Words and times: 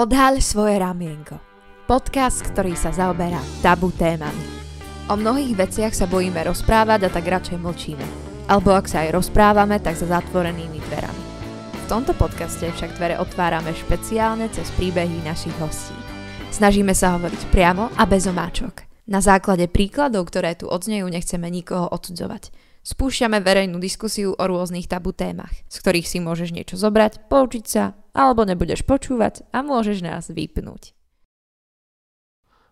Odhaľ 0.00 0.40
svoje 0.40 0.80
ramienko. 0.80 1.36
Podcast, 1.84 2.40
ktorý 2.40 2.72
sa 2.72 2.88
zaoberá 2.88 3.36
tabu 3.60 3.92
témami. 3.92 4.40
O 5.12 5.14
mnohých 5.20 5.52
veciach 5.52 5.92
sa 5.92 6.08
bojíme 6.08 6.40
rozprávať 6.40 7.04
a 7.04 7.12
tak 7.12 7.28
radšej 7.28 7.60
mlčíme. 7.60 8.06
Alebo 8.48 8.72
ak 8.72 8.88
sa 8.88 9.04
aj 9.04 9.20
rozprávame, 9.20 9.76
tak 9.76 10.00
za 10.00 10.08
zatvorenými 10.08 10.80
dverami. 10.88 11.24
V 11.76 11.86
tomto 11.92 12.16
podcaste 12.16 12.72
však 12.72 12.96
dvere 12.96 13.20
otvárame 13.20 13.76
špeciálne 13.76 14.48
cez 14.48 14.72
príbehy 14.80 15.20
našich 15.20 15.52
hostí. 15.60 15.92
Snažíme 16.48 16.96
sa 16.96 17.20
hovoriť 17.20 17.52
priamo 17.52 17.92
a 17.92 18.02
bez 18.08 18.24
omáčok. 18.24 19.04
Na 19.04 19.20
základe 19.20 19.68
príkladov, 19.68 20.32
ktoré 20.32 20.56
tu 20.56 20.64
odznejú, 20.64 21.12
nechceme 21.12 21.44
nikoho 21.52 21.92
odsudzovať. 21.92 22.48
Spúšťame 22.80 23.44
verejnú 23.44 23.76
diskusiu 23.76 24.32
o 24.32 24.44
rôznych 24.48 24.88
tabu 24.88 25.12
témach, 25.12 25.52
z 25.68 25.76
ktorých 25.84 26.08
si 26.08 26.18
môžeš 26.18 26.56
niečo 26.56 26.80
zobrať, 26.80 27.28
poučiť 27.28 27.64
sa, 27.68 27.92
alebo 28.16 28.48
nebudeš 28.48 28.88
počúvať 28.88 29.44
a 29.52 29.60
môžeš 29.60 30.00
nás 30.00 30.32
vypnúť. 30.32 30.96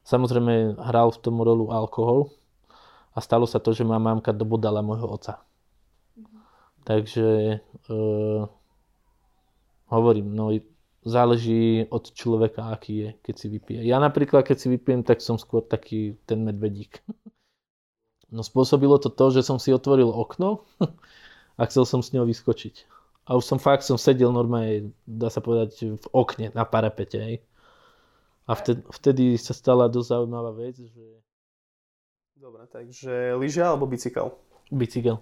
Samozrejme 0.09 0.81
hral 0.81 1.13
v 1.13 1.21
tom 1.21 1.37
rolu 1.45 1.69
alkohol 1.69 2.33
a 3.13 3.21
stalo 3.21 3.45
sa 3.45 3.61
to, 3.61 3.77
že 3.77 3.85
ma 3.85 4.01
mamka 4.01 4.33
dobodala 4.33 4.81
môjho 4.81 5.05
oca. 5.05 5.45
Takže 6.89 7.61
e, 7.61 7.97
hovorím, 9.93 10.33
no 10.33 10.49
záleží 11.05 11.85
od 11.93 12.17
človeka, 12.17 12.73
aký 12.73 12.95
je, 12.97 13.09
keď 13.21 13.35
si 13.37 13.47
vypije. 13.53 13.81
Ja 13.85 14.01
napríklad, 14.01 14.49
keď 14.49 14.57
si 14.57 14.73
vypijem, 14.73 15.05
tak 15.05 15.21
som 15.21 15.37
skôr 15.37 15.61
taký 15.61 16.17
ten 16.25 16.41
medvedík. 16.41 17.05
No 18.29 18.45
spôsobilo 18.45 19.01
to 19.01 19.09
to, 19.09 19.33
že 19.33 19.47
som 19.47 19.57
si 19.57 19.73
otvoril 19.73 20.13
okno 20.13 20.65
a 21.61 21.63
chcel 21.65 21.89
som 21.89 22.05
s 22.05 22.13
ňou 22.13 22.29
vyskočiť. 22.29 22.85
A 23.29 23.37
už 23.37 23.45
som 23.45 23.59
fakt 23.61 23.85
som 23.85 24.01
sedel 24.01 24.33
normálne, 24.33 24.93
dá 25.05 25.29
sa 25.29 25.45
povedať, 25.45 26.01
v 26.01 26.07
okne 26.17 26.49
na 26.57 26.65
parapete. 26.65 27.21
Hej. 27.21 27.37
A 28.49 28.57
vtedy, 28.57 28.81
vtedy 28.89 29.25
sa 29.37 29.53
stala 29.53 29.85
dosť 29.93 30.17
zaujímavá 30.17 30.57
vec, 30.57 30.81
že... 30.81 31.07
Dobre, 32.39 32.65
takže 32.73 33.37
lyžia 33.37 33.69
alebo 33.69 33.85
bicykel? 33.85 34.33
Bicykel. 34.73 35.21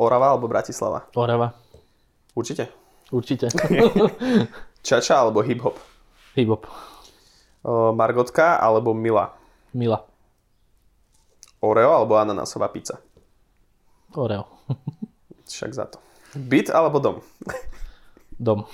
Orava 0.00 0.32
alebo 0.32 0.48
Bratislava? 0.48 1.04
Orava. 1.12 1.52
Určite. 2.32 2.72
Určite. 3.12 3.52
Čača 4.86 5.20
alebo 5.20 5.44
hip-hop? 5.44 5.76
Hip-hop. 6.38 6.64
Margotka 7.92 8.56
alebo 8.56 8.96
Mila? 8.96 9.36
Mila. 9.76 10.09
Oreo 11.60 11.92
alebo 11.92 12.16
ananásová 12.16 12.68
pizza? 12.72 12.96
Oreo. 14.16 14.48
Však 15.50 15.72
za 15.76 15.84
to. 15.86 15.98
Byt 16.34 16.70
alebo 16.72 16.98
dom? 17.00 17.16
Dom. 18.40 18.64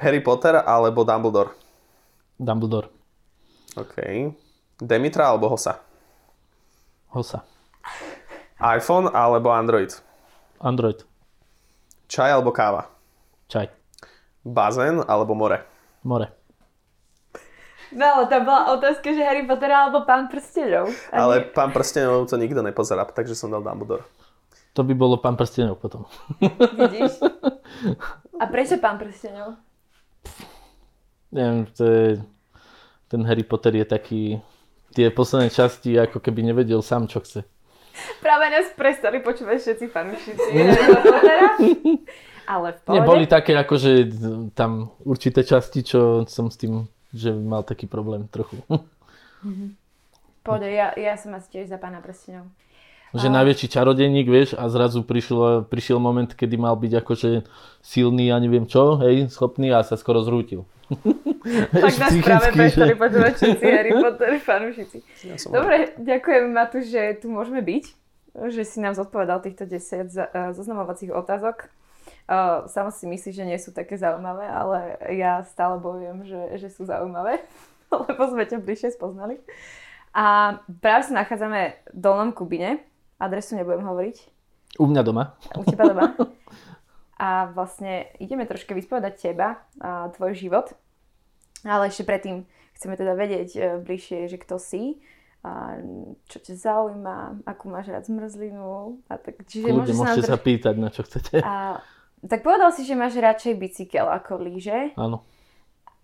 Harry 0.00 0.24
Potter 0.24 0.56
alebo 0.64 1.04
Dumbledore? 1.04 1.52
Dumbledore. 2.40 2.88
OK. 3.76 3.96
Demitra 4.80 5.28
alebo 5.28 5.52
Hosa? 5.52 5.84
Hosa. 7.12 7.44
iPhone 8.58 9.12
alebo 9.12 9.52
Android? 9.52 9.92
Android. 10.62 11.04
Čaj 12.08 12.30
alebo 12.40 12.50
káva? 12.54 12.88
Čaj. 13.52 13.68
Bazén 14.44 15.04
alebo 15.04 15.36
more? 15.36 15.60
More. 16.00 16.32
No 17.94 18.04
ale 18.04 18.26
tam 18.26 18.42
bola 18.42 18.74
otázka, 18.74 19.14
že 19.14 19.22
Harry 19.22 19.46
Potter 19.46 19.70
alebo 19.70 20.02
Pán 20.02 20.26
prstenov. 20.26 20.90
Ale 21.14 21.46
pán 21.54 21.70
prstenov 21.70 22.26
to 22.26 22.34
nikto 22.34 22.58
nepozerá, 22.60 23.06
takže 23.06 23.38
som 23.38 23.54
dal 23.54 23.62
Dumbledore. 23.62 24.02
To 24.74 24.82
by 24.82 24.94
bolo 24.98 25.22
pán 25.22 25.38
prstenov 25.38 25.78
potom. 25.78 26.02
Vidíš? 26.74 27.22
A 28.42 28.50
prečo 28.50 28.74
Pán 28.82 28.98
prstenov? 28.98 29.54
Neviem, 31.30 31.66
to 31.70 31.82
je, 31.86 32.06
ten 33.06 33.22
Harry 33.26 33.46
Potter 33.46 33.74
je 33.78 33.86
taký, 33.86 34.22
tie 34.94 35.10
posledné 35.14 35.50
časti 35.54 35.94
ako 35.94 36.18
keby 36.18 36.50
nevedel 36.50 36.82
sám, 36.82 37.06
čo 37.06 37.22
chce. 37.22 37.46
Práve 38.18 38.50
nás 38.50 38.66
prestali 38.74 39.22
počúvať 39.22 39.58
všetci 39.62 39.86
fanúšici. 39.90 40.50
Ale 42.50 42.74
v 42.74 42.78
pohode. 42.82 42.98
Neboli 42.98 43.24
také 43.30 43.54
akože 43.54 43.90
tam 44.52 44.90
určité 45.06 45.46
časti, 45.46 45.80
čo 45.86 46.26
som 46.26 46.50
s 46.50 46.58
tým, 46.58 46.90
že 47.14 47.30
mal 47.30 47.62
taký 47.62 47.86
problém 47.86 48.26
trochu. 48.26 48.58
Pohode, 50.44 50.68
ja, 50.68 50.92
ja 50.92 51.14
som 51.16 51.32
asi 51.32 51.48
tiež 51.48 51.72
za 51.72 51.78
Pána 51.78 52.04
prstenov. 52.04 52.44
Že 53.14 53.30
najväčší 53.30 53.70
čarodejník, 53.70 54.26
vieš, 54.26 54.58
a 54.58 54.66
zrazu 54.66 55.06
prišiel, 55.06 55.62
prišiel 55.64 56.02
moment, 56.02 56.26
kedy 56.26 56.58
mal 56.58 56.74
byť 56.74 56.92
akože 56.98 57.30
silný 57.78 58.34
a 58.34 58.42
neviem 58.42 58.66
čo, 58.66 58.98
hej, 58.98 59.30
schopný 59.30 59.70
a 59.70 59.86
sa 59.86 59.94
skoro 59.94 60.20
zrútil. 60.20 60.66
Tak 61.44 61.92
nás 62.00 62.12
práve 62.24 62.48
prestali 62.56 62.96
že- 62.96 63.00
počúvať 63.00 63.32
všetci 63.36 63.64
Harry 63.68 63.92
Potter 63.92 64.40
fanúšici. 64.40 64.98
Ja 65.28 65.36
Dobre, 65.36 65.92
ďakujem 65.94 66.44
Matúš, 66.48 66.88
že 66.88 67.20
tu 67.20 67.28
môžeme 67.28 67.60
byť, 67.60 67.84
že 68.48 68.64
si 68.64 68.80
nám 68.80 68.96
zodpovedal 68.96 69.44
týchto 69.44 69.68
10 69.68 70.08
za- 70.08 70.24
eh, 70.24 70.56
zoznamovacích 70.56 71.12
otázok. 71.12 71.68
Uh, 72.24 72.64
Samo 72.66 72.88
si 72.88 73.04
myslíš, 73.04 73.34
že 73.36 73.44
nie 73.44 73.58
sú 73.60 73.68
také 73.70 74.00
zaujímavé, 74.00 74.48
ale 74.48 74.96
ja 75.12 75.44
stále 75.44 75.76
bojujem, 75.76 76.24
že, 76.24 76.40
že 76.56 76.68
sú 76.72 76.88
zaujímavé, 76.88 77.44
lebo 77.92 78.22
sme 78.32 78.48
ťa 78.48 78.64
bližšie 78.64 78.96
spoznali. 78.96 79.38
A 80.14 80.56
práve 80.80 81.04
sa 81.04 81.20
nachádzame 81.20 81.74
v 81.90 81.98
Dolnom 81.98 82.30
Kubine, 82.32 82.80
adresu 83.18 83.58
nebudem 83.58 83.84
hovoriť, 83.84 84.16
U 84.78 84.86
mňa 84.86 85.02
doma. 85.04 85.36
u 85.54 85.62
teba 85.62 85.84
doma. 85.86 86.14
A 87.14 87.46
vlastne 87.46 88.10
ideme 88.18 88.42
troška 88.42 88.74
vyspovedať 88.74 89.14
teba 89.30 89.62
a 89.78 90.10
tvoj 90.10 90.34
život. 90.34 90.74
Ale 91.62 91.86
ešte 91.86 92.02
predtým 92.02 92.42
chceme 92.74 92.98
teda 92.98 93.14
vedieť 93.14 93.50
e, 93.54 93.60
bližšie, 93.80 94.26
že 94.26 94.34
kto 94.34 94.58
si, 94.58 94.98
a 95.46 95.78
čo 96.26 96.42
ťa 96.42 96.54
zaujíma, 96.58 97.46
akú 97.46 97.70
máš 97.70 97.94
rád 97.94 98.10
zmrzlinu. 98.10 98.98
A 99.06 99.14
tak, 99.14 99.46
čiže 99.46 99.70
Kľudne 99.70 99.78
môžeš 99.78 99.94
sa 99.94 100.02
nám 100.02 100.10
môžete 100.10 100.26
sa 100.26 100.38
pýtať, 100.42 100.74
na 100.74 100.88
čo 100.90 101.00
chcete. 101.06 101.36
a, 101.38 101.78
tak 102.24 102.40
povedal 102.42 102.72
si, 102.72 102.84
že 102.84 102.96
máš 102.96 103.16
radšej 103.16 103.54
bicykel 103.56 104.06
ako 104.08 104.40
lyže. 104.40 104.92
Áno. 104.96 105.22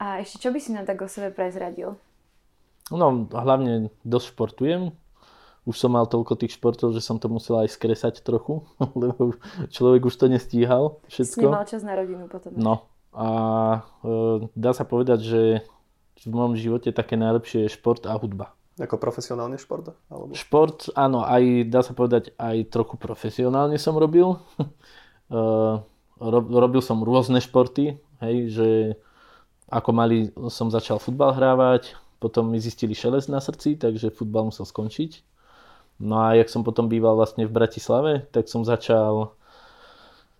A 0.00 0.25
ešte 0.25 0.41
čo 0.41 0.48
by 0.48 0.58
si 0.58 0.72
nám 0.72 0.88
tak 0.88 1.00
o 1.00 1.08
sebe 1.08 1.28
prezradil? 1.28 1.97
No, 2.88 3.28
hlavne 3.31 3.92
dosť 4.03 4.26
športujem. 4.34 4.82
Už 5.69 5.76
som 5.76 5.92
mal 5.92 6.09
toľko 6.09 6.41
tých 6.41 6.56
športov, 6.56 6.97
že 6.97 7.04
som 7.04 7.20
to 7.20 7.28
musel 7.28 7.60
aj 7.60 7.69
skresať 7.70 8.25
trochu, 8.25 8.64
lebo 9.03 9.36
človek 9.69 10.09
už 10.09 10.14
to 10.16 10.26
nestíhal 10.26 10.98
Si 11.06 11.20
všetko. 11.20 11.47
nemal 11.47 11.64
čas 11.69 11.84
na 11.84 11.94
rodinu 11.94 12.26
potom. 12.26 12.56
No 12.56 12.88
a 13.12 13.28
e, 14.03 14.48
dá 14.56 14.72
sa 14.72 14.88
povedať, 14.88 15.20
že 15.20 15.41
v 16.20 16.32
mojom 16.32 16.56
živote 16.56 16.92
také 16.92 17.16
najlepšie 17.20 17.69
je 17.69 17.75
šport 17.76 18.04
a 18.09 18.16
hudba. 18.16 18.56
Ako 18.80 18.97
profesionálny 18.97 19.60
šport? 19.60 19.92
Alebo... 20.09 20.32
Šport, 20.32 20.88
áno, 20.97 21.20
aj 21.20 21.69
dá 21.69 21.84
sa 21.84 21.92
povedať, 21.92 22.32
aj 22.41 22.72
trochu 22.72 22.97
profesionálne 22.97 23.76
som 23.76 23.94
robil. 23.94 24.41
E, 25.30 25.38
ro- 25.38 25.86
robil 26.20 26.84
som 26.84 27.00
rôzne 27.00 27.41
športy, 27.41 27.97
hej, 28.20 28.36
že 28.53 28.69
ako 29.72 29.91
malý 29.97 30.19
som 30.53 30.69
začal 30.69 31.00
futbal 31.00 31.32
hrávať, 31.32 31.97
potom 32.20 32.53
mi 32.53 32.60
zistili 32.60 32.92
šelest 32.92 33.32
na 33.32 33.41
srdci, 33.41 33.81
takže 33.81 34.12
futbal 34.12 34.53
musel 34.53 34.69
skončiť. 34.69 35.25
No 36.00 36.20
a 36.20 36.36
jak 36.36 36.53
som 36.53 36.64
potom 36.64 36.88
býval 36.88 37.16
vlastne 37.16 37.48
v 37.48 37.53
Bratislave, 37.53 38.28
tak 38.32 38.48
som 38.48 38.64
začal 38.64 39.32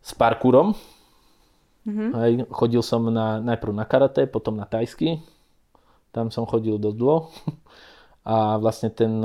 s 0.01 0.13
parkúrom. 0.17 0.77
Hej, 2.17 2.45
chodil 2.53 2.85
som 2.85 3.09
na, 3.09 3.41
najprv 3.41 3.73
na 3.73 3.89
karate, 3.89 4.29
potom 4.29 4.57
na 4.57 4.69
tajsky. 4.69 5.21
Tam 6.13 6.29
som 6.29 6.45
chodil 6.45 6.77
dosť 6.77 6.97
dlho. 6.97 7.19
A 8.31 8.61
vlastne 8.61 8.93
ten, 8.93 9.21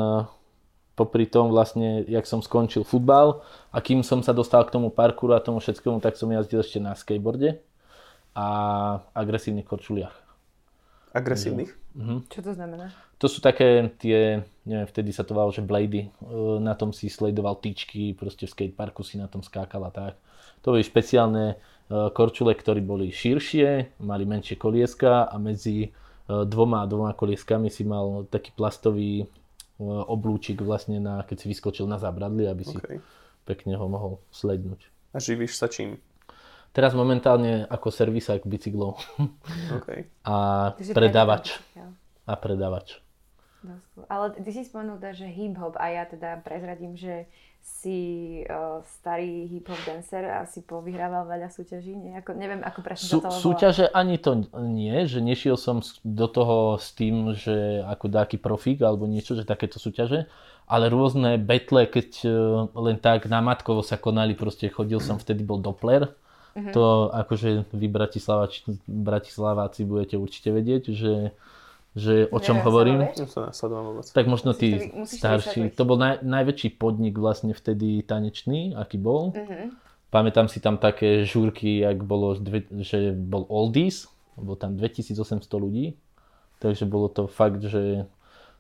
popri 0.95 1.28
tom 1.28 1.51
vlastne, 1.51 2.07
jak 2.07 2.23
som 2.23 2.39
skončil 2.39 2.88
futbal 2.88 3.44
a 3.69 3.78
kým 3.83 4.01
som 4.01 4.23
sa 4.23 4.31
dostal 4.31 4.63
k 4.63 4.73
tomu 4.73 4.88
parkouru 4.88 5.35
a 5.35 5.44
tomu 5.44 5.59
všetkému, 5.59 6.00
tak 6.00 6.16
som 6.16 6.31
jazdil 6.31 6.63
ešte 6.63 6.79
na 6.79 6.95
skateboarde 6.95 7.59
a 8.31 8.47
agresívnych 9.12 9.68
korčuliach. 9.68 10.15
Agresívnych? 11.15 11.71
Čo 12.27 12.39
to 12.44 12.51
znamená? 12.51 12.92
To 13.24 13.31
sú 13.31 13.39
také 13.39 13.88
tie, 13.95 14.44
neviem, 14.68 14.83
vtedy 14.83 15.15
sa 15.15 15.24
to 15.24 15.31
volalo, 15.31 15.56
že 15.56 15.63
blady. 15.63 16.03
E, 16.03 16.59
Na 16.59 16.75
tom 16.75 16.92
si 16.92 17.07
sledoval 17.07 17.63
tyčky, 17.63 18.12
proste 18.12 18.44
v 18.44 18.51
skateparku 18.51 19.00
si 19.07 19.15
na 19.15 19.31
tom 19.31 19.39
skákal 19.39 19.88
a 19.88 19.92
tak. 19.95 20.13
To 20.68 20.75
boli 20.75 20.83
špeciálne 20.83 21.56
e, 21.56 22.12
korčule, 22.12 22.51
ktoré 22.51 22.83
boli 22.83 23.15
širšie, 23.15 23.95
mali 24.03 24.27
menšie 24.27 24.59
kolieska 24.59 25.31
a 25.31 25.36
medzi 25.39 25.88
e, 25.88 25.89
dvoma 26.27 26.83
a 26.83 26.89
dvoma 26.92 27.15
kolieskami 27.15 27.71
si 27.71 27.88
mal 27.88 28.27
taký 28.27 28.51
plastový 28.51 29.24
oblúčik 29.83 30.63
vlastne, 30.63 31.04
na, 31.04 31.24
keď 31.27 31.38
si 31.44 31.48
vyskočil 31.51 31.86
na 31.86 32.00
zábradli, 32.00 32.48
aby 32.48 32.63
si 32.63 32.77
OK. 32.80 33.00
pekne 33.44 33.75
ho 33.75 33.86
mohol 33.92 34.13
slednúť. 34.31 34.88
A 35.12 35.19
živíš 35.19 35.60
sa 35.60 35.68
čím? 35.68 36.00
Teraz 36.75 36.92
momentálne 36.92 37.63
ako 37.72 37.88
servisák 37.88 38.44
bicyklov 38.44 39.00
OK. 39.80 40.12
a 40.27 40.36
Takže 40.75 40.92
predávač. 40.92 41.56
A 42.27 42.33
predávač. 42.36 43.00
Cool. 43.95 44.06
Ale 44.12 44.25
ty 44.38 44.51
si 44.54 44.62
spomenul 44.62 45.01
teda, 45.01 45.13
že 45.18 45.27
hip-hop 45.31 45.74
a 45.81 45.86
ja 45.89 46.04
teda 46.06 46.44
prezradím, 46.45 46.94
že 46.94 47.25
si 47.65 47.97
uh, 48.45 48.85
starý 48.85 49.50
hip-hop 49.50 49.81
dancer 49.89 50.21
a 50.29 50.45
si 50.45 50.62
povyhrával 50.62 51.25
veľa 51.25 51.50
súťaží. 51.50 51.97
Nejako, 51.97 52.38
neviem, 52.38 52.62
ako 52.62 52.79
presne 52.85 53.09
Sú, 53.09 53.17
to 53.17 53.33
súťaže 53.33 53.89
ani 53.89 54.21
to 54.21 54.45
nie, 54.62 55.09
že 55.09 55.17
nešiel 55.17 55.57
som 55.57 55.81
do 56.06 56.29
toho 56.29 56.77
s 56.77 56.94
tým, 56.94 57.33
že 57.33 57.81
ako 57.89 58.06
dáky 58.06 58.38
profík 58.38 58.85
alebo 58.85 59.09
niečo, 59.09 59.33
že 59.33 59.50
takéto 59.50 59.81
súťaže, 59.81 60.29
ale 60.69 60.94
rôzne 60.94 61.41
betle, 61.41 61.89
keď 61.89 62.09
e, 62.25 62.29
len 62.73 62.97
tak 63.01 63.25
namatkovo 63.25 63.81
sa 63.81 63.97
konali, 63.97 64.38
proste 64.38 64.69
chodil 64.69 64.97
som, 64.97 65.18
vtedy 65.18 65.41
bol 65.41 65.57
Doppler, 65.57 66.09
Mhm. 66.56 66.71
to 66.71 67.11
akože 67.11 67.68
vy 67.75 67.88
Bratislavači, 67.91 68.63
Bratislaváci 68.88 69.83
budete 69.83 70.15
určite 70.15 70.56
vedieť, 70.56 70.83
že, 70.95 71.35
že 71.95 72.27
o 72.27 72.44
čom 72.44 72.59
Neviem, 72.59 72.68
hovorím. 72.68 73.00
sa 73.31 73.65
vôbec. 73.71 74.03
Tak 74.12 74.27
možno 74.27 74.51
tí 74.51 74.92
starší. 75.07 75.71
To 75.80 75.88
bol 75.88 75.95
naj, 75.95 76.27
najväčší 76.27 76.75
podnik 76.75 77.15
vlastne 77.15 77.56
vtedy 77.56 78.03
tanečný, 78.03 78.75
aký 78.75 79.00
bol. 79.00 79.31
Mhm. 79.31 79.80
Pamätám 80.12 80.47
si 80.47 80.59
tam 80.63 80.80
také 80.80 81.24
žúrky, 81.27 81.83
jak 81.83 82.03
bolo, 82.03 82.36
dve, 82.39 82.63
že 82.83 83.12
bol 83.12 83.44
Oldies, 83.51 84.07
bolo 84.36 84.56
tam 84.56 84.75
2800 84.80 85.47
ľudí, 85.59 85.95
takže 86.59 86.88
bolo 86.88 87.07
to 87.12 87.27
fakt, 87.27 87.63
že 87.63 88.07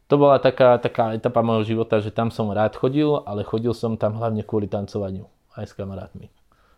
to 0.07 0.15
bola 0.19 0.39
taká, 0.39 0.77
taká 0.77 1.15
etapa 1.15 1.41
môjho 1.41 1.75
života, 1.75 1.99
že 2.03 2.11
tam 2.11 2.31
som 2.31 2.51
rád 2.51 2.75
chodil, 2.75 3.23
ale 3.23 3.47
chodil 3.47 3.71
som 3.71 3.95
tam 3.95 4.19
hlavne 4.19 4.43
kvôli 4.43 4.67
tancovaniu, 4.67 5.27
aj 5.55 5.71
s 5.71 5.73
kamarátmi. 5.75 6.27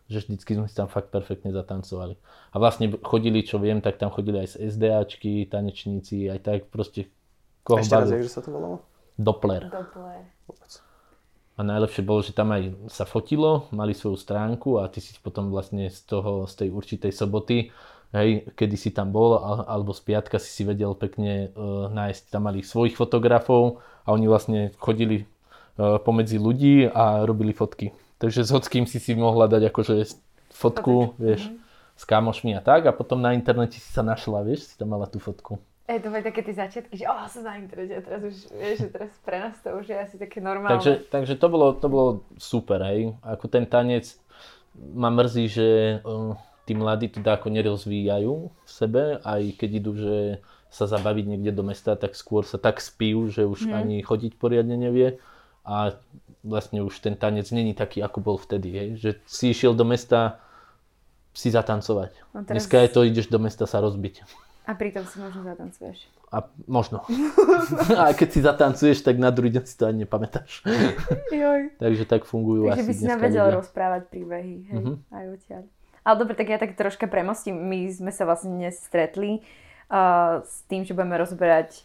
Že 0.07 0.23
vždycky 0.23 0.51
sme 0.55 0.67
si 0.71 0.75
tam 0.75 0.87
fakt 0.87 1.11
perfektne 1.11 1.51
zatancovali. 1.51 2.15
A 2.51 2.55
vlastne 2.57 2.95
chodili, 3.03 3.43
čo 3.43 3.59
viem, 3.59 3.83
tak 3.83 3.99
tam 3.99 4.07
chodili 4.07 4.39
aj 4.39 4.55
z 4.55 4.71
SDAčky, 4.71 5.51
tanečníci, 5.51 6.31
aj 6.31 6.39
tak 6.39 6.59
proste 6.71 7.11
koho 7.67 7.83
Ešte 7.83 7.95
raz, 7.99 8.07
jak 8.07 8.31
sa 8.31 8.39
to 8.39 8.55
volalo? 8.55 8.79
Doppler. 9.19 9.67
Doppler. 9.67 10.23
A 11.57 11.65
najlepšie 11.65 12.05
bolo, 12.05 12.21
že 12.21 12.37
tam 12.37 12.53
aj 12.53 12.69
sa 12.87 13.03
fotilo, 13.03 13.65
mali 13.73 13.97
svoju 13.97 14.15
stránku 14.15 14.77
a 14.77 14.85
ty 14.93 15.01
si 15.01 15.11
potom 15.19 15.49
vlastne 15.49 15.89
z 15.89 15.99
toho, 16.05 16.45
z 16.45 16.53
tej 16.53 16.69
určitej 16.69 17.11
soboty, 17.11 17.73
hej, 18.13 18.45
kedy 18.53 18.77
si 18.77 18.93
tam 18.93 19.09
bol, 19.09 19.41
al- 19.41 19.65
alebo 19.65 19.89
z 19.89 20.05
piatka 20.05 20.37
si 20.37 20.53
si 20.53 20.61
vedel 20.61 20.93
pekne 20.93 21.49
uh, 21.57 21.89
nájsť. 21.89 22.29
Tam 22.29 22.45
mali 22.45 22.61
svojich 22.61 22.93
fotografov 22.93 23.81
a 24.05 24.13
oni 24.13 24.29
vlastne 24.29 24.59
chodili 24.77 25.25
uh, 25.81 25.97
pomedzi 25.97 26.37
ľudí 26.37 26.87
a 26.87 27.25
robili 27.25 27.57
fotky. 27.57 27.89
Takže 28.17 28.41
s 28.43 28.49
hockým 28.49 28.89
si 28.89 28.97
si 28.97 29.13
mohla 29.13 29.45
dať 29.45 29.69
akože 29.69 29.93
fotku, 30.49 31.13
Fotičku, 31.13 31.21
vieš, 31.21 31.41
s 31.97 32.03
kamošmi 32.05 32.57
a 32.57 32.61
tak 32.61 32.89
a 32.89 32.91
potom 32.93 33.21
na 33.21 33.33
internete 33.37 33.77
si 33.77 33.89
sa 33.93 34.01
našla, 34.01 34.41
vieš, 34.41 34.73
si 34.73 34.75
tam 34.77 34.93
mala 34.93 35.05
tú 35.05 35.21
fotku. 35.21 35.61
Ej, 35.87 36.03
to 36.03 36.11
boli 36.11 36.19
také 36.19 36.43
tie 36.43 36.51
začiatky, 36.51 36.99
že 36.99 37.07
oh, 37.07 37.23
som 37.31 37.47
na 37.47 37.55
internete 37.55 37.95
a 37.95 38.01
teraz 38.03 38.19
už, 38.19 38.35
vieš, 38.59 38.77
že 38.83 38.89
teraz 38.91 39.11
pre 39.23 39.39
nás 39.39 39.55
to 39.63 39.71
už 39.71 39.87
je 39.87 39.95
asi 39.95 40.15
také 40.19 40.43
normálne. 40.43 40.75
Takže, 40.75 41.07
takže 41.07 41.33
to, 41.39 41.47
bolo, 41.47 41.67
to 41.79 41.87
bolo 41.87 42.09
super, 42.35 42.83
hej. 42.83 43.15
Ako 43.23 43.47
ten 43.47 43.63
tanec 43.63 44.19
ma 44.75 45.07
mrzí, 45.07 45.45
že 45.47 45.67
uh, 46.03 46.35
tí 46.67 46.75
mladí 46.75 47.07
to 47.07 47.23
ako 47.23 47.47
nerozvíjajú 47.47 48.33
v 48.51 48.69
sebe, 48.69 49.23
aj 49.23 49.41
keď 49.55 49.69
idú, 49.79 49.91
že 49.95 50.43
sa 50.67 50.91
zabaviť 50.91 51.25
niekde 51.25 51.55
do 51.55 51.63
mesta, 51.63 51.95
tak 51.95 52.19
skôr 52.19 52.43
sa 52.43 52.59
tak 52.59 52.83
spijú, 52.83 53.31
že 53.31 53.47
už 53.47 53.71
ani 53.71 54.03
chodiť 54.03 54.35
poriadne 54.35 54.75
nevie 54.75 55.15
a 55.63 55.95
vlastne 56.47 56.79
už 56.79 56.95
ten 56.97 57.13
tanec 57.13 57.51
není 57.51 57.71
taký, 57.71 57.99
ako 57.99 58.17
bol 58.19 58.37
vtedy, 58.37 58.69
hej. 58.69 58.89
Že 58.95 59.09
si 59.23 59.45
išiel 59.49 59.71
do 59.71 59.83
mesta 59.83 60.39
si 61.31 61.47
zatancovať. 61.47 62.11
No 62.31 62.41
teraz- 62.41 62.65
Dneska 62.65 62.79
je 62.79 62.89
to, 62.89 62.99
ideš 63.03 63.27
do 63.27 63.37
mesta 63.37 63.63
sa 63.63 63.77
rozbiť. 63.77 64.23
A 64.63 64.73
pritom 64.73 65.03
si 65.03 65.15
možno 65.17 65.45
zatancuješ. 65.45 66.11
A 66.27 66.43
možno. 66.65 66.99
a 67.95 68.11
keď 68.11 68.27
si 68.27 68.39
zatancuješ, 68.41 68.99
tak 68.99 69.15
na 69.15 69.29
druhý 69.29 69.47
deň 69.49 69.63
si 69.63 69.75
to 69.75 69.85
ani 69.85 70.03
nepamätáš. 70.03 70.59
Joj. 71.33 71.71
Takže 71.77 72.03
tak 72.03 72.23
fungujú 72.23 72.67
Takže 72.67 72.73
asi 72.73 72.83
by 72.83 72.93
si 72.93 73.05
nám 73.05 73.19
vedel 73.21 73.45
ľudia. 73.45 73.57
rozprávať 73.57 74.01
príbehy, 74.07 74.55
hej, 74.65 74.75
Mhm. 74.75 74.93
aj 75.07 75.25
odtiaľ. 75.29 75.63
Ale 76.01 76.15
dobre, 76.17 76.33
tak 76.33 76.47
ja 76.47 76.57
tak 76.57 76.73
troška 76.73 77.05
premostím. 77.05 77.55
My 77.61 77.87
sme 77.87 78.09
sa 78.09 78.23
vlastne 78.23 78.51
dnes 78.53 78.75
stretli 78.77 79.43
uh, 79.87 80.39
s 80.41 80.63
tým, 80.65 80.83
že 80.83 80.91
budeme 80.91 81.15
rozberať 81.15 81.83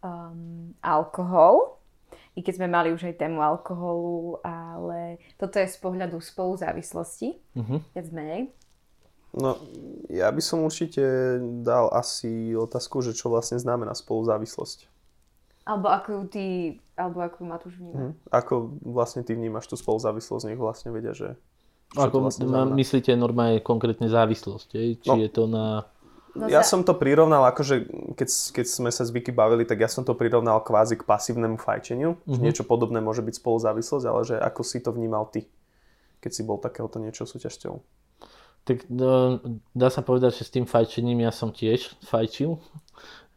um, 0.00 0.72
alkohol. 0.80 1.76
I 2.34 2.40
keď 2.40 2.54
sme 2.56 2.68
mali 2.68 2.90
už 2.90 3.04
aj 3.04 3.16
tému 3.16 3.38
alkoholu, 3.38 4.42
ale 4.42 5.00
toto 5.34 5.56
je 5.56 5.66
z 5.66 5.78
pohľadu 5.78 6.18
spoluzávislosti, 6.18 7.38
Mhm. 7.54 7.76
viac 7.90 8.08
menej. 8.10 8.42
No, 9.32 9.58
ja 10.06 10.30
by 10.30 10.38
som 10.38 10.62
určite 10.62 11.02
dal 11.60 11.90
asi 11.90 12.52
otázku, 12.52 13.00
že 13.00 13.10
čo 13.10 13.26
vlastne 13.28 13.56
znamená 13.56 13.90
spoluzávislosť. 13.92 14.86
Alebo 15.64 15.88
ako 15.88 16.08
ju 16.12 16.22
ty, 16.28 16.46
alebo 16.94 17.18
ako 17.18 17.36
ju 17.36 17.46
Matúš 17.48 17.74
vníma. 17.76 17.98
Hm? 18.00 18.12
Ako 18.30 18.54
vlastne 18.84 19.22
ty 19.22 19.32
vnímaš 19.32 19.66
tú 19.66 19.74
spoluzávislosť, 19.74 20.44
nech 20.46 20.60
vlastne 20.60 20.90
vedia, 20.90 21.10
že 21.12 21.34
čo 21.88 21.98
to 22.00 22.06
Ako 22.06 22.16
vlastne 22.20 22.46
znamená. 22.46 22.74
myslíte 22.74 23.10
normálne 23.12 23.58
konkrétne 23.60 24.06
závislosť, 24.06 24.68
hej? 24.72 24.88
či 24.98 25.08
No. 25.08 25.16
je 25.16 25.28
to 25.28 25.42
na... 25.44 25.82
No 26.34 26.50
Ja 26.50 26.66
som 26.66 26.82
to 26.82 26.98
prirovnal, 26.98 27.46
akože 27.46 27.86
keď, 28.18 28.28
keď 28.50 28.66
sme 28.66 28.90
sa 28.90 29.06
s 29.06 29.14
Vicky 29.14 29.30
bavili, 29.30 29.62
tak 29.62 29.78
ja 29.78 29.86
som 29.86 30.02
to 30.02 30.18
prirovnal 30.18 30.58
kvázi 30.66 30.98
k 30.98 31.06
pasívnemu 31.06 31.62
fajčeniu. 31.62 32.18
Mm-hmm. 32.26 32.42
Niečo 32.42 32.66
podobné 32.66 32.98
môže 32.98 33.22
byť 33.22 33.38
spoluzávislosť, 33.38 34.06
ale 34.10 34.20
že 34.26 34.36
ako 34.42 34.60
si 34.66 34.82
to 34.82 34.90
vnímal 34.90 35.30
ty, 35.30 35.46
keď 36.18 36.30
si 36.34 36.42
bol 36.42 36.58
takéhoto 36.58 36.98
niečo 36.98 37.22
súťažťou. 37.22 37.78
Tak 38.66 38.90
no, 38.90 39.38
dá 39.76 39.88
sa 39.94 40.02
povedať, 40.02 40.42
že 40.42 40.48
s 40.48 40.54
tým 40.58 40.66
fajčením 40.66 41.22
ja 41.22 41.30
som 41.30 41.54
tiež 41.54 41.94
fajčil. 42.02 42.58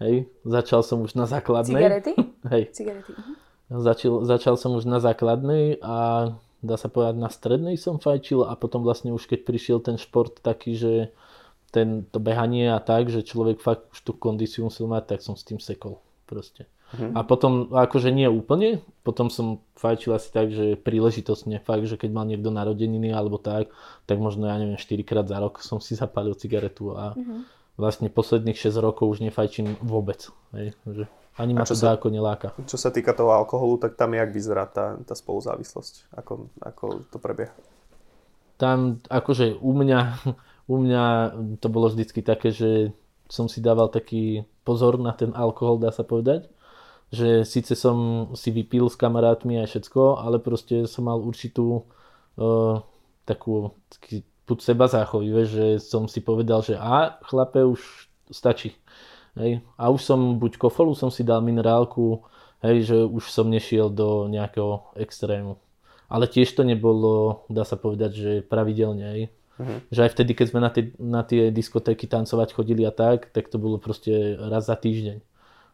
Hej, 0.02 0.26
začal 0.42 0.82
som 0.82 1.06
už 1.06 1.14
na 1.14 1.30
základnej. 1.30 1.78
Cigarety? 1.78 2.14
Hej, 2.54 2.64
Cigarety. 2.74 3.14
mhm. 3.14 3.34
začal, 3.78 4.14
začal 4.26 4.56
som 4.58 4.74
už 4.74 4.90
na 4.90 4.98
základnej 4.98 5.78
a 5.86 6.32
dá 6.66 6.76
sa 6.80 6.90
povedať 6.90 7.16
na 7.22 7.30
strednej 7.30 7.78
som 7.78 8.02
fajčil 8.02 8.42
a 8.42 8.58
potom 8.58 8.82
vlastne 8.82 9.14
už 9.14 9.30
keď 9.30 9.46
prišiel 9.46 9.78
ten 9.86 10.02
šport 10.02 10.42
taký, 10.42 10.74
že 10.74 10.94
ten, 11.70 11.88
to 12.06 12.18
behanie 12.18 12.68
a 12.68 12.80
tak, 12.80 13.08
že 13.08 13.22
človek 13.22 13.60
fakt 13.60 13.92
už 13.92 14.00
tú 14.02 14.12
kondíciu 14.14 14.64
musel 14.64 14.86
mať, 14.86 15.04
tak 15.08 15.20
som 15.20 15.34
s 15.34 15.44
tým 15.44 15.58
sekol 15.58 16.00
proste. 16.24 16.66
Mhm. 16.90 17.14
A 17.14 17.22
potom, 17.22 17.52
akože 17.70 18.10
nie 18.10 18.26
úplne, 18.26 18.80
potom 19.02 19.28
som 19.28 19.60
fajčil 19.76 20.14
asi 20.14 20.32
tak, 20.32 20.48
že 20.50 20.80
príležitostne, 20.80 21.60
fakt, 21.60 21.84
že 21.84 21.96
keď 21.96 22.10
mal 22.10 22.24
niekto 22.24 22.48
narodeniny 22.48 23.12
alebo 23.12 23.36
tak, 23.36 23.68
tak 24.04 24.18
možno, 24.18 24.48
ja 24.48 24.56
neviem, 24.56 24.76
4 24.76 25.04
krát 25.04 25.28
za 25.28 25.36
rok 25.36 25.60
som 25.60 25.78
si 25.78 25.96
zapálil 26.00 26.34
cigaretu 26.34 26.96
a 26.96 27.12
Mhm. 27.14 27.44
vlastne 27.76 28.08
posledných 28.08 28.56
6 28.56 28.80
rokov 28.80 29.06
už 29.10 29.20
nefajčím 29.22 29.76
vôbec. 29.82 30.32
Hej, 30.52 30.74
že 30.88 31.06
ani 31.36 31.54
ma 31.54 31.62
to 31.62 31.76
sa- 31.76 31.94
ako 31.94 32.08
neláka. 32.08 32.56
Čo 32.64 32.80
sa 32.80 32.90
týka 32.90 33.12
toho 33.12 33.30
alkoholu, 33.32 33.78
tak 33.78 33.94
tam 33.94 34.16
jak 34.16 34.32
vyzerá 34.32 34.66
tá, 34.66 34.96
tá 34.98 35.14
spoluzávislosť? 35.14 36.10
Ako, 36.16 36.34
ako 36.58 36.86
to 37.12 37.20
prebieha? 37.20 37.54
Tam 38.58 38.98
akože 39.06 39.54
u 39.54 39.72
mňa, 39.72 40.00
u 40.68 40.76
mňa 40.78 41.04
to 41.64 41.68
bolo 41.72 41.88
vždycky 41.88 42.20
také, 42.20 42.52
že 42.52 42.92
som 43.32 43.48
si 43.48 43.64
dával 43.64 43.88
taký 43.88 44.44
pozor 44.68 45.00
na 45.00 45.16
ten 45.16 45.32
alkohol, 45.32 45.80
dá 45.80 45.92
sa 45.92 46.04
povedať. 46.04 46.52
Že 47.08 47.48
síce 47.48 47.74
som 47.80 48.30
si 48.36 48.52
vypil 48.52 48.92
s 48.92 49.00
kamarátmi 49.00 49.64
aj 49.64 49.72
všetko, 49.72 50.20
ale 50.20 50.44
proste 50.44 50.84
som 50.92 51.08
mal 51.08 51.24
určitú 51.24 51.88
uh, 52.36 52.84
takú 53.24 53.72
taký 53.88 54.28
put 54.48 54.60
seba 54.64 54.88
záchovy, 54.88 55.48
že 55.48 55.66
som 55.80 56.08
si 56.08 56.24
povedal, 56.24 56.64
že 56.64 56.80
a 56.80 57.20
chlape 57.24 57.64
už 57.64 58.08
stačí. 58.32 58.76
Hej. 59.36 59.64
A 59.80 59.92
už 59.92 60.02
som 60.04 60.40
buď 60.40 60.60
kofolu 60.60 60.96
som 60.96 61.12
si 61.12 61.24
dal 61.24 61.44
minerálku, 61.44 62.24
hej, 62.64 62.88
že 62.88 62.98
už 63.06 63.30
som 63.32 63.48
nešiel 63.52 63.92
do 63.92 64.26
nejakého 64.32 64.96
extrému. 65.00 65.60
Ale 66.08 66.32
tiež 66.32 66.56
to 66.56 66.64
nebolo, 66.64 67.44
dá 67.52 67.68
sa 67.68 67.76
povedať, 67.76 68.12
že 68.16 68.32
pravidelne. 68.48 69.06
Hej. 69.16 69.24
Mhm. 69.58 69.90
Že 69.90 70.00
aj 70.06 70.12
vtedy, 70.14 70.32
keď 70.34 70.46
sme 70.54 70.60
na 70.62 70.70
tie, 70.70 70.84
na 70.98 71.22
tie 71.26 71.42
diskotéky 71.50 72.06
tancovať 72.06 72.54
chodili 72.54 72.86
a 72.86 72.94
tak, 72.94 73.34
tak 73.34 73.50
to 73.50 73.58
bolo 73.58 73.82
proste 73.82 74.38
raz 74.38 74.70
za 74.70 74.78
týždeň. 74.78 75.18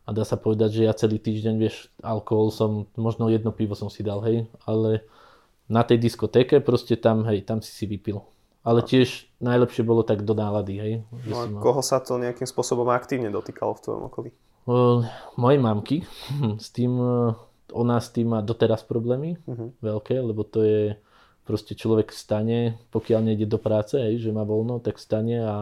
A 0.03 0.09
dá 0.11 0.27
sa 0.27 0.35
povedať, 0.35 0.79
že 0.79 0.87
ja 0.87 0.91
celý 0.91 1.15
týždeň, 1.15 1.55
vieš, 1.55 1.87
alkohol 2.03 2.51
som, 2.51 2.91
možno 2.99 3.31
jedno 3.31 3.55
pivo 3.55 3.71
som 3.71 3.87
si 3.87 4.03
dal, 4.03 4.19
hej, 4.27 4.51
ale 4.67 5.07
na 5.71 5.79
tej 5.83 5.95
diskotéke 5.95 6.59
proste 6.59 6.99
tam, 6.99 7.23
hej, 7.23 7.43
tam 7.47 7.63
si 7.63 7.71
si 7.71 7.87
vypil. 7.87 8.19
Ale 8.63 8.83
tiež 8.83 9.27
najlepšie 9.43 9.83
bolo 9.83 10.03
tak 10.03 10.23
do 10.23 10.35
nálady, 10.35 10.75
hej. 10.79 10.93
No 11.27 11.35
a 11.39 11.47
koho 11.59 11.79
sa 11.83 11.99
to 11.99 12.15
nejakým 12.15 12.47
spôsobom 12.47 12.87
aktívne 12.91 13.27
dotýkalo 13.31 13.75
v 13.75 13.83
tvojom 13.83 14.03
okolí? 14.07 14.29
Mojej 15.35 15.59
mamky, 15.59 15.97
s 16.63 16.67
tým, 16.71 16.95
ona 17.71 17.95
s 17.99 18.11
tým 18.11 18.31
má 18.31 18.39
doteraz 18.39 18.83
problémy 18.83 19.39
Mhm. 19.47 19.83
veľké, 19.83 20.15
lebo 20.19 20.43
to 20.47 20.63
je 20.63 20.95
proste 21.43 21.75
človek 21.75 22.15
vstane, 22.15 22.79
pokiaľ 22.91 23.19
nejde 23.31 23.47
do 23.47 23.59
práce, 23.59 23.99
hej, 23.99 24.19
že 24.19 24.31
má 24.31 24.47
voľno, 24.47 24.79
tak 24.79 24.99
vstane 24.99 25.43
a 25.43 25.55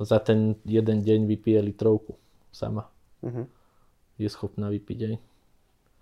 za 0.00 0.18
ten 0.18 0.56
jeden 0.64 1.04
deň 1.04 1.28
vypije 1.28 1.60
litrovku 1.60 2.16
sama. 2.50 2.88
Mhm. 3.20 3.44
Je 4.20 4.28
schopná 4.28 4.68
vypiť, 4.72 4.98
hej. 5.04 5.16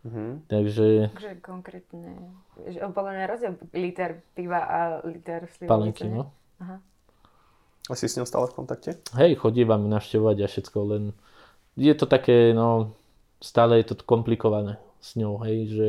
Mhm. 0.07 0.47
Takže 0.47 0.87
Takže 1.11 1.33
konkrétne, 1.43 2.31
že 2.71 2.79
podľa 2.95 3.13
mňa 3.19 3.25
rozdiel 3.27 3.55
liter 3.75 4.23
piva 4.39 4.61
a 4.63 4.79
liter 5.03 5.51
slivovnice, 5.51 5.69
palenky, 5.69 6.07
no. 6.07 6.31
Aha. 6.63 6.79
A 7.89 7.93
si 7.97 8.07
s 8.07 8.15
ňou 8.21 8.29
stále 8.29 8.47
v 8.47 8.55
kontakte? 8.55 8.91
Hej, 9.17 9.41
chodí 9.41 9.65
vám 9.65 9.89
navštevovať 9.91 10.37
a 10.45 10.47
všetko, 10.47 10.79
len 10.93 11.05
je 11.75 11.95
to 11.97 12.07
také, 12.07 12.53
no, 12.53 12.95
stále 13.43 13.81
je 13.81 13.91
to 13.91 13.95
komplikované 14.05 14.79
s 15.01 15.17
ňou, 15.19 15.41
hej, 15.43 15.59
že 15.73 15.89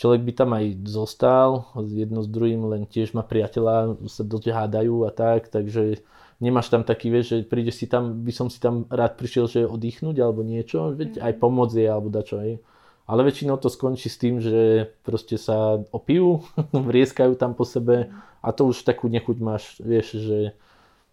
človek 0.00 0.24
by 0.24 0.32
tam 0.32 0.50
aj 0.56 0.64
zostal, 0.88 1.68
jedno 1.76 2.24
s 2.24 2.28
druhým, 2.32 2.64
len 2.72 2.88
tiež 2.88 3.12
má 3.12 3.20
priateľa, 3.20 4.00
sa 4.08 4.24
dosť 4.24 4.48
hádajú 4.48 5.04
a 5.04 5.12
tak, 5.12 5.52
takže 5.52 6.00
nemáš 6.40 6.72
tam 6.72 6.88
taký, 6.88 7.12
vieš, 7.12 7.36
že 7.36 7.38
príde 7.44 7.68
si 7.68 7.84
tam, 7.84 8.24
by 8.24 8.32
som 8.32 8.48
si 8.48 8.56
tam 8.56 8.88
rád 8.88 9.20
prišiel, 9.20 9.44
že 9.44 9.68
oddychnúť 9.68 10.16
alebo 10.24 10.40
niečo, 10.40 10.96
veď 10.96 11.20
aj 11.20 11.32
pomôcť 11.36 11.76
je 11.76 11.86
alebo 11.86 12.08
dačo, 12.08 12.40
hej. 12.40 12.64
Ale 13.04 13.26
väčšinou 13.28 13.60
to 13.60 13.68
skončí 13.68 14.08
s 14.08 14.16
tým, 14.16 14.40
že 14.40 14.88
proste 15.04 15.36
sa 15.36 15.84
opijú, 15.92 16.48
vrieskajú 16.72 17.36
tam 17.36 17.52
po 17.52 17.68
sebe 17.68 18.08
a 18.40 18.48
to 18.56 18.72
už 18.72 18.88
takú 18.88 19.12
nechuť 19.12 19.36
máš, 19.36 19.76
vieš, 19.84 20.16
že 20.16 20.56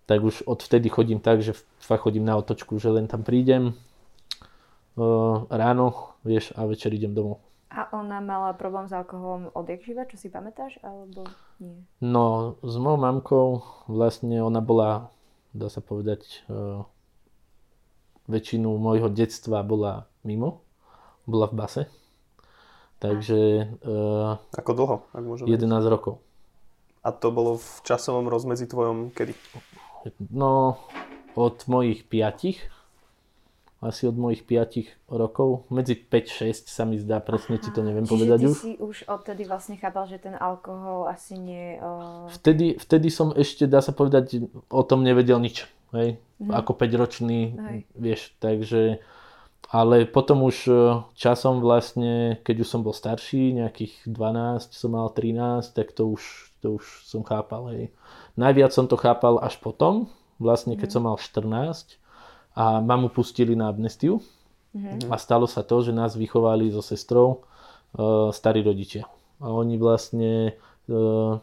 tak 0.07 0.23
už 0.23 0.47
odvtedy 0.47 0.87
chodím 0.87 1.19
tak, 1.19 1.43
že 1.43 1.51
fakt 1.83 2.07
chodím 2.07 2.23
na 2.23 2.39
otočku, 2.39 2.79
že 2.79 2.87
len 2.87 3.11
tam 3.11 3.27
prídem 3.27 3.75
uh, 4.95 5.43
ráno, 5.51 6.15
vieš, 6.23 6.55
a 6.55 6.63
večer 6.63 6.95
idem 6.95 7.11
domov. 7.11 7.46
A 7.67 7.91
ona 7.91 8.23
mala 8.23 8.55
problém 8.55 8.87
s 8.87 8.95
alkoholom 8.95 9.51
odjak 9.51 9.83
živa, 9.83 10.07
čo 10.07 10.15
si 10.15 10.31
pamätáš, 10.31 10.79
alebo 10.79 11.27
nie? 11.59 11.83
No, 11.99 12.55
s 12.63 12.75
mojou 12.79 12.99
mamkou 12.99 13.47
vlastne 13.91 14.39
ona 14.39 14.63
bola, 14.63 15.11
dá 15.51 15.67
sa 15.67 15.83
povedať, 15.83 16.47
uh, 16.47 16.87
väčšinu 18.31 18.71
môjho 18.79 19.11
detstva 19.11 19.63
bola 19.67 20.07
mimo 20.23 20.67
bola 21.27 21.45
v 21.51 21.55
base. 21.59 21.83
Takže... 22.97 23.37
Uh, 23.83 24.39
Ako 24.57 24.71
dlho, 24.73 24.95
ak 25.13 25.23
môžem 25.27 25.45
11 25.45 25.69
vedieť. 25.69 25.91
rokov. 25.91 26.13
A 27.05 27.13
to 27.13 27.29
bolo 27.29 27.59
v 27.61 27.69
časovom 27.85 28.25
rozmedzi 28.25 28.65
tvojom 28.65 29.13
kedy? 29.13 29.35
No, 30.31 30.81
od 31.37 31.67
mojich 31.69 32.07
piatich, 32.07 32.63
asi 33.77 34.09
od 34.09 34.17
mojich 34.17 34.41
5 34.41 35.05
rokov, 35.13 35.69
medzi 35.69 35.93
5-6 35.93 36.65
sa 36.65 36.81
mi 36.81 36.97
zdá, 36.97 37.21
presne 37.21 37.61
ti 37.61 37.69
to 37.69 37.85
neviem 37.85 38.09
Čiže 38.09 38.13
povedať 38.13 38.39
ty 38.41 38.47
už. 38.49 38.57
si 38.57 38.73
už 38.81 38.97
odtedy 39.05 39.45
vlastne 39.45 39.77
chápal, 39.77 40.09
že 40.09 40.17
ten 40.17 40.33
alkohol 40.33 41.05
asi 41.05 41.37
nie... 41.37 41.77
Uh... 41.77 42.25
Vtedy, 42.41 42.81
vtedy 42.81 43.13
som 43.13 43.29
ešte, 43.37 43.69
dá 43.69 43.85
sa 43.85 43.93
povedať, 43.93 44.49
o 44.73 44.81
tom 44.81 45.05
nevedel 45.05 45.37
nič. 45.37 45.69
Hej? 45.93 46.17
Mhm. 46.41 46.51
Ako 46.57 46.73
5-ročný, 46.73 47.41
hej. 47.53 47.79
vieš, 47.93 48.33
takže 48.41 48.97
ale 49.67 50.07
potom 50.07 50.47
už 50.47 50.57
e, 50.71 50.73
časom 51.11 51.59
vlastne, 51.59 52.39
keď 52.47 52.63
už 52.63 52.67
som 52.71 52.81
bol 52.87 52.95
starší, 52.95 53.51
nejakých 53.51 54.07
12, 54.07 54.71
som 54.71 54.95
mal 54.95 55.11
13, 55.11 55.75
tak 55.75 55.91
to 55.91 56.07
už, 56.07 56.23
to 56.63 56.79
už 56.79 56.85
som 57.03 57.19
chápal. 57.27 57.67
Hej. 57.75 57.91
Najviac 58.39 58.71
som 58.71 58.87
to 58.87 58.95
chápal 58.95 59.43
až 59.43 59.59
potom, 59.59 60.07
vlastne 60.39 60.79
keď 60.79 60.87
mm. 60.87 60.95
som 60.95 61.03
mal 61.03 61.17
14 61.19 61.99
a 62.57 62.81
mamu 62.81 63.13
pustili 63.13 63.53
na 63.53 63.69
amnestiu. 63.69 64.17
Mm-hmm. 64.73 65.13
A 65.13 65.15
stalo 65.21 65.45
sa 65.45 65.61
to, 65.61 65.85
že 65.85 65.93
nás 65.93 66.17
vychovali 66.17 66.73
so 66.73 66.81
sestrou 66.81 67.45
uh, 67.93 68.33
starí 68.33 68.65
rodičia. 68.65 69.05
A 69.37 69.53
oni 69.53 69.77
vlastne, 69.77 70.57
uh, 70.89 71.37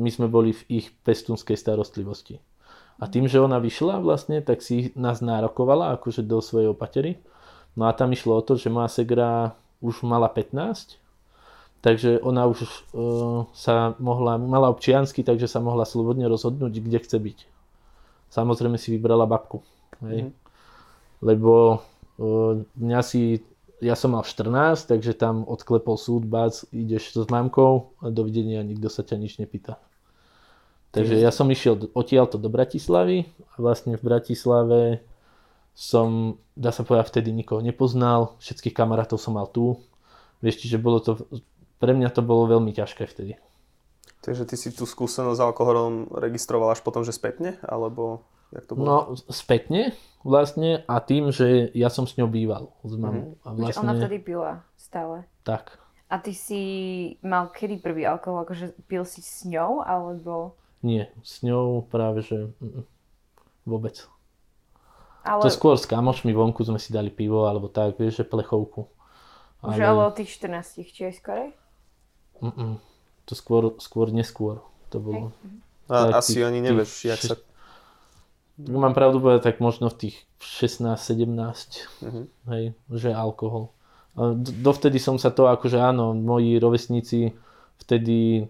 my 0.00 0.08
sme 0.08 0.32
boli 0.32 0.56
v 0.56 0.80
ich 0.80 0.86
pestunskej 1.04 1.60
starostlivosti. 1.60 2.40
A 2.96 3.04
tým, 3.12 3.28
že 3.28 3.36
ona 3.36 3.60
vyšla 3.60 4.00
vlastne, 4.00 4.40
tak 4.40 4.64
si 4.64 4.96
nás 4.96 5.20
nárokovala 5.20 5.92
akože 6.00 6.24
do 6.24 6.40
svojej 6.40 6.72
opatery. 6.72 7.20
No 7.76 7.84
a 7.84 7.92
tam 7.92 8.16
išlo 8.16 8.40
o 8.40 8.42
to, 8.44 8.56
že 8.56 8.72
moja 8.72 8.88
segra 8.88 9.52
už 9.84 10.00
mala 10.08 10.32
15, 10.32 10.96
takže 11.84 12.24
ona 12.24 12.48
už 12.48 12.64
uh, 12.64 13.44
sa 13.52 13.92
mohla, 14.00 14.40
mala 14.40 14.72
občiansky, 14.72 15.20
takže 15.20 15.44
sa 15.44 15.60
mohla 15.60 15.84
slobodne 15.84 16.24
rozhodnúť, 16.24 16.72
kde 16.80 16.98
chce 17.04 17.18
byť. 17.20 17.38
Samozrejme 18.32 18.80
si 18.80 18.96
vybrala 18.96 19.28
babku. 19.28 19.60
Hej? 20.00 20.32
Mm. 20.32 20.45
Lebo 21.26 21.82
mňa 22.78 23.00
si, 23.02 23.42
ja 23.82 23.98
som 23.98 24.14
mal 24.14 24.22
14, 24.22 24.86
takže 24.86 25.18
tam 25.18 25.42
odklepol 25.42 25.98
súd, 25.98 26.22
bác, 26.22 26.62
ideš 26.70 27.18
s 27.18 27.26
mamkou 27.26 27.90
a 27.98 28.14
dovidenia, 28.14 28.62
nikto 28.62 28.86
sa 28.86 29.02
ťa 29.02 29.18
nič 29.18 29.42
nepýta. 29.42 29.82
Takže 30.94 31.18
ja 31.18 31.28
som 31.28 31.50
išiel 31.50 31.92
odtiaľto 31.92 32.38
do 32.38 32.48
Bratislavy 32.48 33.28
a 33.52 33.54
vlastne 33.58 33.98
v 33.98 34.06
Bratislave 34.06 35.04
som, 35.76 36.40
dá 36.56 36.72
sa 36.72 36.88
povedať, 36.88 37.12
vtedy 37.12 37.36
nikoho 37.36 37.60
nepoznal, 37.60 38.38
všetkých 38.40 38.72
kamarátov 38.72 39.20
som 39.20 39.36
mal 39.36 39.44
tu. 39.44 39.76
Vieš, 40.40 40.64
čiže 40.64 40.80
bolo 40.80 41.04
to, 41.04 41.20
pre 41.76 41.92
mňa 41.92 42.08
to 42.16 42.24
bolo 42.24 42.48
veľmi 42.48 42.72
ťažké 42.72 43.04
vtedy. 43.12 43.36
Takže 44.24 44.48
ty 44.48 44.56
si 44.56 44.72
tú 44.72 44.88
skúsenosť 44.88 45.36
s 45.36 45.44
alkoholom 45.44 46.16
registroval 46.16 46.72
až 46.72 46.80
potom, 46.80 47.04
že 47.04 47.12
spätne? 47.12 47.60
Alebo 47.60 48.24
jak 48.56 48.64
to 48.66 48.72
bolo? 48.74 48.86
No, 48.86 48.96
spätne 49.28 49.92
vlastne 50.26 50.82
a 50.90 50.98
tým, 50.98 51.30
že 51.30 51.70
ja 51.76 51.86
som 51.86 52.08
s 52.08 52.18
ňou 52.18 52.26
býval. 52.26 52.74
S 52.82 52.98
mamou. 52.98 53.38
Mm-hmm. 53.38 53.46
A 53.46 53.48
vlastne... 53.54 53.82
ona 53.86 53.94
vtedy 53.94 54.18
pila 54.18 54.52
stále. 54.74 55.22
Tak. 55.46 55.78
A 56.10 56.18
ty 56.18 56.34
si 56.34 56.60
mal 57.22 57.50
kedy 57.54 57.78
prvý 57.78 58.06
alkohol? 58.06 58.42
Akože 58.42 58.74
pil 58.90 59.06
si 59.06 59.22
s 59.22 59.46
ňou, 59.46 59.82
alebo... 59.86 60.58
Nie, 60.82 61.10
s 61.22 61.42
ňou 61.46 61.86
práve, 61.86 62.26
že 62.26 62.50
vôbec. 63.66 64.06
Ale... 65.26 65.42
To 65.42 65.50
skôr 65.50 65.74
s 65.74 65.86
kamošmi 65.90 66.30
vonku 66.30 66.62
sme 66.62 66.78
si 66.78 66.94
dali 66.94 67.10
pivo 67.10 67.50
alebo 67.50 67.66
tak, 67.66 67.98
vieš, 67.98 68.22
že 68.22 68.24
plechovku. 68.26 68.86
Už 69.66 69.82
ale, 69.82 70.06
od 70.06 70.14
tých 70.14 70.30
14, 70.38 70.86
či 70.86 71.10
aj 71.10 71.14
skorej? 71.18 71.50
Mm-mm. 72.38 72.78
To 73.26 73.32
skôr, 73.34 73.74
skôr 73.82 74.14
neskôr 74.14 74.62
to 74.86 75.02
bolo. 75.02 75.34
A, 75.90 76.14
tak, 76.14 76.22
asi 76.22 76.38
tých, 76.38 76.46
ani 76.46 76.62
nevieš, 76.62 76.90
tých, 77.02 77.10
jak 77.10 77.20
sa... 77.26 77.34
Mám 78.56 78.96
pravdu 78.96 79.20
povedať, 79.20 79.52
tak 79.52 79.56
možno 79.60 79.92
v 79.92 80.08
tých 80.08 80.16
16-17, 80.40 81.28
mm-hmm. 81.28 82.24
hej, 82.48 82.64
že 82.88 83.12
alkohol. 83.12 83.68
Dovtedy 84.40 84.96
som 84.96 85.20
sa 85.20 85.28
to, 85.28 85.44
akože 85.44 85.76
áno, 85.76 86.16
moji 86.16 86.56
rovesníci 86.56 87.36
vtedy 87.84 88.48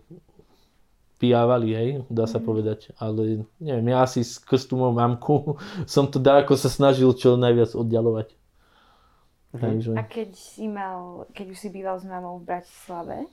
pijávali, 1.19 1.69
hej, 1.75 1.89
dá 2.07 2.31
sa 2.31 2.39
mm-hmm. 2.39 2.47
povedať. 2.47 2.79
Ale 3.03 3.51
neviem, 3.59 3.87
ja 3.91 4.07
asi 4.07 4.23
z 4.23 4.39
krstu 4.47 4.79
moju 4.79 4.95
mamku 4.95 5.59
som 5.91 6.07
to 6.07 6.23
dá, 6.23 6.47
ako 6.47 6.55
sa 6.55 6.71
snažil 6.71 7.11
čo 7.19 7.35
najviac 7.35 7.75
oddialovať. 7.75 8.31
Mm-hmm. 8.31 9.59
Takže... 9.59 9.93
A 9.99 10.03
keď 10.07 10.31
si 10.39 10.71
mal, 10.71 11.27
keď 11.35 11.47
už 11.51 11.59
si 11.59 11.69
býval 11.75 11.99
s 11.99 12.07
mamou 12.07 12.39
v 12.39 12.47
Bratislave, 12.47 13.27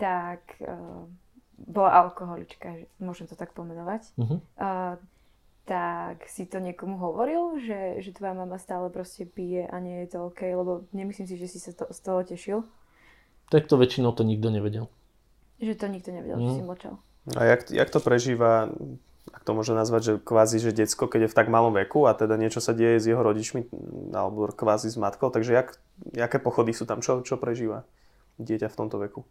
tak 0.00 0.40
uh, 0.64 1.04
bola 1.60 2.08
alkoholička, 2.08 2.88
môžem 3.04 3.28
to 3.28 3.36
tak 3.36 3.52
pomenovať. 3.52 4.16
Mm-hmm. 4.16 4.38
Uh, 4.56 4.96
tak 5.70 6.26
si 6.26 6.50
to 6.50 6.58
niekomu 6.58 6.98
hovoril, 6.98 7.62
že, 7.62 8.02
že 8.02 8.10
tvoja 8.10 8.34
mama 8.34 8.58
stále 8.58 8.90
proste 8.90 9.22
pije 9.22 9.70
a 9.70 9.78
nie 9.78 10.02
je 10.02 10.18
to 10.18 10.26
OK, 10.26 10.42
lebo 10.42 10.82
nemyslím 10.90 11.30
si, 11.30 11.38
že 11.38 11.46
si 11.46 11.62
sa 11.62 11.70
to, 11.70 11.86
z 11.94 12.00
toho 12.02 12.26
tešil. 12.26 12.58
Tak 13.54 13.70
to 13.70 13.78
väčšinou 13.78 14.10
to 14.10 14.26
nikto 14.26 14.50
nevedel. 14.50 14.90
Že 15.62 15.78
to 15.78 15.86
nikto 15.86 16.10
nevedel, 16.10 16.42
mm. 16.42 16.42
že 16.42 16.50
si 16.58 16.64
mlčal. 16.66 16.94
A 17.38 17.40
jak, 17.46 17.70
jak 17.70 17.86
to 17.86 18.02
prežíva, 18.02 18.74
ak 19.30 19.46
to 19.46 19.54
môže 19.54 19.70
nazvať, 19.70 20.02
že 20.02 20.12
kvázi, 20.18 20.58
že 20.58 20.74
decko, 20.74 21.06
keď 21.06 21.30
je 21.30 21.30
v 21.30 21.38
tak 21.38 21.46
malom 21.46 21.70
veku 21.70 22.10
a 22.10 22.18
teda 22.18 22.34
niečo 22.34 22.58
sa 22.58 22.74
deje 22.74 22.98
s 22.98 23.06
jeho 23.06 23.22
rodičmi, 23.22 23.70
alebo 24.10 24.50
kvázi 24.50 24.90
s 24.90 24.98
matkou, 24.98 25.30
takže 25.30 25.54
jak, 25.54 25.78
jaké 26.10 26.42
pochody 26.42 26.74
sú 26.74 26.82
tam, 26.82 26.98
čo, 26.98 27.22
čo 27.22 27.38
prežíva 27.38 27.86
dieťa 28.42 28.66
v 28.66 28.78
tomto 28.78 28.98
veku? 28.98 29.22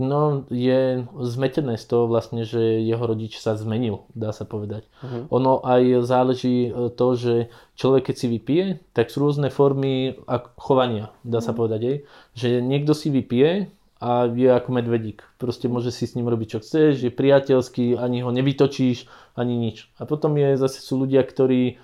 No, 0.00 0.48
je 0.48 1.04
zmetené 1.20 1.76
z 1.76 1.84
toho 1.84 2.08
vlastne, 2.08 2.48
že 2.48 2.80
jeho 2.80 3.04
rodič 3.04 3.36
sa 3.36 3.52
zmenil, 3.52 4.08
dá 4.16 4.32
sa 4.32 4.48
povedať. 4.48 4.88
Uh-huh. 5.04 5.28
Ono 5.28 5.60
aj 5.60 6.08
záleží 6.08 6.72
e, 6.72 6.88
to, 6.88 7.20
že 7.20 7.52
človek 7.76 8.08
keď 8.08 8.16
si 8.16 8.26
vypije, 8.32 8.64
tak 8.96 9.12
sú 9.12 9.20
rôzne 9.20 9.52
formy 9.52 10.16
chovania, 10.56 11.12
dá 11.20 11.44
sa 11.44 11.52
uh-huh. 11.52 11.60
povedať. 11.60 11.80
Aj. 11.84 11.96
Že 12.32 12.48
niekto 12.64 12.96
si 12.96 13.12
vypije 13.12 13.68
a 14.00 14.24
je 14.24 14.48
ako 14.48 14.72
medvedík. 14.72 15.20
Proste 15.36 15.68
môže 15.68 15.92
si 15.92 16.08
s 16.08 16.16
ním 16.16 16.32
robiť 16.32 16.48
čo 16.56 16.58
chceš, 16.64 17.04
je 17.04 17.12
priateľský, 17.12 18.00
ani 18.00 18.24
ho 18.24 18.32
nevytočíš, 18.32 19.04
ani 19.36 19.60
nič. 19.60 19.92
A 20.00 20.08
potom 20.08 20.32
je 20.40 20.56
zase 20.56 20.80
sú 20.80 20.96
ľudia, 20.96 21.20
ktorí 21.20 21.62
e, 21.68 21.74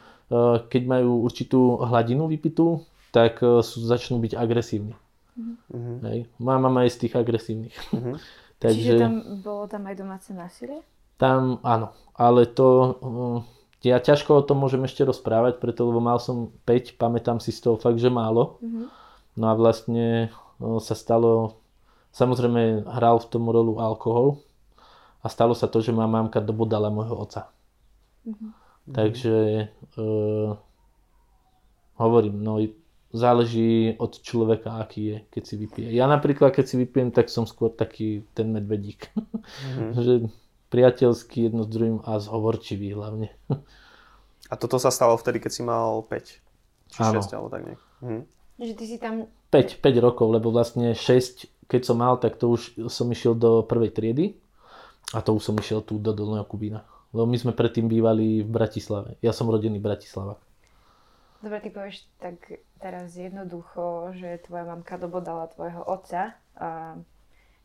keď 0.72 0.82
majú 0.88 1.20
určitú 1.20 1.84
hladinu 1.84 2.32
vypitú, 2.32 2.80
tak 3.12 3.44
e, 3.44 3.60
sú, 3.60 3.84
začnú 3.84 4.16
byť 4.24 4.32
agresívni. 4.32 4.96
Mm-hmm. 5.36 5.96
Hej. 6.08 6.20
Moja 6.40 6.58
mama 6.58 6.80
je 6.84 6.90
z 6.96 6.98
tých 7.06 7.14
agresívnych. 7.14 7.76
Mm-hmm. 7.92 8.14
Takže, 8.62 8.92
Čiže 8.96 9.02
tam 9.04 9.16
bolo 9.44 9.64
tam 9.68 9.82
aj 9.84 9.96
domáce 10.00 10.30
násilie? 10.32 10.80
Tam 11.20 11.60
áno, 11.60 11.92
ale 12.16 12.48
to 12.48 12.68
e, 13.84 13.88
ja 13.88 14.00
ťažko 14.00 14.40
o 14.40 14.46
tom 14.48 14.64
môžem 14.64 14.80
ešte 14.88 15.04
rozprávať, 15.04 15.60
preto 15.60 15.84
lebo 15.84 16.00
mal 16.00 16.16
som 16.16 16.52
5, 16.64 16.96
pamätám 16.96 17.36
si 17.36 17.52
z 17.52 17.68
toho 17.68 17.76
fakt, 17.76 18.00
že 18.00 18.08
málo. 18.08 18.56
Mm-hmm. 18.64 18.86
No 19.36 19.44
a 19.52 19.54
vlastne 19.56 20.32
sa 20.80 20.96
stalo 20.96 21.60
Samozrejme 22.16 22.88
hral 22.88 23.20
v 23.20 23.28
tom 23.28 23.44
rolu 23.52 23.76
alkohol 23.76 24.40
a 25.20 25.28
stalo 25.28 25.52
sa 25.52 25.68
to, 25.68 25.84
že 25.84 25.92
ma 25.92 26.08
mamka 26.08 26.40
dobodala 26.40 26.88
môjho 26.88 27.12
oca. 27.12 27.52
Mm-hmm. 28.24 28.50
Takže 28.88 29.36
uh, 30.00 30.56
hovorím, 32.00 32.40
no 32.40 32.56
záleží 33.14 33.94
od 33.98 34.18
človeka, 34.18 34.82
aký 34.82 35.02
je, 35.02 35.16
keď 35.30 35.42
si 35.46 35.54
vypije. 35.56 35.88
Ja 35.94 36.10
napríklad, 36.10 36.52
keď 36.52 36.64
si 36.66 36.76
vypijem, 36.80 37.10
tak 37.14 37.30
som 37.30 37.46
skôr 37.46 37.70
taký 37.70 38.26
ten 38.34 38.50
medvedík. 38.50 39.10
Mm-hmm. 39.14 39.90
že 40.06 40.14
priateľský 40.70 41.50
jedno 41.50 41.62
s 41.62 41.70
druhým 41.70 42.02
a 42.02 42.18
zhovorčivý 42.18 42.92
hlavne. 42.98 43.30
a 44.52 44.54
toto 44.58 44.76
sa 44.82 44.90
stalo 44.90 45.14
vtedy, 45.14 45.38
keď 45.38 45.52
si 45.52 45.62
mal 45.62 46.02
5 46.02 46.90
či 46.90 46.98
6 47.02 47.34
alebo 47.34 47.48
tak 47.50 47.62
nejak. 47.66 47.80
Mhm. 48.02 48.22
Že 48.56 48.72
ty 48.74 48.84
si 48.88 48.96
tam... 48.96 49.28
5, 49.52 49.84
5 49.84 50.06
rokov, 50.06 50.26
lebo 50.32 50.50
vlastne 50.50 50.96
6, 50.96 51.68
keď 51.70 51.80
som 51.86 52.02
mal, 52.02 52.18
tak 52.18 52.40
to 52.40 52.50
už 52.56 52.90
som 52.90 53.06
išiel 53.12 53.36
do 53.36 53.62
prvej 53.62 53.94
triedy 53.94 54.26
a 55.14 55.22
to 55.22 55.36
už 55.38 55.52
som 55.52 55.54
išiel 55.60 55.84
tu 55.84 56.02
do 56.02 56.10
Dolného 56.10 56.44
Kubína. 56.48 56.82
Lebo 57.14 57.30
my 57.30 57.36
sme 57.38 57.52
predtým 57.54 57.86
bývali 57.86 58.42
v 58.42 58.50
Bratislave. 58.50 59.20
Ja 59.22 59.30
som 59.30 59.46
rodený 59.46 59.78
Bratislava. 59.78 60.40
Dobre, 61.40 61.62
ty 61.62 61.70
povieš 61.70 62.10
tak 62.18 62.42
teraz 62.80 63.16
jednoducho, 63.16 64.12
že 64.16 64.42
tvoja 64.44 64.64
mamka 64.68 65.00
dobodala 65.00 65.48
tvojho 65.52 65.82
otca 65.84 66.36
a 66.56 67.00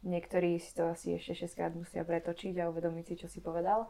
niektorí 0.01 0.57
si 0.57 0.71
to 0.73 0.91
asi 0.91 1.19
ešte 1.19 1.45
6 1.45 1.57
krát 1.57 1.73
musia 1.75 2.01
pretočiť 2.01 2.57
a 2.59 2.69
uvedomiť 2.71 3.05
si, 3.05 3.15
čo 3.21 3.27
si 3.29 3.39
povedal. 3.43 3.87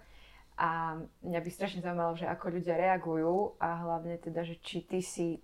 A 0.60 1.00
mňa 1.24 1.40
by 1.42 1.50
strašne 1.50 1.82
zaujímalo, 1.82 2.20
že 2.20 2.28
ako 2.28 2.60
ľudia 2.60 2.76
reagujú 2.78 3.58
a 3.58 3.82
hlavne 3.82 4.20
teda, 4.20 4.44
že 4.44 4.60
či 4.62 4.84
ty 4.84 5.00
si 5.00 5.42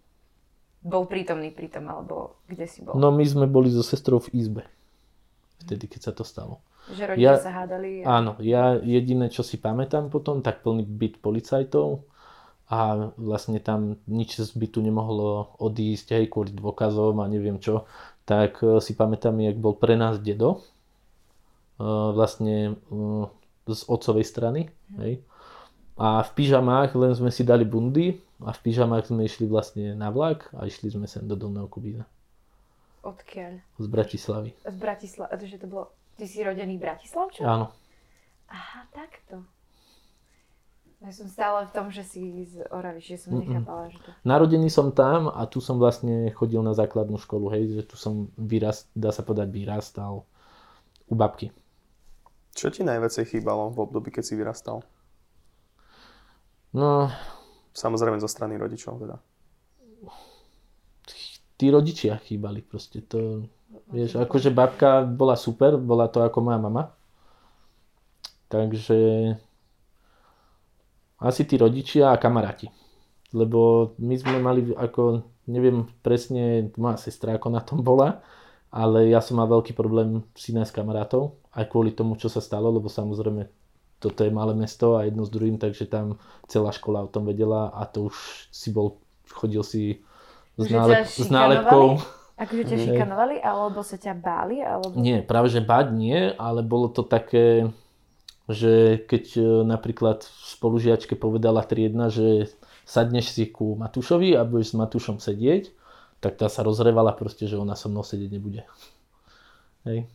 bol 0.84 1.10
prítomný 1.10 1.50
pri 1.50 1.74
tom, 1.74 1.90
alebo 1.90 2.38
kde 2.46 2.66
si 2.70 2.86
bol. 2.86 2.94
No 2.94 3.10
my 3.10 3.26
sme 3.26 3.50
boli 3.50 3.74
so 3.74 3.82
sestrou 3.82 4.22
v 4.22 4.30
izbe. 4.38 4.64
Vtedy, 5.66 5.90
keď 5.90 6.12
sa 6.12 6.14
to 6.14 6.22
stalo. 6.22 6.62
Že 6.94 7.18
rodičia 7.18 7.34
ja, 7.34 7.42
sa 7.42 7.52
hádali? 7.52 8.06
A... 8.06 8.22
Áno, 8.22 8.38
ja 8.40 8.78
jediné, 8.78 9.28
čo 9.28 9.42
si 9.42 9.58
pamätám 9.58 10.14
potom, 10.14 10.46
tak 10.46 10.62
plný 10.62 10.86
byt 10.86 11.20
policajtov 11.20 12.06
a 12.68 13.12
vlastne 13.16 13.64
tam 13.64 13.96
nič 14.12 14.44
z 14.44 14.52
bytu 14.52 14.84
nemohlo 14.84 15.56
odísť, 15.56 16.20
hej, 16.20 16.26
kvôli 16.28 16.52
dôkazom 16.52 17.16
a 17.24 17.26
neviem 17.32 17.64
čo. 17.64 17.88
Tak 18.28 18.60
uh, 18.60 18.84
si 18.84 18.92
pamätám, 18.92 19.40
jak 19.40 19.56
bol 19.56 19.72
pre 19.76 19.96
nás 19.96 20.20
dedo, 20.20 20.60
uh, 21.80 22.12
vlastne 22.12 22.76
uh, 22.92 23.32
z 23.68 23.82
otcovej 23.88 24.28
strany, 24.28 24.62
hej. 25.00 25.24
A 25.98 26.22
v 26.22 26.32
pyžamách 26.38 26.94
len 26.94 27.18
sme 27.18 27.34
si 27.34 27.42
dali 27.42 27.66
bundy 27.66 28.22
a 28.46 28.54
v 28.54 28.60
pyžamách 28.62 29.10
sme 29.10 29.26
išli 29.26 29.50
vlastne 29.50 29.98
na 29.98 30.14
vlak 30.14 30.46
a 30.54 30.70
išli 30.70 30.94
sme 30.94 31.10
sem 31.10 31.26
do 31.26 31.34
Dolného 31.34 31.66
Kubína. 31.66 32.06
Odkiaľ? 33.02 33.64
Z 33.82 33.88
Bratislavy. 33.90 34.52
Z 34.62 34.78
Bratislavy, 34.78 35.44
že 35.50 35.58
to 35.58 35.66
bolo... 35.66 35.90
Ty 36.18 36.26
si 36.30 36.46
rodený 36.46 36.78
Bratislavčan? 36.78 37.46
Áno. 37.46 37.74
Aha, 38.52 38.86
takto. 38.94 39.42
Ja 40.98 41.14
som 41.14 41.30
stále 41.30 41.70
v 41.70 41.72
tom, 41.78 41.88
že 41.94 42.02
si 42.02 42.50
z 42.50 42.66
Oravy, 42.74 43.06
že 43.06 43.22
som 43.22 43.38
nechápala, 43.38 43.94
že 43.94 44.02
to... 44.02 44.10
Narodený 44.26 44.70
som 44.74 44.90
tam 44.90 45.30
a 45.30 45.46
tu 45.46 45.62
som 45.62 45.78
vlastne 45.78 46.34
chodil 46.34 46.60
na 46.66 46.74
základnú 46.74 47.22
školu, 47.22 47.54
hej, 47.54 47.64
že 47.78 47.84
tu 47.86 47.96
som 47.96 48.34
vyrast, 48.34 48.90
dá 48.98 49.14
sa 49.14 49.22
povedať, 49.22 49.54
vyrastal 49.54 50.26
u 51.06 51.14
babky. 51.14 51.54
Čo 52.58 52.74
ti 52.74 52.82
najviacej 52.82 53.30
chýbalo 53.30 53.70
v 53.70 53.78
období, 53.86 54.10
keď 54.10 54.24
si 54.26 54.34
vyrastal? 54.34 54.82
No... 56.74 57.14
Samozrejme 57.78 58.18
zo 58.18 58.26
strany 58.26 58.58
rodičov 58.58 58.98
teda. 58.98 59.22
Tí 61.62 61.70
rodičia 61.70 62.18
chýbali 62.18 62.66
proste. 62.66 63.06
To, 63.06 63.46
vieš, 63.94 64.18
akože 64.18 64.50
babka 64.50 65.06
bola 65.06 65.38
super, 65.38 65.78
bola 65.78 66.10
to 66.10 66.26
ako 66.26 66.42
moja 66.42 66.58
mama. 66.58 66.90
Takže 68.50 68.98
asi 71.22 71.46
tí 71.46 71.58
rodičia 71.58 72.14
a 72.14 72.22
kamaráti. 72.22 72.70
Lebo 73.36 73.94
my 74.00 74.16
sme 74.16 74.38
mali 74.40 74.72
ako, 74.72 75.26
neviem 75.52 75.90
presne, 76.00 76.72
moja 76.80 76.98
sestra 76.98 77.36
ako 77.36 77.48
na 77.52 77.62
tom 77.62 77.84
bola, 77.84 78.24
ale 78.72 79.12
ja 79.12 79.20
som 79.24 79.40
mal 79.40 79.48
veľký 79.48 79.76
problém 79.76 80.24
si 80.36 80.52
nájsť 80.56 80.74
kamarátov, 80.76 81.40
aj 81.56 81.66
kvôli 81.72 81.92
tomu, 81.92 82.16
čo 82.20 82.28
sa 82.28 82.44
stalo, 82.44 82.72
lebo 82.72 82.88
samozrejme 82.92 83.48
toto 83.98 84.22
je 84.22 84.30
malé 84.30 84.54
mesto 84.54 84.94
a 84.94 85.10
jedno 85.10 85.26
s 85.26 85.34
druhým, 85.34 85.58
takže 85.58 85.90
tam 85.90 86.22
celá 86.46 86.70
škola 86.70 87.04
o 87.04 87.10
tom 87.10 87.26
vedela 87.26 87.74
a 87.74 87.90
to 87.90 88.14
už 88.14 88.16
si 88.54 88.70
bol, 88.70 89.02
chodil 89.26 89.66
si 89.66 90.06
s, 90.54 90.70
nálep, 90.70 91.06
s 91.10 91.30
nálepkou. 91.34 91.98
Akože 92.38 92.64
ťa 92.70 92.78
šikanovali, 92.78 93.42
alebo 93.42 93.82
sa 93.82 93.98
ťa 93.98 94.14
báli? 94.14 94.62
Alebo... 94.62 94.94
Nie, 94.94 95.26
práve 95.26 95.50
že 95.50 95.66
báť 95.66 95.90
nie, 95.98 96.30
ale 96.38 96.62
bolo 96.62 96.94
to 96.94 97.02
také, 97.02 97.74
že 98.48 99.04
keď 99.04 99.26
e, 99.36 99.42
napríklad 99.68 100.24
spolužiačke 100.24 101.20
povedala 101.20 101.68
triedna, 101.68 102.08
že 102.08 102.48
sadneš 102.88 103.36
si 103.36 103.44
ku 103.52 103.76
Matúšovi 103.76 104.40
a 104.40 104.48
budeš 104.48 104.72
s 104.74 104.80
Matúšom 104.80 105.20
sedieť, 105.20 105.76
tak 106.24 106.40
tá 106.40 106.48
sa 106.48 106.64
rozrevala 106.64 107.12
proste, 107.12 107.46
že 107.46 107.60
ona 107.60 107.76
so 107.76 107.92
mnou 107.92 108.08
sedieť 108.08 108.32
nebude. 108.32 108.64
Hej. 109.84 110.08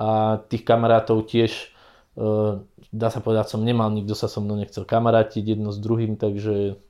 A 0.00 0.40
tých 0.48 0.64
kamarátov 0.64 1.28
tiež 1.28 1.70
uh, 2.18 2.60
dá 2.90 3.08
sa 3.12 3.20
povedať, 3.22 3.54
som 3.54 3.62
nemal, 3.62 3.92
nikto 3.92 4.16
sa 4.16 4.26
so 4.26 4.42
mnou 4.42 4.58
nechcel 4.58 4.82
kamarátiť 4.84 5.56
jedno 5.56 5.70
s 5.70 5.78
druhým, 5.78 6.18
takže 6.18 6.80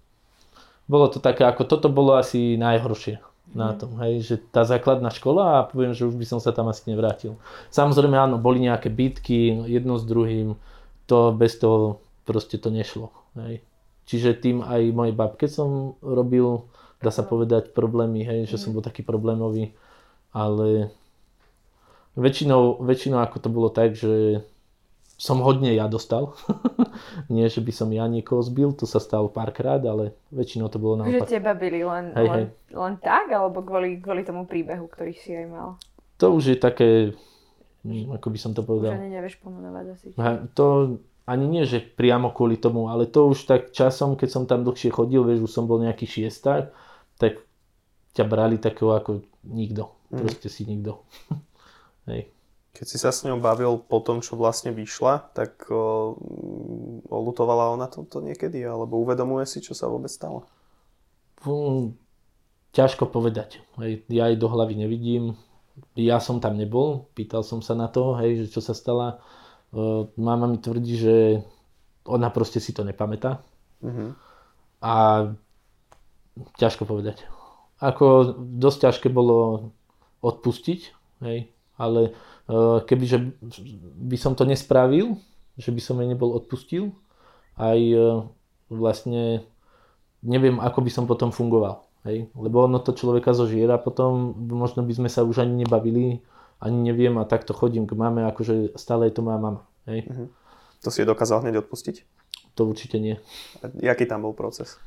bolo 0.86 1.06
to 1.10 1.18
také, 1.18 1.42
ako 1.44 1.66
toto 1.66 1.90
bolo 1.90 2.14
asi 2.14 2.54
najhoršie 2.56 3.18
na 3.54 3.74
mhm. 3.74 3.76
tom, 3.78 3.92
hej, 4.02 4.14
že 4.26 4.34
tá 4.50 4.66
základná 4.66 5.10
škola 5.10 5.62
a 5.62 5.66
poviem, 5.66 5.94
že 5.94 6.06
už 6.06 6.18
by 6.18 6.26
som 6.26 6.38
sa 6.42 6.50
tam 6.50 6.66
asi 6.66 6.86
nevrátil. 6.90 7.38
Samozrejme 7.70 8.18
áno, 8.18 8.42
boli 8.42 8.62
nejaké 8.62 8.90
bitky 8.90 9.66
jedno 9.70 9.98
s 9.98 10.04
druhým, 10.06 10.58
to 11.06 11.32
bez 11.32 11.58
toho 11.58 12.02
proste 12.26 12.58
to 12.58 12.70
nešlo, 12.70 13.14
hej. 13.38 13.62
Čiže 14.06 14.38
tým 14.38 14.62
aj 14.62 14.94
mojej 14.94 15.14
babke 15.14 15.50
som 15.50 15.98
robil, 15.98 16.66
dá 17.02 17.10
sa 17.10 17.26
povedať, 17.26 17.74
problémy, 17.74 18.22
hej, 18.22 18.46
že 18.46 18.58
som 18.58 18.70
mhm. 18.70 18.74
bol 18.78 18.84
taký 18.86 19.02
problémový, 19.02 19.74
ale 20.30 20.94
väčšinou, 22.18 22.82
väčšinou 22.82 23.18
ako 23.22 23.36
to 23.42 23.48
bolo 23.52 23.68
tak, 23.70 23.94
že 23.94 24.42
som 25.16 25.40
hodne 25.40 25.72
ja 25.72 25.88
dostal. 25.88 26.36
Nie, 27.32 27.48
že 27.48 27.64
by 27.64 27.72
som 27.72 27.88
ja 27.88 28.04
niekoho 28.04 28.44
zbil, 28.44 28.76
to 28.76 28.84
sa 28.84 29.00
stalo 29.00 29.32
párkrát, 29.32 29.80
ale 29.80 30.12
väčšinou 30.28 30.68
to 30.68 30.76
bolo 30.76 31.00
naopak. 31.00 31.24
Že 31.24 31.40
teba 31.40 31.52
byli 31.56 31.80
len, 31.84 32.04
hej, 32.12 32.28
len, 32.28 32.36
hej. 32.36 32.46
len 32.76 32.94
tak, 33.00 33.32
alebo 33.32 33.64
kvôli, 33.64 33.96
kvôli 34.00 34.28
tomu 34.28 34.44
príbehu, 34.44 34.84
ktorý 34.92 35.16
si 35.16 35.32
aj 35.32 35.46
mal? 35.48 35.68
To 36.20 36.36
už 36.36 36.44
je 36.52 36.56
také, 36.60 36.90
ako 38.12 38.28
by 38.32 38.38
som 38.38 38.52
to 38.52 38.66
povedal. 38.66 38.94
Už 38.94 39.02
ani 39.02 39.12
nevieš 39.14 39.36
pomenovať 39.40 39.84
asi. 39.94 40.06
To 40.58 40.98
ani 41.26 41.46
nie, 41.50 41.66
že 41.66 41.82
priamo 41.82 42.30
kvôli 42.30 42.54
tomu, 42.54 42.86
ale 42.86 43.10
to 43.10 43.26
už 43.34 43.50
tak 43.50 43.74
časom, 43.74 44.14
keď 44.14 44.28
som 44.30 44.44
tam 44.46 44.62
dlhšie 44.62 44.94
chodil, 44.94 45.26
vieš, 45.26 45.50
už 45.50 45.52
som 45.52 45.66
bol 45.66 45.82
nejaký 45.82 46.06
šiesták, 46.06 46.70
tak 47.18 47.42
ťa 48.14 48.24
brali 48.24 48.62
takého 48.62 48.94
ako 48.94 49.26
nikto. 49.42 49.90
Mm. 50.14 50.22
Proste 50.22 50.48
si 50.48 50.62
nikto. 50.62 51.02
hej. 52.10 52.30
Keď 52.76 52.86
si 52.86 52.98
sa 53.00 53.10
s 53.10 53.24
ňou 53.24 53.40
bavil 53.40 53.80
po 53.80 54.04
tom, 54.04 54.20
čo 54.20 54.36
vlastne 54.36 54.68
vyšla, 54.70 55.32
tak 55.32 55.64
o, 55.72 56.14
olutovala 57.08 57.72
ona 57.72 57.88
toto 57.88 58.20
niekedy? 58.20 58.60
Alebo 58.62 59.00
uvedomuje 59.00 59.48
si, 59.48 59.64
čo 59.64 59.72
sa 59.72 59.88
vôbec 59.88 60.12
stalo? 60.12 60.44
Um, 61.48 61.96
ťažko 62.76 63.08
povedať. 63.08 63.64
Hej, 63.80 64.04
ja 64.12 64.28
jej 64.28 64.36
do 64.36 64.52
hlavy 64.52 64.76
nevidím. 64.76 65.40
Ja 65.96 66.20
som 66.20 66.40
tam 66.40 66.56
nebol, 66.56 67.08
pýtal 67.12 67.44
som 67.44 67.60
sa 67.60 67.76
na 67.76 67.88
to, 67.88 68.16
hej, 68.20 68.46
že 68.46 68.56
čo 68.56 68.60
sa 68.64 68.72
stala. 68.72 69.20
Uh, 69.74 70.08
mama 70.16 70.48
mi 70.48 70.56
tvrdí, 70.56 70.96
že 70.96 71.14
ona 72.08 72.32
proste 72.32 72.62
si 72.62 72.72
to 72.72 72.86
nepamätá. 72.86 73.44
Uh-huh. 73.84 74.16
A 74.80 74.94
ťažko 76.56 76.88
povedať. 76.88 77.24
Ako 77.80 78.36
dosť 78.40 78.88
ťažké 78.88 79.08
bolo 79.12 79.72
odpustiť, 80.24 80.80
hej, 81.24 81.52
ale 81.76 82.16
Eh, 82.46 82.78
kebyže 82.86 83.42
by 84.06 84.14
som 84.14 84.38
to 84.38 84.46
nespravil, 84.46 85.18
že 85.58 85.74
by 85.74 85.82
som 85.82 85.98
jej 85.98 86.06
nebol 86.06 86.30
odpustil, 86.38 86.94
aj 87.58 87.80
eh, 87.82 88.22
vlastne 88.70 89.42
neviem, 90.22 90.62
ako 90.62 90.78
by 90.86 90.90
som 90.94 91.04
potom 91.10 91.34
fungoval. 91.34 91.82
Hej? 92.06 92.30
Lebo 92.38 92.64
ono 92.64 92.78
to 92.78 92.94
človeka 92.94 93.34
zožiera, 93.34 93.76
potom 93.82 94.32
možno 94.46 94.86
by 94.86 94.94
sme 94.94 95.08
sa 95.10 95.26
už 95.26 95.42
ani 95.42 95.66
nebavili, 95.66 96.22
ani 96.62 96.78
neviem 96.86 97.18
a 97.18 97.28
takto 97.28 97.52
chodím 97.52 97.84
k 97.84 97.98
mame, 97.98 98.24
akože 98.30 98.78
stále 98.78 99.10
je 99.10 99.18
to 99.18 99.26
moja 99.26 99.42
mama. 99.42 99.62
Hej? 99.90 100.06
Uh-huh. 100.06 100.28
To 100.86 100.88
si 100.94 101.02
je 101.02 101.10
dokázal 101.10 101.42
hneď 101.42 101.66
odpustiť? 101.66 102.06
To 102.56 102.70
určite 102.70 102.96
nie. 102.96 103.18
A 103.60 103.68
jaký 103.82 104.06
tam 104.06 104.24
bol 104.24 104.32
proces? 104.32 104.78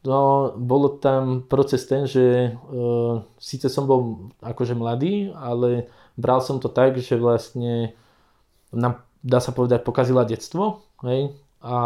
No, 0.00 0.52
bolo 0.56 0.96
tam 0.96 1.44
proces 1.44 1.84
ten, 1.84 2.08
že 2.08 2.56
uh, 2.56 3.20
síce 3.36 3.68
som 3.68 3.84
bol 3.84 4.32
akože 4.40 4.72
mladý, 4.72 5.28
ale 5.36 5.92
bral 6.16 6.40
som 6.40 6.56
to 6.56 6.72
tak, 6.72 6.96
že 6.96 7.20
vlastne 7.20 7.92
nám, 8.72 9.04
dá 9.20 9.44
sa 9.44 9.52
povedať, 9.52 9.84
pokazila 9.84 10.24
detstvo, 10.24 10.80
hej, 11.04 11.36
a 11.60 11.76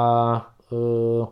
uh, 0.70 1.26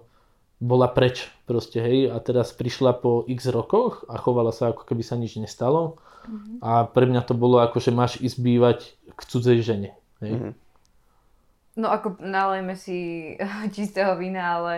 bola 0.62 0.86
preč 0.86 1.26
proste, 1.42 1.82
hej, 1.82 2.14
a 2.14 2.22
teraz 2.22 2.54
prišla 2.54 3.02
po 3.02 3.26
x 3.26 3.50
rokoch 3.50 4.06
a 4.06 4.14
chovala 4.14 4.54
sa 4.54 4.70
ako 4.70 4.86
keby 4.86 5.02
sa 5.02 5.18
nič 5.18 5.34
nestalo 5.42 5.98
mm-hmm. 6.22 6.56
a 6.62 6.86
pre 6.86 7.10
mňa 7.10 7.26
to 7.26 7.34
bolo 7.34 7.58
ako, 7.58 7.82
že 7.82 7.90
máš 7.90 8.22
ísť 8.22 8.38
bývať 8.38 8.78
k 9.18 9.20
cudzej 9.26 9.58
žene, 9.66 9.90
hej. 10.22 10.38
Mm-hmm. 10.38 10.52
No 11.82 11.90
ako 11.90 12.22
nalejme 12.22 12.78
si 12.78 13.32
čistého 13.74 14.14
vína, 14.14 14.62
ale 14.62 14.74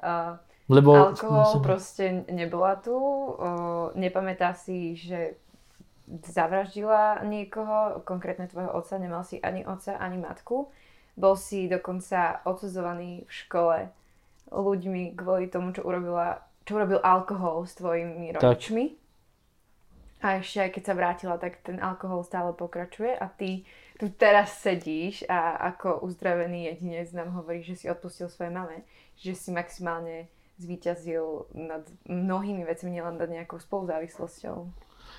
uh, 0.00 0.40
lebo... 0.68 1.14
Alkohol 1.14 1.46
musím... 1.46 1.62
proste 1.62 2.04
nebola 2.26 2.74
tu. 2.82 2.94
O, 2.94 3.38
nepamätá 3.94 4.54
si, 4.54 4.98
že 4.98 5.38
zavraždila 6.06 7.22
niekoho, 7.26 8.02
konkrétne 8.02 8.50
tvojho 8.50 8.74
otca, 8.74 8.98
nemal 8.98 9.22
si 9.22 9.38
ani 9.42 9.62
otca, 9.66 9.98
ani 9.98 10.18
matku. 10.18 10.70
Bol 11.14 11.34
si 11.38 11.70
dokonca 11.70 12.42
odsudzovaný 12.46 13.26
v 13.26 13.32
škole 13.32 13.78
ľuďmi 14.50 15.18
kvôli 15.18 15.50
tomu, 15.50 15.72
čo, 15.74 15.82
urobila, 15.82 16.42
čo 16.62 16.78
urobil 16.78 17.00
alkohol 17.02 17.66
s 17.66 17.74
tvojimi 17.78 18.36
rodičmi. 18.36 18.84
A 20.24 20.40
ešte 20.40 20.64
aj 20.64 20.70
keď 20.72 20.82
sa 20.82 20.94
vrátila, 20.96 21.36
tak 21.36 21.60
ten 21.60 21.76
alkohol 21.76 22.24
stále 22.24 22.56
pokračuje 22.56 23.14
a 23.14 23.28
ty 23.28 23.68
tu 24.00 24.08
teraz 24.12 24.60
sedíš 24.64 25.24
a 25.28 25.56
ako 25.72 26.04
uzdravený 26.04 26.72
jedinec 26.72 27.12
nám 27.12 27.36
hovorí, 27.36 27.60
že 27.60 27.76
si 27.76 27.86
odpustil 27.88 28.32
svoje 28.32 28.48
mame, 28.52 28.84
že 29.20 29.36
si 29.36 29.52
maximálne 29.52 30.28
zvíťazil 30.56 31.52
nad 31.52 31.84
mnohými 32.08 32.64
vecmi, 32.64 32.96
nielen 32.96 33.20
nad 33.20 33.28
nejakou 33.28 33.60
spoluzávislosťou. 33.60 34.56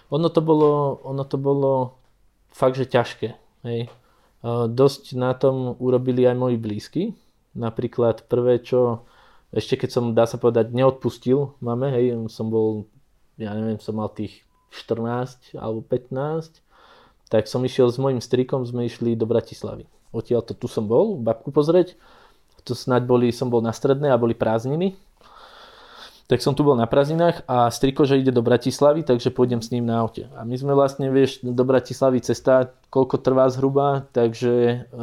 Ono 0.10 0.30
to 0.34 0.42
bolo, 0.42 0.98
ono 1.06 1.24
to 1.24 1.38
bolo 1.38 1.94
fakt, 2.50 2.76
že 2.76 2.90
ťažké. 2.90 3.38
Hej. 3.70 3.94
Dosť 4.46 5.14
na 5.14 5.38
tom 5.38 5.78
urobili 5.78 6.26
aj 6.26 6.36
moji 6.38 6.58
blízky. 6.58 7.04
Napríklad 7.54 8.26
prvé, 8.26 8.62
čo 8.62 9.07
ešte 9.52 9.86
keď 9.86 9.90
som, 9.90 10.06
dá 10.12 10.28
sa 10.28 10.36
povedať, 10.36 10.76
neodpustil 10.76 11.56
mame, 11.64 11.88
hej, 11.94 12.16
som 12.28 12.52
bol, 12.52 12.88
ja 13.40 13.56
neviem, 13.56 13.80
som 13.80 13.96
mal 13.96 14.12
tých 14.12 14.44
14 14.76 15.56
alebo 15.56 15.84
15, 15.86 16.60
tak 17.28 17.48
som 17.48 17.64
išiel 17.64 17.92
s 17.92 18.00
mojim 18.00 18.20
strikom, 18.20 18.64
sme 18.68 18.88
išli 18.88 19.16
do 19.16 19.28
Bratislavy. 19.28 19.88
Odtiaľ 20.12 20.44
to 20.44 20.56
tu 20.56 20.68
som 20.72 20.88
bol, 20.88 21.20
babku 21.20 21.52
pozrieť. 21.52 22.00
To 22.68 22.76
snáď 22.76 23.08
boli, 23.08 23.32
som 23.32 23.48
bol 23.48 23.64
na 23.64 23.72
strednej 23.72 24.12
a 24.12 24.20
boli 24.20 24.36
prázdniny 24.36 24.96
tak 26.28 26.44
som 26.44 26.52
tu 26.52 26.68
bol 26.68 26.76
na 26.76 26.84
prázdninách 26.84 27.48
a 27.48 27.72
striko, 27.72 28.04
že 28.04 28.20
ide 28.20 28.36
do 28.36 28.44
Bratislavy, 28.44 29.08
takže 29.08 29.32
pôjdem 29.32 29.64
s 29.64 29.72
ním 29.72 29.88
na 29.88 30.04
aute. 30.04 30.28
A 30.36 30.44
my 30.44 30.60
sme 30.60 30.76
vlastne, 30.76 31.08
vieš, 31.08 31.40
do 31.40 31.64
Bratislavy 31.64 32.20
cesta, 32.20 32.76
koľko 32.92 33.24
trvá 33.24 33.48
zhruba, 33.48 34.04
takže 34.12 34.84
e, 34.92 35.00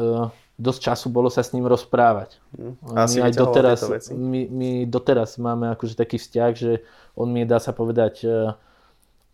dosť 0.55 0.81
času 0.91 1.07
bolo 1.11 1.27
sa 1.31 1.43
s 1.43 1.51
ním 1.51 1.67
rozprávať. 1.67 2.39
Hm. 2.55 2.75
Asi 2.95 3.19
my, 3.19 3.27
aj 3.27 3.33
doteraz, 3.35 3.81
my, 4.15 4.41
my 4.51 4.71
doteraz 4.87 5.37
máme 5.43 5.75
akože 5.75 5.99
taký 5.99 6.19
vzťah, 6.19 6.51
že 6.55 6.87
on 7.19 7.31
mi 7.31 7.43
dá 7.43 7.59
sa 7.59 7.75
povedať 7.75 8.23
e, 8.23 8.55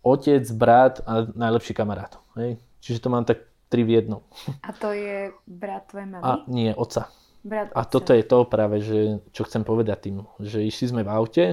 otec, 0.01 0.43
brat 0.57 1.05
a 1.05 1.29
najlepší 1.29 1.77
kamarát. 1.77 2.17
Hej? 2.37 2.57
Čiže 2.81 3.01
to 3.05 3.09
mám 3.13 3.25
tak 3.25 3.45
tri 3.69 3.85
v 3.85 4.01
jednom. 4.01 4.21
A 4.67 4.73
to 4.73 4.91
je 4.91 5.29
brat 5.45 5.87
tvojej 5.93 6.09
mamy? 6.09 6.23
A 6.25 6.31
nie, 6.49 6.73
oca. 6.73 7.07
Brat 7.41 7.73
a 7.73 7.81
toto 7.85 8.13
je 8.13 8.21
to 8.25 8.45
práve, 8.45 8.81
že, 8.81 9.21
čo 9.33 9.45
chcem 9.45 9.65
povedať 9.65 10.09
tým, 10.09 10.25
že 10.41 10.61
išli 10.61 10.93
sme 10.93 11.01
v 11.01 11.09
aute 11.09 11.45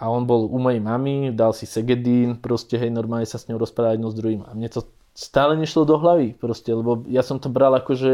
a 0.00 0.08
on 0.08 0.24
bol 0.24 0.48
u 0.48 0.58
mojej 0.58 0.80
mamy, 0.82 1.30
dal 1.30 1.54
si 1.54 1.68
segedín, 1.68 2.40
proste 2.40 2.80
hej, 2.80 2.90
normálne 2.90 3.28
sa 3.28 3.38
s 3.38 3.46
ňou 3.46 3.60
rozprávať 3.60 4.00
jedno 4.00 4.08
s 4.10 4.18
druhým. 4.18 4.42
A 4.48 4.56
mne 4.56 4.72
to 4.72 4.88
stále 5.14 5.58
nešlo 5.58 5.84
do 5.84 5.98
hlavy, 5.98 6.38
proste, 6.38 6.72
lebo 6.72 7.04
ja 7.10 7.20
som 7.20 7.36
to 7.36 7.52
bral 7.52 7.74
ako, 7.76 7.92
že 7.96 8.12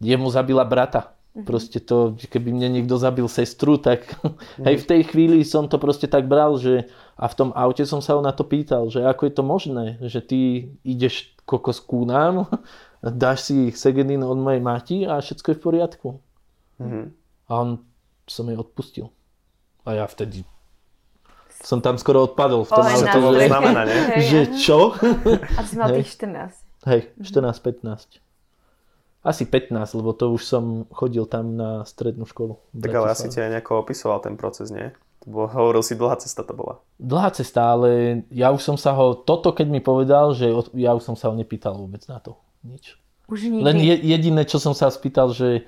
jemu 0.00 0.28
zabila 0.30 0.64
brata. 0.64 1.16
Mhm. 1.36 1.44
Proste 1.44 1.78
to, 1.84 2.16
keby 2.16 2.48
mne 2.48 2.80
niekto 2.80 2.96
zabil 2.96 3.28
sestru, 3.28 3.76
tak 3.76 4.08
hej, 4.66 4.80
v 4.80 4.88
tej 4.88 5.02
chvíli 5.12 5.44
som 5.44 5.68
to 5.68 5.76
proste 5.76 6.08
tak 6.08 6.24
bral, 6.24 6.56
že 6.56 6.88
a 7.16 7.28
v 7.28 7.36
tom 7.36 7.50
aute 7.52 7.84
som 7.84 8.00
sa 8.00 8.16
ho 8.16 8.24
na 8.24 8.32
to 8.32 8.44
pýtal, 8.44 8.88
že 8.88 9.04
ako 9.04 9.22
je 9.28 9.32
to 9.32 9.44
možné, 9.44 9.84
že 10.08 10.20
ty 10.24 10.40
ideš 10.80 11.36
kokos 11.44 11.80
ku 11.84 12.08
nám, 12.08 12.48
dáš 13.04 13.52
si 13.52 13.68
segedín 13.76 14.24
od 14.24 14.40
mojej 14.40 14.62
mati 14.64 14.96
a 15.04 15.20
všetko 15.20 15.46
je 15.52 15.56
v 15.56 15.62
poriadku. 15.62 16.08
Mm-hmm. 16.80 17.04
A 17.48 17.52
on 17.52 17.68
som 18.26 18.48
jej 18.48 18.58
odpustil. 18.58 19.06
A 19.86 20.02
ja 20.02 20.04
vtedy 20.08 20.42
som 21.66 21.82
tam 21.82 21.98
skoro 21.98 22.30
odpadol 22.30 22.62
v 22.62 22.70
tom 22.70 22.86
aute. 22.86 23.10
To 23.10 23.34
že, 23.34 23.50
znamená, 23.50 23.82
nie? 23.82 23.98
že 24.22 24.40
čo? 24.54 24.94
A 25.58 25.66
si 25.66 25.74
mal 25.74 25.90
tých 25.90 26.14
14. 26.14 26.62
Hej, 26.86 27.10
14-15. 27.18 28.22
Asi 29.26 29.42
15, 29.42 29.74
lebo 29.98 30.14
to 30.14 30.30
už 30.30 30.46
som 30.46 30.86
chodil 30.94 31.26
tam 31.26 31.58
na 31.58 31.82
strednú 31.82 32.22
školu. 32.22 32.62
Tak 32.70 32.94
ale 32.94 33.10
asi 33.10 33.26
ti 33.26 33.42
aj 33.42 33.58
nejako 33.58 33.82
opisoval 33.82 34.22
ten 34.22 34.38
proces, 34.38 34.70
nie? 34.70 34.94
Bo 35.26 35.50
hovoril 35.50 35.82
si, 35.82 35.98
dlhá 35.98 36.14
cesta 36.22 36.46
to 36.46 36.54
bola. 36.54 36.78
Dlhá 37.02 37.34
cesta, 37.34 37.74
ale 37.74 38.22
ja 38.30 38.54
už 38.54 38.62
som 38.62 38.78
sa 38.78 38.94
ho, 38.94 39.18
toto 39.18 39.50
keď 39.50 39.66
mi 39.66 39.82
povedal, 39.82 40.38
že 40.38 40.54
ja 40.78 40.94
už 40.94 41.02
som 41.02 41.18
sa 41.18 41.26
ho 41.26 41.34
nepýtal 41.34 41.74
vôbec 41.74 42.06
na 42.06 42.22
to. 42.22 42.38
Nič. 42.62 42.94
Už 43.26 43.50
nikdy. 43.50 43.66
Len 43.66 43.76
jediné, 44.06 44.46
čo 44.46 44.62
som 44.62 44.70
sa 44.70 44.86
spýtal, 44.86 45.34
že 45.34 45.66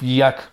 jak. 0.00 0.52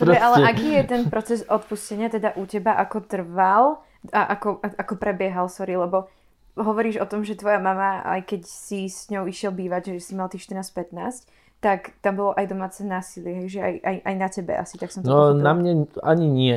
Dobre, 0.00 0.18
ale 0.26 0.50
aký 0.50 0.76
je 0.80 0.84
ten 0.84 1.02
proces 1.08 1.40
odpustenia 1.46 2.08
teda 2.08 2.36
u 2.36 2.44
teba, 2.44 2.76
ako 2.76 2.98
trval 3.04 3.64
a 4.12 4.36
ako, 4.36 4.60
ako 4.60 4.94
prebiehal, 5.00 5.48
sorry, 5.48 5.76
lebo 5.78 6.08
hovoríš 6.54 7.02
o 7.02 7.06
tom, 7.08 7.26
že 7.26 7.34
tvoja 7.34 7.58
mama, 7.58 8.04
aj 8.04 8.30
keď 8.30 8.40
si 8.46 8.86
s 8.86 9.10
ňou 9.10 9.26
išiel 9.26 9.50
bývať, 9.50 9.96
že 9.98 10.00
si 10.00 10.12
mal 10.14 10.30
tých 10.30 10.46
14-15, 10.46 11.26
tak 11.58 11.96
tam 12.04 12.20
bolo 12.20 12.30
aj 12.36 12.46
domáce 12.46 12.84
násilie, 12.84 13.48
že 13.48 13.58
aj, 13.64 13.74
aj, 13.80 13.96
aj 14.04 14.14
na 14.20 14.28
tebe 14.28 14.52
asi, 14.54 14.76
tak 14.76 14.92
som 14.92 15.00
to 15.00 15.08
No 15.08 15.32
pochopila. 15.32 15.42
na 15.42 15.52
mne 15.56 15.72
ani 16.04 16.26
nie. 16.28 16.56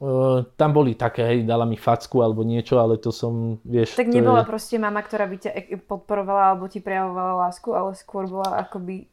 Uh, 0.00 0.48
tam 0.56 0.72
boli 0.72 0.96
také, 0.96 1.20
hej, 1.24 1.38
dala 1.44 1.68
mi 1.68 1.76
facku 1.76 2.24
alebo 2.24 2.40
niečo, 2.44 2.80
ale 2.80 2.96
to 2.96 3.12
som, 3.12 3.60
vieš... 3.60 3.92
Tak 3.92 4.08
nebola 4.08 4.40
je... 4.44 4.48
proste 4.48 4.76
mama, 4.80 5.04
ktorá 5.04 5.28
by 5.28 5.36
ťa 5.36 5.52
podporovala 5.84 6.52
alebo 6.52 6.64
ti 6.68 6.80
prejavovala 6.80 7.48
lásku, 7.48 7.68
ale 7.76 7.92
skôr 7.92 8.24
bola 8.24 8.56
akoby 8.64 9.11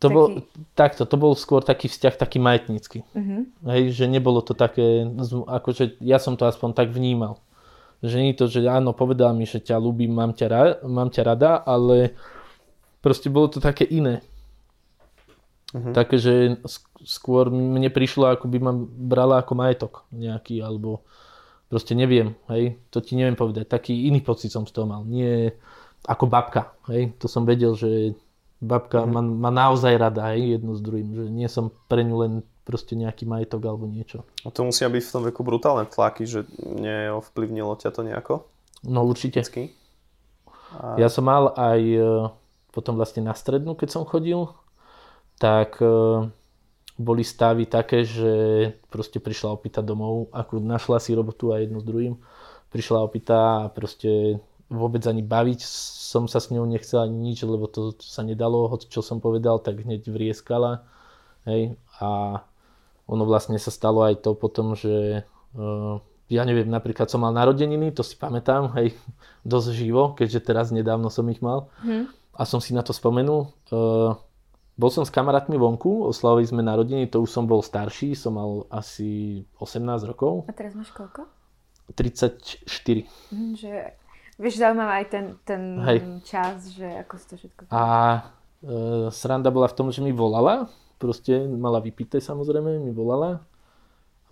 to 0.00 0.08
taký... 0.08 0.16
bol, 0.16 0.26
takto, 0.72 1.02
to 1.04 1.16
bol 1.20 1.32
skôr 1.36 1.60
taký 1.60 1.92
vzťah 1.92 2.14
taký 2.16 2.40
majetnícky. 2.40 3.04
Uh-huh. 3.12 3.44
Hej, 3.68 3.92
že 3.92 4.08
nebolo 4.08 4.40
to 4.40 4.56
také, 4.56 5.04
akože 5.44 6.00
ja 6.00 6.16
som 6.16 6.40
to 6.40 6.48
aspoň 6.48 6.72
tak 6.72 6.88
vnímal. 6.88 7.38
Že 8.00 8.16
nie 8.24 8.32
to, 8.32 8.48
že 8.48 8.64
áno, 8.64 8.96
povedal 8.96 9.36
mi, 9.36 9.44
že 9.44 9.60
ťa 9.60 9.76
ľúbim, 9.76 10.08
mám 10.08 10.32
ťa, 10.32 10.46
ra, 10.48 10.62
mám 10.88 11.12
ťa 11.12 11.22
rada, 11.22 11.60
ale 11.60 12.16
proste 13.04 13.28
bolo 13.28 13.52
to 13.52 13.60
také 13.60 13.84
iné. 13.84 14.24
Uh-huh. 15.76 15.92
Také, 15.92 16.16
že 16.16 16.56
skôr 17.04 17.52
mne 17.52 17.92
prišlo, 17.92 18.32
ako 18.32 18.48
by 18.48 18.58
ma 18.58 18.72
brala 18.80 19.44
ako 19.44 19.52
majetok 19.52 19.92
nejaký, 20.16 20.64
alebo 20.64 21.04
proste 21.68 21.92
neviem, 21.92 22.34
hej, 22.48 22.80
to 22.88 23.04
ti 23.04 23.14
neviem 23.14 23.36
povedať. 23.36 23.68
Taký 23.68 24.08
iný 24.08 24.24
pocit 24.24 24.48
som 24.48 24.64
z 24.64 24.72
toho 24.72 24.88
mal. 24.88 25.04
Nie 25.04 25.54
ako 26.08 26.24
babka, 26.24 26.72
hej, 26.88 27.12
to 27.20 27.28
som 27.28 27.44
vedel, 27.44 27.76
že 27.76 28.16
babka 28.60 29.02
mm. 29.02 29.10
ma, 29.10 29.20
ma 29.24 29.50
naozaj 29.50 29.96
rada 29.96 30.36
aj 30.36 30.60
jedno 30.60 30.76
s 30.76 30.84
druhým, 30.84 31.08
že 31.16 31.24
nie 31.32 31.48
som 31.48 31.72
pre 31.88 32.04
ňu 32.04 32.16
len 32.20 32.32
proste 32.68 32.94
nejaký 32.94 33.26
majetok 33.26 33.66
alebo 33.66 33.88
niečo. 33.88 34.22
A 34.46 34.52
to 34.52 34.62
musia 34.62 34.86
byť 34.86 35.02
v 35.02 35.12
tom 35.12 35.22
veku 35.26 35.40
brutálne 35.42 35.88
tlaky, 35.88 36.28
že 36.28 36.46
neovplyvnilo 36.60 37.74
ťa 37.80 37.90
to 37.90 38.00
nejako? 38.04 38.34
No 38.86 39.02
určite. 39.08 39.42
A... 40.76 40.94
Ja 41.00 41.10
som 41.10 41.26
mal 41.26 41.50
aj 41.56 41.80
e, 41.82 42.00
potom 42.70 42.94
vlastne 42.94 43.26
na 43.26 43.34
strednú, 43.34 43.74
keď 43.74 43.88
som 43.90 44.06
chodil, 44.06 44.46
tak 45.40 45.80
e, 45.82 46.30
boli 47.00 47.24
stavy 47.24 47.64
také, 47.64 48.04
že 48.04 48.32
proste 48.92 49.18
prišla 49.18 49.56
opýta 49.56 49.80
domov, 49.80 50.28
ako 50.30 50.60
našla 50.60 51.00
si 51.00 51.16
robotu 51.16 51.50
a 51.50 51.58
jedno 51.58 51.80
s 51.80 51.88
druhým, 51.88 52.20
prišla 52.70 53.02
opýta 53.02 53.66
a 53.66 53.72
proste 53.72 54.38
vôbec 54.70 55.02
ani 55.04 55.20
baviť 55.26 55.60
som 56.10 56.30
sa 56.30 56.38
s 56.38 56.50
ňou 56.54 56.66
nechcel 56.66 57.02
ani 57.02 57.30
nič, 57.30 57.42
lebo 57.42 57.66
to 57.66 57.94
sa 57.98 58.22
nedalo, 58.22 58.70
hoď 58.70 58.90
čo 58.90 59.02
som 59.02 59.22
povedal, 59.22 59.62
tak 59.62 59.82
hneď 59.82 60.06
vrieskala. 60.10 60.86
Hej, 61.46 61.78
a 61.98 62.40
ono 63.10 63.22
vlastne 63.26 63.58
sa 63.58 63.74
stalo 63.74 64.06
aj 64.06 64.22
to 64.22 64.34
potom, 64.38 64.78
že 64.78 65.26
uh, 65.54 65.94
ja 66.30 66.42
neviem, 66.46 66.70
napríklad 66.70 67.10
som 67.10 67.26
mal 67.26 67.34
narodeniny, 67.34 67.90
to 67.90 68.06
si 68.06 68.14
pamätám, 68.14 68.70
hej, 68.78 68.94
dosť 69.50 69.68
živo, 69.74 70.14
keďže 70.14 70.46
teraz 70.46 70.70
nedávno 70.70 71.10
som 71.10 71.26
ich 71.30 71.42
mal. 71.42 71.70
Hmm. 71.82 72.06
A 72.34 72.46
som 72.46 72.62
si 72.62 72.70
na 72.70 72.86
to 72.86 72.94
spomenul. 72.94 73.50
Uh, 73.70 74.14
bol 74.80 74.88
som 74.88 75.04
s 75.04 75.12
kamarátmi 75.12 75.60
vonku, 75.60 76.08
oslavili 76.08 76.48
sme 76.48 76.62
narodeniny, 76.64 77.10
to 77.10 77.20
už 77.20 77.28
som 77.28 77.44
bol 77.44 77.60
starší, 77.60 78.14
som 78.14 78.38
mal 78.38 78.64
asi 78.70 79.42
18 79.58 80.10
rokov. 80.10 80.46
A 80.48 80.54
teraz 80.54 80.72
máš 80.72 80.94
koľko? 80.94 81.26
34. 81.94 82.64
Hm, 83.34 83.58
že 83.58 83.98
Vieš, 84.40 84.56
zaujímavá 84.56 85.04
aj 85.04 85.06
ten, 85.12 85.26
ten 85.44 85.62
Hej. 85.84 85.98
čas, 86.24 86.72
že 86.72 86.88
ako 87.04 87.14
si 87.20 87.24
to 87.28 87.34
všetko... 87.36 87.60
A 87.68 87.84
e, 87.84 88.20
sranda 89.12 89.52
bola 89.52 89.68
v 89.68 89.76
tom, 89.76 89.92
že 89.92 90.00
mi 90.00 90.16
volala, 90.16 90.72
proste 90.96 91.44
mala 91.44 91.76
vypité 91.84 92.24
samozrejme, 92.24 92.80
mi 92.80 92.88
volala. 92.88 93.44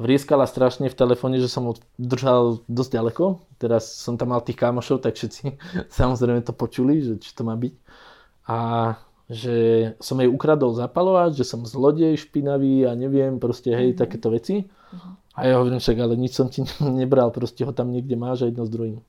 Vrieskala 0.00 0.48
strašne 0.48 0.88
v 0.88 0.96
telefóne, 0.96 1.36
že 1.36 1.52
som 1.52 1.68
ho 1.68 1.76
držal 2.00 2.64
dosť 2.72 2.90
ďaleko. 2.96 3.24
Teraz 3.60 3.84
som 4.00 4.16
tam 4.16 4.32
mal 4.32 4.40
tých 4.40 4.56
kamošov, 4.56 5.04
tak 5.04 5.20
všetci 5.20 5.60
samozrejme 6.00 6.40
to 6.40 6.56
počuli, 6.56 7.04
že 7.04 7.20
či 7.20 7.36
to 7.36 7.44
má 7.44 7.52
byť. 7.52 7.74
A 8.48 8.58
že 9.28 9.92
som 10.00 10.16
jej 10.24 10.30
ukradol 10.32 10.72
zapalovať, 10.72 11.36
že 11.36 11.44
som 11.44 11.68
zlodej 11.68 12.16
špinavý 12.16 12.88
a 12.88 12.96
neviem, 12.96 13.36
proste 13.36 13.76
hej, 13.76 13.92
mm-hmm. 13.92 14.00
takéto 14.00 14.32
veci. 14.32 14.64
Mm-hmm. 14.64 15.12
A 15.36 15.40
ja 15.44 15.60
hovorím 15.60 15.84
však, 15.84 16.00
ale 16.00 16.16
nič 16.16 16.32
som 16.32 16.48
ti 16.48 16.64
nebral, 17.04 17.28
proste 17.28 17.60
ho 17.68 17.76
tam 17.76 17.92
niekde 17.92 18.16
máš 18.16 18.40
a 18.40 18.48
jedno 18.48 18.64
s 18.64 18.72
druhým 18.72 19.04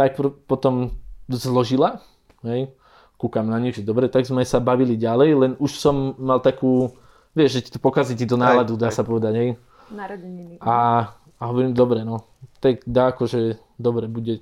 tak 0.00 0.16
potom 0.48 0.96
zložila, 1.28 2.00
hej, 2.40 2.72
kúkam 3.20 3.44
na 3.44 3.60
nich, 3.60 3.76
že 3.76 3.84
dobre, 3.84 4.08
tak 4.08 4.24
sme 4.24 4.40
sa 4.48 4.56
bavili 4.56 4.96
ďalej, 4.96 5.28
len 5.36 5.52
už 5.60 5.76
som 5.76 6.16
mal 6.16 6.40
takú, 6.40 6.96
vieš, 7.36 7.60
že 7.60 7.68
ti 7.68 7.70
to 7.76 7.80
pokazí 7.84 8.16
ti 8.16 8.24
do 8.24 8.40
náladu, 8.40 8.80
dá 8.80 8.88
sa 8.88 9.04
povedať, 9.04 9.32
hej. 9.36 9.50
Narodeniny. 9.92 10.56
A, 10.64 11.04
a 11.36 11.42
hovorím, 11.44 11.76
dobre, 11.76 12.00
no, 12.00 12.24
tak 12.64 12.80
dá 12.88 13.12
akože, 13.12 13.60
dobre, 13.76 14.08
bude, 14.08 14.40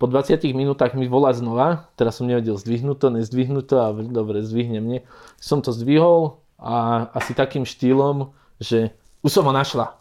po 0.00 0.08
20 0.08 0.40
minútach 0.56 0.96
mi 0.96 1.04
volá 1.04 1.36
znova, 1.36 1.92
teraz 2.00 2.16
som 2.16 2.24
nevedel 2.24 2.56
zdvihnúť 2.56 2.96
to, 2.96 3.12
nezdvihnúť 3.12 3.64
to 3.68 3.76
a 3.84 3.92
dobre, 4.08 4.40
zdvihne 4.40 4.80
mne. 4.80 5.04
Som 5.36 5.60
to 5.60 5.68
zdvihol 5.76 6.40
a 6.56 7.06
asi 7.12 7.36
takým 7.36 7.68
štýlom, 7.68 8.32
že 8.56 8.96
už 9.20 9.30
som 9.36 9.44
ho 9.44 9.52
našla. 9.52 10.00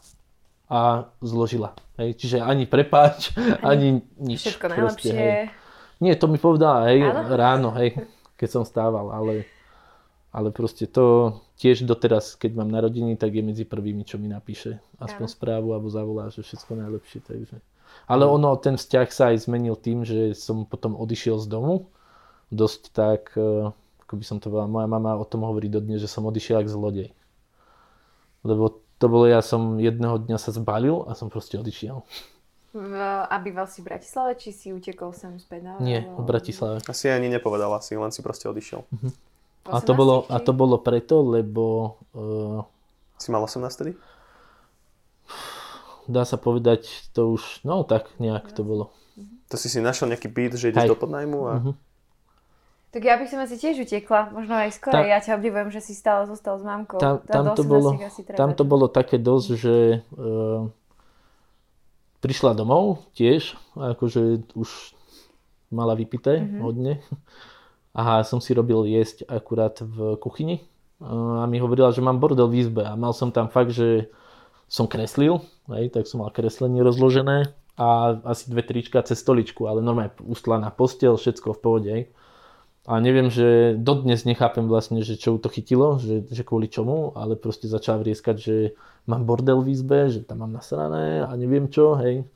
A 0.73 1.05
zložila. 1.21 1.77
Hej, 2.01 2.17
čiže 2.17 2.41
ani 2.41 2.65
prepáč, 2.65 3.29
ani 3.61 4.01
nič. 4.17 4.41
Všetko 4.49 4.73
proste, 4.73 5.13
najlepšie. 5.13 5.13
hej. 5.13 5.53
Nie, 6.01 6.17
to 6.17 6.25
mi 6.25 6.41
povedala, 6.41 6.89
hej, 6.89 7.05
Áno? 7.05 7.29
ráno, 7.37 7.69
hej, 7.77 7.93
keď 8.35 8.49
som 8.49 8.63
stával, 8.65 9.13
ale, 9.13 9.45
ale 10.33 10.49
proste 10.49 10.89
to 10.89 11.37
tiež 11.61 11.85
doteraz, 11.85 12.33
keď 12.33 12.57
mám 12.57 12.73
narodiny, 12.73 13.13
tak 13.15 13.37
je 13.37 13.45
medzi 13.45 13.63
prvými, 13.69 14.01
čo 14.03 14.17
mi 14.17 14.25
napíše. 14.27 14.81
Aspoň 14.97 15.29
Áno. 15.29 15.35
správu 15.37 15.67
alebo 15.77 15.87
zavolá, 15.93 16.33
že 16.33 16.41
všetko 16.41 16.73
najlepšie, 16.73 17.19
takže. 17.21 17.55
Ale 18.09 18.25
ono, 18.25 18.57
ten 18.57 18.73
vzťah 18.75 19.07
sa 19.13 19.23
aj 19.29 19.45
zmenil 19.45 19.77
tým, 19.77 20.01
že 20.01 20.33
som 20.33 20.65
potom 20.65 20.97
odišiel 20.97 21.37
z 21.37 21.45
domu. 21.45 21.87
Dosť 22.49 22.81
tak, 22.89 23.37
eh, 23.37 23.69
ako 24.03 24.13
by 24.17 24.23
som 24.25 24.41
to 24.41 24.49
povedal, 24.49 24.67
moja 24.67 24.89
mama 24.89 25.13
o 25.13 25.23
tom 25.23 25.45
hovorí 25.45 25.69
dodnes, 25.69 26.01
že 26.01 26.09
som 26.09 26.25
odišiel 26.25 26.65
ako 26.65 26.69
zlodej. 26.73 27.09
Lebo 28.43 28.82
to 29.03 29.11
bolo, 29.11 29.27
ja 29.27 29.43
som 29.43 29.83
jedného 29.83 30.15
dňa 30.23 30.39
sa 30.39 30.55
zbalil 30.55 31.03
a 31.03 31.11
som 31.11 31.27
proste 31.27 31.59
odišiel. 31.59 31.99
V, 32.71 32.93
a 33.03 33.35
býval 33.43 33.67
si 33.67 33.83
v 33.83 33.91
Bratislave, 33.91 34.39
či 34.39 34.55
si 34.55 34.71
utekol 34.71 35.11
sem 35.11 35.35
späť 35.43 35.61
na 35.67 35.71
Nie, 35.83 36.07
v 36.07 36.23
Bratislave. 36.23 36.79
Asi 36.87 37.11
ani 37.11 37.27
nepovedala 37.27 37.83
si, 37.83 37.99
len 37.99 38.15
si 38.15 38.23
proste 38.23 38.47
odišiel. 38.47 38.87
A 39.67 39.83
to, 39.83 39.91
bolo, 39.91 40.23
a 40.31 40.39
to 40.39 40.55
bolo 40.55 40.79
preto, 40.79 41.19
lebo 41.19 41.95
uh, 42.15 42.63
Si 43.19 43.31
mal 43.31 43.43
18 43.43 43.67
tedy? 43.75 43.93
dá 46.07 46.27
sa 46.27 46.35
povedať, 46.35 47.07
to 47.15 47.31
už, 47.31 47.63
no 47.63 47.87
tak 47.87 48.11
nejak 48.19 48.51
to 48.51 48.67
bolo. 48.67 48.91
To 49.47 49.55
si 49.55 49.71
si 49.71 49.79
našiel 49.79 50.11
nejaký 50.11 50.27
byt, 50.27 50.59
že 50.59 50.75
ideš 50.75 50.87
Hej. 50.87 50.91
do 50.91 50.99
podnajmu 50.99 51.39
a... 51.47 51.53
Mhm. 51.59 51.71
Tak 52.93 53.01
ja 53.01 53.17
by 53.17 53.25
som 53.25 53.41
asi 53.41 53.57
tiež 53.57 53.81
utekla, 53.81 54.29
možno 54.29 54.53
aj 54.53 54.69
skôr. 54.77 54.93
Ja 54.93 55.17
ťa 55.17 55.41
obdivujem, 55.41 55.73
že 55.73 55.81
si 55.81 55.97
stále 55.97 56.29
zostal 56.29 56.61
s 56.61 56.63
mamkou. 56.63 57.01
Tam, 57.01 57.25
tam, 57.25 57.57
to 57.57 57.65
bolo, 57.65 57.97
18 57.97 58.05
asi 58.05 58.21
treba. 58.21 58.37
tam 58.37 58.53
to 58.53 58.63
bolo 58.63 58.85
také 58.85 59.17
dosť, 59.17 59.47
že 59.57 59.75
uh, 60.13 60.69
prišla 62.21 62.53
domov 62.53 63.01
tiež, 63.17 63.57
akože 63.73 64.53
už 64.53 64.69
mala 65.73 65.97
vypité 65.97 66.37
Mhm. 66.45 66.59
hodne. 66.61 66.93
A 67.93 68.21
som 68.25 68.37
si 68.41 68.53
robil 68.53 68.85
jesť 68.89 69.25
akurát 69.25 69.77
v 69.81 70.17
kuchyni. 70.17 70.61
Uh, 71.01 71.41
a 71.41 71.49
mi 71.49 71.57
hovorila, 71.57 71.89
že 71.89 72.01
mám 72.01 72.21
bordel 72.21 72.45
v 72.45 72.61
izbe. 72.61 72.85
A 72.85 72.93
mal 72.93 73.13
som 73.13 73.33
tam 73.33 73.49
fakt, 73.49 73.73
že 73.73 74.09
som 74.69 74.85
kreslil, 74.85 75.41
hej, 75.69 75.89
tak 75.89 76.05
som 76.09 76.21
mal 76.21 76.33
kreslenie 76.33 76.81
rozložené 76.81 77.53
a 77.77 78.17
asi 78.25 78.49
dve 78.49 78.65
trička 78.65 79.01
cez 79.05 79.21
stoličku, 79.21 79.65
ale 79.65 79.81
normálne 79.81 80.13
ustlaná 80.25 80.69
postel, 80.69 81.13
všetko 81.13 81.53
v 81.53 81.59
pohode. 81.61 81.89
Hej. 81.89 82.03
A 82.83 82.99
neviem, 82.99 83.31
že 83.31 83.79
dodnes 83.79 84.27
nechápem 84.27 84.67
vlastne, 84.67 84.99
že 85.07 85.15
čo 85.15 85.39
to 85.39 85.47
chytilo, 85.47 86.03
že, 86.03 86.27
že 86.27 86.43
kvôli 86.43 86.67
čomu, 86.67 87.15
ale 87.15 87.39
proste 87.39 87.71
začal 87.71 88.03
vrieskať, 88.03 88.35
že 88.35 88.55
mám 89.07 89.23
bordel 89.23 89.63
v 89.63 89.71
izbe, 89.71 90.11
že 90.11 90.19
tam 90.27 90.43
mám 90.43 90.51
nasrané 90.51 91.23
a 91.23 91.31
neviem 91.39 91.71
čo, 91.71 91.95
hej. 91.95 92.27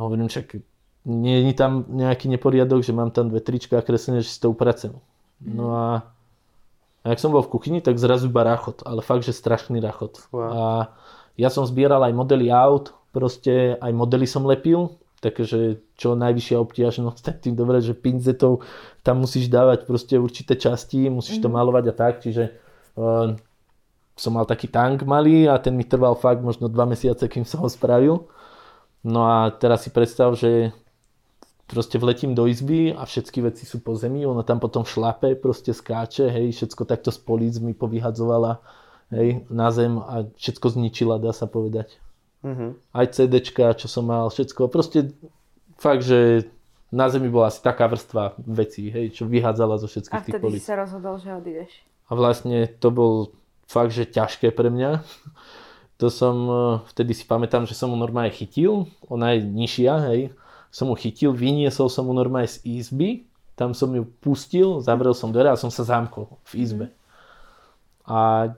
A 0.00 0.08
hovorím, 0.08 0.32
však 0.32 0.56
nie 1.04 1.44
je 1.44 1.52
tam 1.52 1.84
nejaký 1.84 2.32
neporiadok, 2.32 2.80
že 2.80 2.96
mám 2.96 3.12
tam 3.12 3.28
dve 3.28 3.44
trička 3.44 3.76
a 3.76 3.84
kreslené, 3.84 4.24
že 4.24 4.32
si 4.32 4.40
to 4.40 4.48
upracem. 4.48 4.96
No 5.44 5.76
a, 5.76 5.88
a 7.04 7.06
jak 7.12 7.20
som 7.20 7.28
bol 7.28 7.44
v 7.44 7.52
kuchyni, 7.52 7.84
tak 7.84 8.00
zrazu 8.00 8.32
iba 8.32 8.48
rachot, 8.48 8.80
ale 8.88 9.04
fakt, 9.04 9.28
že 9.28 9.36
strašný 9.36 9.84
rachot. 9.84 10.24
Wow. 10.32 10.48
A 10.48 10.62
ja 11.36 11.52
som 11.52 11.68
zbieral 11.68 12.00
aj 12.08 12.16
modely 12.16 12.48
aut, 12.48 12.96
proste 13.12 13.76
aj 13.78 13.92
modely 13.92 14.24
som 14.24 14.48
lepil, 14.48 14.96
takže 15.18 15.82
čo 15.98 16.14
najvyššia 16.14 16.56
obtiažnosť, 16.58 17.20
tak 17.26 17.36
tým 17.42 17.54
dobre, 17.58 17.82
že 17.82 17.94
pinzetou 17.94 18.62
tam 19.02 19.22
musíš 19.22 19.50
dávať 19.50 19.84
proste 19.84 20.18
určité 20.18 20.54
časti, 20.54 21.10
musíš 21.10 21.42
to 21.42 21.48
malovať 21.50 21.84
a 21.90 21.94
tak, 21.94 22.14
čiže 22.22 22.54
uh, 22.94 23.34
som 24.18 24.32
mal 24.34 24.46
taký 24.46 24.66
tank 24.66 25.06
malý 25.06 25.46
a 25.46 25.62
ten 25.62 25.78
mi 25.78 25.86
trval 25.86 26.18
fakt 26.18 26.42
možno 26.42 26.66
dva 26.66 26.84
mesiace, 26.84 27.30
kým 27.30 27.46
som 27.46 27.62
ho 27.62 27.70
spravil. 27.70 28.26
No 29.06 29.30
a 29.30 29.54
teraz 29.54 29.86
si 29.86 29.94
predstav, 29.94 30.34
že 30.34 30.74
proste 31.70 32.00
vletím 32.00 32.34
do 32.34 32.48
izby 32.50 32.90
a 32.90 33.06
všetky 33.06 33.44
veci 33.46 33.62
sú 33.62 33.78
po 33.78 33.94
zemi, 33.94 34.26
ona 34.26 34.42
tam 34.42 34.58
potom 34.58 34.82
šlape, 34.82 35.38
proste 35.38 35.70
skáče, 35.70 36.26
hej, 36.26 36.56
všetko 36.56 36.82
takto 36.88 37.14
z 37.14 37.20
políc 37.22 37.54
mi 37.62 37.76
povyhadzovala, 37.76 38.58
hej, 39.14 39.46
na 39.52 39.68
zem 39.70 40.00
a 40.00 40.26
všetko 40.34 40.66
zničila, 40.74 41.22
dá 41.22 41.30
sa 41.30 41.46
povedať. 41.46 42.00
Mhm. 42.42 42.78
Aj 42.94 43.06
CDčka, 43.10 43.74
čo 43.74 43.90
som 43.90 44.06
mal, 44.06 44.30
všetko, 44.30 44.70
proste 44.70 45.10
fakt, 45.74 46.06
že 46.06 46.46
na 46.88 47.10
zemi 47.10 47.28
bola 47.28 47.52
asi 47.52 47.60
taká 47.60 47.84
vrstva 47.90 48.38
vecí, 48.40 48.88
hej, 48.88 49.12
čo 49.12 49.28
vyhádzala 49.28 49.76
zo 49.76 49.86
A 49.86 49.92
všetkých 49.92 50.22
tých 50.24 50.34
vtedy 50.38 50.44
políc. 50.44 50.60
si 50.64 50.68
sa 50.70 50.78
rozhodol, 50.78 51.20
že 51.20 51.34
odídeš. 51.34 51.72
A 52.08 52.16
vlastne 52.16 52.64
to 52.80 52.88
bol 52.88 53.12
fakt, 53.68 53.92
že 53.92 54.08
ťažké 54.08 54.54
pre 54.56 54.72
mňa. 54.72 55.04
To 55.98 56.08
som, 56.08 56.36
eh, 56.46 56.58
vtedy 56.94 57.12
si 57.12 57.26
pamätám, 57.26 57.66
že 57.66 57.74
som 57.74 57.90
mu 57.90 57.98
normálne 57.98 58.30
chytil, 58.30 58.86
ona 59.10 59.34
je 59.36 59.44
nižšia, 59.44 59.94
hej. 60.08 60.30
Som 60.70 60.88
mu 60.88 60.96
chytil, 60.96 61.34
vyniesol 61.34 61.90
som 61.90 62.06
mu 62.06 62.14
normálne 62.14 62.48
z 62.48 62.62
izby, 62.64 63.26
tam 63.58 63.74
som 63.74 63.90
ju 63.90 64.06
pustil, 64.22 64.78
zavrel 64.78 65.12
som 65.12 65.34
dvere 65.34 65.50
a 65.50 65.58
som 65.58 65.68
sa 65.68 65.82
zamkol 65.82 66.38
v 66.48 66.52
izbe. 66.62 66.86
A 68.06 68.54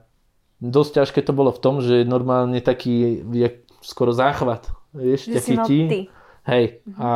dosť 0.61 0.91
ťažké 1.01 1.19
to 1.25 1.33
bolo 1.33 1.49
v 1.49 1.59
tom, 1.59 1.81
že 1.81 2.05
normálne 2.05 2.61
taký, 2.61 3.25
je 3.25 3.49
skoro 3.81 4.11
záchvat, 4.11 4.65
vieš, 4.91 5.25
Že 5.25 5.33
ťa 5.33 5.41
chytí. 5.41 5.79
ty. 5.85 5.99
Hej, 6.43 6.65
a, 6.95 7.09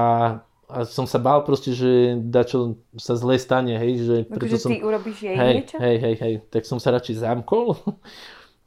a 0.65 0.78
som 0.84 1.04
sa 1.04 1.17
bál 1.17 1.41
proste, 1.41 1.71
že 1.71 1.89
dačo 2.19 2.73
sa 2.93 3.13
zle 3.13 3.36
stane, 3.36 3.73
hej, 3.73 3.91
že 3.99 4.15
Akože 4.28 4.58
som... 4.58 4.69
ty 4.69 4.80
urobíš 4.80 5.17
jej 5.19 5.34
Hej, 5.34 5.54
niečo? 5.56 5.78
hej, 5.78 5.95
hej, 5.97 6.15
hej, 6.15 6.34
tak 6.47 6.62
som 6.62 6.78
sa 6.78 6.89
radšej 6.91 7.21
zamkol 7.21 7.73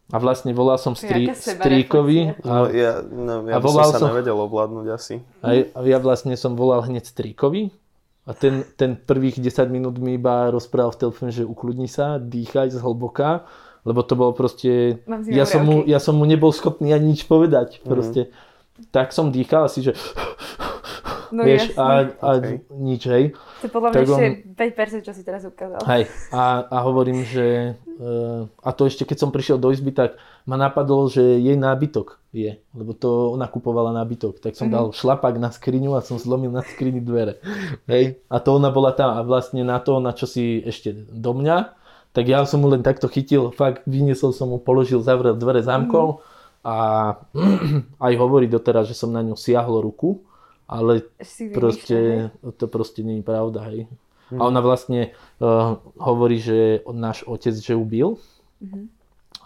a 0.08 0.16
vlastne 0.16 0.50
volal 0.50 0.74
som 0.76 0.94
strí, 0.94 1.28
strýkovi 1.28 2.40
No, 2.40 2.64
a, 2.64 2.70
ja, 2.70 3.02
no, 3.02 3.44
ja 3.44 3.54
A 3.54 3.58
by 3.58 3.62
som 3.62 3.68
volal 3.68 3.88
sa 3.88 3.98
som- 3.98 4.08
nevedel 4.08 4.34
ovládnuť 4.36 4.86
asi. 4.88 5.14
a, 5.38 5.48
a 5.68 5.80
ja 5.84 5.98
vlastne 5.98 6.32
som 6.32 6.54
volal 6.54 6.82
hneď 6.82 7.04
strýkovi 7.04 7.70
a 8.24 8.32
ten, 8.32 8.64
ten 8.74 8.94
prvých 8.94 9.38
10 9.38 9.68
minút 9.68 9.96
mi 9.96 10.14
iba 10.14 10.48
rozprával 10.48 10.92
v 10.92 11.00
telefóne, 11.00 11.30
že 11.30 11.42
ukludni 11.42 11.86
sa, 11.86 12.16
dýchaj 12.16 12.72
zhlboka, 12.72 13.46
lebo 13.82 14.00
to 14.00 14.14
bolo 14.14 14.32
proste, 14.32 14.98
ja 15.26 15.44
som, 15.44 15.62
mu, 15.62 15.82
ja 15.84 15.98
som 15.98 16.12
mu 16.12 16.24
nebol 16.24 16.50
schopný 16.50 16.90
ani 16.90 17.12
nič 17.12 17.24
povedať, 17.24 17.78
Mhm. 17.78 17.86
proste. 17.86 18.20
Tak 18.88 19.10
som 19.10 19.28
dýchal 19.28 19.66
asi, 19.66 19.82
že 19.82 19.92
No 21.28 21.44
vieš, 21.44 21.76
a, 21.76 22.08
a 22.16 22.28
Okej. 22.34 22.64
nič, 22.72 23.02
hej. 23.04 23.24
To 23.60 23.68
podľa 23.68 23.88
mňa 23.90 23.94
tak 23.94 24.04
ešte 24.06 24.24
on- 24.24 24.38
5%, 24.56 25.04
čo 25.04 25.12
si 25.12 25.22
teraz 25.22 25.44
ukázal. 25.44 25.76
Hej, 25.84 26.02
a, 26.32 26.42
a 26.64 26.76
hovorím, 26.80 27.20
že 27.20 27.76
uh, 28.00 28.48
a 28.58 28.70
to 28.72 28.88
ešte 28.88 29.04
keď 29.04 29.16
som 29.18 29.28
prišiel 29.28 29.56
do 29.56 29.68
izby, 29.68 29.92
tak 29.92 30.16
ma 30.42 30.56
napadlo, 30.56 31.04
že 31.06 31.20
jej 31.20 31.52
nábytok 31.52 32.16
je, 32.30 32.56
lebo 32.72 32.92
to 32.92 33.28
ona 33.30 33.44
kupovala 33.44 33.92
nábytok, 33.94 34.40
tak 34.40 34.56
som 34.56 34.68
dal 34.68 34.88
šlapak 34.90 35.36
na 35.36 35.48
skriňu 35.48 35.92
a 35.92 36.00
som 36.00 36.16
zlomil 36.16 36.48
na 36.48 36.64
skrini 36.64 36.96
dvere. 36.98 37.44
Hej, 37.84 38.24
a 38.24 38.36
to 38.38 38.56
ona 38.56 38.70
bola 38.70 38.92
tam 38.92 39.12
a 39.12 39.20
vlastne 39.20 39.60
na 39.60 39.76
to, 39.76 39.98
na 39.98 40.12
čo 40.12 40.24
si 40.24 40.64
ešte 40.64 40.96
do 40.96 41.32
mňa, 41.34 41.76
tak 42.12 42.24
ja 42.26 42.42
som 42.48 42.64
mu 42.64 42.68
len 42.72 42.80
takto 42.82 43.06
chytil, 43.06 43.52
fakt 43.52 43.84
vyniesol 43.84 44.32
som 44.32 44.50
mu, 44.50 44.58
položil, 44.58 45.04
zavrel 45.04 45.36
dvere, 45.36 45.60
zamkol 45.60 46.24
a 46.64 46.76
aj 48.06 48.12
hovorí 48.18 48.48
doteraz, 48.50 48.88
že 48.90 48.96
som 48.96 49.12
na 49.12 49.22
ňu 49.22 49.36
siahol 49.36 49.84
ruku, 49.84 50.24
ale 50.68 51.06
proste, 51.54 52.28
to 52.60 52.64
proste 52.68 53.00
nie 53.00 53.20
je 53.20 53.24
pravda, 53.24 53.60
hej. 53.72 53.88
A 54.28 54.44
ona 54.44 54.60
vlastne 54.60 55.16
uh, 55.40 55.80
hovorí, 55.96 56.36
že 56.36 56.84
náš 56.84 57.24
otec, 57.24 57.56
že 57.56 57.72
ju 57.72 57.80
bil 57.88 58.20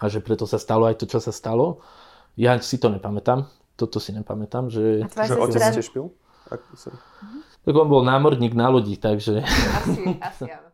a 0.02 0.10
že 0.10 0.18
preto 0.18 0.42
sa 0.50 0.58
stalo 0.58 0.90
aj 0.90 0.98
to, 0.98 1.06
čo 1.06 1.22
sa 1.22 1.30
stalo. 1.30 1.78
Ja 2.34 2.58
si 2.58 2.82
to 2.82 2.90
nepamätám, 2.90 3.46
toto 3.78 4.02
si 4.02 4.10
nepamätám, 4.10 4.74
že... 4.74 5.06
A 5.06 5.28
Že 5.28 5.38
otec 5.38 5.62
tiež 5.78 5.88
pil? 5.94 6.10
Ak. 6.50 6.66
Tak 7.62 7.74
on 7.78 7.86
bol 7.86 8.02
námorník 8.02 8.58
na 8.58 8.66
lodi, 8.74 8.98
takže... 8.98 9.46
Asi, 9.46 10.18
asi 10.18 10.44
áno. 10.50 10.71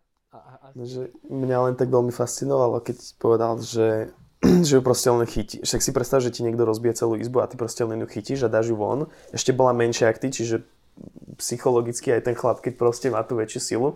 Že 0.76 1.14
mňa 1.28 1.58
len 1.70 1.74
tak 1.78 1.88
veľmi 1.88 2.12
fascinovalo, 2.12 2.82
keď 2.84 2.96
povedal, 3.16 3.60
že, 3.62 4.12
že 4.66 4.72
ju 4.78 4.82
proste 4.84 5.08
len 5.08 5.24
chytí. 5.24 5.62
Však 5.64 5.80
si 5.80 5.90
predstav, 5.94 6.20
že 6.20 6.34
ti 6.34 6.44
niekto 6.44 6.66
rozbije 6.66 6.98
celú 6.98 7.16
izbu 7.16 7.44
a 7.44 7.48
ty 7.48 7.56
proste 7.56 7.86
len 7.86 8.02
ju 8.02 8.08
chytíš 8.08 8.44
a 8.44 8.52
dáš 8.52 8.72
ju 8.72 8.76
von. 8.76 9.08
Ešte 9.32 9.56
bola 9.56 9.72
menšia 9.72 10.12
ako 10.12 10.20
ty, 10.24 10.28
čiže 10.34 10.56
psychologicky 11.38 12.10
aj 12.10 12.26
ten 12.26 12.34
chlap, 12.34 12.58
keď 12.58 12.74
proste 12.74 13.06
má 13.08 13.22
tú 13.22 13.38
väčšiu 13.38 13.60
silu, 13.62 13.88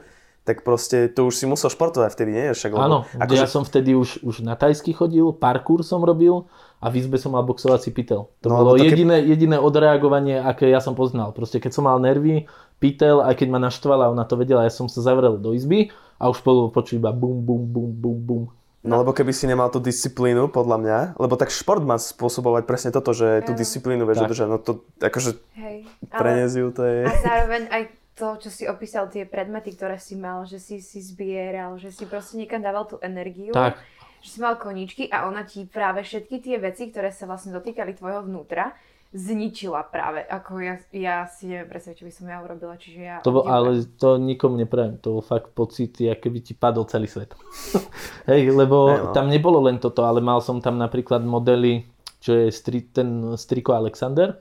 tak 0.42 0.66
proste 0.66 1.06
to 1.06 1.30
už 1.30 1.34
si 1.38 1.46
musel 1.46 1.70
športovať 1.70 2.18
vtedy, 2.18 2.30
nie? 2.34 2.46
Však, 2.50 2.74
lebo 2.74 2.82
Áno, 2.82 2.98
akože, 3.14 3.46
ja 3.46 3.50
som 3.50 3.62
vtedy 3.62 3.94
už, 3.94 4.26
už 4.26 4.42
na 4.42 4.58
tajsky 4.58 4.90
chodil, 4.90 5.30
parkour 5.30 5.86
som 5.86 6.02
robil 6.02 6.50
a 6.82 6.90
v 6.90 6.98
izbe 6.98 7.14
som 7.14 7.30
mal 7.30 7.40
boxovací 7.40 7.88
pytel. 7.88 8.26
To 8.42 8.46
No, 8.46 8.58
bolo 8.60 8.74
keď- 8.74 8.90
jediné, 8.90 9.16
jediné 9.22 9.56
odreagovanie, 9.56 10.36
aké 10.36 10.66
ja 10.66 10.82
som 10.82 10.92
poznal. 10.92 11.30
Proste 11.30 11.56
keď 11.56 11.70
som 11.70 11.86
mal 11.86 11.96
nervy, 11.96 12.50
pytel, 12.76 13.22
aj 13.22 13.38
keď 13.38 13.48
ma 13.48 13.62
naštvala, 13.62 14.10
ona 14.10 14.22
to 14.22 14.34
vedela, 14.34 14.62
ja 14.62 14.72
som 14.72 14.90
sa 14.90 14.98
zavrel 14.98 15.38
do 15.38 15.54
izby 15.54 15.88
a 16.18 16.26
už 16.26 16.42
bolo 16.42 16.68
počuť 16.68 16.98
iba 16.98 17.14
bum, 17.14 17.38
bum, 17.38 17.62
bum, 17.62 17.88
bum, 17.88 18.18
bum. 18.18 18.42
No 18.82 18.98
lebo 18.98 19.14
keby 19.14 19.30
si 19.30 19.46
nemal 19.46 19.70
tú 19.70 19.78
disciplínu, 19.78 20.50
podľa 20.50 20.76
mňa, 20.76 20.98
lebo 21.14 21.38
tak 21.38 21.54
šport 21.54 21.78
má 21.78 21.94
spôsobovať 21.94 22.66
presne 22.66 22.90
toto, 22.90 23.14
že 23.14 23.46
tú 23.46 23.54
disciplínu 23.54 24.02
vieš 24.02 24.26
udržať, 24.26 24.48
no 24.50 24.58
to 24.58 24.82
akože 24.98 25.38
Hej. 25.54 25.86
pre 26.10 26.30
Ale, 26.34 26.38
Neziu 26.42 26.66
to 26.68 26.82
je... 26.82 27.06
a 27.06 27.14
zároveň 27.14 27.70
aj 27.70 27.82
to, 28.12 28.42
čo 28.42 28.50
si 28.50 28.66
opísal, 28.66 29.06
tie 29.06 29.22
predmety, 29.22 29.72
ktoré 29.72 29.96
si 29.96 30.18
mal, 30.18 30.42
že 30.44 30.58
si 30.58 30.82
si 30.82 30.98
zbieral, 30.98 31.78
že 31.78 31.94
si 31.94 32.04
proste 32.04 32.34
niekam 32.34 32.58
dával 32.58 32.84
tú 32.84 32.98
energiu. 32.98 33.54
Tak, 33.54 33.78
že 34.22 34.28
si 34.30 34.38
mal 34.38 34.54
koníčky 34.56 35.10
a 35.10 35.26
ona 35.26 35.42
ti 35.42 35.66
práve 35.66 36.06
všetky 36.06 36.38
tie 36.38 36.56
veci, 36.62 36.88
ktoré 36.88 37.10
sa 37.10 37.26
vlastne 37.26 37.50
dotýkali 37.52 37.98
tvojho 37.98 38.24
vnútra, 38.24 38.70
zničila 39.12 39.84
práve. 39.92 40.24
Ako 40.24 40.62
ja, 40.64 40.80
ja 40.88 41.28
si 41.28 41.50
neviem 41.50 41.68
predstaviť, 41.68 41.96
čo 42.00 42.06
by 42.08 42.12
som 42.16 42.26
ja 42.32 42.40
urobila, 42.40 42.74
čiže 42.80 43.00
ja... 43.02 43.16
To 43.20 43.34
bol, 43.34 43.44
ale 43.44 43.84
to 44.00 44.16
nikomu 44.16 44.56
neprajem, 44.56 44.96
to 45.04 45.20
bol 45.20 45.24
fakt 45.24 45.52
pocit, 45.52 46.00
aké 46.00 46.32
by 46.32 46.40
ti 46.40 46.56
padol 46.56 46.88
celý 46.88 47.04
svet. 47.04 47.36
Hej, 48.30 48.56
lebo 48.56 48.88
hey, 48.88 48.98
no. 49.04 49.12
tam 49.12 49.28
nebolo 49.28 49.60
len 49.68 49.76
toto, 49.76 50.08
ale 50.08 50.24
mal 50.24 50.40
som 50.40 50.64
tam 50.64 50.80
napríklad 50.80 51.20
modely, 51.20 51.84
čo 52.24 52.32
je 52.32 52.48
stri, 52.48 52.88
ten 52.88 53.36
Striko 53.36 53.76
Alexander, 53.76 54.40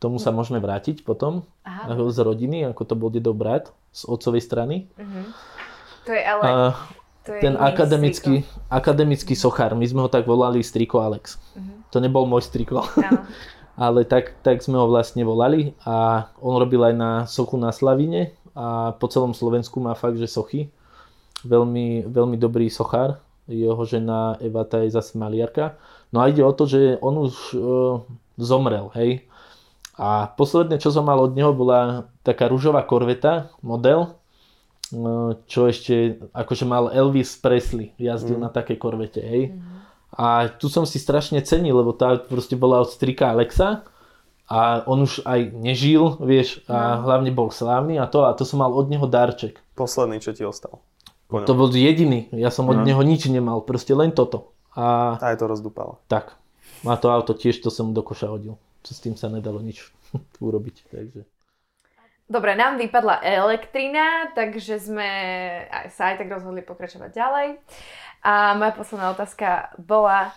tomu 0.00 0.16
sa 0.16 0.32
môžeme 0.32 0.60
vrátiť 0.60 1.04
potom 1.04 1.44
Aha. 1.64 1.92
z 1.92 2.18
rodiny, 2.24 2.68
ako 2.72 2.82
to 2.88 2.94
bol 2.96 3.12
dedov 3.12 3.36
brat 3.36 3.68
z 3.92 4.08
otcovej 4.08 4.40
strany. 4.40 4.88
Uh-huh. 4.96 5.28
To 6.08 6.10
je 6.12 6.22
ale... 6.24 6.44
Uh, 6.44 6.72
to 7.30 7.38
je 7.38 7.42
ten 7.46 7.54
akademický, 7.54 8.42
akademický 8.66 9.38
sochár, 9.38 9.78
my 9.78 9.86
sme 9.86 10.02
ho 10.02 10.10
tak 10.10 10.26
volali 10.26 10.66
Striko 10.66 10.98
Alex. 10.98 11.38
Uh-huh. 11.54 11.86
To 11.94 12.02
nebol 12.02 12.26
môj 12.26 12.50
Striko. 12.50 12.82
ale 13.80 14.04
tak, 14.04 14.36
tak 14.42 14.60
sme 14.60 14.76
ho 14.76 14.90
vlastne 14.90 15.22
volali 15.22 15.72
a 15.88 16.28
on 16.42 16.58
robil 16.58 16.82
aj 16.84 16.94
na 16.98 17.10
sochu 17.24 17.56
na 17.56 17.72
Slavine 17.72 18.36
a 18.52 18.92
po 18.92 19.08
celom 19.08 19.32
Slovensku 19.32 19.80
má 19.80 19.96
fakt, 19.96 20.20
že 20.20 20.28
sochy. 20.28 20.68
Veľmi, 21.46 22.04
veľmi 22.04 22.36
dobrý 22.36 22.68
sochár. 22.68 23.22
Jeho 23.48 23.80
žena 23.88 24.36
Evata 24.36 24.84
je 24.84 24.92
zase 24.92 25.16
maliarka. 25.16 25.80
No 26.12 26.20
a 26.20 26.28
ide 26.28 26.44
o 26.44 26.52
to, 26.52 26.68
že 26.68 27.00
on 27.00 27.24
už 27.24 27.34
e, 27.54 27.58
zomrel, 28.36 28.92
hej. 28.92 29.24
A 29.96 30.28
posledné, 30.28 30.76
čo 30.76 30.92
som 30.92 31.08
mal 31.08 31.16
od 31.16 31.32
neho, 31.32 31.56
bola 31.56 32.08
taká 32.20 32.52
rúžová 32.52 32.84
korveta, 32.84 33.48
model, 33.64 34.19
čo 35.46 35.70
ešte, 35.70 36.18
akože 36.34 36.66
mal 36.66 36.90
Elvis 36.90 37.38
Presley, 37.38 37.94
jazdil 37.94 38.38
mm. 38.38 38.42
na 38.42 38.50
také 38.50 38.74
korvete, 38.74 39.22
hej. 39.22 39.54
Mm. 39.54 39.62
A 40.10 40.50
tu 40.50 40.66
som 40.66 40.82
si 40.82 40.98
strašne 40.98 41.38
cenil, 41.46 41.78
lebo 41.78 41.94
tá 41.94 42.18
proste 42.18 42.58
bola 42.58 42.82
od 42.82 42.90
strika 42.90 43.30
Alexa 43.30 43.86
a 44.50 44.82
on 44.90 45.06
už 45.06 45.22
aj 45.22 45.54
nežil, 45.54 46.18
vieš, 46.18 46.66
a 46.66 46.98
no. 46.98 47.06
hlavne 47.06 47.30
bol 47.30 47.54
slávny 47.54 48.02
a 48.02 48.10
to, 48.10 48.26
a 48.26 48.34
to 48.34 48.42
som 48.42 48.58
mal 48.58 48.74
od 48.74 48.90
neho 48.90 49.06
darček. 49.06 49.62
Posledný, 49.78 50.18
čo 50.18 50.34
ti 50.34 50.42
ostal. 50.42 50.82
To 51.30 51.52
bol 51.54 51.70
jediný, 51.70 52.26
ja 52.34 52.50
som 52.50 52.66
od 52.66 52.82
no. 52.82 52.86
neho 52.86 52.98
nič 53.06 53.30
nemal, 53.30 53.62
proste 53.62 53.94
len 53.94 54.10
toto. 54.10 54.50
A, 54.74 55.14
a 55.22 55.30
je 55.30 55.38
to 55.38 55.46
rozdúpalo. 55.46 56.02
Tak. 56.10 56.34
A 56.82 56.98
to 56.98 57.14
auto 57.14 57.38
tiež 57.38 57.62
to 57.62 57.70
som 57.70 57.94
do 57.94 58.02
koša 58.02 58.26
hodil. 58.26 58.58
S 58.82 58.98
tým 58.98 59.14
sa 59.14 59.30
nedalo 59.30 59.62
nič 59.62 59.86
urobiť, 60.42 60.90
takže... 60.90 61.22
Dobre, 62.30 62.54
nám 62.54 62.78
vypadla 62.78 63.26
elektrina, 63.26 64.30
takže 64.38 64.78
sme 64.78 65.10
sa 65.90 66.14
aj 66.14 66.22
tak 66.22 66.30
rozhodli 66.30 66.62
pokračovať 66.62 67.10
ďalej. 67.10 67.48
A 68.22 68.54
moja 68.54 68.70
posledná 68.70 69.10
otázka 69.10 69.74
bola, 69.82 70.30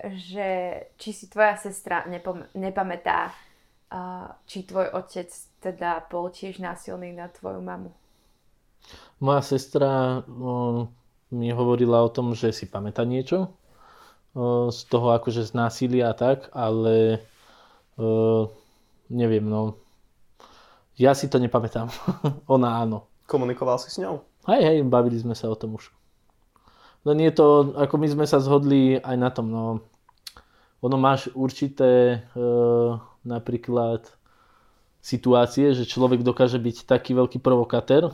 že 0.00 0.80
či 0.96 1.12
si 1.12 1.28
tvoja 1.28 1.60
sestra 1.60 2.08
nepom- 2.08 2.48
nepamätá, 2.56 3.28
uh, 3.28 4.32
či 4.48 4.64
tvoj 4.64 4.88
otec 4.96 5.28
teda 5.60 6.08
bol 6.08 6.32
tiež 6.32 6.64
násilný 6.64 7.12
na 7.12 7.28
tvoju 7.28 7.60
mamu. 7.60 7.92
Moja 9.20 9.44
sestra 9.44 10.24
no, 10.24 10.88
mi 11.28 11.52
hovorila 11.52 12.00
o 12.00 12.08
tom, 12.08 12.32
že 12.32 12.56
si 12.56 12.64
pamätá 12.64 13.04
niečo 13.04 13.52
uh, 14.32 14.72
z 14.72 14.80
toho 14.88 15.12
akože 15.12 15.44
z 15.44 15.52
násilia 15.52 16.08
a 16.08 16.16
tak, 16.16 16.48
ale 16.56 17.20
uh, 18.00 18.48
neviem, 19.12 19.44
no 19.44 19.83
ja 20.94 21.12
si 21.14 21.26
to 21.26 21.42
nepamätám. 21.42 21.90
Ona 22.54 22.82
áno. 22.82 23.10
Komunikoval 23.26 23.80
si 23.80 23.90
s 23.90 23.98
ňou? 23.98 24.22
Hej, 24.46 24.62
hej, 24.62 24.78
bavili 24.84 25.16
sme 25.16 25.32
sa 25.32 25.48
o 25.48 25.56
tom 25.56 25.80
už. 25.80 25.88
Len 27.04 27.20
je 27.20 27.32
to, 27.36 27.76
ako 27.76 27.94
my 28.00 28.08
sme 28.08 28.24
sa 28.24 28.40
zhodli 28.40 28.96
aj 28.96 29.16
na 29.16 29.28
tom, 29.28 29.46
no, 29.52 29.64
ono 30.80 30.96
máš 30.96 31.32
určité 31.32 31.92
e, 32.12 32.46
napríklad 33.24 34.04
situácie, 35.04 35.76
že 35.76 35.88
človek 35.88 36.24
dokáže 36.24 36.56
byť 36.56 36.88
taký 36.88 37.12
veľký 37.12 37.40
provokatér, 37.44 38.08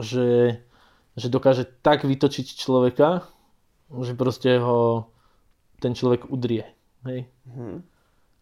že, 0.00 0.60
že 1.16 1.26
dokáže 1.28 1.68
tak 1.84 2.08
vytočiť 2.08 2.56
človeka, 2.56 3.28
že 3.92 4.16
proste 4.16 4.56
ho 4.56 5.12
ten 5.80 5.92
človek 5.92 6.28
udrie. 6.32 6.64
Hej? 7.04 7.28
Hmm. 7.44 7.84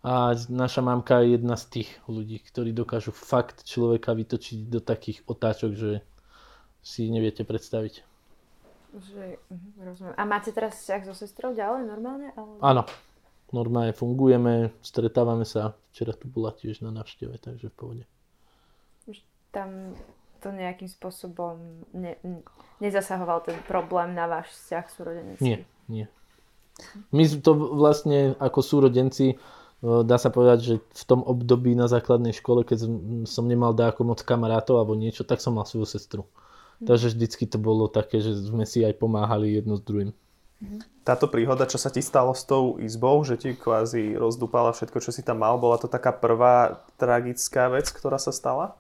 A 0.07 0.31
naša 0.47 0.79
mamka 0.79 1.19
je 1.21 1.35
jedna 1.35 1.59
z 1.59 1.65
tých 1.67 1.91
ľudí, 2.07 2.39
ktorí 2.39 2.71
dokážu 2.71 3.11
fakt 3.11 3.67
človeka 3.67 4.15
vytočiť 4.15 4.71
do 4.71 4.79
takých 4.79 5.27
otáčok, 5.27 5.75
že 5.75 5.91
si 6.79 7.11
neviete 7.11 7.43
predstaviť. 7.43 8.07
Že, 8.95 9.25
uh, 9.37 9.85
rozumiem. 9.85 10.15
A 10.17 10.23
máte 10.25 10.55
teraz 10.55 10.81
vzťah 10.81 11.03
so 11.03 11.15
sestrou 11.19 11.51
ďalej 11.53 11.83
normálne? 11.85 12.31
Ale... 12.39 12.57
Áno. 12.63 12.83
Normálne 13.49 13.97
fungujeme, 13.97 14.77
stretávame 14.85 15.49
sa. 15.49 15.73
Včera 15.93 16.13
tu 16.13 16.29
bola 16.29 16.53
tiež 16.53 16.85
na 16.85 16.93
návšteve, 16.93 17.41
takže 17.41 17.73
v 17.73 17.77
pohode. 17.77 18.05
Tam 19.49 19.97
to 20.45 20.53
nejakým 20.53 20.87
spôsobom 20.87 21.83
ne, 21.97 22.21
nezasahoval 22.79 23.49
ten 23.49 23.57
problém 23.65 24.13
na 24.13 24.29
váš 24.29 24.53
vzťah 24.53 24.85
súrodenský? 24.93 25.43
Nie, 25.43 25.57
nie. 25.89 26.07
My 27.11 27.25
to 27.41 27.57
vlastne 27.57 28.39
ako 28.39 28.61
súrodenci, 28.63 29.41
dá 29.83 30.17
sa 30.19 30.35
povedať, 30.35 30.59
že 30.61 30.75
v 30.83 31.05
tom 31.07 31.23
období 31.23 31.79
na 31.79 31.87
základnej 31.87 32.35
škole, 32.35 32.67
keď 32.67 32.91
som 33.31 33.45
nemal 33.47 33.75
dáko 33.75 34.03
moc 34.03 34.19
kamarátov 34.27 34.83
alebo 34.83 34.99
niečo, 34.99 35.23
tak 35.23 35.39
som 35.39 35.55
mal 35.55 35.67
svoju 35.67 35.87
sestru. 35.87 36.23
Takže 36.79 37.15
vždycky 37.15 37.47
to 37.51 37.59
bolo 37.59 37.91
také, 37.91 38.23
že 38.23 38.39
sme 38.39 38.63
si 38.63 38.87
aj 38.87 38.99
pomáhali 38.99 39.59
jedno 39.59 39.75
s 39.79 39.83
druhým. 39.83 40.15
Táto 41.07 41.31
príhoda, 41.31 41.67
čo 41.71 41.79
sa 41.79 41.91
ti 41.91 42.03
stalo 42.03 42.35
s 42.35 42.43
tou 42.43 42.77
izbou, 42.83 43.23
že 43.23 43.39
ti 43.39 43.55
kvázi 43.55 44.19
rozdúpala 44.19 44.75
všetko, 44.75 44.99
čo 44.99 45.15
si 45.15 45.23
tam 45.23 45.43
mal, 45.43 45.59
bola 45.59 45.79
to 45.79 45.87
taká 45.87 46.11
prvá 46.11 46.83
tragická 46.99 47.71
vec, 47.71 47.87
ktorá 47.91 48.19
sa 48.19 48.35
stala? 48.35 48.75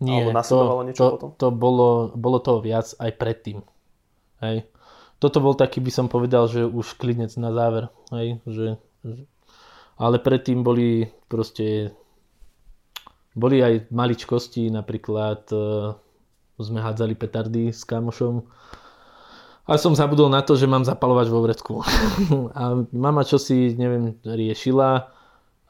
Nie, 0.00 0.24
Alebo 0.32 0.40
to, 0.40 0.86
niečo 0.86 1.02
to, 1.02 1.10
potom? 1.12 1.30
to 1.36 1.48
bolo, 1.52 1.88
bolo 2.16 2.38
toho 2.40 2.64
viac 2.64 2.96
aj 2.96 3.10
predtým. 3.20 3.60
Hej. 4.40 4.64
Toto 5.20 5.44
bol 5.44 5.52
taký, 5.52 5.84
by 5.84 5.92
som 5.92 6.06
povedal, 6.08 6.48
že 6.48 6.64
už 6.64 6.96
klinec 6.96 7.36
na 7.36 7.52
záver. 7.52 7.92
Hej. 8.08 8.40
Že, 8.48 8.66
že, 9.04 9.12
ale 10.00 10.16
predtým 10.16 10.64
boli 10.64 11.04
proste 11.28 11.92
boli 13.36 13.62
aj 13.62 13.92
maličkosti, 13.92 14.72
napríklad 14.72 15.46
sme 16.60 16.80
hádzali 16.80 17.14
petardy 17.16 17.72
s 17.72 17.84
kamošom. 17.88 18.44
A 19.70 19.78
som 19.78 19.94
zabudol 19.94 20.26
na 20.26 20.42
to, 20.42 20.58
že 20.58 20.66
mám 20.66 20.82
zapalovač 20.82 21.30
vo 21.30 21.40
vrecku. 21.46 21.80
a 22.58 22.82
mama 22.90 23.22
čo 23.22 23.38
si, 23.38 23.76
neviem, 23.78 24.18
riešila 24.26 24.90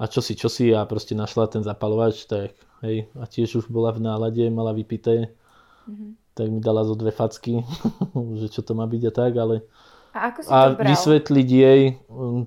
a 0.00 0.04
čo 0.08 0.24
si, 0.24 0.32
čo 0.32 0.48
si 0.48 0.72
a 0.72 0.88
proste 0.88 1.12
našla 1.12 1.52
ten 1.52 1.60
zapalovač, 1.60 2.24
tak 2.24 2.56
hej, 2.80 3.12
a 3.12 3.28
tiež 3.28 3.60
už 3.60 3.66
bola 3.68 3.92
v 3.92 4.08
nálade, 4.08 4.48
mala 4.48 4.72
vypité. 4.72 5.36
Mm-hmm. 5.84 6.10
Tak 6.32 6.46
mi 6.48 6.58
dala 6.64 6.88
zo 6.88 6.96
dve 6.96 7.12
facky, 7.12 7.60
že 8.40 8.46
čo 8.48 8.64
to 8.64 8.72
má 8.72 8.88
byť 8.88 9.02
a 9.10 9.12
tak, 9.12 9.32
ale... 9.36 9.68
A 10.10 10.34
ako 10.34 10.38
si 10.42 10.48
a 10.50 10.58
to 10.74 10.82
bral? 10.82 10.88
vysvetliť 10.90 11.48
jej, 11.48 11.82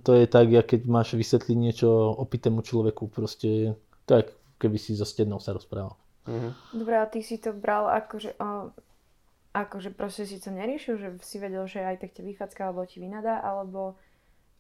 to 0.04 0.12
je 0.20 0.26
tak, 0.28 0.48
keď 0.52 0.82
máš 0.84 1.16
vysvetliť 1.16 1.58
niečo 1.58 1.88
opitému 2.20 2.60
človeku, 2.60 3.08
proste 3.08 3.80
tak, 4.04 4.36
keby 4.60 4.76
si 4.76 5.00
so 5.00 5.08
stednou 5.08 5.40
sa 5.40 5.56
rozprával. 5.56 5.96
Mm-hmm. 6.28 6.52
Dobre, 6.76 6.96
a 7.00 7.06
ty 7.08 7.20
si 7.24 7.40
to 7.40 7.52
bral 7.56 7.88
akože, 7.88 8.36
o, 8.40 8.72
akože 9.56 9.92
proste 9.96 10.24
si 10.28 10.40
to 10.40 10.52
neriešil, 10.52 10.96
že 11.00 11.08
si 11.24 11.40
vedel, 11.40 11.64
že 11.68 11.84
aj 11.84 12.04
tak 12.04 12.12
ťa 12.16 12.24
vyfacká, 12.24 12.62
alebo 12.68 12.88
ti 12.88 13.00
vynadá, 13.04 13.40
alebo 13.44 13.96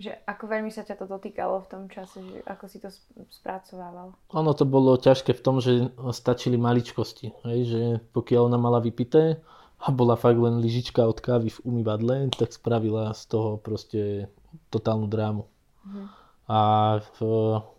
že 0.02 0.20
ako 0.26 0.50
veľmi 0.50 0.72
sa 0.74 0.84
ťa 0.84 1.00
to 1.00 1.06
dotýkalo 1.06 1.64
v 1.64 1.70
tom 1.70 1.84
čase, 1.88 2.20
že 2.20 2.40
ako 2.50 2.66
si 2.68 2.78
to 2.82 2.90
spracovával? 3.30 4.18
Ono 4.34 4.52
to 4.58 4.66
bolo 4.66 4.98
ťažké 5.00 5.38
v 5.38 5.44
tom, 5.44 5.62
že 5.62 5.94
stačili 6.12 6.60
maličkosti, 6.60 7.32
hej, 7.46 7.60
že 7.64 7.82
pokiaľ 8.12 8.52
ona 8.52 8.60
mala 8.60 8.80
vypité 8.84 9.40
a 9.84 9.92
bola 9.92 10.16
fakt 10.16 10.40
len 10.40 10.64
lyžička 10.64 11.04
od 11.04 11.20
kávy 11.20 11.52
v 11.52 11.60
umývadle, 11.68 12.32
tak 12.32 12.56
spravila 12.56 13.12
z 13.12 13.28
toho 13.28 13.60
proste 13.60 14.32
totálnu 14.72 15.12
drámu. 15.12 15.44
Mm. 15.84 16.08
A 16.48 16.60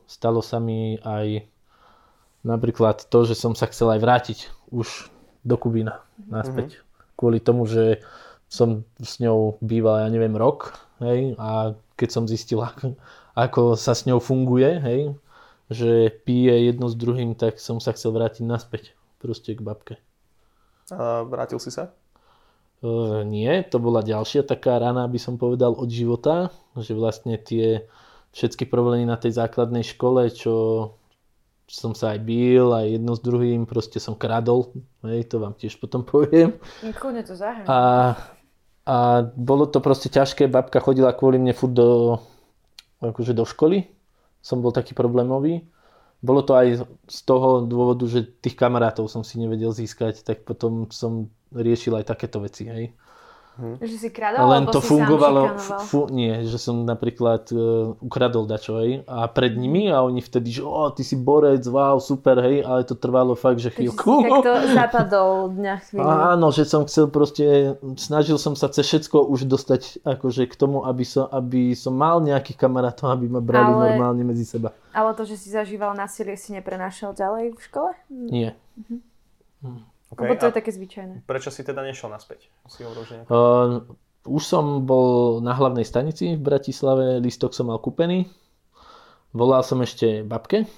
stalo 0.05 0.45
sa 0.45 0.61
mi 0.61 1.01
aj 1.01 1.49
Napríklad 2.45 3.09
to, 3.09 3.25
že 3.25 3.33
som 3.33 3.57
sa 3.57 3.65
chcel 3.73 3.89
aj 3.97 4.01
vrátiť 4.05 4.39
už 4.69 5.09
do 5.49 5.57
Kubína 5.57 6.05
naspäť. 6.29 6.77
Mm-hmm. 6.77 7.17
Kvôli 7.17 7.41
tomu, 7.41 7.65
že 7.65 8.05
som 8.53 8.85
s 9.01 9.17
ňou 9.17 9.57
býval, 9.65 10.05
ja 10.05 10.09
neviem, 10.13 10.37
rok, 10.37 10.77
hej, 11.01 11.33
a 11.41 11.73
keď 11.97 12.09
som 12.13 12.29
zistil, 12.29 12.61
ako, 12.61 13.01
ako 13.33 13.63
sa 13.81 13.97
s 13.97 14.05
ňou 14.05 14.21
funguje, 14.21 14.77
hej, 14.77 15.01
že 15.73 16.13
pije 16.29 16.69
jedno 16.69 16.93
s 16.93 16.95
druhým, 16.95 17.33
tak 17.33 17.57
som 17.57 17.81
sa 17.81 17.97
chcel 17.97 18.13
vrátiť 18.13 18.45
naspäť, 18.45 18.93
proste 19.25 19.57
k 19.57 19.65
babke. 19.65 19.97
A 20.93 21.25
vrátil 21.25 21.57
si 21.63 21.73
sa? 21.73 21.95
Uh, 22.85 23.25
nie, 23.25 23.65
to 23.65 23.81
bola 23.81 24.05
ďalšia 24.05 24.45
taká 24.45 24.77
rana, 24.77 25.09
by 25.09 25.17
som 25.17 25.41
povedal, 25.41 25.73
od 25.73 25.89
života, 25.89 26.53
že 26.77 26.93
vlastne 26.93 27.41
tie 27.41 27.89
všetky 28.37 28.69
problémy 28.69 29.09
na 29.09 29.17
tej 29.17 29.33
základnej 29.41 29.87
škole, 29.87 30.29
čo 30.29 30.53
som 31.65 31.97
sa 31.97 32.13
aj 32.13 32.21
bil, 32.29 32.77
aj 32.77 33.01
jedno 33.01 33.17
s 33.17 33.25
druhým, 33.25 33.65
proste 33.65 33.97
som 33.97 34.13
kradol, 34.13 34.77
hej, 35.01 35.25
to 35.33 35.41
vám 35.41 35.57
tiež 35.57 35.81
potom 35.81 36.05
poviem. 36.05 36.61
Kľudne 37.01 37.25
to. 37.25 37.33
A 37.65 37.79
a 38.85 39.25
bolo 39.33 39.65
to 39.65 39.81
proste 39.81 40.13
ťažké, 40.13 40.45
babka 40.45 40.77
chodila 40.77 41.17
kvôli 41.17 41.41
mne 41.41 41.57
furt 41.57 41.73
do, 41.73 42.21
akože 43.01 43.33
do 43.33 43.49
školy, 43.49 43.89
som 44.45 44.61
bol 44.61 44.77
taký 44.77 44.93
problémový. 44.93 45.65
Bolo 46.25 46.41
to 46.41 46.57
aj 46.57 46.89
z 47.05 47.21
toho 47.29 47.69
dôvodu, 47.69 48.09
že 48.09 48.25
tých 48.41 48.57
kamarátov 48.57 49.13
som 49.13 49.21
si 49.21 49.37
nevedel 49.37 49.77
získať, 49.77 50.25
tak 50.25 50.49
potom 50.49 50.89
som 50.89 51.29
riešil 51.53 51.93
aj 52.01 52.09
takéto 52.09 52.41
veci, 52.41 52.65
hej. 52.65 52.97
Hm. 53.55 53.79
Že 53.79 53.97
si 54.03 54.09
kradol, 54.11 54.51
Len 54.51 54.67
to 54.67 54.83
si 54.83 54.91
fungovalo, 54.91 55.55
fu, 55.87 56.11
nie, 56.11 56.43
že 56.43 56.59
som 56.59 56.83
napríklad 56.83 57.47
uh, 57.55 57.95
ukradol 58.03 58.51
dačo, 58.51 58.83
hej, 58.83 59.07
a 59.07 59.31
pred 59.31 59.55
nimi 59.55 59.87
a 59.95 60.03
oni 60.03 60.19
vtedy, 60.19 60.59
že 60.59 60.67
o, 60.67 60.91
ty 60.91 61.07
si 61.07 61.15
borec, 61.15 61.63
wow, 61.71 62.03
super, 62.03 62.43
hej, 62.43 62.67
ale 62.67 62.83
to 62.83 62.99
trvalo 62.99 63.39
fakt, 63.39 63.63
že 63.63 63.71
chvíľku. 63.71 64.27
takto 64.27 64.53
zapadol 64.83 65.55
dňa 65.55 65.75
chvíľu. 65.87 66.03
Áno, 66.03 66.51
že 66.51 66.67
som 66.67 66.83
chcel 66.83 67.07
proste, 67.07 67.79
snažil 67.95 68.43
som 68.43 68.59
sa 68.59 68.67
cez 68.67 68.91
všetko 68.91 69.23
už 69.31 69.47
dostať 69.47 70.03
akože 70.03 70.51
k 70.51 70.55
tomu, 70.59 70.83
aby 70.83 71.07
som, 71.07 71.31
aby 71.31 71.79
som 71.79 71.95
mal 71.95 72.19
nejakých 72.27 72.59
kamarátov, 72.59 73.15
aby 73.15 73.31
ma 73.31 73.39
brali 73.39 73.71
Ale- 73.71 73.83
normálne 73.95 74.27
medzi 74.27 74.51
seba. 74.51 74.75
Ale 74.91 75.15
to, 75.15 75.23
že 75.23 75.39
si 75.39 75.55
zažíval 75.55 75.95
násilie, 75.95 76.35
si 76.35 76.51
neprenášal 76.55 77.15
ďalej 77.15 77.55
v 77.55 77.61
škole? 77.63 77.91
Nie. 78.11 78.59
Okay, 80.15 80.31
Lebo 80.31 80.39
to 80.39 80.47
a 80.47 80.51
je 80.55 80.59
také 80.63 80.71
zvyčajné. 80.71 81.27
prečo 81.27 81.51
si 81.51 81.67
teda 81.67 81.83
nešiel 81.83 82.07
naspäť? 82.07 82.47
Si 82.71 82.87
Uh, 82.87 83.83
už 84.25 84.43
som 84.47 84.87
bol 84.87 85.43
na 85.43 85.53
hlavnej 85.59 85.83
stanici 85.83 86.39
v 86.39 86.43
Bratislave, 86.43 87.19
listok 87.19 87.51
som 87.51 87.69
mal 87.69 87.83
kúpený. 87.83 88.31
Volal 89.35 89.67
som 89.67 89.83
ešte 89.83 90.23
babke, 90.23 90.71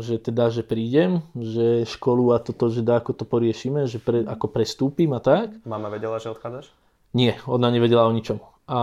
že 0.00 0.16
teda, 0.16 0.48
že 0.48 0.64
prídem, 0.64 1.20
že 1.36 1.84
školu 1.84 2.32
a 2.32 2.40
toto, 2.40 2.72
že 2.72 2.80
dá, 2.80 2.96
ako 2.96 3.12
to 3.12 3.24
poriešime, 3.28 3.84
že 3.84 4.00
pre, 4.00 4.24
ako 4.24 4.48
prestúpim 4.48 5.12
a 5.12 5.20
tak. 5.20 5.60
Mama 5.68 5.92
vedela, 5.92 6.16
že 6.16 6.32
odchádzaš? 6.32 6.72
Nie, 7.12 7.36
ona 7.44 7.68
nevedela 7.68 8.08
o 8.08 8.16
ničom. 8.16 8.40
A 8.64 8.80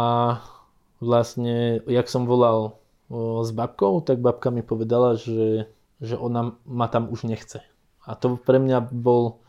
vlastne, 1.02 1.82
jak 1.90 2.06
som 2.06 2.30
volal 2.30 2.78
o, 3.10 3.42
s 3.42 3.50
babkou, 3.50 4.06
tak 4.06 4.22
babka 4.22 4.54
mi 4.54 4.62
povedala, 4.62 5.18
že, 5.18 5.66
že 5.98 6.14
ona 6.14 6.54
ma 6.70 6.86
tam 6.86 7.10
už 7.10 7.26
nechce. 7.26 7.66
A 8.06 8.16
to 8.16 8.38
pre 8.38 8.62
mňa 8.62 8.88
bol 8.94 9.42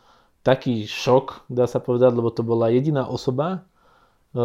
taký 0.48 0.88
šok, 0.88 1.44
dá 1.52 1.68
sa 1.68 1.76
povedať, 1.76 2.16
lebo 2.16 2.32
to 2.32 2.40
bola 2.40 2.72
jediná 2.72 3.04
osoba, 3.04 3.68
e, 4.32 4.40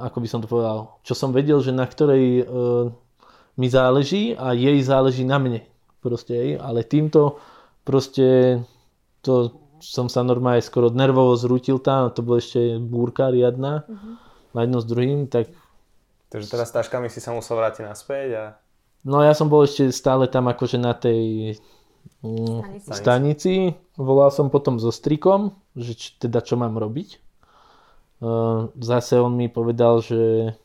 ako 0.00 0.16
by 0.24 0.28
som 0.28 0.40
to 0.40 0.48
povedal, 0.48 0.96
čo 1.04 1.12
som 1.12 1.36
vedel, 1.36 1.60
že 1.60 1.76
na 1.76 1.84
ktorej 1.84 2.24
e, 2.40 2.44
mi 3.60 3.68
záleží 3.68 4.32
a 4.32 4.56
jej 4.56 4.80
záleží 4.80 5.28
na 5.28 5.36
mne. 5.36 5.60
Proste, 6.00 6.56
ale 6.56 6.84
týmto 6.84 7.40
proste 7.84 8.60
to 9.20 9.52
som 9.84 10.08
sa 10.08 10.24
normálne 10.24 10.64
skoro 10.64 10.88
nervovo 10.88 11.36
zrútil 11.36 11.76
tam, 11.76 12.08
to 12.08 12.24
bolo 12.24 12.40
ešte 12.40 12.80
búrka 12.80 13.28
riadna 13.28 13.84
na 14.56 14.60
jedno 14.64 14.80
s 14.80 14.88
druhým, 14.88 15.28
tak 15.28 15.52
Takže 16.32 16.50
teraz 16.50 16.72
s 16.72 16.76
taškami 16.76 17.06
si 17.12 17.20
sa 17.20 17.30
musel 17.36 17.60
vrátiť 17.60 17.84
naspäť 17.84 18.28
a... 18.34 18.44
no 19.06 19.20
ja 19.20 19.36
som 19.36 19.46
bol 19.46 19.68
ešte 19.68 19.92
stále 19.92 20.26
tam 20.26 20.48
akože 20.50 20.80
na 20.80 20.96
tej 20.96 21.54
Stanici. 22.24 22.88
stanici. 22.88 23.54
Volal 24.00 24.32
som 24.32 24.48
potom 24.48 24.80
so 24.80 24.88
strikom, 24.88 25.52
že 25.76 25.92
č, 25.92 26.16
teda 26.16 26.40
čo 26.40 26.56
mám 26.56 26.80
robiť. 26.80 27.20
Uh, 28.24 28.72
zase 28.80 29.20
on 29.20 29.36
mi 29.36 29.52
povedal, 29.52 30.00
že, 30.00 30.56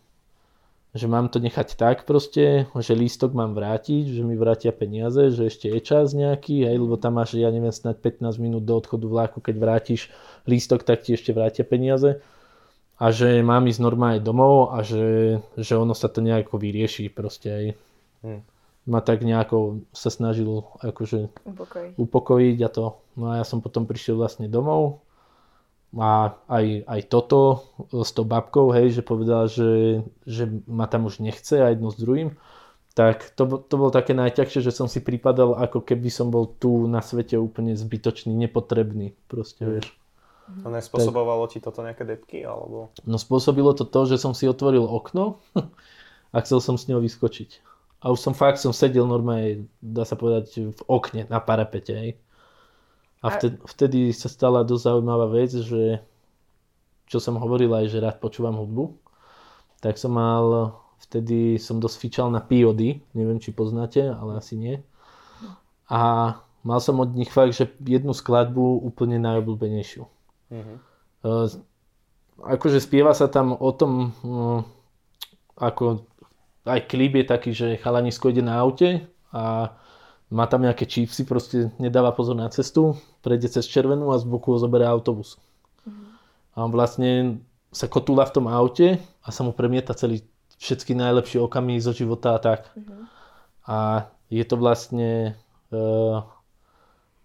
že 0.96 1.06
mám 1.12 1.28
to 1.28 1.44
nechať 1.44 1.76
tak 1.76 2.08
proste, 2.08 2.72
že 2.72 2.94
lístok 2.96 3.36
mám 3.36 3.52
vrátiť, 3.52 4.16
že 4.16 4.22
mi 4.24 4.40
vrátia 4.40 4.72
peniaze, 4.72 5.36
že 5.36 5.52
ešte 5.52 5.68
je 5.68 5.80
čas 5.84 6.16
nejaký, 6.16 6.64
hej, 6.64 6.80
lebo 6.80 6.96
tam 6.96 7.20
máš, 7.20 7.36
ja 7.36 7.52
neviem, 7.52 7.76
snad 7.76 8.00
15 8.00 8.40
minút 8.40 8.64
do 8.64 8.80
odchodu 8.80 9.04
vláku, 9.04 9.44
keď 9.44 9.56
vrátiš 9.60 10.08
lístok, 10.48 10.88
tak 10.88 11.04
ti 11.04 11.20
ešte 11.20 11.36
vrátia 11.36 11.68
peniaze. 11.68 12.24
A 13.00 13.12
že 13.12 13.44
mám 13.44 13.68
ísť 13.68 13.84
normálne 13.84 14.24
domov 14.24 14.76
a 14.76 14.84
že, 14.84 15.40
že 15.60 15.74
ono 15.76 15.92
sa 15.92 16.08
to 16.08 16.24
nejako 16.24 16.56
vyrieši 16.56 17.12
proste, 17.12 17.48
hej. 17.52 17.68
Hm. 18.24 18.59
Ma 18.90 19.06
tak 19.06 19.22
nejako 19.22 19.86
sa 19.94 20.10
snažil 20.10 20.66
akože 20.82 21.30
Upokoj. 21.46 21.86
upokojiť 21.94 22.58
a 22.66 22.70
to. 22.74 22.86
No 23.14 23.30
a 23.30 23.38
ja 23.38 23.46
som 23.46 23.62
potom 23.62 23.86
prišiel 23.86 24.18
vlastne 24.18 24.50
domov 24.50 25.06
a 25.94 26.38
aj, 26.50 26.86
aj 26.86 27.02
toto 27.10 27.66
s 27.90 28.14
tou 28.14 28.26
babkou, 28.26 28.70
hej, 28.74 28.94
že 28.94 29.02
povedala, 29.02 29.50
že, 29.50 30.02
že 30.26 30.46
ma 30.70 30.86
tam 30.86 31.10
už 31.10 31.22
nechce 31.22 31.58
a 31.58 31.74
jedno 31.74 31.90
s 31.90 31.98
druhým. 31.98 32.38
Tak 32.94 33.34
to, 33.34 33.62
to 33.66 33.74
bolo 33.78 33.90
také 33.90 34.14
najťažšie, 34.14 34.66
že 34.66 34.76
som 34.76 34.86
si 34.86 35.02
pripadal 35.02 35.58
ako 35.58 35.82
keby 35.82 36.10
som 36.14 36.30
bol 36.30 36.46
tu 36.46 36.86
na 36.86 37.02
svete 37.02 37.38
úplne 37.38 37.74
zbytočný, 37.74 38.34
nepotrebný. 38.34 39.18
Proste, 39.30 39.66
vieš. 39.66 39.88
To 40.66 40.70
nespôsobovalo 40.74 41.46
ti 41.46 41.62
toto 41.62 41.86
nejaké 41.86 42.06
depky, 42.06 42.42
alebo... 42.42 42.90
No 43.06 43.22
spôsobilo 43.22 43.74
to 43.78 43.86
to, 43.86 44.10
že 44.10 44.18
som 44.18 44.34
si 44.34 44.50
otvoril 44.50 44.82
okno 44.82 45.38
a 46.34 46.38
chcel 46.42 46.62
som 46.62 46.76
s 46.78 46.90
ňou 46.90 47.02
vyskočiť. 47.02 47.62
A 48.00 48.12
už 48.12 48.20
som 48.24 48.32
fakt 48.32 48.64
som 48.64 48.72
sedel 48.72 49.04
normálne, 49.04 49.68
dá 49.84 50.08
sa 50.08 50.16
povedať, 50.16 50.72
v 50.72 50.82
okne 50.88 51.28
na 51.28 51.44
parapete. 51.44 51.92
Hej. 51.92 52.12
A 53.20 53.28
A- 53.28 53.34
vtedy, 53.36 53.56
vtedy 53.68 54.00
sa 54.16 54.32
stala 54.32 54.64
dosť 54.64 54.84
zaujímavá 54.88 55.28
vec, 55.28 55.52
že 55.52 56.00
čo 57.10 57.18
som 57.20 57.36
hovoril 57.42 57.74
aj, 57.74 57.92
že 57.92 58.00
rád 58.00 58.22
počúvam 58.22 58.56
hudbu, 58.56 58.96
tak 59.82 59.98
som 59.98 60.16
mal, 60.16 60.78
vtedy 61.10 61.58
som 61.58 61.82
dosť 61.82 61.98
fičal 62.00 62.28
na 62.30 62.40
POD, 62.40 63.02
neviem 63.18 63.42
či 63.42 63.52
poznáte, 63.52 64.14
ale 64.14 64.38
asi 64.40 64.56
nie. 64.56 64.76
A 65.90 66.38
mal 66.64 66.80
som 66.80 67.02
od 67.02 67.12
nich 67.18 67.34
fakt, 67.34 67.58
že 67.58 67.74
jednu 67.82 68.14
skladbu 68.14 68.86
úplne 68.86 69.18
najobľúbenejšiu. 69.20 70.04
Mhm. 70.54 70.74
Uh, 71.20 71.52
akože 72.40 72.80
spieva 72.80 73.12
sa 73.12 73.28
tam 73.28 73.52
o 73.58 73.72
tom, 73.76 74.16
uh, 74.24 74.62
ako 75.60 76.08
aj 76.70 76.86
klip 76.86 77.14
je 77.16 77.26
taký, 77.26 77.52
že 77.52 77.82
chalanisko 77.82 78.30
ide 78.30 78.42
na 78.42 78.58
aute 78.58 79.06
a 79.34 79.74
má 80.30 80.46
tam 80.46 80.62
nejaké 80.62 80.86
čípsy, 80.86 81.26
proste 81.26 81.74
nedáva 81.82 82.14
pozor 82.14 82.38
na 82.38 82.46
cestu, 82.48 82.94
prejde 83.26 83.50
cez 83.50 83.66
červenú 83.66 84.14
a 84.14 84.22
z 84.22 84.30
boku 84.30 84.54
ho 84.54 84.62
zoberie 84.62 84.86
autobus. 84.86 85.42
A 86.54 86.62
on 86.62 86.70
vlastne 86.70 87.42
sa 87.74 87.90
kotúla 87.90 88.30
v 88.30 88.34
tom 88.38 88.46
aute 88.46 89.02
a 89.26 89.30
sa 89.34 89.42
mu 89.42 89.54
premieta 89.54 89.98
celý 89.98 90.22
všetky 90.62 90.94
najlepšie 90.94 91.42
okamihy 91.42 91.82
zo 91.82 91.94
života 91.94 92.38
a 92.38 92.40
tak. 92.42 92.70
A 93.66 94.06
je 94.30 94.44
to 94.46 94.56
vlastne 94.58 95.34
uh, 95.74 96.22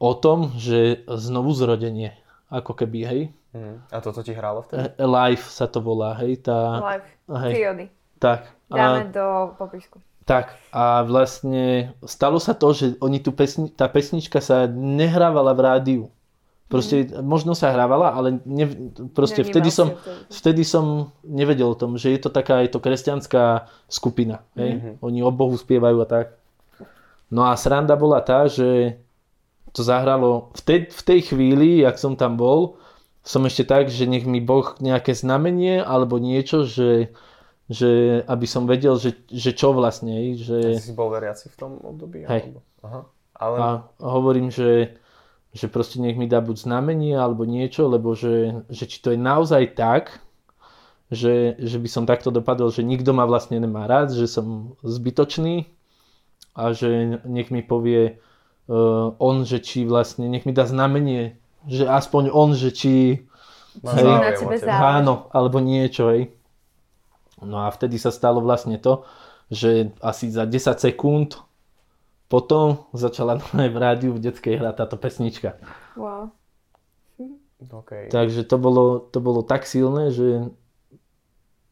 o 0.01 0.13
tom, 0.17 0.53
že 0.57 1.05
znovu 1.05 1.53
zrodenie, 1.53 2.17
ako 2.49 2.73
keby, 2.73 3.01
hej, 3.05 3.23
Mhm. 3.55 3.87
A 3.95 4.03
toto 4.03 4.19
ti 4.27 4.35
hrálo 4.35 4.67
vtedy? 4.67 4.83
Eh, 4.99 5.07
Live 5.07 5.47
sa 5.47 5.71
to 5.71 5.79
volá, 5.79 6.19
hej, 6.19 6.43
tá, 6.43 6.83
Live. 6.83 7.07
hej, 7.47 7.53
Triody. 7.55 7.87
tak. 8.19 8.51
Dáme 8.71 9.01
A, 9.01 9.13
do 9.13 9.27
popisku. 9.59 10.01
tak 10.25 10.57
a 10.73 11.05
vlastne 11.05 11.93
stalo 12.01 12.41
sa 12.41 12.57
to, 12.57 12.73
že 12.73 12.97
oni 13.05 13.21
tu 13.21 13.31
pesni, 13.31 13.69
tá 13.69 13.89
pesnička 13.93 14.41
sa 14.41 14.65
nehrávala 14.71 15.53
v 15.53 15.61
rádiu. 15.61 16.05
Proste 16.65 17.07
možno 17.21 17.53
sa 17.53 17.71
hrávala, 17.71 18.17
ale 18.17 18.41
ne, 18.49 18.67
proste 19.13 19.45
Nevnímal 19.45 19.53
vtedy 19.53 19.71
som, 19.71 19.89
vtedy. 20.33 20.65
som 20.65 21.13
nevedel 21.23 21.71
o 21.71 21.79
tom, 21.79 22.01
že 22.01 22.11
je 22.11 22.19
to 22.25 22.33
taká, 22.33 22.65
je 22.65 22.73
to 22.73 22.81
kresťanská 22.81 23.69
skupina. 23.87 24.43
Hej? 24.57 24.97
Oni 25.05 25.21
o 25.21 25.31
Bohu 25.31 25.55
spievajú 25.55 26.01
a 26.03 26.09
tak. 26.09 26.41
No 27.29 27.47
a 27.47 27.55
sranda 27.61 27.95
bola 28.01 28.25
tá, 28.25 28.49
že 28.49 28.97
to 29.77 29.85
zahralo 29.85 30.51
v 30.57 30.61
tej, 30.65 30.81
v 30.89 31.03
tej 31.05 31.21
chvíli, 31.31 31.85
jak 31.85 32.01
som 32.01 32.17
tam 32.17 32.41
bol, 32.41 32.81
som 33.23 33.45
ešte 33.45 33.69
tak, 33.69 33.93
že 33.93 34.09
nech 34.09 34.25
mi 34.25 34.41
Boh 34.41 34.75
nejaké 34.81 35.13
znamenie 35.13 35.85
alebo 35.85 36.17
niečo, 36.17 36.65
že, 36.65 37.13
že 37.69 38.21
aby 38.29 38.47
som 38.47 38.69
vedel, 38.69 38.97
že, 39.01 39.17
že 39.33 39.57
čo 39.57 39.73
vlastne, 39.73 40.37
že... 40.37 40.77
Ty 40.77 40.85
si 40.85 40.93
bol 40.93 41.09
veriaci 41.09 41.49
v 41.49 41.57
tom 41.57 41.81
období? 41.81 42.29
Hej. 42.29 42.53
Alebo? 42.53 42.61
Aha. 42.85 43.01
Ale... 43.35 43.57
A 43.59 43.69
hovorím, 44.05 44.53
že, 44.53 44.95
že 45.57 45.67
proste 45.73 45.99
nech 45.99 46.21
mi 46.21 46.29
dá 46.29 46.45
buď 46.45 46.69
znamenie 46.69 47.17
alebo 47.17 47.49
niečo, 47.49 47.89
lebo 47.89 48.13
že, 48.13 48.67
že 48.69 48.85
či 48.85 49.01
to 49.01 49.17
je 49.17 49.19
naozaj 49.19 49.75
tak, 49.75 50.21
že, 51.09 51.57
že 51.57 51.77
by 51.81 51.89
som 51.89 52.05
takto 52.05 52.29
dopadol, 52.29 52.69
že 52.69 52.85
nikto 52.85 53.17
ma 53.17 53.25
vlastne 53.25 53.61
nemá 53.61 53.89
rád, 53.89 54.13
že 54.13 54.29
som 54.29 54.77
zbytočný 54.85 55.69
a 56.55 56.71
že 56.77 57.21
nech 57.27 57.49
mi 57.51 57.65
povie 57.65 58.21
uh, 58.69 59.15
on, 59.19 59.43
že 59.49 59.59
či 59.65 59.89
vlastne, 59.89 60.31
nech 60.31 60.47
mi 60.47 60.53
dá 60.55 60.69
znamenie, 60.69 61.41
že 61.67 61.89
aspoň 61.89 62.29
on, 62.31 62.53
že 62.53 62.71
či 62.71 62.93
Mám 63.83 63.95
hej. 63.99 64.07
Na 64.07 64.31
tebe 64.39 64.55
záleží. 64.55 64.87
áno, 65.03 65.15
alebo 65.35 65.59
niečo, 65.59 66.15
hej. 66.15 66.31
No 67.45 67.65
a 67.65 67.69
vtedy 67.71 68.01
sa 68.01 68.11
stalo 68.11 68.41
vlastne 68.41 68.81
to, 68.81 69.05
že 69.53 69.93
asi 70.01 70.33
za 70.33 70.49
10 70.49 70.81
sekúnd 70.81 71.37
potom 72.33 72.89
začala 72.97 73.39
normálne 73.39 73.71
v 73.71 73.79
rádiu 73.79 74.11
v 74.17 74.23
detskej 74.25 74.59
hrať 74.59 74.75
táto 74.75 74.97
pesnička. 74.97 75.61
Wow. 75.95 76.33
Okay. 77.65 78.13
Takže 78.13 78.45
to 78.45 78.57
bolo, 78.61 79.01
to 79.09 79.25
bolo 79.25 79.41
tak 79.41 79.65
silné, 79.65 80.13
že 80.13 80.53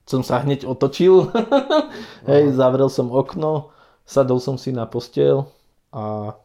som 0.09 0.25
sa 0.25 0.41
hneď 0.41 0.65
otočil, 0.65 1.29
hej, 2.31 2.55
zavrel 2.57 2.89
som 2.89 3.13
okno, 3.13 3.75
sadol 4.09 4.41
som 4.41 4.57
si 4.57 4.73
na 4.73 4.89
postel 4.89 5.47
a 5.93 6.37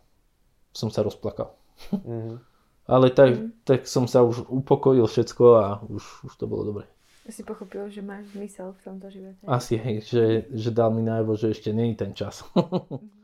som 0.75 0.89
sa 0.93 1.01
rozplakal. 1.05 1.53
Mhm. 1.93 2.43
Ale 2.87 3.11
tak, 3.11 3.35
mm. 3.35 3.67
tak 3.67 3.83
som 3.83 4.07
sa 4.07 4.23
už 4.23 4.47
upokojil 4.47 5.03
všetko 5.11 5.45
a 5.59 5.65
už, 5.91 6.31
už 6.31 6.33
to 6.39 6.47
bolo 6.47 6.63
dobre. 6.71 6.87
Si 7.27 7.43
pochopil, 7.43 7.91
že 7.91 7.99
máš 7.99 8.31
zmysel 8.31 8.71
v 8.71 8.81
tomto 8.87 9.11
živote. 9.11 9.43
Asi, 9.43 9.75
hej, 9.75 9.99
že, 10.07 10.23
že 10.47 10.69
dal 10.71 10.95
mi 10.95 11.03
najavo, 11.03 11.35
že 11.35 11.51
ešte 11.51 11.75
nie 11.75 11.91
je 11.91 12.07
ten 12.07 12.11
čas. 12.15 12.47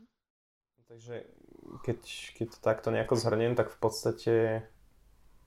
Takže 0.92 1.24
keď, 1.80 1.98
keď 2.36 2.46
to 2.52 2.58
takto 2.60 2.88
nejako 2.92 3.16
zhrniem, 3.16 3.56
tak 3.56 3.72
v 3.72 3.78
podstate 3.80 4.34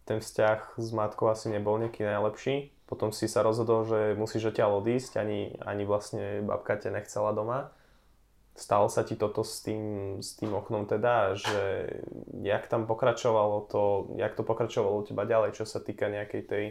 ten 0.08 0.24
vzťah 0.24 0.80
s 0.80 0.90
matkou 0.90 1.30
asi 1.30 1.54
nebol 1.54 1.78
nejaký 1.78 2.02
najlepší. 2.02 2.74
Potom 2.88 3.12
si 3.12 3.28
sa 3.28 3.44
rozhodol, 3.44 3.84
že 3.84 4.16
musíš 4.16 4.56
odtiaľ 4.56 4.80
odísť, 4.80 5.20
ani, 5.20 5.60
ani 5.60 5.84
vlastne 5.84 6.40
babka 6.42 6.80
ťa 6.80 6.96
nechcela 6.96 7.36
doma. 7.36 7.76
Stalo 8.58 8.90
sa 8.90 9.06
ti 9.06 9.14
toto 9.14 9.46
s 9.46 9.62
tým, 9.62 10.18
s 10.24 10.34
tým 10.34 10.56
oknom 10.56 10.90
teda, 10.90 11.38
že 11.38 11.94
jak 12.42 12.66
tam 12.66 12.90
pokračovalo 12.90 13.70
to, 13.70 13.84
jak 14.18 14.34
to 14.34 14.42
pokračovalo 14.42 14.98
u 14.98 15.04
teba 15.06 15.30
ďalej, 15.30 15.54
čo 15.54 15.68
sa 15.68 15.78
týka 15.78 16.10
nejakej 16.10 16.44
tej, 16.48 16.66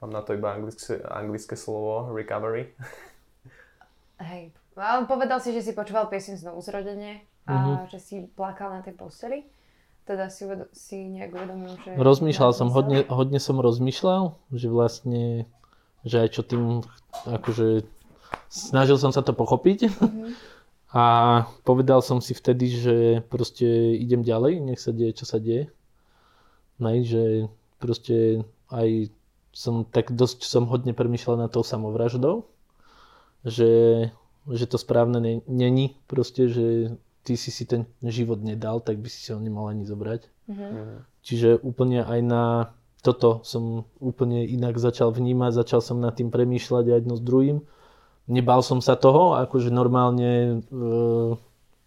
mám 0.00 0.10
na 0.10 0.22
to 0.22 0.34
iba 0.34 0.54
anglické, 0.54 1.02
anglické 1.04 1.54
slovo, 1.56 2.12
recovery. 2.14 2.72
Hej, 4.28 4.50
povedal 5.06 5.38
si, 5.38 5.54
že 5.54 5.62
si 5.62 5.72
počúval 5.74 6.10
piesň 6.10 6.42
znovu 6.42 6.58
zrodenie 6.62 7.22
a 7.46 7.54
mm-hmm. 7.54 7.90
že 7.94 7.98
si 8.02 8.14
plakal 8.34 8.74
na 8.74 8.82
tej 8.82 8.98
posteli. 8.98 9.46
Teda 10.02 10.32
si, 10.32 10.48
uvedo- 10.48 10.72
si 10.72 11.06
nejak 11.06 11.30
uvedomil, 11.36 11.72
že... 11.84 11.90
Rozmýšľal 11.94 12.52
som, 12.56 12.72
hodne, 12.72 13.04
hodne 13.06 13.38
som 13.38 13.60
rozmýšľal, 13.60 14.34
že 14.56 14.66
vlastne, 14.72 15.44
že 16.02 16.24
aj 16.24 16.28
čo 16.32 16.42
tým, 16.42 16.80
akože 17.28 17.84
snažil 18.48 18.96
som 18.96 19.12
sa 19.12 19.20
to 19.20 19.36
pochopiť. 19.36 19.92
Mm-hmm 19.92 20.32
a 20.88 21.04
povedal 21.68 22.00
som 22.00 22.24
si 22.24 22.32
vtedy, 22.32 22.72
že 22.72 22.96
proste 23.28 23.92
idem 23.96 24.24
ďalej, 24.24 24.64
nech 24.64 24.80
sa 24.80 24.96
deje, 24.96 25.20
čo 25.20 25.26
sa 25.28 25.36
deje. 25.36 25.68
Nej, 26.80 27.04
že 27.04 27.52
proste 27.76 28.48
aj 28.72 29.12
som 29.58 29.82
tak 29.82 30.14
dosť 30.14 30.46
som 30.46 30.70
hodne 30.70 30.94
premyšľal 30.94 31.42
na 31.42 31.48
tou 31.50 31.66
samovraždou, 31.66 32.46
že, 33.42 33.70
že 34.46 34.64
to 34.70 34.78
správne 34.78 35.42
není 35.50 35.98
proste, 36.06 36.46
že 36.46 36.94
ty 37.26 37.34
si 37.34 37.50
si 37.50 37.66
ten 37.66 37.90
život 38.06 38.38
nedal, 38.38 38.78
tak 38.78 39.02
by 39.02 39.10
si 39.10 39.18
si 39.18 39.34
ho 39.34 39.42
nemal 39.42 39.66
ani 39.66 39.82
zobrať. 39.82 40.30
Mm-hmm. 40.46 40.86
Čiže 41.26 41.58
úplne 41.66 42.06
aj 42.06 42.20
na 42.22 42.44
toto 43.02 43.42
som 43.42 43.82
úplne 43.98 44.46
inak 44.46 44.78
začal 44.78 45.10
vnímať, 45.10 45.58
začal 45.58 45.82
som 45.82 45.98
nad 45.98 46.14
tým 46.14 46.30
premýšľať 46.30 46.84
aj 46.86 46.98
jedno 47.02 47.14
s 47.18 47.22
druhým 47.22 47.58
nebal 48.28 48.60
som 48.60 48.78
sa 48.84 48.94
toho, 48.94 49.34
akože 49.40 49.72
normálne 49.72 50.60
e, 50.60 50.84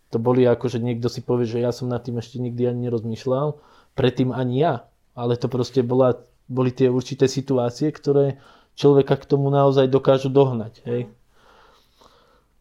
to 0.10 0.18
boli 0.18 0.44
akože 0.44 0.82
niekto 0.82 1.08
si 1.08 1.22
povie, 1.22 1.46
že 1.46 1.62
ja 1.62 1.70
som 1.70 1.88
nad 1.88 2.02
tým 2.02 2.18
ešte 2.18 2.42
nikdy 2.42 2.68
ani 2.68 2.90
nerozmýšľal, 2.90 3.62
predtým 3.94 4.34
ani 4.34 4.66
ja, 4.66 4.74
ale 5.14 5.38
to 5.38 5.48
proste 5.48 5.86
bola, 5.86 6.18
boli 6.52 6.76
tie 6.76 6.92
určité 6.92 7.32
situácie, 7.32 7.88
ktoré 7.96 8.44
človeka 8.76 9.16
k 9.16 9.28
tomu 9.28 9.48
naozaj 9.48 9.88
dokážu 9.88 10.28
dohnať. 10.28 10.84
Hej. 10.84 11.02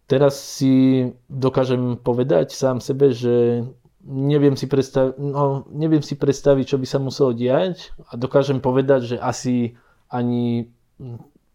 Teraz 0.06 0.38
si 0.38 1.06
dokážem 1.30 1.98
povedať 1.98 2.54
sám 2.54 2.78
sebe, 2.82 3.14
že 3.14 3.66
neviem 4.06 4.58
si, 4.58 4.66
predstaviť, 4.66 5.14
no, 5.18 5.66
neviem 5.70 6.02
si 6.02 6.18
predstaviť, 6.18 6.74
čo 6.74 6.76
by 6.78 6.86
sa 6.86 6.98
muselo 6.98 7.30
diať 7.30 7.94
a 8.10 8.18
dokážem 8.18 8.58
povedať, 8.58 9.14
že 9.14 9.16
asi 9.22 9.78
ani 10.10 10.66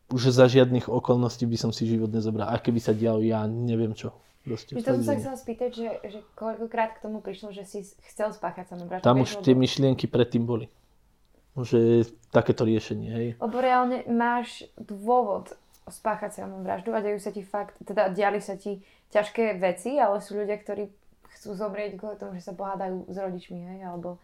už 0.07 0.31
za 0.31 0.47
žiadnych 0.47 0.87
okolností 0.87 1.49
by 1.49 1.57
som 1.57 1.71
si 1.73 1.89
život 1.89 2.13
nezobral. 2.13 2.47
A 2.47 2.61
keby 2.61 2.79
sa 2.79 2.93
dialo, 2.93 3.19
ja 3.25 3.43
neviem 3.49 3.91
čo. 3.97 4.13
Proste, 4.45 4.77
to 4.77 4.85
som 4.85 5.01
sa 5.01 5.17
chcela 5.17 5.37
spýtať, 5.41 5.71
že, 5.73 5.89
že 6.05 6.19
koľkokrát 6.37 7.01
k 7.01 7.09
tomu 7.09 7.17
prišlo, 7.17 7.49
že 7.49 7.65
si 7.65 7.81
chcel 8.13 8.29
spáchať 8.29 8.77
samovraždu. 8.77 9.01
Tam 9.01 9.17
už 9.17 9.41
tie 9.41 9.57
myšlienky 9.57 10.05
predtým 10.05 10.45
boli. 10.45 10.69
Že 11.55 12.03
takéto 12.35 12.67
riešenie, 12.67 13.09
hej. 13.15 13.27
Lebo 13.39 13.57
reálne 13.63 14.03
máš 14.11 14.67
dôvod 14.75 15.55
spáchať 15.87 16.43
samovraždu 16.43 16.91
a 16.91 16.99
dejú 16.99 17.21
sa 17.21 17.31
ti 17.31 17.45
fakt, 17.45 17.79
teda 17.85 18.11
diali 18.11 18.41
sa 18.43 18.59
ti 18.59 18.81
ťažké 19.13 19.55
veci, 19.61 19.95
ale 19.95 20.19
sú 20.19 20.35
ľudia, 20.35 20.57
ktorí 20.59 20.91
chcú 21.37 21.55
zomrieť 21.55 21.95
kvôli 21.95 22.17
tomu, 22.17 22.35
že 22.35 22.43
sa 22.43 22.57
pohádajú 22.57 23.07
s 23.07 23.15
rodičmi, 23.15 23.59
hej, 23.61 23.79
alebo 23.85 24.17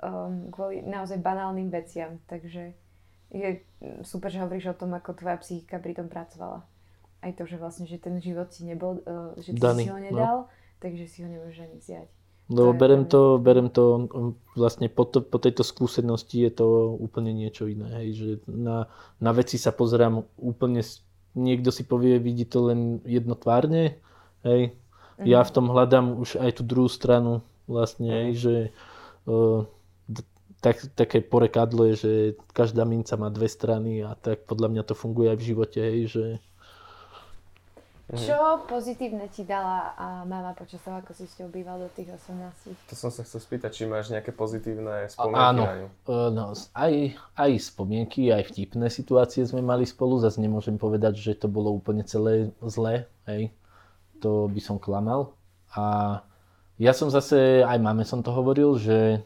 um, 0.00 0.48
kvôli 0.54 0.80
naozaj 0.86 1.18
banálnym 1.18 1.68
veciam. 1.68 2.16
Takže 2.30 2.72
je 3.30 3.60
super, 4.06 4.30
že 4.30 4.40
hovoríš 4.40 4.72
o 4.72 4.78
tom, 4.78 4.94
ako 4.94 5.18
tvoja 5.18 5.36
psychika 5.42 5.82
pri 5.82 5.98
tom 5.98 6.06
pracovala. 6.06 6.62
Aj 7.20 7.32
to, 7.36 7.44
že 7.44 7.60
vlastne, 7.60 7.84
že 7.84 8.00
ten 8.00 8.16
život 8.22 8.48
si 8.54 8.64
nebol, 8.64 9.02
uh, 9.04 9.34
že 9.36 9.52
ty 9.52 9.60
Daný, 9.60 9.84
si 9.84 9.90
ho 9.92 9.98
no. 9.98 10.04
nedal, 10.04 10.36
no. 10.46 10.50
takže 10.78 11.04
si 11.10 11.26
ho 11.26 11.28
nemôžeš 11.28 11.58
ani 11.66 11.76
vziať. 11.76 12.08
Lebo 12.50 12.74
berem 12.74 13.06
to, 13.06 13.38
berem 13.38 13.70
to 13.70 14.10
vlastne 14.58 14.90
po, 14.90 15.06
to, 15.06 15.22
po 15.22 15.38
tejto 15.38 15.62
skúsenosti 15.62 16.42
je 16.42 16.50
to 16.50 16.98
úplne 16.98 17.30
niečo 17.30 17.70
iné. 17.70 18.02
Hej, 18.02 18.08
že 18.18 18.30
na, 18.50 18.90
na 19.22 19.30
veci 19.30 19.54
sa 19.54 19.70
pozerám 19.70 20.26
úplne, 20.34 20.82
niekto 21.38 21.70
si 21.70 21.86
povie, 21.86 22.18
vidí 22.18 22.42
to 22.42 22.66
len 22.66 22.98
jednotvárne, 23.06 24.02
hej. 24.42 24.74
Mhm. 25.22 25.26
Ja 25.30 25.46
v 25.46 25.54
tom 25.54 25.70
hľadám 25.70 26.18
už 26.18 26.42
aj 26.42 26.58
tú 26.58 26.62
druhú 26.66 26.90
stranu 26.90 27.46
vlastne, 27.70 28.10
hej, 28.10 28.30
že 28.34 28.54
uh, 29.30 29.62
tak, 30.60 30.90
také 30.92 31.24
porekadlo 31.24 31.88
je, 31.92 31.94
že 31.96 32.12
každá 32.52 32.84
minca 32.84 33.16
má 33.16 33.32
dve 33.32 33.48
strany 33.48 34.04
a 34.04 34.18
tak 34.18 34.44
podľa 34.44 34.68
mňa 34.74 34.82
to 34.84 34.94
funguje 34.98 35.32
aj 35.32 35.38
v 35.40 35.46
živote, 35.54 35.78
hej, 35.80 36.00
že... 36.10 36.24
Mhm. 38.10 38.26
Čo 38.26 38.38
pozitívne 38.66 39.30
ti 39.30 39.46
dala 39.46 39.94
a 39.94 40.06
mama 40.26 40.50
počas 40.58 40.82
toho, 40.82 40.98
ako 40.98 41.14
si 41.14 41.30
s 41.30 41.38
ňou 41.38 41.46
býval 41.46 41.78
do 41.78 41.88
tých 41.94 42.10
18? 42.10 42.90
To 42.90 42.94
som 42.98 43.10
sa 43.14 43.22
chcel 43.22 43.38
spýtať, 43.38 43.70
či 43.70 43.82
máš 43.86 44.10
nejaké 44.10 44.34
pozitívne 44.34 45.06
spomienky 45.06 45.38
Áno, 45.38 45.64
e, 45.86 46.14
no, 46.34 46.44
aj, 46.74 46.94
aj 47.38 47.50
spomienky, 47.62 48.34
aj 48.34 48.50
vtipné 48.50 48.90
situácie 48.90 49.46
sme 49.46 49.62
mali 49.62 49.86
spolu, 49.86 50.18
zase 50.18 50.42
nemôžem 50.42 50.74
povedať, 50.74 51.22
že 51.22 51.38
to 51.38 51.46
bolo 51.46 51.70
úplne 51.70 52.02
celé 52.02 52.50
zlé, 52.66 53.06
hej, 53.30 53.54
to 54.18 54.50
by 54.50 54.58
som 54.58 54.82
klamal. 54.82 55.38
A 55.78 56.18
ja 56.82 56.90
som 56.90 57.14
zase, 57.14 57.62
aj 57.62 57.78
mame 57.78 58.02
som 58.02 58.26
to 58.26 58.34
hovoril, 58.34 58.74
že 58.74 59.22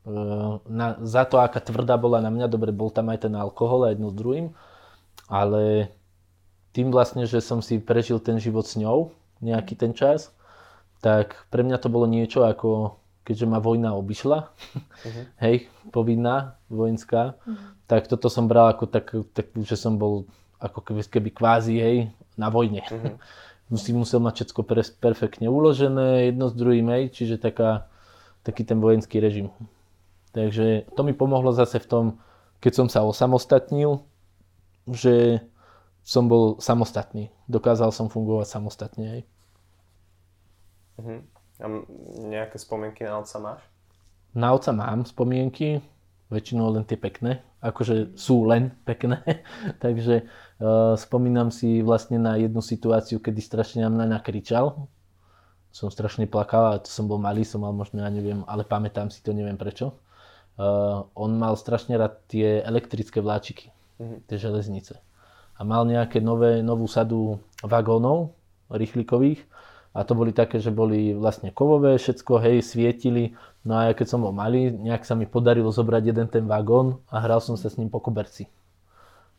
Eh, 0.00 0.52
na, 0.64 0.96
za 1.04 1.28
to, 1.28 1.36
aká 1.44 1.60
tvrdá 1.60 2.00
bola 2.00 2.24
na 2.24 2.32
mňa, 2.32 2.48
dobre, 2.48 2.72
bol 2.72 2.88
tam 2.88 3.12
aj 3.12 3.28
ten 3.28 3.34
alkohol 3.36 3.84
a 3.84 3.92
jedno 3.92 4.08
s 4.08 4.16
druhým, 4.16 4.56
ale 5.28 5.92
tým 6.70 6.94
vlastne, 6.94 7.26
že 7.26 7.42
som 7.42 7.58
si 7.58 7.82
prežil 7.82 8.22
ten 8.22 8.38
život 8.38 8.66
s 8.66 8.78
ňou 8.78 9.10
nejaký 9.42 9.74
ten 9.74 9.96
čas, 9.96 10.30
tak 11.00 11.48
pre 11.48 11.64
mňa 11.64 11.80
to 11.80 11.88
bolo 11.88 12.04
niečo 12.04 12.44
ako, 12.44 13.00
keďže 13.24 13.48
ma 13.48 13.58
vojna 13.58 13.96
obišla, 13.96 14.38
uh-huh. 14.44 15.24
hej, 15.40 15.66
povinná, 15.90 16.60
vojenská, 16.68 17.34
uh-huh. 17.34 17.56
tak 17.88 18.06
toto 18.06 18.28
som 18.28 18.46
bral 18.46 18.70
ako 18.70 18.84
tak, 18.86 19.10
tak, 19.32 19.50
že 19.64 19.76
som 19.80 19.96
bol 19.96 20.28
ako 20.60 20.84
keby, 20.84 21.00
keby 21.08 21.30
kvázi, 21.32 21.74
hej, 21.80 21.96
na 22.36 22.52
vojne. 22.52 22.84
Uh-huh. 22.86 23.16
si 23.80 23.94
musel 23.94 24.18
mať 24.18 24.44
všetko 24.44 24.60
perfektne 24.98 25.46
uložené, 25.46 26.34
jedno 26.34 26.50
s 26.50 26.54
druhým, 26.58 26.90
hej, 26.90 27.14
čiže 27.14 27.38
taká, 27.38 27.86
taký 28.42 28.66
ten 28.66 28.82
vojenský 28.82 29.22
režim. 29.22 29.48
Takže 30.34 30.90
to 30.94 31.00
mi 31.06 31.14
pomohlo 31.14 31.54
zase 31.54 31.78
v 31.78 31.86
tom, 31.86 32.04
keď 32.58 32.72
som 32.76 32.86
sa 32.90 33.06
osamostatnil, 33.06 34.02
že 34.90 35.42
som 36.02 36.26
bol 36.26 36.58
samostatný. 36.58 37.30
Dokázal 37.46 37.92
som 37.92 38.08
fungovať 38.08 38.46
samostatne. 38.48 39.06
Aj. 39.06 39.22
Uh-huh. 41.00 41.20
A 41.60 41.66
nejaké 42.24 42.56
spomienky 42.56 43.04
na 43.04 43.20
otca 43.20 43.38
máš? 43.38 43.60
Na 44.32 44.54
otca 44.54 44.70
mám 44.70 45.04
spomienky, 45.04 45.82
väčšinou 46.30 46.70
len 46.70 46.86
tie 46.86 46.94
pekné, 46.94 47.42
akože 47.60 48.14
sú 48.14 48.46
len 48.46 48.72
pekné. 48.86 49.20
Takže 49.84 50.24
uh, 50.24 50.94
spomínam 50.94 51.50
si 51.50 51.82
vlastne 51.82 52.16
na 52.16 52.38
jednu 52.38 52.62
situáciu, 52.62 53.18
kedy 53.18 53.40
strašne 53.42 53.84
na 53.84 53.90
mňa 53.90 54.06
nakričal. 54.20 54.86
Som 55.70 55.90
strašne 55.90 56.26
plakal, 56.26 56.78
a 56.78 56.82
to 56.82 56.90
som 56.90 57.06
bol 57.06 57.18
malý, 57.18 57.46
som 57.46 57.62
mal 57.62 57.70
možno, 57.70 58.02
ja 58.02 58.10
neviem, 58.10 58.42
ale 58.50 58.66
pamätám 58.66 59.06
si 59.10 59.22
to, 59.22 59.30
neviem 59.30 59.54
prečo 59.54 59.94
uh, 60.60 61.08
on 61.16 61.40
mal 61.40 61.56
strašne 61.56 61.96
rád 61.96 62.20
tie 62.28 62.60
elektrické 62.60 63.24
vláčiky, 63.24 63.72
mm-hmm. 64.00 64.18
tie 64.28 64.36
železnice. 64.36 64.94
A 65.60 65.62
mal 65.62 65.84
nejaké 65.84 66.24
nové, 66.24 66.64
novú 66.64 66.88
sadu 66.88 67.36
vagónov 67.60 68.32
rýchlikových 68.72 69.44
a 69.92 70.06
to 70.08 70.16
boli 70.16 70.32
také, 70.32 70.56
že 70.56 70.72
boli 70.72 71.12
vlastne 71.12 71.52
kovové, 71.52 72.00
všetko, 72.00 72.40
hej, 72.40 72.64
svietili. 72.64 73.36
No 73.66 73.76
a 73.76 73.90
ja 73.90 73.92
keď 73.92 74.06
som 74.08 74.24
bol 74.24 74.32
malý, 74.32 74.72
nejak 74.72 75.04
sa 75.04 75.12
mi 75.12 75.28
podarilo 75.28 75.68
zobrať 75.68 76.02
jeden 76.14 76.28
ten 76.32 76.48
vagón 76.48 77.04
a 77.12 77.20
hral 77.20 77.44
som 77.44 77.60
sa 77.60 77.68
s 77.68 77.76
ním 77.76 77.92
po 77.92 78.00
koberci. 78.00 78.48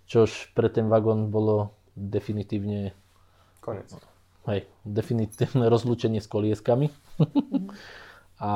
Čož 0.05 0.53
pre 0.53 0.69
ten 0.69 0.91
vagón 0.91 1.33
bolo 1.33 1.73
definitívne... 1.97 2.93
Konec. 3.63 3.95
Hej, 4.45 4.69
definitívne 4.85 5.71
rozlúčenie 5.71 6.21
s 6.21 6.29
kolieskami. 6.29 6.93
a 8.43 8.53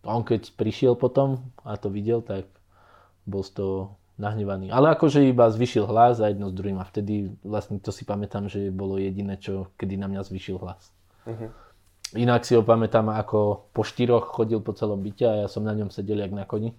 a 0.00 0.08
on 0.16 0.24
keď 0.24 0.54
prišiel 0.56 0.94
potom 0.96 1.44
a 1.66 1.76
to 1.76 1.92
videl, 1.92 2.24
tak 2.24 2.46
bol 3.28 3.44
z 3.44 3.60
toho 3.60 3.76
nahnevaný. 4.20 4.68
Ale 4.68 4.92
akože 4.92 5.24
iba 5.24 5.48
zvyšil 5.48 5.88
hlas 5.88 6.20
a 6.20 6.28
jedno 6.28 6.52
s 6.52 6.54
druhým 6.54 6.76
a 6.76 6.84
vtedy 6.84 7.32
vlastne 7.40 7.80
to 7.80 7.88
si 7.88 8.04
pamätám, 8.04 8.52
že 8.52 8.68
bolo 8.68 9.00
jediné, 9.00 9.40
čo 9.40 9.72
kedy 9.80 9.96
na 9.96 10.06
mňa 10.12 10.20
zvyšil 10.28 10.60
hlas. 10.60 10.92
Uh-huh. 11.24 11.48
Inak 12.12 12.42
si 12.42 12.58
ho 12.58 12.62
pamätám, 12.66 13.06
ako 13.08 13.70
po 13.70 13.86
štyroch 13.86 14.34
chodil 14.34 14.58
po 14.60 14.74
celom 14.74 14.98
byte 15.00 15.24
a 15.24 15.34
ja 15.46 15.48
som 15.48 15.62
na 15.62 15.72
ňom 15.72 15.88
sedel 15.94 16.20
jak 16.20 16.34
na 16.34 16.44
koni. 16.44 16.76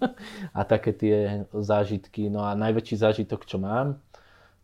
a 0.56 0.60
také 0.66 0.90
tie 0.96 1.16
zážitky. 1.52 2.32
No 2.32 2.42
a 2.48 2.56
najväčší 2.56 2.96
zážitok, 2.96 3.44
čo 3.44 3.60
mám, 3.60 4.00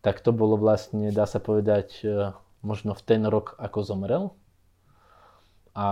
tak 0.01 0.19
to 0.19 0.33
bolo 0.33 0.57
vlastne, 0.57 1.13
dá 1.13 1.29
sa 1.29 1.37
povedať, 1.37 2.01
e, 2.01 2.33
možno 2.65 2.97
v 2.97 3.01
ten 3.05 3.21
rok, 3.29 3.55
ako 3.61 3.79
zomrel. 3.85 4.23
A 5.77 5.87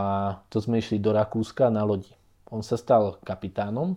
to 0.49 0.57
sme 0.57 0.81
išli 0.81 0.97
do 0.97 1.13
Rakúska 1.13 1.69
na 1.69 1.85
lodi. 1.85 2.09
On 2.49 2.65
sa 2.65 2.81
stal 2.81 3.21
kapitánom. 3.21 3.93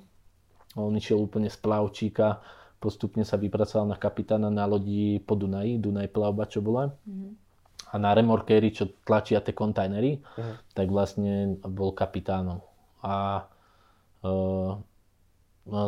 On 0.76 0.92
išiel 0.92 1.16
úplne 1.16 1.48
z 1.48 1.56
plavčíka, 1.56 2.44
postupne 2.82 3.24
sa 3.24 3.40
vypracoval 3.40 3.88
na 3.88 3.96
kapitána 3.96 4.52
na 4.52 4.68
lodi 4.68 5.22
po 5.22 5.38
Dunaji, 5.38 5.80
Dunaj 5.80 6.12
plavba, 6.12 6.44
čo 6.44 6.60
bola. 6.60 6.92
Mm-hmm 7.06 7.48
a 7.88 7.94
na 7.96 8.12
remorkéri, 8.12 8.68
čo 8.68 8.92
tlačia 9.04 9.40
tie 9.40 9.56
kontajnery, 9.56 10.20
uh-huh. 10.20 10.60
tak 10.76 10.92
vlastne 10.92 11.56
bol 11.64 11.96
kapitánom. 11.96 12.60
A 13.00 13.48
e, 14.20 14.28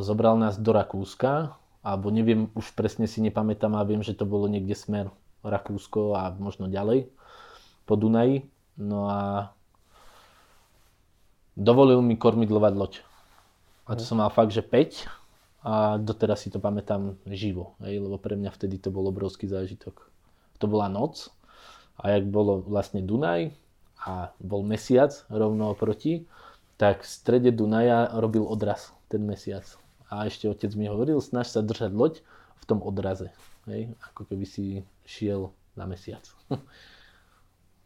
zobral 0.01 0.41
nás 0.41 0.57
do 0.57 0.73
Rakúska, 0.73 1.61
alebo 1.85 2.09
neviem, 2.09 2.49
už 2.57 2.73
presne 2.73 3.05
si 3.05 3.21
nepamätám, 3.21 3.77
a 3.77 3.85
viem, 3.85 4.01
že 4.01 4.17
to 4.17 4.25
bolo 4.25 4.49
niekde 4.49 4.73
smer 4.73 5.13
Rakúsko 5.45 6.17
a 6.17 6.33
možno 6.37 6.73
ďalej 6.73 7.09
po 7.85 8.01
Dunaji. 8.01 8.49
No 8.81 9.09
a 9.09 9.53
dovolil 11.53 12.01
mi 12.01 12.17
kormidlovať 12.17 12.73
loď. 12.77 12.93
A 13.91 13.99
to 13.99 14.07
uh-huh. 14.07 14.15
som 14.15 14.23
mal 14.23 14.31
fakt, 14.31 14.55
že 14.55 14.63
5 14.63 15.67
a 15.67 15.99
doteraz 15.99 16.47
si 16.47 16.49
to 16.49 16.63
pamätám 16.63 17.19
živo, 17.27 17.75
hej, 17.83 17.99
lebo 17.99 18.17
pre 18.17 18.39
mňa 18.39 18.55
vtedy 18.55 18.79
to 18.79 18.95
bol 18.95 19.05
obrovský 19.11 19.51
zážitok. 19.51 20.07
To 20.63 20.71
bola 20.71 20.87
noc, 20.87 21.29
a 22.01 22.17
jak 22.17 22.25
bolo 22.33 22.65
vlastne 22.65 23.05
Dunaj 23.05 23.53
a 24.01 24.33
bol 24.41 24.65
mesiac 24.65 25.13
rovno 25.29 25.77
oproti, 25.77 26.25
tak 26.81 27.05
v 27.05 27.13
strede 27.13 27.53
Dunaja 27.53 28.09
robil 28.17 28.41
odraz 28.41 28.97
ten 29.13 29.21
mesiac. 29.21 29.69
A 30.09 30.25
ešte 30.25 30.49
otec 30.49 30.73
mi 30.73 30.89
hovoril, 30.89 31.21
snaž 31.21 31.53
sa 31.53 31.61
držať 31.61 31.93
loď 31.93 32.25
v 32.57 32.65
tom 32.65 32.81
odraze. 32.81 33.29
Hej? 33.69 33.93
Ako 34.01 34.25
keby 34.25 34.49
si 34.49 34.81
šiel 35.05 35.53
na 35.77 35.85
mesiac. 35.85 36.25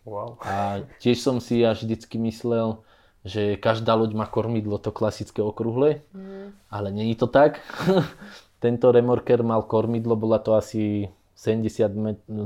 Wow. 0.05 0.37
A 0.45 0.85
tiež 1.01 1.25
som 1.25 1.41
si 1.41 1.65
až 1.65 1.89
vždycky 1.89 2.21
myslel, 2.29 2.85
že 3.25 3.57
každá 3.57 3.95
loď 3.95 4.13
má 4.15 4.27
kormidlo, 4.27 4.79
to 4.79 4.93
klasické 4.93 5.43
okruhle, 5.43 6.05
mm. 6.13 6.53
ale 6.71 6.93
není 6.93 7.17
to 7.17 7.27
tak. 7.27 7.61
Tento 8.65 8.93
remorker 8.93 9.43
mal 9.43 9.63
kormidlo, 9.65 10.17
bola 10.17 10.39
to 10.39 10.55
asi 10.55 11.09
70 11.37 11.93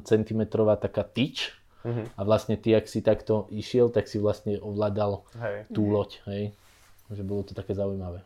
cm 0.02 0.40
taká 0.78 1.02
tyč, 1.02 1.58
Uh-huh. 1.86 2.06
A 2.18 2.20
vlastne 2.26 2.58
ty, 2.58 2.74
ak 2.74 2.90
si 2.90 3.00
takto 3.00 3.46
išiel, 3.54 3.88
tak 3.88 4.10
si 4.10 4.18
vlastne 4.18 4.58
ovládal 4.58 5.22
hej. 5.38 5.58
tú 5.70 5.86
loď, 5.86 6.18
hej. 6.26 6.50
Že 7.08 7.22
bolo 7.22 7.42
to 7.46 7.54
také 7.54 7.72
zaujímavé. 7.72 8.20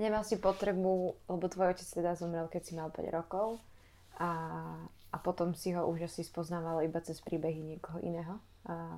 Nemal 0.00 0.24
si 0.24 0.40
potrebu, 0.40 1.12
lebo 1.28 1.44
tvoj 1.44 1.76
otec 1.76 1.84
teda 1.84 2.16
zomrel, 2.16 2.48
keď 2.48 2.62
si 2.64 2.72
mal 2.72 2.88
5 2.88 3.04
rokov 3.12 3.60
a, 4.16 4.32
a 5.12 5.16
potom 5.20 5.52
si 5.52 5.76
ho 5.76 5.84
už 5.84 6.08
asi 6.08 6.24
spoznával 6.24 6.80
iba 6.88 7.04
cez 7.04 7.20
príbehy 7.20 7.60
niekoho 7.60 8.00
iného. 8.00 8.40
A, 8.64 8.96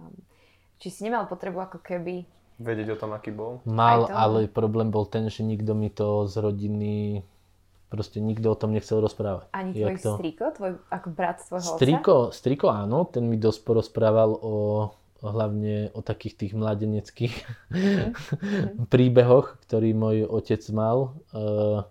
či 0.83 0.91
si 0.91 1.07
nemal 1.07 1.31
potrebu 1.31 1.63
ako 1.63 1.79
keby... 1.79 2.27
Vedieť 2.59 2.95
o 2.95 3.01
tom, 3.01 3.15
aký 3.15 3.31
bol? 3.31 3.63
Mal, 3.63 4.11
ale 4.11 4.51
problém 4.51 4.91
bol 4.91 5.07
ten, 5.07 5.31
že 5.31 5.47
nikto 5.47 5.79
mi 5.79 5.89
to 5.89 6.27
z 6.27 6.35
rodiny 6.43 7.23
Proste 7.93 8.25
nikto 8.25 8.49
o 8.49 8.57
tom 8.57 8.73
nechcel 8.73 9.05
rozprávať. 9.05 9.53
Ani 9.53 9.77
tvoj 9.77 10.01
to... 10.01 10.17
striko, 10.17 10.45
tvoj 10.57 10.81
ako 10.89 11.09
brat 11.13 11.45
tvojho 11.45 11.77
striko, 11.77 12.15
otca? 12.33 12.37
Striko 12.41 12.73
áno, 12.73 13.05
ten 13.05 13.29
mi 13.29 13.37
dosť 13.37 13.61
porozprával 13.69 14.33
o 14.33 14.89
hlavne 15.21 15.93
o 15.93 16.01
takých 16.01 16.41
tých 16.41 16.53
mladeneckých 16.57 17.35
mm. 17.69 18.89
príbehoch, 18.93 19.61
ktorý 19.69 19.93
môj 19.93 20.25
otec 20.25 20.65
mal. 20.73 21.21
Eh, 21.37 21.85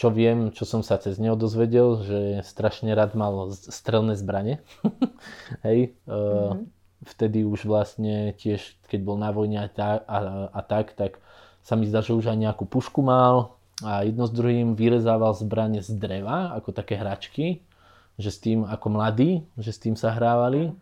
čo 0.00 0.08
viem, 0.08 0.48
čo 0.56 0.64
som 0.64 0.80
sa 0.80 0.96
cez 0.96 1.20
neho 1.20 1.36
dozvedel, 1.36 2.00
že 2.08 2.18
strašne 2.48 2.88
rád 2.96 3.12
mal 3.12 3.52
strelné 3.52 4.16
zbranie. 4.16 4.64
Hej. 5.66 5.92
Mm-hmm. 6.08 6.77
Vtedy 7.04 7.46
už 7.46 7.66
vlastne 7.68 8.34
tiež, 8.34 8.74
keď 8.90 9.00
bol 9.06 9.16
na 9.18 9.30
vojne 9.30 9.62
a, 9.62 9.68
tak, 9.70 10.02
a, 10.08 10.18
a 10.50 10.60
tak, 10.66 10.98
tak 10.98 11.22
sa 11.62 11.78
mi 11.78 11.86
zdá, 11.86 12.02
že 12.02 12.16
už 12.16 12.30
aj 12.30 12.38
nejakú 12.38 12.66
pušku 12.66 13.04
mal, 13.04 13.58
a 13.78 14.02
jedno 14.02 14.26
s 14.26 14.34
druhým 14.34 14.74
vyrezával 14.74 15.38
zbranie 15.38 15.86
z 15.86 15.94
dreva, 15.94 16.50
ako 16.58 16.74
také 16.74 16.98
hračky, 16.98 17.62
že 18.18 18.34
s 18.34 18.42
tým 18.42 18.66
ako 18.66 18.86
mladí, 18.90 19.46
že 19.54 19.70
s 19.70 19.78
tým 19.78 19.94
sa 19.94 20.10
hrávali. 20.10 20.74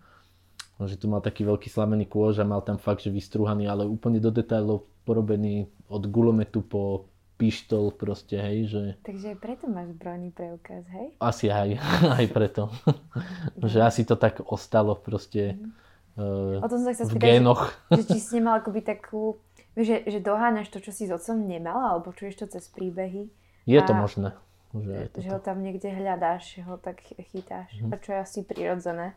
Že 0.81 0.97
tu 1.01 1.07
mal 1.09 1.25
taký 1.25 1.45
veľký 1.45 1.69
slamený 1.73 2.05
kôž 2.09 2.41
a 2.41 2.49
mal 2.49 2.61
tam 2.61 2.77
fakt, 2.77 3.05
že 3.05 3.13
vystrúhaný, 3.13 3.69
ale 3.69 3.89
úplne 3.89 4.21
do 4.21 4.29
detailov 4.29 4.85
porobený 5.09 5.69
od 5.89 6.05
gulometu 6.09 6.61
po 6.61 7.09
pištol 7.37 7.93
proste, 7.93 8.41
hej, 8.41 8.73
že... 8.73 8.83
Takže 9.05 9.37
aj 9.37 9.39
preto 9.45 9.65
máš 9.69 9.93
zbrojný 9.93 10.33
preukaz, 10.33 10.85
hej? 10.89 11.13
Asi 11.21 11.53
aj, 11.53 11.77
aj 12.21 12.27
preto. 12.33 12.73
že 13.73 13.85
asi 13.85 14.09
to 14.09 14.17
tak 14.17 14.41
ostalo 14.49 14.97
proste 14.97 15.57
mm. 15.57 15.86
Uh, 16.17 16.65
o 16.65 16.69
tom 16.69 16.81
sa 16.83 16.93
v 16.93 17.21
génoch. 17.21 17.73
Že, 17.93 17.97
že 17.97 18.03
či 18.13 18.19
si 18.19 18.31
nemal 18.41 18.61
akoby 18.61 18.81
takú 18.83 19.37
že, 19.77 20.09
že 20.09 20.25
doháňaš 20.25 20.73
to, 20.73 20.81
čo 20.81 20.89
si 20.89 21.05
s 21.05 21.13
otcom 21.13 21.45
nemal, 21.45 21.77
alebo 21.77 22.17
čuješ 22.17 22.41
to 22.41 22.47
cez 22.49 22.65
príbehy. 22.73 23.29
Je 23.69 23.81
to 23.85 23.93
možné. 23.93 24.33
Že, 24.73 25.13
že 25.21 25.29
ho 25.29 25.41
tam 25.41 25.61
niekde 25.61 25.93
hľadáš, 25.93 26.65
ho 26.65 26.81
tak 26.81 27.05
chytáš. 27.05 27.69
Mm-hmm. 27.77 27.93
A 27.93 27.95
čo 28.01 28.09
je 28.17 28.19
asi 28.25 28.41
prirodzené. 28.41 29.13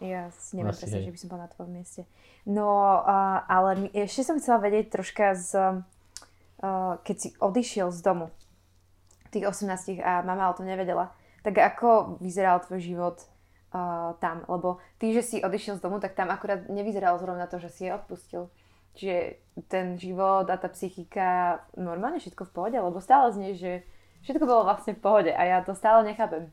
Ja 0.00 0.32
si 0.32 0.56
neviem 0.56 0.72
presne, 0.72 1.04
že 1.04 1.12
by 1.12 1.18
som 1.20 1.28
bola 1.28 1.44
na 1.46 1.52
tvojom 1.52 1.72
mieste. 1.76 2.02
No, 2.48 2.68
uh, 3.04 3.44
ale 3.46 3.92
ešte 3.92 4.24
som 4.24 4.40
chcela 4.40 4.64
vedieť 4.64 4.88
troška 4.88 5.36
z... 5.36 5.50
Uh, 6.62 6.96
keď 7.04 7.16
si 7.20 7.28
odišiel 7.36 7.92
z 7.92 8.00
domu, 8.00 8.26
tých 9.28 9.44
18 9.44 10.00
a 10.00 10.24
mama 10.24 10.48
o 10.48 10.56
tom 10.56 10.64
nevedela, 10.64 11.12
tak 11.44 11.58
ako 11.58 12.16
vyzeral 12.22 12.64
tvoj 12.64 12.80
život 12.80 13.16
uh, 13.72 14.14
tam? 14.20 14.44
Lebo 14.48 14.78
ty, 15.00 15.16
že 15.16 15.22
si 15.24 15.36
odišiel 15.40 15.80
z 15.80 15.84
domu, 15.84 15.98
tak 15.98 16.14
tam 16.14 16.30
akurát 16.30 16.68
nevyzeralo 16.68 17.18
zrovna 17.18 17.48
to, 17.48 17.58
že 17.58 17.68
si 17.68 17.88
je 17.88 17.96
odpustil. 17.96 18.52
Čiže 18.92 19.16
ten 19.72 19.96
život 19.96 20.44
a 20.52 20.60
tá 20.60 20.68
psychika 20.68 21.60
normálne 21.80 22.20
všetko 22.20 22.44
v 22.48 22.54
pohode, 22.54 22.76
lebo 22.76 23.00
stále 23.00 23.32
znie, 23.32 23.56
že 23.56 23.80
všetko 24.28 24.44
bolo 24.44 24.68
vlastne 24.68 24.92
v 24.92 25.00
pohode 25.00 25.32
a 25.32 25.42
ja 25.48 25.58
to 25.64 25.72
stále 25.72 26.04
nechápem. 26.04 26.52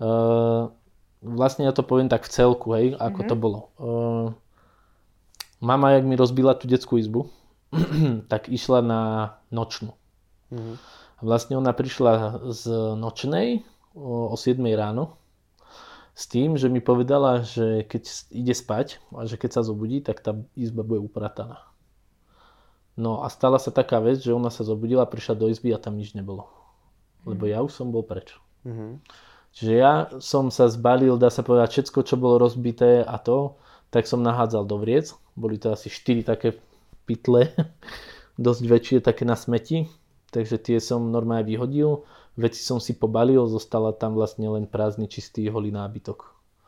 Uh, 0.00 0.72
vlastne 1.40 1.68
ja 1.68 1.72
to 1.76 1.84
poviem 1.84 2.08
tak 2.08 2.24
v 2.24 2.32
celku, 2.32 2.72
hej, 2.72 2.96
ako 2.96 3.20
mm-hmm. 3.20 3.30
to 3.30 3.36
bolo. 3.36 3.60
Uh, 3.76 4.26
mama, 5.60 6.00
jak 6.00 6.08
mi 6.08 6.16
rozbila 6.16 6.56
tú 6.56 6.64
detskú 6.64 6.96
izbu, 6.96 7.28
tak 8.32 8.48
išla 8.48 8.80
na 8.80 9.00
nočnú. 9.52 9.92
Mm-hmm. 10.48 10.76
Vlastne 11.24 11.60
ona 11.60 11.72
prišla 11.76 12.44
z 12.52 12.62
nočnej 12.96 13.64
o, 13.96 14.32
o 14.32 14.36
7 14.36 14.60
ráno 14.76 15.16
s 16.14 16.30
tým, 16.30 16.54
že 16.54 16.70
mi 16.70 16.78
povedala, 16.78 17.42
že 17.42 17.82
keď 17.90 18.30
ide 18.30 18.54
spať 18.54 19.02
a 19.10 19.26
že 19.26 19.34
keď 19.34 19.58
sa 19.58 19.66
zobudí, 19.66 19.98
tak 19.98 20.22
tá 20.22 20.38
izba 20.54 20.86
bude 20.86 21.02
uprataná. 21.02 21.66
No 22.94 23.26
a 23.26 23.28
stala 23.30 23.58
sa 23.58 23.74
taká 23.74 23.98
vec, 23.98 24.22
že 24.22 24.30
ona 24.30 24.54
sa 24.54 24.62
zobudila, 24.62 25.10
prišla 25.10 25.34
do 25.34 25.50
izby 25.50 25.74
a 25.74 25.82
tam 25.82 25.98
nič 25.98 26.14
nebolo. 26.14 26.46
Lebo 27.26 27.50
ja 27.50 27.58
už 27.66 27.74
som 27.74 27.90
bol 27.90 28.06
preč. 28.06 28.38
Mm-hmm. 28.62 28.92
Čiže 29.54 29.72
ja 29.74 30.06
som 30.22 30.54
sa 30.54 30.70
zbalil, 30.70 31.18
dá 31.18 31.34
sa 31.34 31.42
povedať, 31.42 31.82
všetko, 31.82 31.98
čo 32.06 32.14
bolo 32.14 32.38
rozbité 32.38 33.02
a 33.02 33.18
to, 33.18 33.58
tak 33.90 34.06
som 34.06 34.22
nahádzal 34.22 34.66
do 34.70 34.78
vriec. 34.78 35.10
Boli 35.34 35.58
to 35.58 35.74
asi 35.74 35.90
4 35.90 36.22
také 36.22 36.62
pytle, 37.10 37.50
dosť 38.38 38.62
väčšie 38.62 38.96
také 39.02 39.26
na 39.26 39.34
smeti. 39.34 39.90
Takže 40.30 40.58
tie 40.62 40.78
som 40.78 41.10
normálne 41.10 41.46
vyhodil 41.46 42.06
veci 42.34 42.60
som 42.62 42.82
si 42.82 42.94
pobalil, 42.94 43.42
zostala 43.46 43.94
tam 43.94 44.18
vlastne 44.18 44.46
len 44.50 44.66
prázdny, 44.66 45.06
čistý, 45.06 45.46
holý 45.50 45.70
nábytok. 45.70 46.18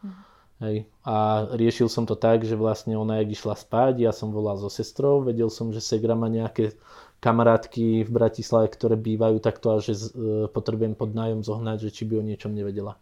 Mm. 0.03 0.15
Hej. 0.57 0.77
A 1.05 1.45
riešil 1.53 1.93
som 1.93 2.09
to 2.09 2.17
tak, 2.17 2.47
že 2.47 2.57
vlastne 2.57 2.97
ona, 2.97 3.21
jak 3.21 3.37
išla 3.37 3.55
spať, 3.59 4.01
ja 4.01 4.13
som 4.15 4.33
volal 4.33 4.57
so 4.57 4.73
sestrou, 4.73 5.21
vedel 5.21 5.53
som, 5.53 5.69
že 5.69 5.85
Segra 5.85 6.17
má 6.17 6.33
nejaké 6.33 6.79
kamarátky 7.21 8.07
v 8.07 8.11
Bratislave, 8.11 8.73
ktoré 8.73 8.97
bývajú 8.97 9.37
takto 9.41 9.77
a 9.77 9.83
že 9.83 9.97
e, 9.97 10.07
potrebujem 10.49 10.97
pod 10.97 11.13
nájom 11.13 11.45
zohnať, 11.45 11.89
že 11.89 11.91
či 11.93 12.03
by 12.09 12.21
o 12.21 12.27
niečom 12.27 12.53
nevedela. 12.53 12.97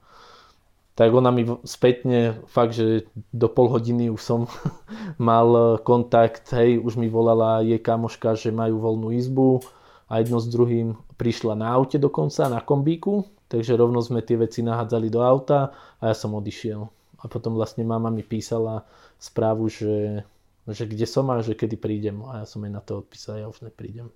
Tak 0.95 1.11
ona 1.11 1.35
mi 1.35 1.43
spätne, 1.67 2.39
fakt, 2.47 2.79
že 2.79 3.11
do 3.35 3.51
pol 3.51 3.67
hodiny 3.67 4.15
už 4.15 4.23
som 4.23 4.41
mal 5.19 5.79
kontakt, 5.83 6.55
hej, 6.55 6.79
už 6.79 6.99
mi 6.99 7.11
volala 7.11 7.63
jej 7.63 7.79
kamoška, 7.79 8.39
že 8.39 8.55
majú 8.55 8.79
voľnú 8.79 9.11
izbu, 9.15 9.63
a 10.09 10.21
jedno 10.21 10.37
s 10.41 10.47
druhým 10.49 10.97
prišla 11.17 11.57
na 11.57 11.73
aute 11.73 11.97
dokonca, 11.97 12.51
na 12.53 12.61
kombíku, 12.61 13.25
takže 13.49 13.79
rovno 13.79 14.05
sme 14.05 14.21
tie 14.21 14.37
veci 14.37 14.61
nahádzali 14.61 15.09
do 15.09 15.25
auta 15.25 15.73
a 16.01 16.13
ja 16.13 16.15
som 16.17 16.37
odišiel. 16.37 16.81
A 17.21 17.25
potom 17.25 17.57
vlastne 17.57 17.89
mama 17.89 18.13
mi 18.13 18.21
písala 18.21 18.85
správu, 19.17 19.73
že, 19.73 20.29
že 20.69 20.85
kde 20.85 21.09
som 21.09 21.25
a 21.33 21.41
že 21.41 21.57
kedy 21.57 21.81
prídem. 21.81 22.21
A 22.29 22.45
ja 22.45 22.47
som 22.47 22.61
jej 22.61 22.69
na 22.69 22.85
to 22.85 23.01
odpísal, 23.01 23.41
ja 23.41 23.49
už 23.49 23.65
neprídem. 23.65 24.13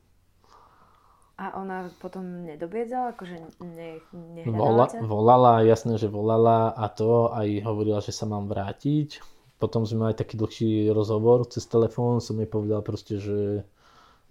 A 1.38 1.54
ona 1.54 1.86
potom 2.02 2.44
nedobiedzala, 2.44 3.14
akože 3.14 3.62
ne, 3.62 4.02
Vola, 4.50 4.90
Volala, 5.06 5.62
jasné, 5.62 5.94
že 5.94 6.10
volala 6.10 6.74
a 6.74 6.90
to 6.90 7.30
aj 7.30 7.62
hovorila, 7.62 8.02
že 8.02 8.10
sa 8.10 8.26
mám 8.26 8.50
vrátiť. 8.50 9.22
potom 9.58 9.86
sme 9.86 10.10
mali 10.10 10.14
taký 10.18 10.34
dlhší 10.38 10.90
rozhovor 10.90 11.46
cez 11.46 11.66
telefón, 11.66 12.18
som 12.18 12.38
jej 12.38 12.50
povedal 12.50 12.82
proste, 12.82 13.22
že, 13.22 13.62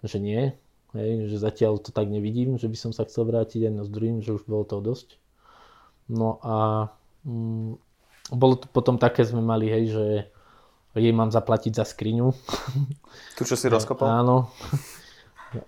že 0.03 0.17
nie, 0.19 0.51
hej, 0.95 1.27
že 1.27 1.37
zatiaľ 1.41 1.81
to 1.81 1.91
tak 1.91 2.07
nevidím, 2.07 2.55
že 2.55 2.71
by 2.71 2.77
som 2.77 2.91
sa 2.95 3.03
chcel 3.03 3.27
vrátiť 3.27 3.67
aj 3.67 3.73
na 3.73 3.83
s 3.83 3.89
druhým, 3.91 4.23
že 4.23 4.35
už 4.35 4.47
bolo 4.47 4.63
toho 4.63 4.79
dosť. 4.79 5.19
No 6.07 6.39
a 6.45 6.87
mm, 7.27 7.75
bolo 8.31 8.55
to 8.59 8.67
potom 8.71 8.95
také, 8.95 9.27
sme 9.27 9.43
mali, 9.43 9.67
hej, 9.67 9.85
že 9.91 10.05
jej 10.97 11.13
mám 11.13 11.29
zaplatiť 11.29 11.77
za 11.77 11.85
skriňu. 11.85 12.33
Tu, 13.37 13.41
čo 13.45 13.55
si 13.55 13.67
rozkopal? 13.73 14.23
Áno. 14.23 14.37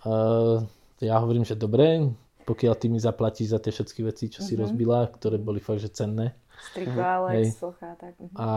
Uh, 0.04 0.60
ja 1.00 1.16
hovorím, 1.24 1.48
že 1.48 1.56
dobre, 1.56 2.12
pokiaľ 2.44 2.76
ty 2.76 2.92
mi 2.92 3.00
zaplatíš 3.00 3.56
za 3.56 3.64
tie 3.64 3.72
všetky 3.72 4.04
veci, 4.04 4.28
čo 4.28 4.44
si 4.44 4.54
mm-hmm. 4.54 4.64
rozbila, 4.68 5.08
ktoré 5.08 5.40
boli 5.40 5.64
fakt, 5.64 5.80
že 5.80 5.88
cenné. 5.88 6.36
Striko, 6.60 7.00
Alex, 7.00 7.56
socha, 7.56 7.96
tak. 7.96 8.20
Mhm. 8.20 8.36
A 8.36 8.48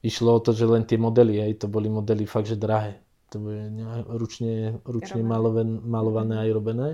išlo 0.00 0.32
o 0.32 0.40
to, 0.40 0.56
že 0.56 0.64
len 0.64 0.88
tie 0.88 0.96
modely, 0.96 1.44
hej, 1.44 1.60
to 1.60 1.68
boli 1.68 1.92
modely 1.92 2.24
fakt, 2.24 2.48
že 2.48 2.56
drahé. 2.56 3.04
To 3.28 3.36
boli 3.36 3.60
ručne, 4.08 4.80
ručne 4.88 5.20
maloven, 5.20 5.84
malované 5.84 6.48
aj 6.48 6.50
robené. 6.56 6.88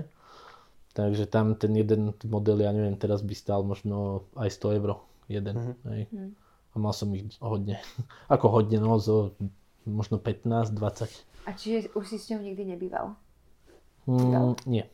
Takže 0.95 1.27
tam 1.27 1.59
ten 1.59 1.75
jeden 1.75 2.15
model, 2.23 2.63
ja 2.63 2.71
neviem, 2.71 2.95
teraz 2.95 3.19
by 3.19 3.35
stál 3.35 3.67
možno 3.67 4.27
aj 4.39 4.51
100 4.51 4.79
eur 4.79 4.89
jeden. 5.27 5.55
Mm-hmm. 5.55 5.91
Hej. 5.91 6.01
Mm. 6.11 6.31
A 6.71 6.75
mal 6.79 6.93
som 6.95 7.11
ich 7.15 7.27
hodne. 7.39 7.79
Ako 8.33 8.51
hodne, 8.51 8.79
no, 8.79 8.99
zo 8.99 9.35
možno 9.83 10.19
15, 10.19 10.71
20. 10.71 11.45
A 11.45 11.53
čiže 11.53 11.93
už 11.93 12.03
si 12.09 12.17
s 12.17 12.31
ňou 12.33 12.41
nikdy 12.41 12.63
nebýval? 12.65 13.13
Mm, 14.09 14.57
nie. 14.65 14.85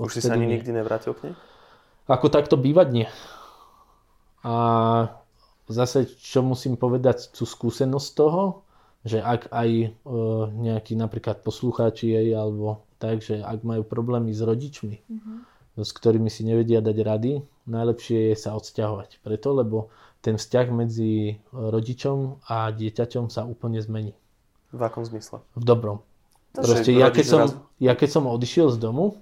Už 0.00 0.18
si 0.18 0.24
sa 0.24 0.34
ani 0.34 0.48
nie. 0.48 0.58
nikdy 0.58 0.72
nevrátil 0.74 1.14
k 1.14 1.30
nej? 1.30 1.34
Ako 2.10 2.26
takto 2.32 2.58
bývať 2.58 2.88
nie. 2.90 3.08
A 4.42 4.54
zase, 5.70 6.10
čo 6.18 6.42
musím 6.42 6.74
povedať, 6.74 7.30
tú 7.30 7.46
skúsenosť 7.46 8.08
toho, 8.18 8.66
že 9.02 9.18
ak 9.18 9.50
aj 9.50 9.70
e, 9.70 9.88
nejakí 10.52 10.94
napríklad 10.94 11.42
poslucháči 11.42 12.14
jej 12.14 12.28
alebo 12.34 12.86
tak, 13.02 13.18
že 13.22 13.42
ak 13.42 13.66
majú 13.66 13.82
problémy 13.82 14.30
s 14.30 14.38
rodičmi, 14.42 14.96
mm-hmm. 15.02 15.36
s 15.82 15.90
ktorými 15.90 16.30
si 16.30 16.46
nevedia 16.46 16.78
dať 16.78 16.96
rady, 17.02 17.32
najlepšie 17.66 18.30
je 18.30 18.36
sa 18.38 18.54
odsťahovať. 18.54 19.18
Preto, 19.26 19.48
lebo 19.58 19.90
ten 20.22 20.38
vzťah 20.38 20.66
medzi 20.70 21.42
rodičom 21.50 22.46
a 22.46 22.70
dieťaťom 22.70 23.26
sa 23.26 23.42
úplne 23.42 23.82
zmení. 23.82 24.14
V 24.70 24.80
akom 24.80 25.02
zmysle? 25.02 25.42
V 25.58 25.64
dobrom. 25.66 26.06
To 26.54 26.62
Proste 26.62 26.94
ja 26.94 27.10
keď, 27.10 27.26
som, 27.26 27.40
ja 27.82 27.92
keď 27.98 28.08
som 28.08 28.24
odišiel 28.30 28.70
z 28.70 28.78
domu, 28.78 29.18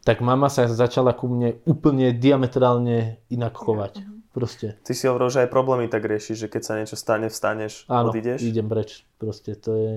tak 0.00 0.24
mama 0.24 0.48
sa 0.48 0.64
začala 0.64 1.12
ku 1.12 1.28
mne 1.28 1.60
úplne 1.68 2.16
diametrálne 2.16 3.20
inak 3.28 3.52
chovať. 3.52 4.00
Proste. 4.30 4.78
Ty 4.86 4.92
si 4.94 5.10
hovoril, 5.10 5.30
že 5.30 5.42
aj 5.42 5.50
problémy 5.50 5.90
tak 5.90 6.06
riešiš, 6.06 6.46
že 6.46 6.48
keď 6.48 6.62
sa 6.62 6.78
niečo 6.78 6.94
stane, 6.94 7.26
vstaneš, 7.26 7.90
Áno, 7.90 8.14
odídeš? 8.14 8.46
idem 8.46 8.70
preč. 8.70 9.02
Proste 9.18 9.58
to 9.58 9.74
je 9.74 9.94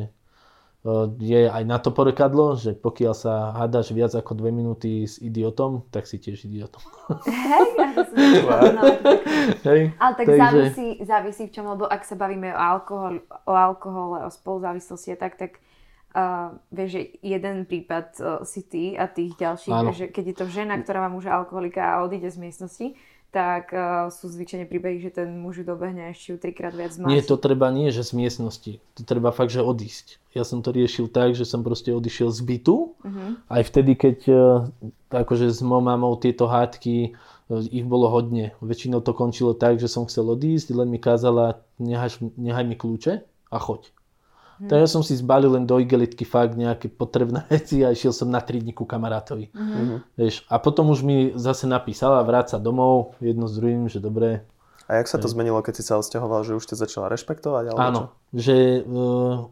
je 1.19 1.47
aj 1.47 1.63
na 1.63 1.79
to 1.79 1.95
porekadlo, 1.95 2.59
že 2.59 2.75
pokiaľ 2.75 3.13
sa 3.15 3.55
hádaš 3.55 3.95
viac 3.95 4.11
ako 4.11 4.35
dve 4.35 4.51
minúty 4.51 5.07
s 5.07 5.15
idiotom, 5.15 5.87
tak 5.87 6.03
si 6.03 6.19
tiež 6.19 6.43
idiotom. 6.43 6.83
Hej, 7.23 7.67
Hej, 9.67 9.81
Ale 9.95 10.13
tak 10.19 10.25
takže... 10.27 10.43
závisí, 10.43 10.87
závisí 11.07 11.43
v 11.47 11.53
čom, 11.55 11.71
lebo 11.71 11.87
ak 11.87 12.03
sa 12.03 12.19
bavíme 12.19 12.51
o, 12.51 12.59
alkohol, 12.59 13.23
o 13.47 13.53
alkohole, 13.55 14.27
o 14.27 14.29
spoluzávislosti 14.29 15.15
a 15.15 15.17
tak, 15.23 15.39
tak 15.39 15.63
uh, 16.19 16.51
vieš, 16.67 16.99
že 16.99 17.01
jeden 17.23 17.63
prípad 17.63 18.07
uh, 18.19 18.27
si 18.43 18.67
ty 18.67 18.99
a 18.99 19.07
tých 19.07 19.39
ďalších, 19.39 19.71
že 19.95 20.05
keď 20.11 20.23
je 20.27 20.35
to 20.35 20.45
žena, 20.51 20.75
ktorá 20.83 21.07
má 21.07 21.15
muža 21.15 21.31
alkoholika 21.31 21.95
a 21.95 22.03
odíde 22.03 22.27
z 22.27 22.43
miestnosti, 22.43 22.91
tak 23.33 23.73
uh, 23.73 24.13
sú 24.13 24.29
zvyčajne 24.29 24.69
príbehy, 24.69 25.01
že 25.01 25.09
ten 25.09 25.41
muž 25.41 25.65
dobehne 25.65 26.13
ešte 26.13 26.37
trikrát 26.37 26.69
viac 26.77 26.93
zmáť. 26.93 27.09
Nie, 27.09 27.25
to 27.25 27.33
treba 27.41 27.73
nie, 27.73 27.89
že 27.89 28.05
z 28.05 28.13
miestnosti. 28.13 28.77
To 28.93 29.01
treba 29.01 29.33
fakt, 29.33 29.49
že 29.49 29.65
odísť. 29.65 30.21
Ja 30.37 30.45
som 30.45 30.61
to 30.61 30.69
riešil 30.69 31.09
tak, 31.09 31.33
že 31.33 31.41
som 31.41 31.65
proste 31.65 31.89
odišiel 31.89 32.29
z 32.29 32.39
bytu. 32.45 32.93
Uh-huh. 32.93 33.33
Aj 33.49 33.65
vtedy, 33.65 33.97
keď 33.97 34.17
uh, 34.29 34.37
akože 35.09 35.49
s 35.49 35.65
mojou 35.65 35.81
mamou 35.81 36.13
tieto 36.21 36.45
hádky, 36.45 37.17
uh, 37.49 37.65
ich 37.73 37.89
bolo 37.89 38.13
hodne. 38.13 38.53
Väčšinou 38.61 39.01
to 39.01 39.17
končilo 39.17 39.57
tak, 39.57 39.81
že 39.81 39.89
som 39.89 40.05
chcel 40.05 40.29
odísť, 40.29 40.69
len 40.77 40.93
mi 40.93 41.01
kázala, 41.01 41.65
nehaj, 41.81 42.21
nehaj 42.37 42.69
mi 42.69 42.77
kľúče 42.77 43.25
a 43.49 43.57
choď. 43.57 43.89
Hmm. 44.59 44.69
Tak 44.69 44.77
ja 44.85 44.87
som 44.89 45.01
si 45.01 45.17
zbalil 45.17 45.57
len 45.57 45.65
do 45.65 45.81
igelitky 45.81 46.23
fakt 46.23 46.53
nejaké 46.53 46.91
potrebné 46.91 47.45
veci 47.53 47.81
a 47.81 47.89
išiel 47.89 48.13
som 48.13 48.29
na 48.29 48.39
3 48.39 48.61
dní 48.61 48.73
ku 48.73 48.85
kamarátovi. 48.85 49.49
Hmm. 49.53 50.05
Vieš, 50.13 50.45
a 50.47 50.61
potom 50.61 50.93
už 50.93 51.01
mi 51.01 51.33
zase 51.33 51.65
napísala 51.65 52.21
vráca 52.21 52.61
domov 52.61 53.17
jedno 53.17 53.49
s 53.49 53.57
druhým, 53.57 53.89
že 53.89 53.97
dobre. 53.97 54.45
A 54.85 54.99
jak 54.99 55.07
sa 55.07 55.17
to 55.17 55.31
zmenilo, 55.31 55.63
keď 55.63 55.73
si 55.79 55.83
sa 55.83 55.97
odsťahoval, 55.97 56.43
že 56.43 56.59
už 56.59 56.63
ste 56.67 56.75
začala 56.75 57.07
rešpektovať? 57.07 57.63
Alebo 57.71 57.79
Áno, 57.79 58.01
čo? 58.01 58.07
že 58.35 58.55
uh, 58.83 59.47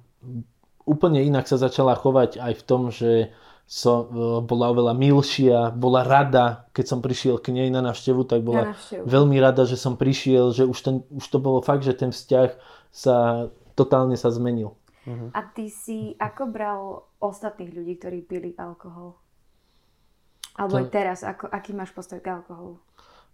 úplne 0.84 1.24
inak 1.24 1.48
sa 1.48 1.56
začala 1.56 1.96
chovať 1.96 2.38
aj 2.38 2.54
v 2.60 2.64
tom, 2.68 2.92
že 2.92 3.32
so, 3.64 3.94
uh, 3.96 4.04
bola 4.44 4.76
oveľa 4.76 4.92
milšia, 4.92 5.72
bola 5.72 6.04
rada, 6.04 6.68
keď 6.76 6.86
som 6.86 7.00
prišiel 7.00 7.40
k 7.40 7.56
nej 7.56 7.72
na 7.72 7.80
návštevu, 7.80 8.28
tak 8.28 8.44
bola 8.44 8.76
veľmi 8.92 9.40
rada, 9.40 9.64
že 9.64 9.80
som 9.80 9.96
prišiel, 9.96 10.52
že 10.52 10.68
už, 10.68 10.78
ten, 10.84 10.96
už 11.08 11.26
to 11.32 11.40
bolo 11.40 11.64
fakt, 11.64 11.88
že 11.88 11.96
ten 11.96 12.12
vzťah 12.12 12.50
sa 12.92 13.48
totálne 13.80 14.20
sa 14.20 14.28
zmenil. 14.30 14.76
Uh-huh. 15.08 15.30
A 15.34 15.42
ty 15.50 15.68
si 15.68 16.14
ako 16.22 16.44
bral 16.50 16.82
ostatných 17.18 17.74
ľudí, 17.74 17.98
ktorí 17.98 18.20
pili 18.22 18.52
alkohol? 18.58 19.18
Alebo 20.58 20.78
to... 20.78 20.82
aj 20.84 20.88
teraz, 20.94 21.20
ako, 21.26 21.50
aký 21.50 21.72
máš 21.74 21.90
postoj 21.96 22.22
k 22.22 22.38
alkoholu? 22.38 22.78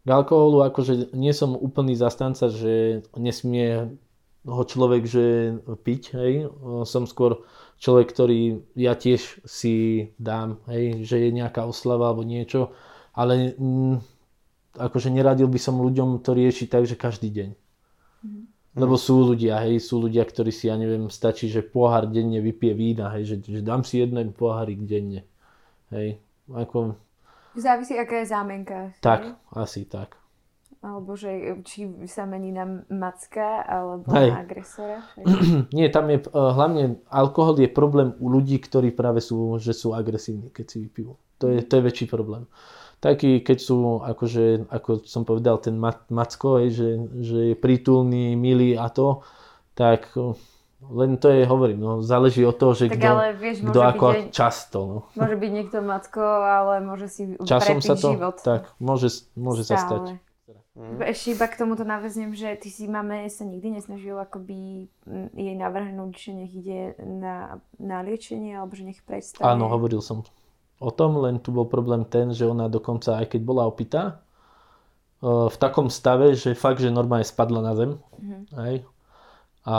K 0.05 0.09
alkoholu 0.09 0.63
akože 0.63 1.11
nie 1.17 1.35
som 1.35 1.57
úplný 1.57 1.97
zastanca, 1.99 2.47
že 2.47 3.03
nesmie 3.19 3.99
ho 4.47 4.63
človek 4.63 5.03
že 5.03 5.59
piť, 5.83 6.03
hej. 6.15 6.47
Som 6.87 7.03
skôr 7.03 7.43
človek, 7.83 8.15
ktorý 8.15 8.63
ja 8.79 8.95
tiež 8.95 9.43
si 9.43 10.07
dám, 10.15 10.63
hej, 10.71 11.03
že 11.03 11.19
je 11.19 11.29
nejaká 11.35 11.67
oslava 11.67 12.07
alebo 12.07 12.23
niečo, 12.23 12.71
ale 13.11 13.59
mm, 13.59 13.99
akože 14.79 15.11
neradil 15.11 15.51
by 15.51 15.59
som 15.59 15.83
ľuďom 15.83 16.23
to 16.23 16.31
riešiť 16.31 16.67
tak, 16.71 16.87
že 16.87 16.95
každý 16.95 17.27
deň. 17.27 17.49
Lebo 18.77 18.93
sú 18.93 19.33
ľudia, 19.33 19.57
hej, 19.65 19.81
sú 19.81 20.05
ľudia, 20.05 20.21
ktorí 20.21 20.53
si, 20.53 20.69
ja 20.69 20.77
neviem, 20.77 21.09
stačí, 21.09 21.49
že 21.49 21.65
pohár 21.65 22.05
denne 22.05 22.37
vypije 22.37 22.73
vína, 22.77 23.09
hej, 23.17 23.33
že, 23.33 23.35
že 23.41 23.61
dám 23.65 23.81
si 23.81 24.05
jeden 24.05 24.31
pohárik 24.37 24.85
denne. 24.85 25.25
Hej, 25.89 26.21
ako... 26.45 26.93
Závisí, 27.57 27.97
aká 27.97 28.21
je 28.21 28.27
zámenka. 28.29 28.93
Tak, 29.01 29.21
hej? 29.25 29.33
asi 29.57 29.81
tak. 29.89 30.13
Alebo 30.77 31.17
že 31.17 31.57
či 31.65 31.89
sa 32.05 32.29
mení 32.29 32.53
na 32.53 32.85
macka, 32.93 33.65
alebo 33.65 34.05
hej. 34.13 34.29
na 34.29 34.45
agresora. 34.45 35.01
Hej. 35.17 35.25
Nie, 35.77 35.89
tam 35.89 36.13
je, 36.13 36.21
uh, 36.29 36.53
hlavne 36.53 37.01
alkohol 37.09 37.57
je 37.57 37.65
problém 37.65 38.13
u 38.21 38.29
ľudí, 38.29 38.61
ktorí 38.61 38.93
práve 38.93 39.25
sú, 39.25 39.57
že 39.57 39.73
sú 39.73 39.97
agresívni, 39.97 40.53
keď 40.53 40.65
si 40.69 40.77
vypijú. 40.85 41.17
To 41.41 41.49
je, 41.49 41.65
to 41.65 41.81
je 41.81 41.85
väčší 41.85 42.05
problém 42.05 42.45
taký, 42.99 43.45
keď 43.45 43.57
sú, 43.61 44.01
akože, 44.01 44.69
ako 44.69 45.05
som 45.05 45.23
povedal, 45.23 45.61
ten 45.61 45.77
Macko, 46.09 46.63
že, 46.67 46.97
že 47.21 47.39
je 47.53 47.55
prítulný, 47.55 48.33
milý 48.33 48.73
a 48.77 48.89
to, 48.89 49.21
tak 49.77 50.13
len 50.77 51.17
to 51.17 51.33
je, 51.33 51.41
hovorím, 51.49 51.79
no, 51.81 51.91
záleží 52.05 52.45
od 52.45 52.53
toho, 52.53 52.77
že 52.77 52.85
tak 52.93 53.01
kto, 53.01 53.09
ale, 53.09 53.27
vieš, 53.33 53.65
kto 53.65 53.79
ako 53.81 54.05
aj, 54.13 54.21
často. 54.29 54.77
No. 54.85 54.97
Môže 55.17 55.35
byť 55.35 55.51
niekto 55.51 55.77
Macko, 55.81 56.21
ale 56.45 56.85
môže 56.85 57.09
si 57.09 57.33
Časom 57.41 57.81
sa 57.81 57.97
to, 57.97 58.13
život. 58.13 58.37
Tak, 58.45 58.77
môže, 58.77 59.25
môže 59.33 59.65
sa 59.65 59.81
stať. 59.81 60.21
Mm. 60.77 61.01
Ešte 61.09 61.33
iba 61.33 61.49
k 61.49 61.57
tomuto 61.57 61.81
naveznem, 61.81 62.37
že 62.37 62.53
ty 62.61 62.69
si 62.69 62.85
máme 62.85 63.25
sa 63.33 63.41
nikdy 63.41 63.81
nesnažil 63.81 64.13
akoby 64.21 64.85
jej 65.33 65.55
navrhnúť, 65.57 66.13
že 66.13 66.31
nech 66.37 66.53
ide 66.53 66.93
na, 67.01 67.57
na 67.81 68.05
liečenie, 68.05 68.53
alebo 68.53 68.77
že 68.77 68.85
nech 68.85 69.01
prestane. 69.01 69.41
Áno, 69.41 69.73
hovoril 69.73 70.05
som 70.05 70.21
o 70.77 70.91
tom, 70.93 71.17
len 71.21 71.41
tu 71.41 71.49
bol 71.49 71.65
problém 71.65 72.05
ten, 72.05 72.33
že 72.33 72.45
ona 72.45 72.69
dokonca, 72.69 73.17
aj 73.17 73.33
keď 73.33 73.41
bola 73.41 73.65
opitá, 73.65 74.21
v 75.21 75.57
takom 75.57 75.89
stave, 75.89 76.37
že 76.37 76.53
fakt, 76.53 76.77
že 76.77 76.93
normálne 76.93 77.25
spadla 77.25 77.61
na 77.65 77.73
zem. 77.73 77.97
Mm-hmm. 77.97 78.41
Hej. 78.61 78.75
A 79.65 79.77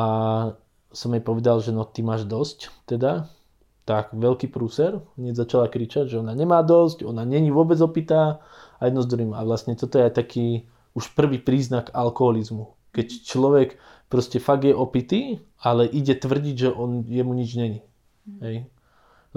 som 0.90 1.14
jej 1.14 1.22
povedal, 1.22 1.62
že 1.62 1.70
no 1.70 1.86
ty 1.86 2.03
máš 2.03 2.26
dosť, 2.26 2.74
teda. 2.90 3.30
Tak 3.86 4.12
veľký 4.12 4.53
prúser, 4.53 5.01
hneď 5.16 5.49
začala 5.49 5.70
kričať, 5.70 6.12
že 6.12 6.20
ona 6.20 6.34
nemá 6.34 6.61
dosť, 6.61 7.07
ona 7.07 7.24
není 7.24 7.49
vôbec 7.49 7.78
opitá 7.80 8.42
a 8.82 8.90
jedno 8.90 9.01
z 9.01 9.09
druhým. 9.14 9.32
A 9.32 9.40
vlastne 9.46 9.78
toto 9.78 9.96
je 9.96 10.11
aj 10.11 10.18
taký 10.18 10.68
už 10.92 11.14
prvý 11.14 11.38
príznak 11.38 11.94
alkoholizmu. 11.94 12.74
Keď 12.92 13.07
človek 13.24 13.78
proste 14.11 14.42
fakt 14.42 14.66
je 14.66 14.74
opitý, 14.74 15.38
ale 15.62 15.86
ide 15.86 16.18
tvrdiť, 16.18 16.57
že 16.66 16.68
on, 16.74 17.07
jemu 17.07 17.32
nič 17.32 17.51
není. 17.55 17.80
Mm-hmm. 17.80 18.40
Hej. 18.42 18.57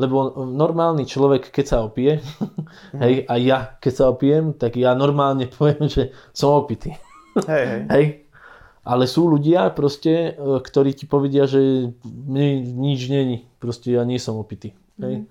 Lebo 0.02 0.34
normálny 0.42 1.06
človek, 1.06 1.54
keď 1.54 1.66
sa 1.70 1.78
opije, 1.86 2.18
mm. 2.18 3.00
hej, 3.06 3.14
a 3.30 3.34
ja, 3.38 3.58
keď 3.78 3.94
sa 3.94 4.06
opijem, 4.10 4.58
tak 4.58 4.82
ja 4.82 4.98
normálne 4.98 5.46
poviem, 5.56 5.86
že 5.86 6.10
som 6.34 6.58
opitý. 6.58 6.98
Hej, 7.46 7.66
hej. 7.70 7.82
hej. 7.94 8.06
Ale 8.82 9.06
sú 9.06 9.30
ľudia 9.30 9.70
proste, 9.78 10.34
e, 10.34 10.58
ktorí 10.58 10.98
ti 10.98 11.06
povedia, 11.06 11.46
že 11.46 11.94
mne 12.02 12.66
nič 12.66 13.14
není. 13.14 13.46
Proste 13.62 13.94
ja 13.94 14.02
nie 14.02 14.18
som 14.18 14.42
opitý. 14.42 14.74
Hej. 14.98 15.22
Mm. 15.22 15.26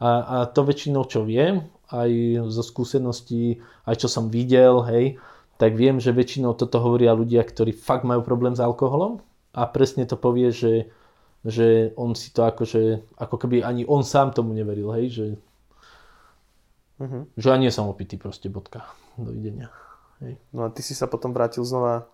A, 0.00 0.08
a 0.08 0.36
to 0.48 0.64
väčšinou, 0.64 1.04
čo 1.04 1.22
viem, 1.28 1.68
aj 1.92 2.10
zo 2.48 2.64
skúseností, 2.64 3.60
aj 3.84 4.00
čo 4.00 4.08
som 4.08 4.32
videl, 4.32 4.82
hej, 4.88 5.20
tak 5.60 5.78
viem, 5.78 6.02
že 6.02 6.10
väčšinou 6.10 6.58
toto 6.58 6.82
hovoria 6.82 7.14
ľudia, 7.14 7.44
ktorí 7.46 7.70
fakt 7.70 8.02
majú 8.02 8.24
problém 8.26 8.56
s 8.56 8.60
alkoholom 8.60 9.22
a 9.54 9.62
presne 9.70 10.02
to 10.08 10.18
povie, 10.18 10.50
že, 10.50 10.90
že 11.44 11.92
on 12.00 12.16
si 12.16 12.32
to 12.32 12.48
akože, 12.48 13.14
ako 13.20 13.36
keby 13.36 13.60
ani 13.60 13.84
on 13.84 14.00
sám 14.00 14.32
tomu 14.32 14.56
neveril, 14.56 14.90
hej, 14.96 15.08
že, 15.12 15.26
Uh-huh. 16.94 17.26
že 17.34 17.50
ja 17.50 17.58
nie 17.58 17.74
som 17.74 17.90
opitý 17.90 18.14
proste, 18.14 18.46
bodka, 18.46 18.86
dovidenia. 19.18 19.66
Hej. 20.22 20.38
No 20.54 20.62
a 20.62 20.70
ty 20.70 20.78
si 20.78 20.94
sa 20.94 21.10
potom 21.10 21.34
vrátil 21.34 21.66
znova 21.66 22.06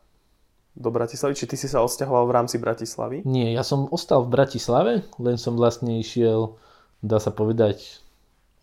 do 0.73 0.89
Bratislavy? 0.89 1.37
Či 1.37 1.53
ty 1.53 1.57
si 1.61 1.69
sa 1.69 1.85
odsťahoval 1.85 2.25
v 2.25 2.33
rámci 2.33 2.57
Bratislavy? 2.57 3.21
Nie, 3.29 3.53
ja 3.53 3.61
som 3.61 3.93
ostal 3.93 4.25
v 4.25 4.33
Bratislave, 4.33 5.05
len 5.21 5.37
som 5.37 5.53
vlastne 5.53 6.01
išiel, 6.01 6.57
dá 7.05 7.21
sa 7.21 7.29
povedať, 7.29 8.01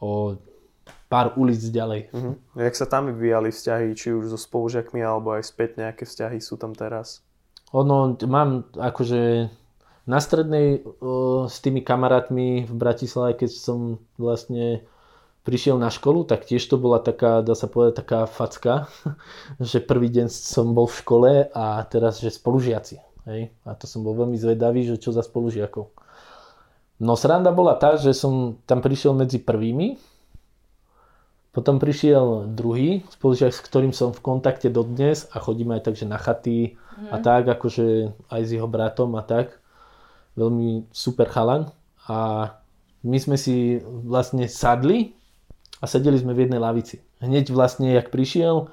o 0.01 0.41
pár 1.05 1.37
ulic 1.37 1.61
ďalej. 1.61 2.09
Uh-huh. 2.09 2.33
Jak 2.57 2.73
sa 2.73 2.89
tam 2.89 3.13
vyvíjali 3.13 3.53
vzťahy, 3.53 3.93
či 3.93 4.09
už 4.09 4.33
so 4.33 4.41
spolužiakmi, 4.41 4.97
alebo 5.05 5.37
aj 5.37 5.45
späť 5.45 5.77
nejaké 5.77 6.09
vzťahy 6.09 6.41
sú 6.41 6.57
tam 6.57 6.73
teraz? 6.73 7.21
Ono, 7.77 8.17
mám 8.25 8.65
akože 8.73 9.53
na 10.07 10.23
strednej 10.23 10.81
o, 10.81 11.45
s 11.51 11.59
tými 11.59 11.83
kamarátmi 11.83 12.63
v 12.63 12.73
Bratislave, 12.73 13.35
keď 13.35 13.51
som 13.51 13.79
vlastne 14.15 14.87
prišiel 15.43 15.75
na 15.75 15.91
školu, 15.91 16.23
tak 16.23 16.47
tiež 16.47 16.63
to 16.63 16.79
bola 16.79 16.99
taká, 16.99 17.43
dá 17.43 17.55
sa 17.55 17.67
povedať, 17.67 18.03
taká 18.03 18.23
facka, 18.23 18.87
že 19.59 19.83
prvý 19.83 20.07
deň 20.07 20.31
som 20.31 20.71
bol 20.71 20.87
v 20.87 20.99
škole 21.03 21.31
a 21.51 21.83
teraz, 21.91 22.23
že 22.23 22.31
spolužiaci. 22.31 23.03
Hej? 23.27 23.51
A 23.67 23.75
to 23.75 23.83
som 23.83 24.01
bol 24.01 24.15
veľmi 24.15 24.39
zvedavý, 24.39 24.87
že 24.87 24.95
čo 24.95 25.11
za 25.11 25.21
spolužiakov. 25.21 25.91
No 26.97 27.13
sranda 27.13 27.53
bola 27.53 27.77
tá, 27.77 27.99
že 27.99 28.15
som 28.15 28.57
tam 28.65 28.81
prišiel 28.81 29.13
medzi 29.13 29.37
prvými, 29.37 29.99
potom 31.57 31.81
prišiel 31.81 32.53
druhý 32.53 33.01
spolužiak, 33.17 33.49
s 33.49 33.65
ktorým 33.65 33.89
som 33.89 34.13
v 34.13 34.21
kontakte 34.21 34.69
dodnes 34.69 35.25
a 35.33 35.41
chodíme 35.41 35.73
aj 35.73 35.89
tak, 35.89 35.95
že 35.97 36.05
na 36.05 36.21
chaty 36.21 36.77
mm. 36.77 37.09
a 37.09 37.17
tak, 37.17 37.49
akože 37.49 38.13
aj 38.29 38.41
s 38.45 38.49
jeho 38.53 38.69
bratom 38.69 39.17
a 39.17 39.25
tak. 39.25 39.57
Veľmi 40.37 40.85
super 40.93 41.27
chalan. 41.27 41.73
A 42.07 42.49
my 43.03 43.17
sme 43.17 43.35
si 43.35 43.81
vlastne 43.83 44.45
sadli 44.45 45.17
a 45.81 45.85
sedeli 45.89 46.17
sme 46.17 46.37
v 46.37 46.47
jednej 46.47 46.61
lavici. 46.61 47.01
Hneď 47.19 47.49
vlastne, 47.49 47.91
jak 47.91 48.13
prišiel, 48.13 48.69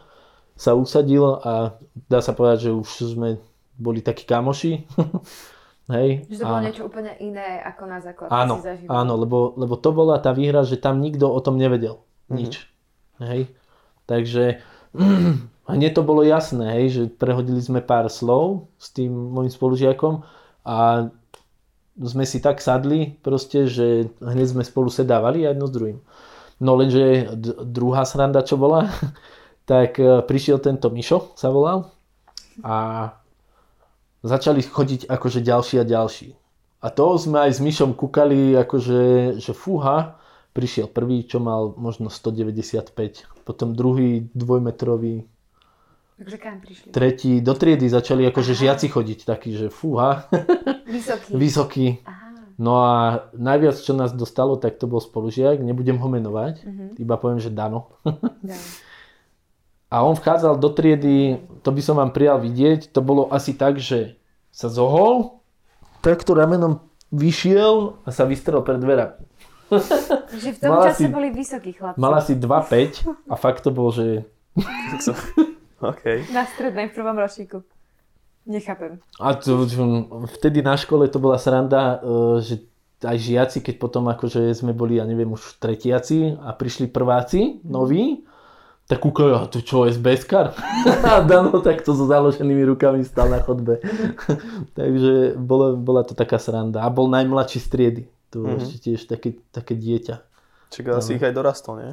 sa 0.54 0.76
usadil 0.76 1.40
a 1.42 1.74
dá 2.06 2.22
sa 2.22 2.36
povedať, 2.36 2.68
že 2.68 2.76
už 2.76 2.88
sme 3.16 3.42
boli 3.74 4.04
takí 4.04 4.22
kamoši. 4.28 4.86
Hej. 5.94 6.24
Že 6.32 6.36
to 6.40 6.44
bolo 6.48 6.60
a... 6.60 6.64
niečo 6.64 6.84
úplne 6.88 7.12
iné 7.20 7.60
ako 7.60 7.82
na 7.84 7.98
základ. 8.00 8.32
Áno, 8.32 8.56
áno 8.88 9.14
lebo, 9.20 9.52
lebo 9.60 9.76
to 9.76 9.92
bola 9.92 10.16
tá 10.16 10.32
výhra, 10.32 10.64
že 10.64 10.80
tam 10.80 11.04
nikto 11.04 11.28
o 11.28 11.40
tom 11.44 11.60
nevedel. 11.60 12.00
Mm-hmm. 12.00 12.36
Nič. 12.40 12.54
Hej. 13.20 13.52
Takže 14.08 14.64
hneď 15.76 15.92
to 15.92 16.02
bolo 16.06 16.24
jasné, 16.24 16.80
hej, 16.80 16.86
že 16.88 17.02
prehodili 17.12 17.60
sme 17.60 17.84
pár 17.84 18.08
slov 18.08 18.72
s 18.80 18.96
tým 18.96 19.12
môjim 19.12 19.52
spolužiakom 19.52 20.24
a 20.64 21.08
sme 22.00 22.26
si 22.26 22.42
tak 22.42 22.58
sadli 22.58 23.14
proste, 23.22 23.70
že 23.70 24.10
hneď 24.18 24.58
sme 24.58 24.62
spolu 24.66 24.90
sedávali 24.90 25.46
jedno 25.46 25.70
s 25.70 25.74
druhým. 25.74 25.98
No 26.58 26.74
lenže 26.78 27.34
druhá 27.66 28.06
sranda, 28.06 28.42
čo 28.42 28.58
bola, 28.58 28.90
tak 29.70 29.98
e, 29.98 30.22
prišiel 30.22 30.58
tento 30.62 30.90
Mišo, 30.90 31.34
sa 31.38 31.50
volal, 31.50 31.90
a 32.62 33.10
začali 34.22 34.62
chodiť 34.62 35.10
akože 35.10 35.42
ďalší 35.42 35.82
a 35.82 35.84
ďalší. 35.84 36.28
A 36.84 36.92
to 36.92 37.16
sme 37.16 37.48
aj 37.48 37.58
s 37.58 37.60
Mišom 37.64 37.96
kúkali, 37.96 38.54
akože, 38.54 39.00
že 39.40 39.52
fúha, 39.56 40.20
prišiel 40.54 40.86
prvý, 40.86 41.26
čo 41.26 41.42
mal 41.42 41.74
možno 41.74 42.12
195, 42.12 42.94
potom 43.42 43.74
druhý 43.74 44.30
dvojmetrový, 44.36 45.26
Takže 46.14 46.36
kam 46.38 46.62
prišli? 46.62 46.94
Tretí, 46.94 47.42
do 47.42 47.58
triedy 47.58 47.90
začali 47.90 48.22
akože 48.30 48.54
žiaci 48.54 48.86
chodiť, 48.86 49.26
taký, 49.26 49.50
že 49.58 49.66
fúha. 49.66 50.30
Vysoký. 50.86 51.30
Vysoký. 51.42 51.86
Aha. 52.06 52.24
No 52.54 52.86
a 52.86 53.26
najviac, 53.34 53.74
čo 53.82 53.98
nás 53.98 54.14
dostalo, 54.14 54.54
tak 54.54 54.78
to 54.78 54.86
bol 54.86 55.02
spolužiak, 55.02 55.58
nebudem 55.58 55.98
ho 55.98 56.06
menovať, 56.06 56.54
uh-huh. 56.62 56.90
iba 57.02 57.14
poviem, 57.18 57.42
že 57.42 57.50
Dano. 57.58 57.90
a 59.90 59.96
on 60.06 60.14
vchádzal 60.14 60.62
do 60.62 60.70
triedy, 60.70 61.42
to 61.66 61.70
by 61.74 61.82
som 61.82 61.98
vám 61.98 62.14
prijal 62.14 62.38
vidieť, 62.38 62.94
to 62.94 63.02
bolo 63.02 63.26
asi 63.34 63.58
tak, 63.58 63.82
že 63.82 64.14
sa 64.54 64.70
zohol, 64.70 65.42
takto 65.98 66.38
ramenom 66.38 66.78
vyšiel 67.10 67.98
a 68.06 68.14
sa 68.14 68.22
vystrel 68.22 68.62
pred 68.62 68.78
dverami. 68.78 69.18
Že 70.44 70.50
v 70.54 70.58
tom 70.60 70.70
mala 70.76 70.92
čase 70.92 70.98
si, 70.98 71.04
boli 71.08 71.28
vysokí 71.32 71.72
chlapci. 71.72 71.98
Mala 71.98 72.20
si 72.20 72.36
2,5 72.36 73.32
a 73.32 73.34
fakt 73.34 73.64
to 73.64 73.72
bol, 73.72 73.90
že... 73.90 74.28
okay. 75.92 76.24
Na 76.32 76.48
strednej 76.48 76.88
v 76.88 76.96
prvom 76.96 77.16
ročníku. 77.18 77.60
Nechápem. 78.44 79.00
A 79.20 79.32
to, 79.36 79.64
vtedy 80.36 80.60
na 80.60 80.76
škole 80.76 81.08
to 81.08 81.16
bola 81.16 81.40
sranda, 81.40 82.00
e, 82.04 82.44
že 82.44 82.54
aj 83.04 83.16
žiaci, 83.20 83.58
keď 83.64 83.74
potom 83.80 84.04
akože 84.08 84.52
sme 84.52 84.72
boli, 84.76 85.00
ja 85.00 85.04
neviem, 85.08 85.32
už 85.32 85.60
tretiaci 85.60 86.40
a 86.40 86.52
prišli 86.52 86.92
prváci, 86.92 87.64
noví, 87.64 88.24
tak 88.84 89.00
kúkajú, 89.00 89.32
a 89.32 89.48
to 89.48 89.64
čo, 89.64 89.88
SBS-kar? 89.88 90.52
a 91.08 91.24
Dano 91.24 91.56
takto 91.64 91.96
so 91.96 92.04
založenými 92.04 92.68
rukami 92.68 93.00
stal 93.00 93.32
na 93.32 93.40
chodbe. 93.40 93.80
Takže 94.78 95.40
bola, 95.40 95.72
bola 95.72 96.04
to 96.04 96.12
taká 96.12 96.36
sranda. 96.36 96.84
A 96.84 96.92
bol 96.92 97.08
najmladší 97.08 97.64
z 97.64 97.68
triedy. 97.72 98.02
To 98.36 98.44
mm-hmm. 98.44 98.60
ešte 98.60 98.76
tiež 98.84 99.00
také, 99.08 99.40
také 99.56 99.72
dieťa. 99.72 100.20
Čiže 100.68 100.90
asi 100.92 101.16
ich 101.16 101.24
aj 101.24 101.32
dorastol, 101.32 101.74
nie? 101.80 101.92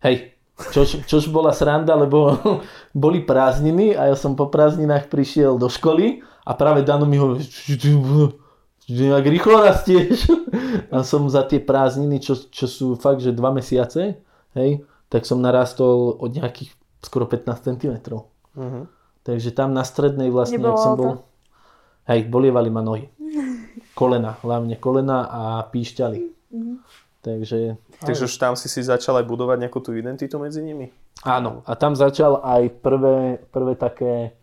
Hej, 0.00 0.32
Čož, 0.54 1.02
čož 1.10 1.26
bola 1.34 1.50
sranda, 1.50 1.98
lebo 1.98 2.38
boli 2.94 3.26
prázdniny 3.26 3.98
a 3.98 4.14
ja 4.14 4.16
som 4.16 4.38
po 4.38 4.46
prázdninách 4.46 5.10
prišiel 5.10 5.58
do 5.58 5.66
školy 5.66 6.22
a 6.46 6.54
práve 6.54 6.86
Dano 6.86 7.10
mi 7.10 7.18
hovorí, 7.18 7.42
nejak 8.88 9.26
rýchlo 9.26 9.64
rastieš. 9.64 10.28
A 10.94 11.02
som 11.02 11.26
za 11.30 11.42
tie 11.46 11.58
prázdniny, 11.58 12.20
čo, 12.20 12.36
čo 12.36 12.66
sú 12.66 12.86
fakt, 12.98 13.22
že 13.22 13.34
dva 13.34 13.50
mesiace, 13.54 14.20
hej, 14.54 14.82
tak 15.10 15.26
som 15.26 15.42
narastol 15.42 16.18
od 16.18 16.30
nejakých 16.34 16.74
skoro 17.02 17.26
15 17.26 17.74
cm. 17.74 17.94
Uh-huh. 18.10 18.84
Takže 19.24 19.50
tam 19.54 19.72
na 19.72 19.82
strednej 19.82 20.30
vlastne, 20.30 20.62
ak 20.62 20.78
som 20.78 20.94
bol, 20.98 21.10
to? 21.14 21.24
hej, 22.10 22.26
bolievali 22.28 22.70
ma 22.70 22.82
nohy. 22.84 23.08
Kolena, 23.98 24.38
hlavne 24.42 24.74
kolena 24.78 25.26
a 25.30 25.42
píšťali. 25.70 26.18
Uh-huh. 26.54 26.82
Takže, 27.24 27.80
Takže 28.04 28.28
už 28.28 28.36
tam 28.36 28.52
si 28.52 28.68
si 28.68 28.84
začal 28.84 29.16
aj 29.16 29.24
budovať 29.24 29.64
nejakú 29.64 29.80
tú 29.80 29.96
identitu 29.96 30.36
medzi 30.36 30.60
nimi? 30.60 30.92
Áno, 31.24 31.64
a 31.64 31.72
tam 31.72 31.96
začal 31.96 32.44
aj 32.44 32.68
prvé, 32.84 33.40
prvé 33.48 33.72
také 33.80 34.36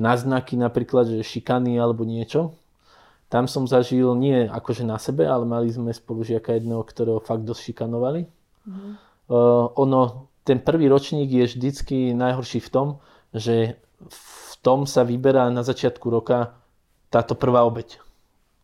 náznaky, 0.00 0.56
napríklad, 0.56 1.12
že 1.12 1.20
šikany 1.20 1.76
alebo 1.76 2.08
niečo. 2.08 2.56
Tam 3.28 3.44
som 3.44 3.68
zažil 3.68 4.16
nie 4.16 4.48
akože 4.48 4.88
na 4.88 4.96
sebe, 4.96 5.28
ale 5.28 5.44
mali 5.44 5.68
sme 5.68 5.92
spolužiaka 5.92 6.56
jedného, 6.56 6.80
ktorého 6.80 7.20
fakt 7.20 7.44
dosť 7.44 7.68
šikanovali. 7.68 8.24
Mm-hmm. 8.64 8.92
Uh, 9.28 9.68
ono, 9.76 10.30
ten 10.46 10.62
prvý 10.62 10.88
ročník 10.88 11.28
je 11.28 11.44
vždycky 11.52 12.16
najhorší 12.16 12.64
v 12.64 12.70
tom, 12.72 12.88
že 13.34 13.76
v 14.08 14.54
tom 14.64 14.88
sa 14.88 15.04
vyberá 15.04 15.52
na 15.52 15.60
začiatku 15.66 16.06
roka 16.08 16.56
táto 17.12 17.36
prvá 17.36 17.66
obeď. 17.66 17.98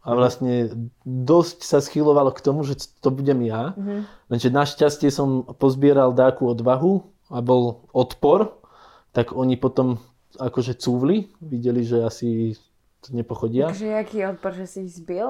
A 0.03 0.19
vlastne 0.19 0.91
dosť 1.07 1.63
sa 1.63 1.79
schylovalo 1.79 2.35
k 2.35 2.43
tomu, 2.43 2.67
že 2.67 2.75
to 2.99 3.15
budem 3.15 3.47
ja. 3.47 3.71
Mm-hmm. 3.79 4.01
Lenže 4.35 4.49
našťastie 4.51 5.15
som 5.15 5.47
pozbieral 5.63 6.11
dáku 6.11 6.51
odvahu 6.51 7.07
a 7.31 7.39
bol 7.39 7.87
odpor, 7.95 8.59
tak 9.15 9.31
oni 9.31 9.55
potom 9.55 10.03
akože 10.43 10.75
cúvli, 10.75 11.31
videli, 11.39 11.87
že 11.87 12.03
asi 12.03 12.59
to 13.03 13.15
nepochodia. 13.15 13.71
Takže 13.71 13.95
aký 13.95 14.19
odpor, 14.27 14.53
že 14.59 14.67
si 14.67 14.79
ich 14.87 14.95
zbil? 14.99 15.29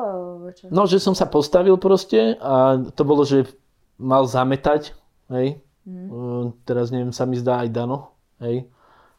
No, 0.73 0.89
že 0.89 0.97
som 1.01 1.13
sa 1.13 1.29
postavil 1.29 1.77
proste 1.77 2.41
a 2.41 2.81
to 2.97 3.03
bolo, 3.05 3.29
že 3.29 3.49
mal 4.01 4.25
zametať, 4.25 4.97
hej. 5.33 5.61
Mm. 5.85 6.55
Teraz 6.63 6.95
neviem, 6.95 7.13
sa 7.13 7.29
mi 7.29 7.37
zdá 7.37 7.61
aj 7.61 7.69
Dano, 7.75 8.15
hej. 8.41 8.69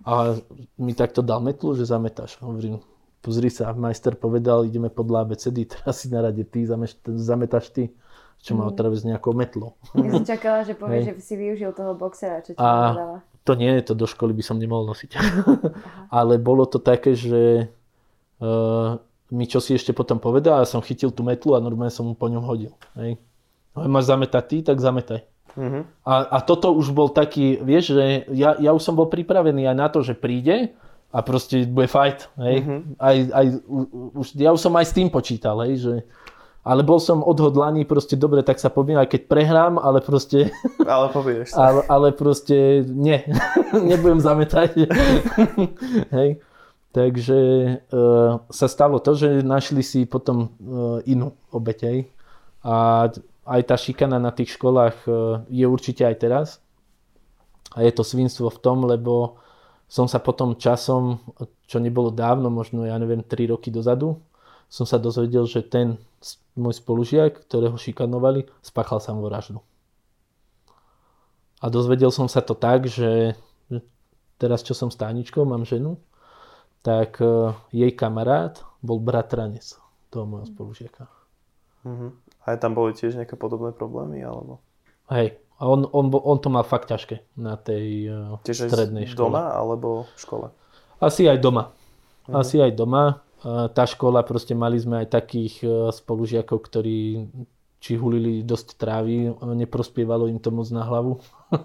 A 0.05 0.37
mi 0.79 0.93
takto 0.97 1.23
dal 1.23 1.39
metlu, 1.39 1.75
že 1.75 1.87
zametáš. 1.87 2.37
Hovorím, 2.39 2.79
pozri 3.23 3.47
sa, 3.47 3.71
majster 3.71 4.19
povedal, 4.19 4.67
ideme 4.67 4.91
podľa 4.91 5.23
ABCD, 5.23 5.63
teraz 5.71 6.03
si 6.03 6.11
na 6.11 6.19
rade 6.19 6.43
ty, 6.43 6.67
zametáš 7.15 7.71
ty, 7.71 7.95
čo 8.43 8.59
má 8.59 8.67
mm. 8.67 8.71
otraviť 8.75 8.97
s 8.99 9.05
nejakou 9.07 9.31
metlou. 9.31 9.79
Ja 9.95 10.11
som 10.11 10.27
čakala, 10.27 10.67
že 10.67 10.75
povie, 10.75 11.07
že 11.07 11.23
si 11.23 11.39
využil 11.39 11.71
toho 11.71 11.95
boxera, 11.95 12.43
čo 12.43 12.51
ti 12.51 12.59
a 12.59 12.67
povedala. 12.67 13.17
To 13.43 13.51
nie, 13.55 13.71
to 13.83 13.95
do 13.95 14.07
školy 14.07 14.35
by 14.35 14.43
som 14.43 14.59
nemohol 14.59 14.91
nosiť. 14.91 15.15
Ale 16.19 16.39
bolo 16.39 16.67
to 16.67 16.79
také, 16.79 17.15
že 17.15 17.71
uh, 18.43 18.99
mi 19.31 19.45
čo 19.47 19.63
si 19.63 19.75
ešte 19.75 19.95
potom 19.95 20.19
povedal, 20.19 20.63
ja 20.63 20.67
som 20.67 20.83
chytil 20.83 21.11
tú 21.11 21.23
metlu 21.23 21.55
a 21.55 21.63
normálne 21.63 21.91
som 21.91 22.07
mu 22.07 22.15
po 22.15 22.27
ňom 22.27 22.43
hodil. 22.43 22.75
Hej. 22.99 23.19
No, 23.73 23.87
máš 23.89 24.11
zametať 24.11 24.43
ty, 24.47 24.57
tak 24.61 24.77
zametaj. 24.77 25.25
Uh-huh. 25.53 25.85
A, 26.05 26.13
a 26.27 26.37
toto 26.41 26.73
už 26.73 26.93
bol 26.93 27.09
taký, 27.09 27.61
vieš, 27.61 27.97
že 27.97 28.29
ja, 28.33 28.57
ja 28.57 28.71
už 28.73 28.81
som 28.81 28.93
bol 28.97 29.09
pripravený 29.09 29.69
aj 29.69 29.77
na 29.77 29.87
to, 29.89 30.05
že 30.05 30.17
príde 30.17 30.77
a 31.13 31.21
proste 31.21 31.69
bude 31.69 31.85
fight, 31.85 32.25
hej. 32.41 32.65
Mm-hmm. 32.65 32.79
Aj, 32.97 33.17
aj, 33.37 33.45
už, 34.17 34.27
ja 34.33 34.49
už 34.49 34.59
som 34.65 34.73
aj 34.73 34.89
s 34.89 34.97
tým 34.97 35.13
počítal, 35.13 35.61
hej, 35.61 35.77
že 35.77 35.93
ale 36.63 36.79
bol 36.79 36.95
som 36.95 37.19
odhodlaný, 37.19 37.83
proste 37.83 38.15
dobre, 38.15 38.39
tak 38.39 38.55
sa 38.55 38.71
poviem, 38.71 38.95
aj 38.95 39.11
keď 39.11 39.21
prehrám, 39.27 39.75
ale 39.75 39.99
proste... 39.99 40.47
Ale 40.87 41.11
povieš. 41.11 41.51
Ale, 41.59 41.83
ale 41.91 42.07
proste 42.15 42.87
nie, 42.87 43.19
nebudem 43.91 44.23
zametať. 44.23 44.87
Hej. 46.17 46.39
Takže 46.93 47.39
uh, 47.89 48.39
sa 48.47 48.67
stalo 48.71 49.01
to, 49.01 49.17
že 49.17 49.41
našli 49.41 49.81
si 49.81 50.05
potom 50.05 50.45
uh, 50.45 50.99
inú 51.03 51.33
obeť. 51.51 52.07
A 52.63 53.09
aj 53.43 53.61
tá 53.65 53.75
šikana 53.75 54.21
na 54.21 54.29
tých 54.29 54.55
školách 54.55 54.97
uh, 55.09 55.41
je 55.49 55.65
určite 55.67 56.05
aj 56.05 56.15
teraz. 56.21 56.47
A 57.73 57.81
je 57.81 57.91
to 57.91 58.05
svinstvo 58.05 58.53
v 58.53 58.61
tom, 58.61 58.85
lebo 58.85 59.41
som 59.93 60.09
sa 60.09 60.17
potom 60.17 60.57
časom, 60.57 61.21
čo 61.69 61.77
nebolo 61.77 62.09
dávno, 62.09 62.49
možno 62.49 62.81
ja 62.81 62.97
neviem, 62.97 63.21
3 63.21 63.53
roky 63.53 63.69
dozadu, 63.69 64.17
som 64.65 64.89
sa 64.89 64.97
dozvedel, 64.97 65.45
že 65.45 65.61
ten 65.61 66.01
môj 66.57 66.81
spolužiak, 66.81 67.45
ktorého 67.45 67.77
šikanovali, 67.77 68.49
spáchal 68.65 68.97
samovraždu. 68.97 69.61
A 71.61 71.69
dozvedel 71.69 72.09
som 72.09 72.25
sa 72.25 72.41
to 72.41 72.57
tak, 72.57 72.89
že 72.89 73.37
teraz 74.41 74.65
čo 74.65 74.73
som 74.73 74.89
s 74.89 74.97
Táničkou, 74.97 75.45
mám 75.45 75.61
ženu, 75.61 76.01
tak 76.81 77.21
uh, 77.21 77.53
jej 77.69 77.93
kamarát 77.93 78.65
bol 78.81 78.97
bratranec 78.97 79.77
toho 80.09 80.25
môjho 80.25 80.49
spolužiaka. 80.49 81.05
Uh-huh. 81.85 82.17
A 82.43 82.57
tam 82.57 82.73
boli 82.73 82.97
tiež 82.97 83.13
nejaké 83.13 83.37
podobné 83.37 83.69
problémy? 83.69 84.25
alebo? 84.25 84.57
Hej, 85.13 85.37
a 85.57 85.63
on, 85.69 85.85
on, 85.93 86.09
on 86.11 86.37
to 86.41 86.49
mal 86.49 86.65
fakt 86.65 86.89
ťažké 86.89 87.23
na 87.37 87.55
tej 87.55 88.09
uh, 88.09 88.41
tiež 88.41 88.67
strednej 88.67 89.09
škole. 89.09 89.29
doma 89.31 89.53
alebo 89.53 90.09
v 90.09 90.19
škole? 90.19 90.47
Asi 90.97 91.27
aj 91.27 91.39
doma. 91.39 91.69
Uh-huh. 92.25 92.39
Asi 92.39 92.59
aj 92.63 92.73
doma 92.73 93.23
tá 93.43 93.83
škola, 93.83 94.23
proste 94.23 94.55
mali 94.55 94.79
sme 94.79 95.03
aj 95.03 95.19
takých 95.19 95.55
e, 95.67 95.67
spolužiakov, 95.91 96.63
ktorí 96.63 97.27
či 97.83 97.99
hulili 97.99 98.39
dosť 98.39 98.79
trávy, 98.79 99.35
neprospievalo 99.35 100.31
im 100.31 100.39
to 100.39 100.47
moc 100.47 100.71
na 100.71 100.87
hlavu. 100.87 101.19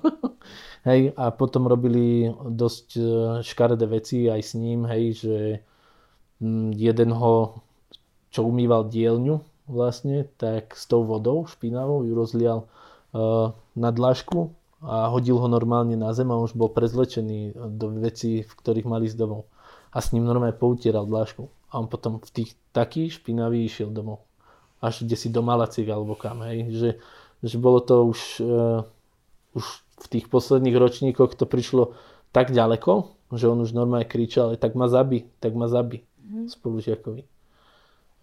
hej, 0.91 1.15
a 1.15 1.31
potom 1.31 1.71
robili 1.71 2.35
dosť 2.35 2.87
e, 2.99 3.03
škaredé 3.47 3.87
veci 3.87 4.27
aj 4.27 4.43
s 4.43 4.53
ním, 4.59 4.83
hej, 4.91 5.05
že 5.23 5.37
mm, 6.43 6.75
jeden 6.75 7.15
ho, 7.15 7.63
čo 8.35 8.43
umýval 8.43 8.91
dielňu 8.91 9.39
vlastne, 9.71 10.27
tak 10.35 10.75
s 10.75 10.83
tou 10.91 11.07
vodou 11.07 11.47
špinavou 11.47 12.03
ju 12.03 12.17
rozlial 12.17 12.65
uh, 13.13 13.53
na 13.79 13.95
dlažku 13.95 14.53
a 14.83 15.11
hodil 15.11 15.39
ho 15.39 15.49
normálne 15.51 15.99
na 15.99 16.15
zem 16.15 16.31
a 16.31 16.39
už 16.39 16.55
bol 16.55 16.71
prezlečený 16.71 17.55
do 17.79 17.95
vecí, 17.99 18.47
v 18.47 18.53
ktorých 18.53 18.87
mali 18.87 19.07
z 19.11 19.19
domov. 19.19 19.47
A 19.91 19.99
s 20.03 20.13
ním 20.13 20.27
normálne 20.27 20.55
poutieral 20.55 21.07
dlažku 21.07 21.51
a 21.71 21.79
on 21.81 21.87
potom 21.89 22.21
v 22.21 22.31
tých 22.31 22.51
taký 22.73 23.13
špinavý 23.13 23.65
išiel 23.65 23.93
domov. 23.93 24.25
Až 24.79 25.03
kde 25.03 25.17
si 25.19 25.29
do 25.29 25.43
Malacik 25.43 25.91
alebo 25.91 26.15
kam, 26.15 26.47
hej. 26.47 26.71
Že, 26.71 26.91
že 27.43 27.57
bolo 27.59 27.83
to 27.83 28.07
už, 28.07 28.21
uh, 28.41 28.87
už 29.59 29.65
v 29.99 30.07
tých 30.07 30.31
posledných 30.31 30.79
ročníkoch 30.79 31.35
to 31.35 31.45
prišlo 31.45 31.99
tak 32.31 32.55
ďaleko, 32.55 33.19
že 33.35 33.51
on 33.51 33.61
už 33.61 33.75
normálne 33.75 34.07
kričal, 34.07 34.55
tak 34.57 34.79
ma 34.79 34.87
zabi, 34.87 35.29
tak 35.43 35.53
ma 35.59 35.67
zabi 35.67 36.07
mm. 36.23 36.49
spolužiakovi. 36.55 37.23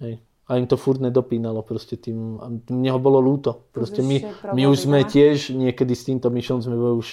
Hej. 0.02 0.24
A 0.46 0.62
im 0.62 0.70
to 0.70 0.78
furt 0.78 1.02
nedopínalo 1.02 1.66
proste 1.66 1.98
tým, 1.98 2.38
mne 2.70 2.90
ho 2.94 3.02
bolo 3.02 3.18
lúto. 3.18 3.66
Proste 3.74 4.06
my, 4.06 4.22
my 4.54 4.70
už 4.70 4.86
sme 4.86 5.02
tiež 5.02 5.58
niekedy 5.58 5.98
s 5.98 6.06
týmto 6.06 6.30
myšom 6.30 6.62
sme 6.62 6.78
už 7.02 7.08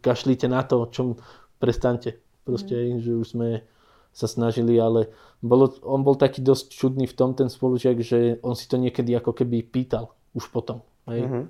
kašlite 0.00 0.48
na 0.48 0.64
to, 0.64 0.88
čom 0.88 1.20
prestante. 1.60 2.24
Proste, 2.48 2.76
mm. 2.76 3.04
že 3.04 3.12
už 3.20 3.26
sme 3.36 3.48
sa 4.14 4.30
snažili, 4.30 4.80
ale 4.80 5.12
bolo, 5.44 5.76
on 5.84 6.06
bol 6.06 6.16
taký 6.16 6.40
dosť 6.40 6.72
čudný 6.72 7.04
v 7.04 7.12
tom 7.12 7.36
ten 7.36 7.52
spolužiak, 7.52 8.00
že 8.00 8.40
on 8.40 8.56
si 8.56 8.64
to 8.64 8.80
niekedy 8.80 9.12
ako 9.12 9.36
keby 9.36 9.60
pýtal 9.60 10.16
už 10.32 10.48
potom. 10.48 10.80
Hej? 11.10 11.26
Mm-hmm. 11.26 11.44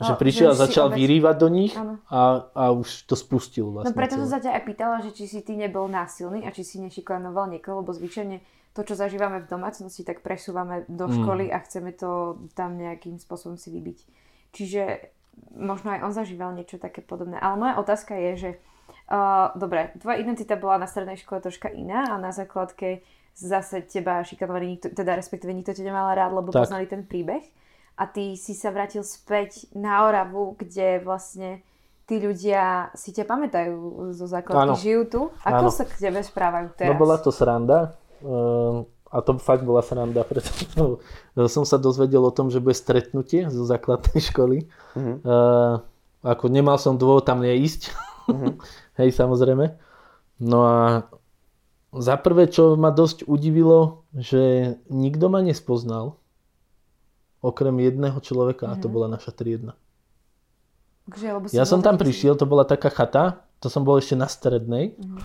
Že 0.00 0.12
no, 0.16 0.18
prišiel 0.18 0.50
a 0.56 0.56
začal 0.56 0.88
obec... 0.88 0.96
vyrývať 0.96 1.36
do 1.36 1.48
nich 1.52 1.76
a, 2.08 2.48
a 2.56 2.64
už 2.72 3.04
to 3.04 3.12
spustil 3.12 3.68
vlastne. 3.68 3.92
No 3.92 4.00
preto 4.00 4.16
som 4.16 4.32
sa 4.32 4.40
ťa 4.40 4.56
aj 4.56 4.62
pýtala, 4.64 4.96
že 5.04 5.12
či 5.12 5.28
si 5.28 5.44
ty 5.44 5.60
nebol 5.60 5.92
násilný 5.92 6.48
a 6.48 6.50
či 6.50 6.64
si 6.64 6.80
nešikanoval 6.80 7.52
niekoho, 7.52 7.84
lebo 7.84 7.92
zvyčajne 7.92 8.40
to, 8.70 8.86
čo 8.86 8.94
zažívame 8.94 9.42
v 9.42 9.50
domácnosti, 9.50 10.06
tak 10.06 10.22
presúvame 10.22 10.86
do 10.86 11.10
mm. 11.10 11.14
školy 11.20 11.44
mm. 11.50 11.54
a 11.54 11.58
chceme 11.66 11.90
to 11.90 12.38
tam 12.54 12.78
nejakým 12.78 13.18
spôsobom 13.18 13.58
si 13.58 13.74
vybiť. 13.74 13.98
Čiže 14.54 14.82
možno 15.58 15.94
aj 15.94 16.00
on 16.06 16.12
zažíval 16.14 16.54
niečo 16.54 16.78
také 16.78 17.02
podobné. 17.02 17.38
Ale 17.38 17.58
moja 17.58 17.74
otázka 17.78 18.14
je, 18.14 18.32
že 18.36 18.50
Uh, 19.10 19.50
dobre, 19.58 19.90
tvoja 19.98 20.22
identita 20.22 20.54
bola 20.54 20.78
na 20.78 20.86
strednej 20.86 21.18
škole 21.18 21.42
troška 21.42 21.66
iná 21.66 22.14
a 22.14 22.14
na 22.14 22.30
základke 22.30 23.02
zase 23.34 23.82
teba 23.82 24.22
šikanovali, 24.22 24.78
nikto, 24.78 24.86
teda 24.94 25.18
respektíve 25.18 25.50
nikto 25.50 25.74
ťa 25.74 25.82
nemal 25.82 26.14
rád, 26.14 26.30
lebo 26.30 26.54
tak. 26.54 26.62
poznali 26.62 26.86
ten 26.86 27.02
príbeh. 27.02 27.42
A 27.98 28.06
ty 28.06 28.38
si 28.38 28.54
sa 28.54 28.70
vrátil 28.70 29.02
späť 29.02 29.66
na 29.74 30.06
Oravu, 30.06 30.54
kde 30.54 31.02
vlastne 31.02 31.66
tí 32.06 32.22
ľudia 32.22 32.94
si 32.94 33.10
ťa 33.10 33.26
pamätajú 33.26 34.10
zo 34.14 34.26
základky, 34.30 34.78
žijú 34.78 35.02
tu. 35.10 35.20
Ako 35.42 35.68
ano. 35.68 35.74
sa 35.74 35.84
k 35.86 35.92
tebe 35.98 36.22
správajú 36.22 36.68
teraz? 36.78 36.94
No 36.94 36.98
bola 36.98 37.18
to 37.18 37.34
sranda. 37.34 37.98
Uh, 38.20 38.84
a 39.10 39.18
to 39.26 39.42
fakt 39.42 39.66
bola 39.66 39.82
sranda, 39.82 40.22
pretože 40.22 40.70
som 41.54 41.66
sa 41.66 41.76
dozvedel 41.82 42.22
o 42.22 42.30
tom, 42.30 42.46
že 42.46 42.62
bude 42.62 42.78
stretnutie 42.78 43.50
zo 43.50 43.66
základnej 43.66 44.22
školy. 44.22 44.70
Uh, 44.94 45.82
ako 46.22 46.46
nemal 46.46 46.78
som 46.78 46.94
dôvod 46.94 47.26
tam 47.26 47.42
neísť. 47.42 47.90
Uh-huh. 48.30 48.54
Hej, 49.02 49.18
samozrejme. 49.18 49.74
No 50.38 50.58
a 50.62 50.78
za 51.90 52.14
prvé, 52.22 52.46
čo 52.46 52.78
ma 52.78 52.94
dosť 52.94 53.26
udivilo, 53.26 54.06
že 54.14 54.76
nikto 54.86 55.26
ma 55.26 55.42
nespoznal, 55.42 56.22
okrem 57.42 57.82
jedného 57.82 58.20
človeka, 58.22 58.68
mm. 58.68 58.72
a 58.72 58.74
to 58.78 58.86
mhm. 58.86 58.94
bola 58.94 59.06
naša 59.10 59.32
triedna. 59.34 59.74
Takže, 61.10 61.50
ja 61.56 61.64
som 61.66 61.82
tam 61.82 61.98
prišiel, 61.98 62.38
to 62.38 62.46
bola 62.46 62.62
taká 62.62 62.92
chata, 62.92 63.42
to 63.58 63.66
som 63.66 63.82
bol 63.82 63.98
ešte 63.98 64.14
na 64.14 64.30
strednej. 64.30 64.94
Mm. 64.94 65.18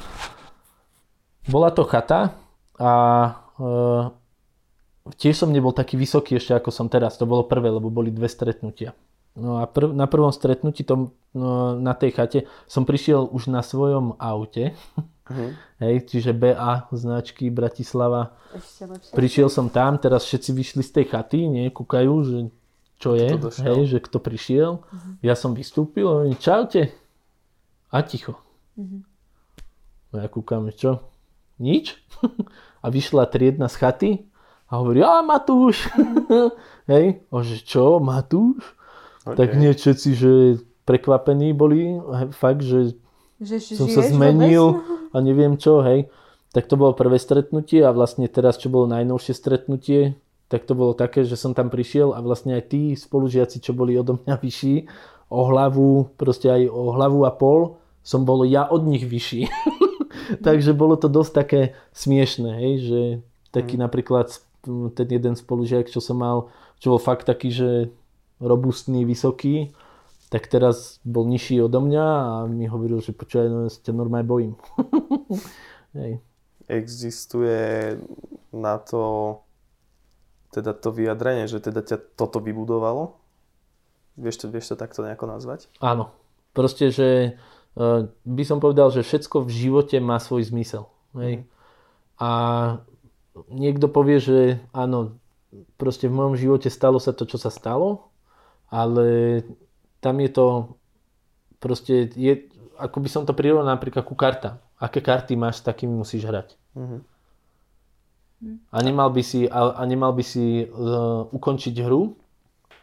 Bola 1.45 1.69
to 1.69 1.85
chata 1.85 2.33
a 2.79 2.91
e, 3.55 3.67
tiež 5.15 5.45
som 5.45 5.53
nebol 5.53 5.71
taký 5.71 5.95
vysoký 5.95 6.39
ešte 6.39 6.57
ako 6.57 6.69
som 6.73 6.87
teraz, 6.91 7.15
to 7.15 7.29
bolo 7.29 7.47
prvé, 7.47 7.71
lebo 7.71 7.93
boli 7.93 8.11
dve 8.11 8.27
stretnutia. 8.27 8.97
No 9.35 9.59
a 9.59 9.67
prv, 9.67 9.91
na 9.91 10.07
prvom 10.07 10.31
stretnutí 10.31 10.87
tom, 10.87 11.11
no, 11.35 11.75
na 11.75 11.91
tej 11.91 12.15
chate 12.15 12.39
som 12.71 12.87
prišiel 12.87 13.27
už 13.27 13.51
na 13.51 13.59
svojom 13.59 14.15
aute. 14.15 14.71
Uh-huh. 14.95 15.51
Hej, 15.83 16.07
čiže 16.07 16.31
BA 16.31 16.87
značky 16.95 17.51
Bratislava. 17.51 18.31
Prišiel 19.11 19.51
som 19.51 19.67
tam, 19.67 19.99
teraz 19.99 20.23
všetci 20.23 20.49
vyšli 20.55 20.81
z 20.87 20.91
tej 20.95 21.05
chaty, 21.11 21.51
nie, 21.51 21.67
kúkajú, 21.67 22.13
že 22.23 22.37
čo 22.95 23.11
je, 23.11 23.27
hej, 23.35 23.81
že 23.91 23.99
kto 23.99 24.23
prišiel. 24.23 24.79
Uh-huh. 24.79 25.19
Ja 25.19 25.35
som 25.35 25.51
vystúpil 25.51 26.07
a 26.07 26.23
oni, 26.23 26.39
čaute. 26.39 26.95
A 27.91 27.99
ticho. 28.07 28.39
Uh-huh. 28.79 29.03
No 30.15 30.23
ja 30.23 30.31
kúkam, 30.31 30.71
čo? 30.71 31.03
Nič? 31.59 31.95
a 32.83 32.87
vyšla 32.87 33.25
triedna 33.25 33.65
z 33.65 33.75
chaty 33.81 34.11
a 34.69 34.81
hovorí, 34.81 35.01
a 35.01 35.21
Matúš. 35.25 35.89
Hej, 36.91 37.25
a 37.29 37.35
že 37.41 37.57
čo, 37.65 37.97
Matúš? 37.97 38.61
Okay. 39.25 39.37
Tak 39.41 39.49
nie 39.57 39.73
všetci, 39.73 40.09
že 40.13 40.31
prekvapení 40.85 41.49
boli, 41.57 41.97
fakt, 42.37 42.61
že, 42.61 42.93
že 43.41 43.57
som 43.57 43.89
sa 43.89 44.05
zmenil 44.05 44.77
vôbec? 44.77 45.13
a 45.13 45.17
neviem 45.17 45.57
čo, 45.57 45.81
hej. 45.81 46.13
Tak 46.53 46.69
to 46.69 46.77
bolo 46.77 46.93
prvé 46.93 47.17
stretnutie 47.17 47.81
a 47.81 47.89
vlastne 47.89 48.29
teraz, 48.29 48.61
čo 48.61 48.69
bolo 48.69 48.85
najnovšie 48.85 49.33
stretnutie, 49.33 50.13
tak 50.45 50.69
to 50.69 50.77
bolo 50.77 50.93
také, 50.93 51.25
že 51.25 51.33
som 51.33 51.57
tam 51.57 51.73
prišiel 51.73 52.13
a 52.13 52.21
vlastne 52.21 52.53
aj 52.53 52.69
tí 52.69 52.93
spolužiaci, 52.93 53.65
čo 53.65 53.73
boli 53.73 53.97
odo 53.97 54.21
mňa 54.21 54.35
vyšší, 54.37 54.75
o 55.33 55.41
hlavu, 55.49 56.13
proste 56.21 56.53
aj 56.53 56.69
o 56.69 56.93
hlavu 56.93 57.25
a 57.25 57.33
pol, 57.33 57.81
som 58.05 58.29
bol 58.29 58.45
ja 58.45 58.69
od 58.69 58.85
nich 58.85 59.09
vyšší. 59.09 59.49
Takže 60.47 60.71
bolo 60.73 60.95
to 60.95 61.07
dosť 61.07 61.31
také 61.31 61.61
smiešné, 61.93 62.51
hej, 62.61 62.73
že 62.83 63.01
taký 63.53 63.79
mm. 63.79 63.81
napríklad 63.85 64.27
ten 64.97 65.07
jeden 65.07 65.37
spolužiak, 65.37 65.87
čo 65.87 66.01
som 66.01 66.17
mal, 66.19 66.49
čo 66.81 66.97
bol 66.97 67.01
fakt 67.01 67.29
taký, 67.29 67.53
že 67.53 67.69
robustný, 68.41 69.05
vysoký, 69.05 69.71
tak 70.33 70.49
teraz 70.49 70.99
bol 71.05 71.23
nižší 71.29 71.61
odo 71.61 71.79
mňa 71.79 72.05
a 72.05 72.29
mi 72.49 72.65
hovoril, 72.65 72.99
že 72.99 73.13
počúvaj, 73.13 73.47
no 73.47 73.57
ja 73.65 73.71
sa 73.71 73.79
ťa 73.85 73.93
normálne 73.93 74.27
bojím. 74.27 74.53
Hej. 75.97 76.19
Existuje 76.65 77.95
na 78.49 78.81
to 78.81 79.37
teda 80.49 80.71
to 80.71 80.89
vyjadrenie, 80.95 81.51
že 81.51 81.59
teda 81.59 81.83
ťa 81.83 82.15
toto 82.15 82.39
vybudovalo? 82.39 83.19
Vieš 84.15 84.43
to, 84.43 84.45
vieš 84.47 84.71
to 84.71 84.75
takto 84.79 85.03
nejako 85.03 85.27
nazvať? 85.27 85.67
Áno. 85.83 86.15
Proste, 86.55 86.87
že 86.87 87.35
by 88.23 88.43
som 88.47 88.63
povedal, 88.63 88.87
že 88.91 89.03
všetko 89.03 89.43
v 89.43 89.51
živote 89.51 89.99
má 89.99 90.15
svoj 90.19 90.47
zmysel. 90.47 90.87
Hej. 91.15 91.43
Mm. 91.43 91.45
A 92.15 92.29
niekto 93.51 93.91
povie, 93.91 94.23
že 94.23 94.63
áno, 94.71 95.19
proste 95.75 96.07
v 96.07 96.15
mojom 96.15 96.35
živote 96.39 96.71
stalo 96.71 97.03
sa 97.03 97.11
to, 97.11 97.27
čo 97.27 97.35
sa 97.35 97.51
stalo 97.51 98.15
ale 98.75 99.39
tam 100.01 100.19
je 100.19 100.29
to 100.29 100.75
proste, 101.63 102.11
je, 102.13 102.49
ako 102.77 102.97
by 103.01 103.09
som 103.09 103.23
to 103.23 103.31
prirovnal 103.31 103.65
napríklad 103.65 104.05
ku 104.05 104.17
kartám. 104.17 104.61
Aké 104.75 104.99
karty 104.99 105.39
máš, 105.39 105.63
s 105.63 105.65
takými 105.65 105.95
musíš 105.95 106.27
hrať. 106.27 106.59
Mm-hmm. 106.75 107.01
A 108.75 108.77
nemal 108.83 109.09
by 109.09 109.23
si, 109.23 109.47
a, 109.47 109.79
a 109.79 109.81
nemal 109.87 110.11
by 110.11 110.21
si 110.21 110.67
uh, 110.67 111.23
ukončiť 111.31 111.75
hru, 111.81 112.19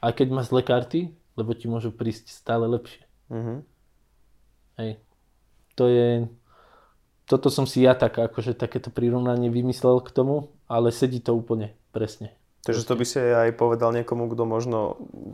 aj 0.01 0.13
keď 0.17 0.27
máš 0.33 0.49
zlé 0.49 0.65
karty, 0.65 1.13
lebo 1.37 1.53
ti 1.53 1.69
môžu 1.69 1.93
prísť 1.93 2.33
stále 2.33 2.65
lepšie. 2.67 3.05
Mhm. 3.29 3.55
Hej. 4.77 5.01
To 5.77 5.89
je... 5.89 6.29
Toto 7.27 7.49
som 7.49 7.65
si 7.65 7.87
ja 7.87 7.97
tak, 7.97 8.19
akože 8.19 8.53
takéto 8.53 8.93
prirovnanie 8.93 9.49
vymyslel 9.49 10.05
k 10.05 10.13
tomu, 10.13 10.53
ale 10.69 10.93
sedí 10.93 11.23
to 11.23 11.33
úplne 11.33 11.73
presne. 11.95 12.35
Takže 12.63 12.87
to 12.87 12.95
by 12.95 13.05
si 13.07 13.19
aj 13.19 13.59
povedal 13.59 13.91
niekomu, 13.91 14.31
kto 14.31 14.43
možno 14.47 14.79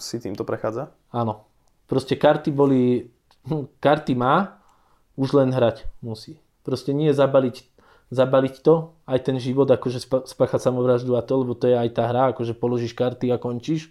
si 0.01 0.17
týmto 0.17 0.49
prechádza? 0.49 0.95
Áno. 1.13 1.45
Proste 1.89 2.17
karty 2.17 2.53
boli... 2.55 3.09
Karty 3.85 4.13
má, 4.15 4.59
už 5.19 5.35
len 5.35 5.51
hrať 5.51 5.91
musí. 5.99 6.39
Proste 6.63 6.95
nie 6.95 7.11
zabaliť, 7.11 7.67
zabaliť 8.15 8.55
to, 8.63 8.95
aj 9.09 9.19
ten 9.27 9.37
život, 9.43 9.67
akože 9.67 9.99
spáchať 10.29 10.61
samovraždu 10.63 11.19
a 11.19 11.27
to, 11.27 11.43
lebo 11.43 11.59
to 11.59 11.67
je 11.67 11.75
aj 11.75 11.91
tá 11.97 12.07
hra, 12.07 12.31
akože 12.33 12.55
položíš 12.55 12.95
karty 12.95 13.35
a 13.35 13.41
končíš. 13.41 13.91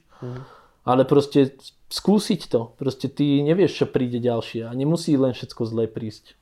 Ale 0.87 1.03
proste 1.03 1.59
skúsiť 1.91 2.47
to. 2.47 2.71
Proste 2.79 3.11
ty 3.11 3.43
nevieš, 3.43 3.83
čo 3.83 3.85
príde 3.91 4.23
ďalšie 4.23 4.63
a 4.63 4.71
nemusí 4.71 5.19
len 5.19 5.35
všetko 5.35 5.67
zlé 5.67 5.91
prísť. 5.91 6.39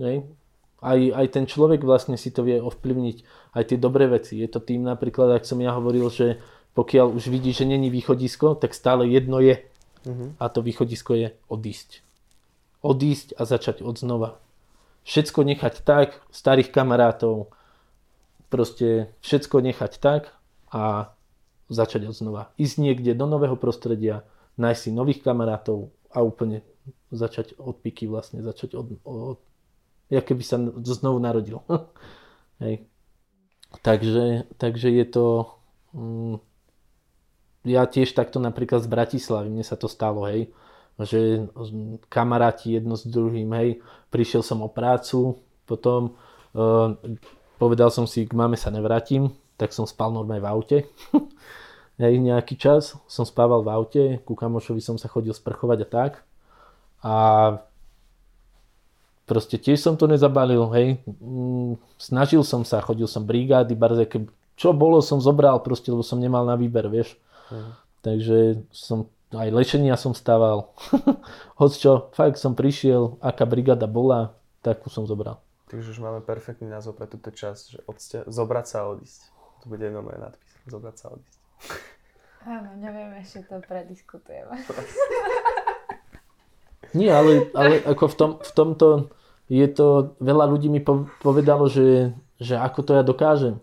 Nej? 0.00 0.24
Aj, 0.80 1.00
aj 1.00 1.26
ten 1.32 1.44
človek 1.44 1.84
vlastne 1.84 2.16
si 2.16 2.32
to 2.32 2.44
vie 2.44 2.60
ovplyvniť, 2.60 3.16
aj 3.56 3.64
tie 3.72 3.78
dobré 3.80 4.08
veci. 4.08 4.40
Je 4.40 4.48
to 4.48 4.60
tým 4.60 4.84
napríklad, 4.84 5.36
ak 5.36 5.48
som 5.48 5.60
ja 5.60 5.72
hovoril, 5.76 6.08
že 6.08 6.40
pokiaľ 6.76 7.12
už 7.12 7.32
vidí, 7.32 7.52
že 7.52 7.64
není 7.64 7.88
východisko, 7.88 8.56
tak 8.56 8.76
stále 8.76 9.08
jedno 9.08 9.40
je. 9.40 9.64
A 10.36 10.52
to 10.52 10.60
východisko 10.60 11.16
je 11.16 11.28
odísť. 11.48 12.04
Odísť 12.84 13.32
a 13.40 13.48
začať 13.48 13.80
od 13.80 13.96
znova. 13.96 14.36
Všetko 15.08 15.40
nechať 15.48 15.80
tak, 15.84 16.20
starých 16.28 16.68
kamarátov, 16.68 17.48
proste 18.52 19.08
všetko 19.24 19.64
nechať 19.64 19.92
tak 20.00 20.36
a 20.68 21.13
začať 21.74 22.08
od 22.08 22.14
znova. 22.14 22.42
Ísť 22.56 22.76
niekde 22.78 23.12
do 23.18 23.26
nového 23.26 23.58
prostredia, 23.58 24.22
nájsť 24.56 24.80
si 24.80 24.90
nových 24.94 25.20
kamarátov 25.20 25.90
a 26.14 26.22
úplne 26.22 26.62
začať 27.10 27.58
od 27.58 27.82
piky 27.82 28.06
vlastne, 28.06 28.40
začať 28.40 28.78
od, 28.78 28.86
od 29.02 29.38
jak 30.08 30.24
keby 30.24 30.42
sa 30.44 30.56
znovu 30.84 31.18
narodil. 31.18 31.58
Hej. 32.62 32.86
Takže, 33.82 34.46
takže 34.54 34.88
je 34.94 35.06
to... 35.10 35.26
Mm, 35.90 36.38
ja 37.64 37.88
tiež 37.88 38.12
takto 38.12 38.38
napríklad 38.38 38.84
z 38.84 38.92
Bratislavy, 38.92 39.48
mne 39.48 39.64
sa 39.64 39.74
to 39.80 39.88
stalo, 39.88 40.28
hej, 40.28 40.52
že 41.00 41.48
kamaráti 42.12 42.76
jedno 42.76 42.92
s 42.92 43.08
druhým, 43.08 43.48
hej, 43.56 43.80
prišiel 44.12 44.44
som 44.44 44.60
o 44.60 44.68
prácu, 44.68 45.40
potom 45.64 46.12
uh, 46.52 46.92
povedal 47.56 47.88
som 47.88 48.04
si, 48.04 48.28
k 48.28 48.36
mame 48.36 48.60
sa 48.60 48.68
nevrátim, 48.68 49.32
tak 49.56 49.72
som 49.72 49.88
spal 49.88 50.12
normálne 50.12 50.44
v 50.44 50.50
aute. 50.52 50.78
hej, 51.98 52.14
nejaký 52.18 52.58
čas 52.58 52.98
som 53.06 53.24
spával 53.26 53.62
v 53.62 53.70
aute, 53.70 54.04
ku 54.26 54.34
kamošovi 54.34 54.80
som 54.82 54.96
sa 54.98 55.06
chodil 55.06 55.34
sprchovať 55.34 55.78
a 55.84 55.88
tak. 55.88 56.12
A 57.04 57.14
proste 59.28 59.56
tiež 59.60 59.80
som 59.80 59.94
to 59.96 60.08
nezabalil, 60.08 60.68
hej. 60.72 61.00
Mm, 61.06 61.76
Snažil 62.00 62.44
som 62.44 62.64
sa, 62.64 62.84
chodil 62.84 63.08
som 63.08 63.24
brigády, 63.24 63.76
barze, 63.76 64.04
keby, 64.08 64.28
čo 64.54 64.72
bolo 64.72 65.00
som 65.00 65.18
zobral 65.18 65.60
proste, 65.60 65.90
lebo 65.90 66.04
som 66.04 66.20
nemal 66.20 66.44
na 66.46 66.54
výber, 66.54 66.86
vieš. 66.88 67.16
Takže 68.04 68.64
som 68.72 69.08
aj 69.34 69.50
lečenia 69.50 69.98
som 69.98 70.14
stával. 70.14 70.70
Hoď 71.58 71.72
čo, 71.74 71.92
fakt 72.14 72.38
som 72.38 72.54
prišiel, 72.54 73.18
aká 73.18 73.48
brigada 73.48 73.90
bola, 73.90 74.36
takú 74.62 74.88
som 74.88 75.08
zobral. 75.08 75.42
Takže 75.68 75.90
už 75.90 75.98
máme 75.98 76.20
perfektný 76.22 76.70
názov 76.70 76.94
pre 76.94 77.10
túto 77.10 77.34
časť, 77.34 77.62
že 77.66 77.78
odsťa- 77.88 78.26
zobrať 78.30 78.64
sa 78.68 78.76
a 78.86 78.88
odísť. 78.94 79.20
To 79.64 79.72
bude 79.72 79.82
jedno 79.82 80.04
moje 80.04 80.20
nadpis. 80.22 80.50
Zobrať 80.70 80.94
sa 80.94 81.04
a 81.10 81.18
odísť. 81.18 81.43
Áno, 82.44 82.68
neviem, 82.76 83.16
ešte 83.20 83.48
to 83.48 83.60
prediskutujeme. 83.64 84.60
Nie, 86.98 87.10
ale, 87.10 87.50
ale 87.56 87.82
ako 87.82 88.04
v, 88.06 88.14
tom, 88.14 88.30
v 88.38 88.52
tomto 88.54 88.88
je 89.50 89.66
to, 89.66 90.14
veľa 90.22 90.46
ľudí 90.46 90.70
mi 90.70 90.78
po- 90.78 91.10
povedalo, 91.24 91.66
že, 91.66 92.14
že 92.38 92.54
ako 92.54 92.80
to 92.86 92.92
ja 92.94 93.02
dokážem. 93.02 93.58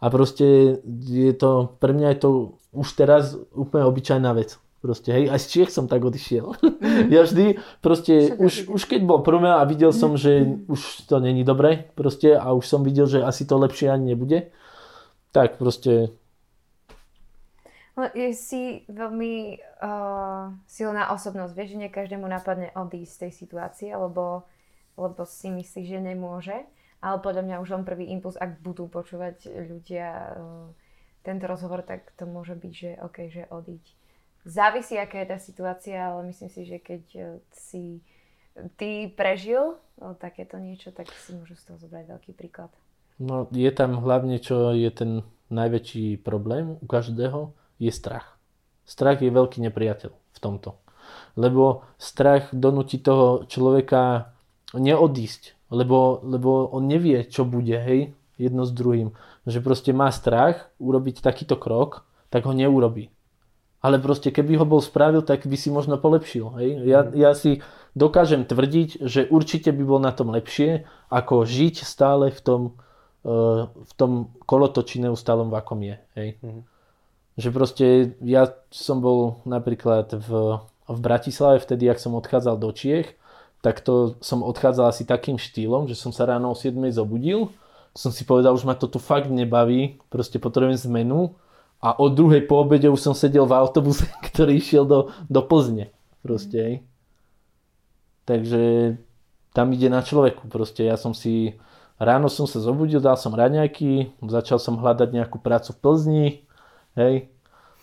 A 0.00 0.08
proste 0.08 0.80
je 1.04 1.32
to, 1.36 1.76
pre 1.80 1.92
mňa 1.92 2.16
je 2.16 2.18
to 2.20 2.30
už 2.74 2.88
teraz 2.96 3.38
úplne 3.54 3.86
obyčajná 3.86 4.34
vec. 4.34 4.58
Proste, 4.84 5.16
hej, 5.16 5.32
aj 5.32 5.40
z 5.40 5.46
Čiech 5.48 5.70
som 5.72 5.88
tak 5.88 6.04
odišiel. 6.04 6.60
ja 7.14 7.24
vždy, 7.24 7.56
proste, 7.80 8.36
už, 8.36 8.68
už 8.68 8.82
keď 8.84 9.00
bol 9.00 9.24
prvé 9.24 9.48
a 9.48 9.64
videl 9.64 9.96
som, 9.96 10.20
že 10.20 10.44
už 10.68 11.08
to 11.08 11.24
není 11.24 11.40
dobre, 11.40 11.88
proste, 11.96 12.36
a 12.36 12.52
už 12.52 12.68
som 12.68 12.84
videl, 12.84 13.08
že 13.08 13.24
asi 13.24 13.48
to 13.48 13.56
lepšie 13.56 13.88
ani 13.88 14.12
nebude, 14.12 14.52
tak 15.32 15.56
proste, 15.56 16.12
No, 17.94 18.10
si 18.34 18.82
veľmi 18.90 19.62
uh, 19.78 20.50
silná 20.66 21.14
osobnosť, 21.14 21.54
vieš, 21.54 21.70
že 21.74 21.80
nie 21.80 21.90
každému 21.94 22.26
napadne 22.26 22.74
odísť 22.74 23.12
z 23.14 23.20
tej 23.22 23.32
situácie, 23.32 23.90
lebo, 23.94 24.42
lebo 24.98 25.22
si 25.22 25.46
myslí, 25.54 25.82
že 25.86 25.98
nemôže. 26.02 26.58
Ale 26.98 27.22
podľa 27.22 27.46
mňa 27.46 27.56
už 27.62 27.70
len 27.70 27.84
prvý 27.86 28.10
impuls, 28.10 28.34
ak 28.34 28.64
budú 28.66 28.90
počúvať 28.90 29.46
ľudia 29.46 30.34
uh, 30.34 30.66
tento 31.22 31.46
rozhovor, 31.46 31.86
tak 31.86 32.10
to 32.18 32.26
môže 32.26 32.58
byť, 32.58 32.72
že 32.74 32.90
OK, 32.98 33.16
že 33.30 33.46
odíď. 33.46 33.84
Závisí, 34.42 34.98
aká 34.98 35.22
je 35.22 35.30
tá 35.30 35.38
situácia, 35.38 35.96
ale 36.10 36.34
myslím 36.34 36.50
si, 36.50 36.66
že 36.66 36.82
keď 36.82 37.04
uh, 37.14 37.24
si 37.54 38.02
ty 38.74 39.06
prežil 39.06 39.78
uh, 39.78 40.18
takéto 40.18 40.58
niečo, 40.58 40.90
tak 40.90 41.14
si 41.14 41.30
môžu 41.30 41.54
z 41.54 41.62
toho 41.62 41.78
zobrať 41.78 42.10
veľký 42.10 42.32
príklad. 42.34 42.74
no 43.22 43.46
je 43.54 43.70
tam 43.70 44.02
hlavne, 44.02 44.42
čo 44.42 44.74
je 44.74 44.90
ten 44.90 45.22
najväčší 45.54 46.26
problém 46.26 46.74
u 46.82 46.86
každého, 46.90 47.54
je 47.78 47.90
strach. 47.90 48.36
Strach 48.84 49.24
je 49.24 49.32
veľký 49.32 49.64
nepriateľ 49.64 50.12
v 50.12 50.38
tomto. 50.38 50.76
Lebo 51.36 51.84
strach 51.96 52.52
donúti 52.52 53.00
toho 53.00 53.44
človeka 53.48 54.34
neodísť, 54.74 55.70
lebo, 55.70 56.20
lebo 56.24 56.68
on 56.70 56.86
nevie, 56.86 57.24
čo 57.26 57.46
bude, 57.46 57.74
hej, 57.74 58.14
jedno 58.36 58.66
s 58.66 58.72
druhým. 58.74 59.14
Že 59.46 59.58
proste 59.60 59.90
má 59.94 60.10
strach 60.10 60.70
urobiť 60.78 61.22
takýto 61.22 61.54
krok, 61.58 62.06
tak 62.30 62.44
ho 62.44 62.52
neurobí. 62.52 63.14
Ale 63.84 64.00
proste 64.00 64.32
keby 64.32 64.56
ho 64.56 64.64
bol 64.64 64.80
spravil, 64.80 65.20
tak 65.20 65.44
by 65.44 65.56
si 65.60 65.68
možno 65.68 66.00
polepšil. 66.00 66.56
Hej? 66.56 66.68
Ja, 66.88 67.00
ja 67.12 67.30
si 67.36 67.60
dokážem 67.92 68.48
tvrdiť, 68.48 69.04
že 69.04 69.28
určite 69.28 69.76
by 69.76 69.82
bol 69.84 70.00
na 70.00 70.08
tom 70.08 70.32
lepšie, 70.32 70.88
ako 71.12 71.44
žiť 71.44 71.84
stále 71.84 72.32
v 72.32 72.40
tom, 72.40 72.62
uh, 73.28 73.68
v 73.68 73.92
tom 74.00 74.32
kolotoči 74.48 75.04
neustálom, 75.04 75.52
v 75.52 75.56
akom 75.60 75.80
je. 75.84 75.96
Hej? 76.16 76.28
Že 77.34 77.48
proste 77.50 77.86
ja 78.22 78.54
som 78.70 79.02
bol 79.02 79.42
napríklad 79.42 80.14
v, 80.14 80.62
v 80.86 80.98
Bratislave 81.02 81.58
vtedy, 81.58 81.90
ak 81.90 81.98
som 81.98 82.14
odchádzal 82.14 82.56
do 82.58 82.70
Čiech, 82.70 83.18
tak 83.64 83.80
to 83.80 84.20
som 84.20 84.44
odchádzal 84.44 84.92
asi 84.92 85.08
takým 85.08 85.40
štýlom, 85.40 85.88
že 85.88 85.96
som 85.96 86.12
sa 86.12 86.28
ráno 86.28 86.52
o 86.52 86.56
7 86.58 86.76
zobudil, 86.92 87.50
som 87.94 88.10
si 88.10 88.26
povedal, 88.26 88.52
už 88.52 88.66
ma 88.66 88.74
to 88.76 88.90
tu 88.90 88.98
fakt 88.98 89.30
nebaví, 89.30 90.02
proste 90.10 90.42
potrebujem 90.42 90.78
zmenu 90.90 91.38
a 91.80 91.94
od 91.94 92.12
druhej 92.12 92.44
po 92.44 92.60
obede 92.60 92.90
už 92.90 93.00
som 93.00 93.14
sedel 93.14 93.46
v 93.46 93.56
autobuse, 93.56 94.04
ktorý 94.28 94.58
išiel 94.58 94.84
do, 94.84 95.10
do 95.30 95.40
Plzne. 95.40 95.94
Proste. 96.24 96.80
Takže 98.24 98.96
tam 99.52 99.70
ide 99.76 99.92
na 99.92 100.00
človeku. 100.00 100.48
Proste 100.48 100.88
ja 100.88 100.96
som 100.96 101.12
si, 101.12 101.60
ráno 102.00 102.32
som 102.32 102.48
sa 102.48 102.58
zobudil, 102.58 103.04
dal 103.04 103.20
som 103.20 103.36
raňajky, 103.36 104.16
začal 104.24 104.56
som 104.56 104.80
hľadať 104.80 105.08
nejakú 105.12 105.36
prácu 105.36 105.76
v 105.76 105.80
Plzni, 105.84 106.26
hej, 106.98 107.28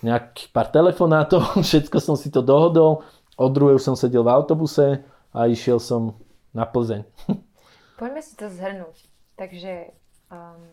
nejakých 0.02 0.50
pár 0.52 0.68
telefonátov, 0.74 1.56
všetko 1.68 1.98
som 2.02 2.16
si 2.18 2.34
to 2.34 2.42
dohodol, 2.42 3.06
od 3.38 3.52
druhej 3.54 3.80
som 3.80 3.96
sedel 3.96 4.26
v 4.26 4.34
autobuse 4.34 5.02
a 5.32 5.40
išiel 5.48 5.80
som 5.80 6.18
na 6.52 6.68
Plzeň. 6.68 7.08
Poďme 8.02 8.22
si 8.22 8.34
to 8.36 8.50
zhrnúť. 8.50 9.08
Takže 9.40 9.94
um, 10.30 10.68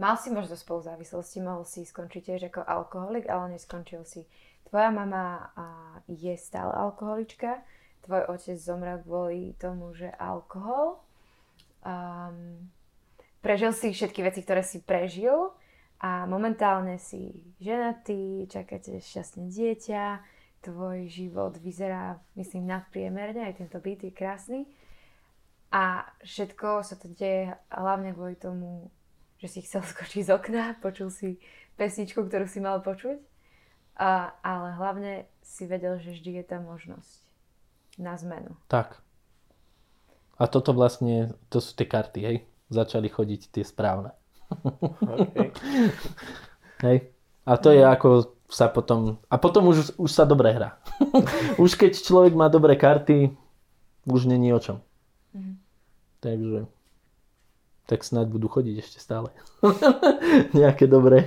mal 0.00 0.14
si 0.18 0.32
možno 0.32 0.56
spolu 0.58 0.82
závislosti, 0.82 1.38
mohol 1.44 1.62
si 1.68 1.86
skončiť 1.86 2.22
tiež 2.22 2.42
ako 2.50 2.66
alkoholik, 2.66 3.28
ale 3.28 3.58
neskončil 3.58 4.02
si. 4.02 4.26
Tvoja 4.66 4.88
mama 4.88 5.52
a, 5.52 5.66
je 6.08 6.32
stále 6.40 6.72
alkoholička, 6.72 7.60
tvoj 8.08 8.32
otec 8.32 8.56
zomrel 8.56 8.98
kvôli 9.04 9.52
tomu, 9.60 9.92
že 9.92 10.08
alkohol. 10.16 10.98
Um, 11.84 12.70
prežil 13.44 13.76
si 13.76 13.92
všetky 13.92 14.24
veci, 14.24 14.40
ktoré 14.42 14.64
si 14.64 14.80
prežil 14.80 15.52
a 16.02 16.26
momentálne 16.26 16.98
si 16.98 17.54
ženatý, 17.62 18.50
čakáte 18.50 18.98
šťastné 18.98 19.46
dieťa, 19.46 20.04
tvoj 20.66 21.06
život 21.06 21.54
vyzerá, 21.62 22.18
myslím, 22.34 22.66
nadpriemerne, 22.66 23.46
aj 23.46 23.62
tento 23.62 23.78
byt 23.78 24.10
je 24.10 24.10
krásny. 24.10 24.60
A 25.70 26.02
všetko 26.26 26.82
sa 26.82 26.98
to 26.98 27.06
deje 27.06 27.54
hlavne 27.70 28.18
kvôli 28.18 28.34
tomu, 28.34 28.90
že 29.38 29.46
si 29.46 29.58
chcel 29.62 29.86
skočiť 29.94 30.26
z 30.26 30.30
okna, 30.34 30.74
počul 30.82 31.06
si 31.06 31.38
pesničku, 31.78 32.18
ktorú 32.26 32.50
si 32.50 32.58
mal 32.58 32.82
počuť, 32.82 33.22
a, 34.02 34.34
ale 34.42 34.68
hlavne 34.74 35.12
si 35.38 35.70
vedel, 35.70 36.02
že 36.02 36.18
vždy 36.18 36.42
je 36.42 36.44
tá 36.50 36.58
možnosť 36.58 37.30
na 38.02 38.18
zmenu. 38.18 38.58
Tak. 38.66 38.98
A 40.34 40.50
toto 40.50 40.74
vlastne, 40.74 41.38
to 41.46 41.62
sú 41.62 41.78
tie 41.78 41.86
karty, 41.86 42.20
hej? 42.26 42.36
Začali 42.74 43.06
chodiť 43.06 43.54
tie 43.54 43.62
správne. 43.62 44.18
Okay. 45.02 45.48
Hej. 46.82 46.96
A 47.46 47.52
to 47.58 47.74
je 47.74 47.82
ako 47.82 48.36
sa 48.52 48.68
potom... 48.68 49.16
A 49.32 49.40
potom 49.40 49.72
už, 49.72 49.96
už 49.96 50.10
sa 50.12 50.28
dobre 50.28 50.52
hrá. 50.52 50.78
už 51.62 51.74
keď 51.74 51.96
človek 51.96 52.36
má 52.36 52.52
dobré 52.52 52.76
karty, 52.76 53.32
už 54.06 54.28
není 54.28 54.52
o 54.52 54.60
čom. 54.60 54.84
Mhm. 55.32 55.52
Takže... 56.20 56.60
Tak 57.82 58.06
snáď 58.06 58.30
budú 58.30 58.46
chodiť 58.46 58.78
ešte 58.78 58.98
stále. 59.02 59.34
Nejaké 60.58 60.86
dobré. 60.86 61.26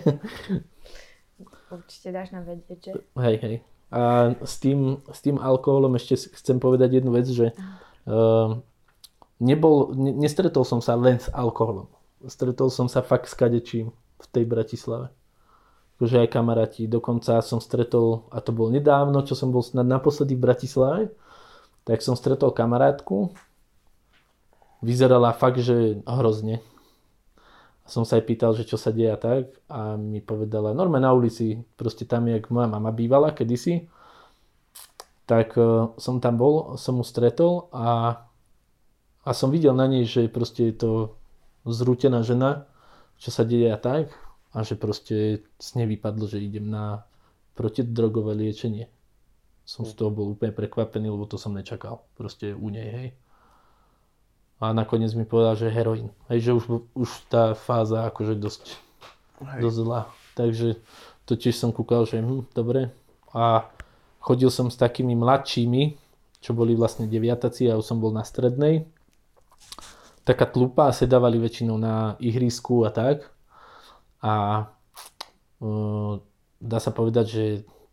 Určite 1.68 2.16
dáš 2.16 2.32
nám 2.32 2.48
vedieť, 2.48 2.80
že? 2.80 2.92
Hej, 3.20 3.36
hej. 3.44 3.56
A 3.92 4.34
s 4.40 4.56
tým, 4.58 5.04
s 5.12 5.20
tým 5.20 5.36
alkoholom 5.38 5.94
ešte 6.00 6.32
chcem 6.32 6.58
povedať 6.58 7.00
jednu 7.00 7.12
vec, 7.12 7.28
že 7.28 7.52
uh, 8.08 8.56
nebol, 9.40 9.92
ne, 9.94 10.16
nestretol 10.16 10.64
som 10.64 10.80
sa 10.80 10.96
len 10.96 11.20
s 11.20 11.28
alkoholom. 11.32 11.92
Stretol 12.24 12.72
som 12.72 12.88
sa 12.88 13.04
fakt 13.04 13.28
s 13.28 13.36
kadečím 13.36 13.92
v 14.22 14.26
tej 14.32 14.48
Bratislave. 14.48 15.12
Akože 15.96 16.24
aj 16.24 16.30
kamaráti. 16.32 16.88
Dokonca 16.88 17.40
som 17.40 17.64
stretol, 17.64 18.28
a 18.32 18.44
to 18.44 18.52
bolo 18.52 18.72
nedávno, 18.72 19.24
čo 19.24 19.36
som 19.36 19.52
bol 19.52 19.64
snad 19.64 19.88
naposledy 19.88 20.36
v 20.36 20.44
Bratislave, 20.44 21.02
tak 21.88 22.04
som 22.04 22.20
stretol 22.20 22.52
kamarátku. 22.52 23.32
Vyzerala 24.84 25.32
fakt, 25.32 25.64
že 25.64 26.04
hrozne. 26.04 26.60
A 27.86 27.88
som 27.88 28.04
sa 28.04 28.18
aj 28.20 28.28
pýtal, 28.28 28.52
že 28.58 28.68
čo 28.68 28.76
sa 28.76 28.92
deje 28.92 29.16
tak. 29.16 29.56
A 29.72 29.96
mi 29.96 30.20
povedala, 30.20 30.76
normálne 30.76 31.08
na 31.08 31.16
ulici, 31.16 31.64
proste 31.80 32.04
tam, 32.04 32.28
jak 32.28 32.52
moja 32.52 32.68
mama 32.68 32.92
bývala 32.92 33.32
kedysi, 33.32 33.88
tak 35.26 35.58
uh, 35.58 35.94
som 35.98 36.22
tam 36.22 36.38
bol, 36.38 36.78
som 36.78 37.00
mu 37.00 37.06
stretol 37.06 37.70
a, 37.74 38.20
a 39.26 39.30
som 39.34 39.50
videl 39.50 39.74
na 39.74 39.90
nej, 39.90 40.06
že 40.06 40.30
proste 40.30 40.70
je 40.70 40.76
to 40.76 40.92
zrútená 41.72 42.22
žena, 42.22 42.70
čo 43.18 43.34
sa 43.34 43.42
deje 43.42 43.72
a 43.74 43.80
tak. 43.80 44.14
A 44.56 44.64
že 44.64 44.80
proste 44.80 45.44
z 45.60 45.70
nej 45.76 45.88
vypadlo, 45.90 46.32
že 46.32 46.40
idem 46.40 46.72
na 46.72 47.04
protidrogové 47.60 48.36
liečenie. 48.36 48.88
Som 49.66 49.84
z 49.84 49.98
toho 49.98 50.14
bol 50.14 50.38
úplne 50.38 50.54
prekvapený, 50.54 51.10
lebo 51.10 51.26
to 51.26 51.36
som 51.42 51.52
nečakal. 51.52 52.06
Proste 52.16 52.54
u 52.54 52.70
nej, 52.70 52.88
hej. 52.88 53.10
A 54.64 54.72
nakoniec 54.72 55.12
mi 55.18 55.28
povedal, 55.28 55.60
že 55.60 55.74
heroín. 55.74 56.14
Hej, 56.32 56.48
že 56.48 56.52
už, 56.56 56.64
už 56.96 57.10
tá 57.28 57.52
fáza 57.58 58.08
akože 58.08 58.40
dosť, 58.40 58.64
Hej. 59.44 59.62
dosť 59.68 59.78
zlá. 59.84 60.02
Takže 60.38 60.80
to 61.28 61.36
tiež 61.36 61.60
som 61.60 61.76
kúkal, 61.76 62.08
že 62.08 62.24
hm, 62.24 62.48
dobre. 62.56 62.94
A 63.36 63.68
chodil 64.24 64.48
som 64.48 64.72
s 64.72 64.80
takými 64.80 65.18
mladšími, 65.18 66.00
čo 66.40 66.56
boli 66.56 66.78
vlastne 66.78 67.10
deviataci, 67.10 67.68
ja 67.68 67.76
už 67.76 67.84
som 67.84 68.00
bol 68.00 68.16
na 68.16 68.24
strednej. 68.24 68.88
Taká 70.26 70.50
tlupa 70.50 70.90
a 70.90 70.96
sedávali 70.96 71.38
väčšinou 71.38 71.78
na 71.78 72.18
ihrisku 72.18 72.82
a 72.82 72.90
tak. 72.90 73.30
A 74.26 74.66
uh, 75.62 76.18
dá 76.58 76.78
sa 76.82 76.90
povedať, 76.90 77.26
že 77.30 77.44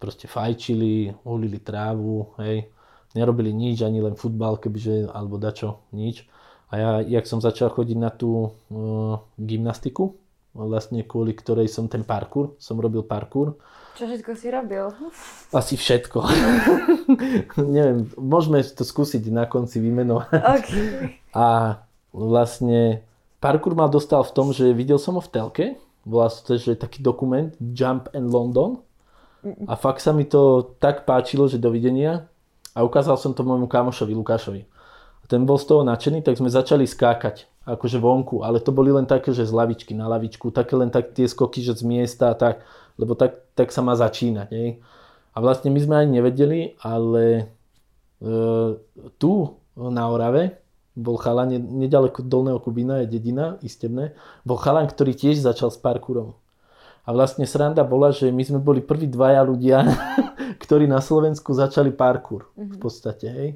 proste 0.01 0.27
fajčili, 0.27 1.13
hulili 1.29 1.61
trávu, 1.61 2.33
hej. 2.41 2.73
Nerobili 3.13 3.53
nič, 3.53 3.85
ani 3.85 4.01
len 4.01 4.17
futbal, 4.17 4.57
kebyže, 4.57 5.13
alebo 5.13 5.37
dačo, 5.37 5.85
nič. 5.93 6.25
A 6.73 6.81
ja, 6.81 6.91
jak 7.05 7.29
som 7.29 7.45
začal 7.45 7.69
chodiť 7.69 7.99
na 8.01 8.09
tú 8.09 8.57
uh, 8.73 9.21
gymnastiku, 9.37 10.17
vlastne 10.57 11.05
kvôli 11.05 11.37
ktorej 11.37 11.69
som 11.69 11.85
ten 11.89 12.01
parkour, 12.05 12.57
som 12.57 12.81
robil 12.81 13.05
parkour, 13.05 13.61
Čo 13.93 14.09
všetko 14.09 14.31
si 14.33 14.49
robil? 14.49 14.89
asi 15.53 15.77
všetko. 15.77 16.19
Neviem, 17.77 18.09
môžeme 18.17 18.65
to 18.65 18.89
skúsiť 18.89 19.21
na 19.29 19.45
konci 19.45 19.81
vymenovať. 19.85 20.33
OK. 20.33 20.71
A 21.37 21.45
vlastne 22.13 23.03
parkour 23.41 23.75
ma 23.75 23.89
dostal 23.89 24.23
v 24.23 24.35
tom, 24.37 24.53
že 24.53 24.71
videl 24.77 25.01
som 25.01 25.17
ho 25.17 25.23
v 25.25 25.33
telke, 25.33 25.67
volá 26.05 26.29
sa 26.29 26.45
to, 26.45 26.61
že 26.61 26.79
taký 26.79 27.03
dokument 27.03 27.51
Jump 27.59 28.13
and 28.13 28.31
London 28.31 28.79
a 29.67 29.75
fakt 29.75 29.99
sa 30.05 30.15
mi 30.15 30.23
to 30.23 30.75
tak 30.79 31.03
páčilo, 31.03 31.51
že 31.51 31.59
dovidenia 31.59 32.31
a 32.77 32.87
ukázal 32.87 33.19
som 33.19 33.35
to 33.35 33.43
môjmu 33.43 33.67
kamošovi 33.67 34.15
Lukášovi. 34.15 34.63
A 35.23 35.25
ten 35.27 35.43
bol 35.43 35.59
z 35.59 35.67
toho 35.67 35.83
nadšený, 35.83 36.23
tak 36.23 36.39
sme 36.39 36.51
začali 36.51 36.87
skákať 36.87 37.51
akože 37.63 37.99
vonku, 38.03 38.43
ale 38.43 38.59
to 38.59 38.75
boli 38.75 38.91
len 38.91 39.07
také, 39.07 39.31
že 39.31 39.47
z 39.47 39.55
lavičky 39.55 39.95
na 39.95 40.11
lavičku, 40.11 40.51
také 40.51 40.75
len 40.75 40.91
tak 40.91 41.15
tie 41.15 41.27
skoky, 41.31 41.63
že 41.63 41.79
z 41.79 41.87
miesta 41.87 42.35
a 42.35 42.39
tak, 42.39 42.67
lebo 42.99 43.15
tak, 43.15 43.39
tak 43.55 43.71
sa 43.71 43.87
má 43.87 43.95
začínať. 43.95 44.47
Nie? 44.51 44.83
A 45.33 45.39
vlastne 45.39 45.71
my 45.71 45.79
sme 45.79 45.95
ani 46.03 46.19
nevedeli, 46.19 46.75
ale 46.83 47.25
e, 48.19 48.35
tu 49.17 49.33
na 49.79 50.05
Orave 50.11 50.62
bol 50.93 51.17
chalan, 51.17 51.57
ne- 51.57 51.89
nedaleko 51.89 52.21
Dolného 52.21 52.61
Kubína 52.61 53.05
je 53.05 53.17
dedina, 53.17 53.57
Istebné, 53.65 54.13
bol 54.45 54.61
chalan, 54.61 54.85
ktorý 54.89 55.17
tiež 55.17 55.41
začal 55.41 55.73
s 55.73 55.81
parkourom. 55.81 56.37
A 57.03 57.11
vlastne 57.11 57.49
sranda 57.49 57.83
bola, 57.83 58.15
že 58.15 58.31
my 58.31 58.43
sme 58.47 58.61
boli 58.63 58.79
prví 58.79 59.11
dvaja 59.11 59.43
ľudia, 59.43 59.83
ktorí 60.63 60.87
na 60.87 61.03
Slovensku 61.03 61.51
začali 61.51 61.91
parkour 61.91 62.53
v 62.55 62.79
podstate. 62.79 63.27
Hej. 63.27 63.51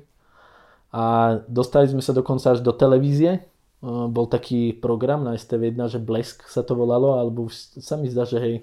A 0.90 1.36
dostali 1.46 1.86
sme 1.86 2.02
sa 2.02 2.10
dokonca 2.10 2.56
až 2.56 2.64
do 2.64 2.74
televízie. 2.74 3.46
Bol 3.86 4.26
taký 4.26 4.74
program 4.74 5.22
na 5.22 5.38
STV1, 5.38 5.78
že 5.92 6.00
Blesk 6.02 6.48
sa 6.48 6.66
to 6.66 6.74
volalo, 6.74 7.20
alebo 7.20 7.46
už 7.46 7.78
sa 7.78 7.94
mi 7.94 8.10
zdá, 8.10 8.26
že 8.26 8.40
hej. 8.40 8.56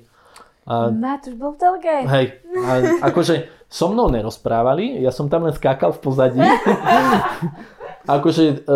A 0.63 0.89
Matúš 0.91 1.35
bol 1.35 1.55
v 1.55 1.57
telke. 1.59 1.95
Hej, 2.07 2.25
a 2.55 2.71
akože 3.11 3.67
so 3.67 3.91
mnou 3.91 4.07
nerozprávali, 4.07 4.99
ja 5.03 5.11
som 5.11 5.27
tam 5.27 5.43
len 5.43 5.51
skákal 5.51 5.91
v 5.95 5.99
pozadí. 5.99 6.39
akože 8.07 8.43
e, 8.45 8.75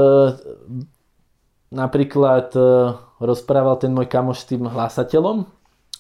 napríklad 1.71 2.47
e, 2.55 2.61
rozprával 3.19 3.75
ten 3.79 3.91
môj 3.91 4.07
kamoš 4.07 4.43
s 4.43 4.49
tým 4.49 4.67
hlásateľom, 4.67 5.47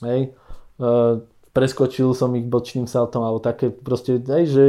hej, 0.03 0.21
e, 0.79 0.87
preskočil 1.51 2.13
som 2.13 2.35
ich 2.37 2.45
bočným 2.45 2.85
saltom 2.85 3.25
alebo 3.25 3.43
také 3.43 3.73
proste, 3.73 4.21
hej, 4.21 4.45
že 4.47 4.65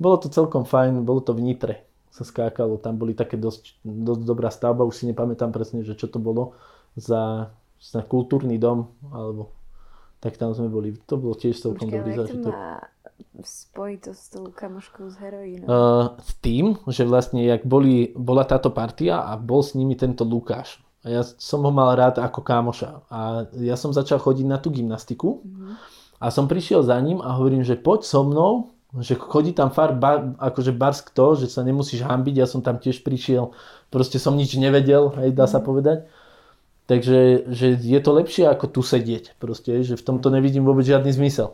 bolo 0.00 0.18
to 0.18 0.32
celkom 0.32 0.66
fajn, 0.66 1.06
bolo 1.06 1.22
to 1.22 1.36
v 1.36 1.44
Nitre 1.44 1.76
sa 2.14 2.22
skákalo, 2.22 2.78
tam 2.78 2.94
boli 2.94 3.10
také 3.10 3.34
dosť, 3.34 3.82
dosť 3.82 4.22
dobrá 4.22 4.46
stavba, 4.46 4.86
už 4.86 5.02
si 5.02 5.04
nepamätám 5.10 5.50
presne, 5.50 5.82
že 5.82 5.98
čo 5.98 6.06
to 6.06 6.22
bolo 6.22 6.54
za, 6.94 7.50
za 7.82 8.06
kultúrny 8.06 8.54
dom, 8.54 8.94
alebo 9.10 9.50
tak 10.22 10.38
tam 10.38 10.54
sme 10.54 10.70
boli, 10.70 10.94
to 10.94 11.18
bolo 11.18 11.34
tiež 11.34 11.58
celkom 11.58 11.90
dobrý 11.90 12.14
ale 12.14 12.30
jak 13.18 14.00
to 14.00 14.10
s 14.14 14.30
tou 14.30 14.46
kamoškou 14.50 15.10
s 15.10 15.16
heroínom? 15.18 15.66
Uh, 15.66 16.14
s 16.22 16.34
tým, 16.38 16.78
že 16.88 17.02
vlastne 17.04 17.42
jak 17.42 17.66
boli, 17.66 18.14
bola 18.14 18.46
táto 18.46 18.70
partia 18.70 19.22
a 19.22 19.34
bol 19.34 19.62
s 19.62 19.74
nimi 19.74 19.98
tento 19.98 20.22
Lukáš. 20.22 20.78
A 21.04 21.12
ja 21.12 21.22
som 21.22 21.60
ho 21.60 21.72
mal 21.74 21.92
rád 21.98 22.16
ako 22.16 22.40
kámoša. 22.40 23.04
A 23.12 23.44
ja 23.60 23.76
som 23.76 23.92
začal 23.92 24.16
chodiť 24.16 24.46
na 24.48 24.56
tú 24.56 24.72
gymnastiku 24.72 25.44
a 26.16 26.32
som 26.32 26.48
prišiel 26.48 26.80
za 26.80 26.96
ním 26.96 27.20
a 27.20 27.36
hovorím, 27.36 27.60
že 27.60 27.76
poď 27.76 28.08
so 28.08 28.24
mnou, 28.24 28.72
že 29.02 29.18
chodí 29.18 29.52
tam 29.52 29.68
far, 29.68 29.92
bar, 29.92 30.38
akože 30.40 30.72
barsk 30.72 31.12
to, 31.12 31.34
že 31.36 31.52
sa 31.52 31.60
nemusíš 31.60 32.06
hambiť, 32.06 32.34
ja 32.40 32.46
som 32.48 32.62
tam 32.62 32.78
tiež 32.80 33.04
prišiel, 33.04 33.52
proste 33.90 34.22
som 34.22 34.38
nič 34.38 34.54
nevedel, 34.56 35.12
hej, 35.18 35.34
dá 35.34 35.50
sa 35.50 35.58
povedať. 35.60 36.06
Takže 36.84 37.48
že 37.48 37.66
je 37.80 38.00
to 38.00 38.10
lepšie 38.12 38.44
ako 38.48 38.70
tu 38.70 38.80
sedieť, 38.84 39.36
proste, 39.40 39.82
že 39.82 39.98
v 39.98 40.06
tomto 40.06 40.30
nevidím 40.30 40.64
vôbec 40.64 40.86
žiadny 40.86 41.10
zmysel. 41.10 41.52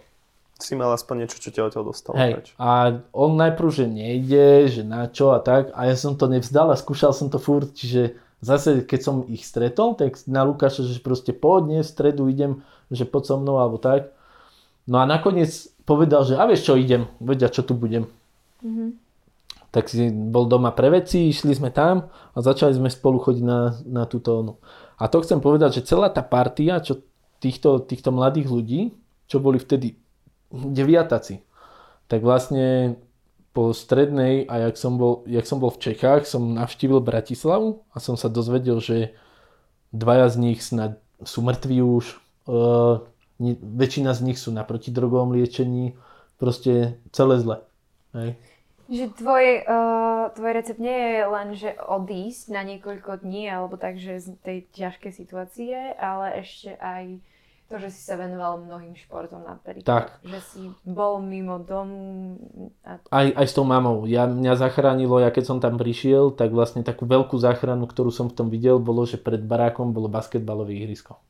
Si 0.61 0.77
mal 0.77 0.93
aspoň 0.93 1.25
niečo, 1.25 1.41
čo 1.41 1.49
ťa 1.49 1.73
odtiaľ 1.73 1.85
dostalo 1.89 2.15
Hej, 2.21 2.33
preč. 2.37 2.49
a 2.61 3.01
on 3.17 3.33
najprv, 3.41 3.69
že 3.73 3.85
nejde, 3.89 4.69
že 4.69 4.83
na 4.85 5.09
čo 5.09 5.33
a 5.33 5.41
tak, 5.41 5.73
a 5.73 5.89
ja 5.89 5.97
som 5.97 6.15
to 6.21 6.29
nevzdal 6.29 6.69
a 6.69 6.77
skúšal 6.77 7.17
som 7.17 7.33
to 7.33 7.41
furt, 7.41 7.73
čiže 7.73 8.21
zase 8.45 8.85
keď 8.85 9.01
som 9.01 9.17
ich 9.29 9.49
stretol, 9.49 9.97
tak 9.97 10.21
na 10.29 10.45
Lukáša, 10.45 10.85
že 10.85 11.01
proste 11.01 11.33
poď, 11.33 11.61
dnes 11.65 11.89
v 11.89 11.95
stredu 11.97 12.29
idem, 12.29 12.61
že 12.93 13.09
poď 13.09 13.23
so 13.25 13.37
mnou 13.41 13.57
alebo 13.57 13.81
tak. 13.81 14.13
No 14.85 15.01
a 15.01 15.05
nakoniec 15.09 15.49
povedal, 15.85 16.25
že 16.29 16.37
a 16.37 16.45
vieš 16.49 16.69
čo, 16.69 16.75
idem, 16.77 17.07
vedia, 17.21 17.53
čo 17.53 17.65
tu 17.65 17.77
budem. 17.77 18.09
Tak 19.71 19.87
si 19.87 20.11
bol 20.11 20.51
doma 20.51 20.75
pre 20.75 20.91
veci, 20.91 21.31
išli 21.31 21.55
sme 21.55 21.71
tam 21.71 22.11
a 22.35 22.39
začali 22.43 22.75
sme 22.75 22.91
spolu 22.91 23.23
chodiť 23.23 23.45
na, 23.45 23.77
na 23.87 24.03
túto 24.05 24.43
onu. 24.43 24.55
A 24.99 25.07
to 25.07 25.23
chcem 25.23 25.39
povedať, 25.39 25.81
že 25.81 25.95
celá 25.95 26.11
tá 26.11 26.27
partia, 26.27 26.83
čo 26.83 27.01
týchto, 27.39 27.81
týchto 27.87 28.11
mladých 28.11 28.51
ľudí, 28.51 28.81
čo 29.31 29.39
boli 29.39 29.63
vtedy 29.63 29.95
deviataci, 30.51 31.43
tak 32.11 32.27
vlastne 32.27 32.99
po 33.51 33.75
strednej 33.75 34.47
a 34.47 34.71
jak 34.71 34.79
som 34.79 34.95
bol, 34.95 35.27
jak 35.27 35.47
som 35.47 35.59
bol 35.59 35.75
v 35.75 35.91
Čechách, 35.91 36.23
som 36.27 36.55
navštívil 36.55 37.03
Bratislavu 37.03 37.83
a 37.91 37.99
som 37.99 38.15
sa 38.15 38.31
dozvedel, 38.31 38.79
že 38.79 39.15
dvaja 39.91 40.31
z 40.31 40.37
nich 40.39 40.63
snad 40.63 41.03
sú 41.27 41.43
mŕtvi 41.43 41.83
už, 41.83 42.19
nie, 43.43 43.55
väčšina 43.59 44.15
z 44.15 44.21
nich 44.23 44.39
sú 44.39 44.55
na 44.55 44.63
protidrogovom 44.63 45.35
liečení, 45.35 45.99
proste 46.39 46.97
celé 47.11 47.43
zle. 47.43 47.57
Hej. 48.15 48.39
Že 48.91 49.05
tvoj, 49.23 49.47
uh, 49.71 50.25
tvoj 50.35 50.51
recept 50.51 50.83
nie 50.83 50.99
je 50.99 51.23
len, 51.23 51.49
že 51.55 51.71
odísť 51.79 52.51
na 52.51 52.67
niekoľko 52.67 53.23
dní, 53.23 53.47
alebo 53.47 53.79
tak, 53.79 54.03
že 54.03 54.19
z 54.19 54.35
tej 54.43 54.59
ťažkej 54.75 55.13
situácie, 55.15 55.95
ale 55.95 56.43
ešte 56.43 56.75
aj 56.75 57.23
to, 57.71 57.79
že 57.79 57.95
si 57.95 58.03
sa 58.03 58.19
venoval 58.19 58.67
mnohým 58.67 58.99
športom 58.99 59.47
napríklad. 59.47 59.87
Tak. 59.87 60.27
Že 60.27 60.39
si 60.43 60.61
bol 60.83 61.23
mimo 61.23 61.63
domu 61.63 62.35
a 62.83 62.99
Aj, 63.15 63.27
aj 63.31 63.47
s 63.47 63.55
tou 63.55 63.63
mamou. 63.63 64.11
Ja, 64.11 64.27
mňa 64.27 64.59
zachránilo, 64.59 65.23
ja 65.23 65.31
keď 65.31 65.45
som 65.47 65.59
tam 65.63 65.79
prišiel, 65.79 66.35
tak 66.35 66.51
vlastne 66.51 66.83
takú 66.83 67.07
veľkú 67.07 67.39
záchranu, 67.39 67.87
ktorú 67.87 68.11
som 68.11 68.27
v 68.27 68.35
tom 68.35 68.51
videl, 68.51 68.83
bolo, 68.83 69.07
že 69.07 69.23
pred 69.23 69.39
barákom 69.39 69.95
bolo 69.95 70.11
basketbalové 70.11 70.83
ihrisko. 70.83 71.23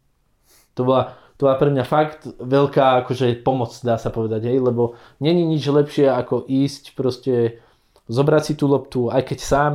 To 0.81 0.89
bola, 0.89 1.13
to 1.37 1.45
bola 1.45 1.61
pre 1.61 1.69
mňa 1.69 1.85
fakt 1.85 2.25
veľká 2.41 3.05
akože 3.05 3.45
pomoc, 3.45 3.77
dá 3.85 4.01
sa 4.01 4.09
povedať, 4.09 4.49
hej, 4.49 4.65
lebo 4.65 4.97
není 5.21 5.45
nič 5.45 5.69
lepšie 5.69 6.09
ako 6.09 6.49
ísť 6.49 6.97
proste 6.97 7.61
zobrať 8.09 8.43
si 8.49 8.53
tú 8.57 8.65
loptu, 8.65 9.13
aj 9.13 9.29
keď 9.29 9.39
sám 9.45 9.73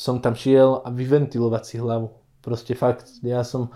som 0.00 0.16
tam 0.24 0.32
šiel 0.32 0.80
a 0.80 0.88
vyventilovať 0.88 1.62
si 1.68 1.76
hlavu. 1.76 2.08
Proste 2.40 2.72
fakt, 2.72 3.20
ja 3.20 3.44
som, 3.44 3.68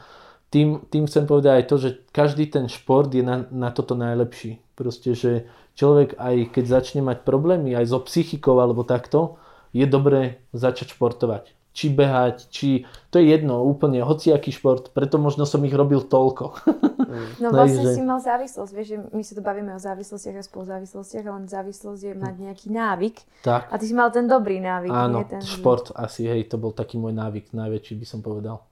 tým, 0.54 0.86
tým 0.86 1.10
chcem 1.10 1.26
povedať 1.26 1.52
aj 1.58 1.64
to, 1.66 1.76
že 1.82 1.90
každý 2.14 2.46
ten 2.46 2.70
šport 2.70 3.10
je 3.10 3.26
na, 3.26 3.42
na 3.50 3.74
toto 3.74 3.98
najlepší. 3.98 4.62
Proste, 4.78 5.18
že 5.18 5.50
človek 5.74 6.14
aj 6.14 6.54
keď 6.54 6.64
začne 6.70 7.02
mať 7.02 7.26
problémy 7.26 7.74
aj 7.74 7.90
so 7.90 7.98
psychikou 8.06 8.62
alebo 8.62 8.86
takto, 8.86 9.34
je 9.74 9.82
dobré 9.90 10.38
začať 10.54 10.94
športovať. 10.94 11.50
Či 11.74 11.90
behať, 11.90 12.54
či... 12.54 12.86
To 13.10 13.18
je 13.18 13.34
jedno, 13.34 13.66
úplne, 13.66 13.98
hociaký 14.06 14.54
šport, 14.54 14.94
preto 14.94 15.18
možno 15.18 15.42
som 15.42 15.58
ich 15.66 15.74
robil 15.74 16.06
toľko. 16.06 16.54
No 17.38 17.54
vlastne 17.54 17.94
že... 17.94 17.94
si 17.94 18.02
mal 18.02 18.18
závislosť, 18.18 18.70
vieš, 18.74 18.88
že 18.90 18.98
my 19.14 19.22
sa 19.22 19.38
tu 19.38 19.42
bavíme 19.46 19.70
o 19.70 19.78
závislostiach 19.78 20.34
a 20.34 20.42
spoluzávislostiach, 20.42 21.22
ale 21.22 21.46
závislosť 21.46 22.00
je 22.10 22.14
mať 22.18 22.34
nejaký 22.42 22.66
návyk. 22.74 23.16
Tak. 23.46 23.70
A 23.70 23.74
ty 23.78 23.86
si 23.86 23.94
mal 23.94 24.10
ten 24.10 24.26
dobrý 24.26 24.58
návyk. 24.58 24.90
Áno, 24.90 25.22
nie 25.22 25.26
ten 25.30 25.38
šport 25.38 25.94
asi, 25.94 26.26
hej, 26.26 26.50
to 26.50 26.58
bol 26.58 26.74
taký 26.74 26.98
môj 26.98 27.14
návyk, 27.14 27.54
najväčší 27.54 28.02
by 28.02 28.06
som 28.10 28.18
povedal. 28.18 28.66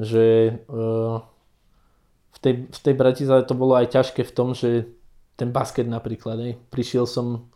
Že 0.00 0.24
uh, 0.66 1.20
v, 2.32 2.38
tej, 2.40 2.54
v 2.72 2.78
tej 2.80 2.94
Bratislave 2.96 3.44
to 3.44 3.52
bolo 3.52 3.76
aj 3.76 3.92
ťažké 3.92 4.24
v 4.24 4.32
tom, 4.32 4.56
že 4.56 4.88
ten 5.36 5.52
basket 5.52 5.84
napríklad, 5.84 6.40
hej, 6.40 6.56
prišiel 6.72 7.04
som 7.04 7.52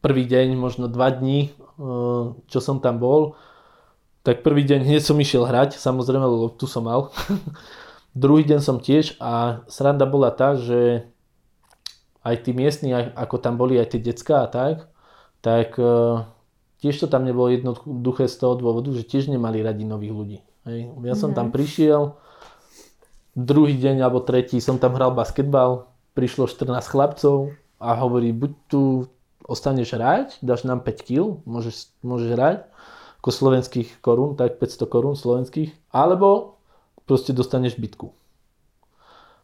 prvý 0.00 0.24
deň, 0.28 0.56
možno 0.56 0.88
dva 0.88 1.12
dní, 1.12 1.52
uh, 1.76 2.36
čo 2.48 2.58
som 2.64 2.80
tam 2.80 2.96
bol, 2.96 3.36
tak 4.24 4.40
prvý 4.40 4.64
deň 4.64 4.88
hneď 4.88 5.04
som 5.04 5.20
išiel 5.20 5.44
hrať, 5.44 5.76
samozrejme, 5.76 6.24
lebo 6.24 6.48
tu 6.48 6.64
som 6.64 6.88
mal. 6.88 7.12
Druhý 8.16 8.44
deň 8.48 8.60
som 8.64 8.80
tiež 8.80 9.20
a 9.20 9.64
sranda 9.68 10.08
bola 10.08 10.32
tá, 10.32 10.56
že 10.56 11.04
aj 12.24 12.48
tí 12.48 12.56
miestni, 12.56 12.96
ako 12.96 13.36
tam 13.36 13.60
boli 13.60 13.76
aj 13.76 13.92
tie 13.92 14.00
decka 14.00 14.44
a 14.44 14.48
tak, 14.48 14.88
tak 15.44 15.76
uh, 15.76 16.24
tiež 16.80 17.04
to 17.04 17.06
tam 17.08 17.28
nebolo 17.28 17.52
jednoduché 17.52 18.28
z 18.28 18.36
toho 18.40 18.56
dôvodu, 18.56 18.88
že 18.96 19.04
tiež 19.04 19.28
nemali 19.28 19.60
radi 19.60 19.84
nových 19.84 20.14
ľudí. 20.16 20.38
Hej. 20.64 20.88
Ja 21.04 21.12
som 21.12 21.36
tam 21.36 21.52
prišiel, 21.52 22.16
druhý 23.36 23.76
deň 23.76 24.00
alebo 24.00 24.24
tretí 24.24 24.56
som 24.64 24.80
tam 24.80 24.96
hral 24.96 25.12
basketbal, 25.12 25.92
prišlo 26.16 26.48
14 26.48 26.80
chlapcov 26.88 27.52
a 27.82 27.92
hovorí, 28.00 28.32
buď 28.32 28.52
tu 28.70 28.82
ostaneš 29.44 30.00
hrať, 30.00 30.40
dáš 30.40 30.64
nám 30.64 30.80
5 30.80 31.04
kg, 31.04 31.44
môžeš, 31.44 31.92
môžeš 32.00 32.30
hrať, 32.32 32.56
ako 33.20 33.28
slovenských 33.28 34.00
korún, 34.00 34.40
tak 34.40 34.56
500 34.56 34.88
korún 34.88 35.16
slovenských, 35.16 35.72
alebo 35.92 36.56
proste 37.04 37.36
dostaneš 37.36 37.76
bitku. 37.76 38.16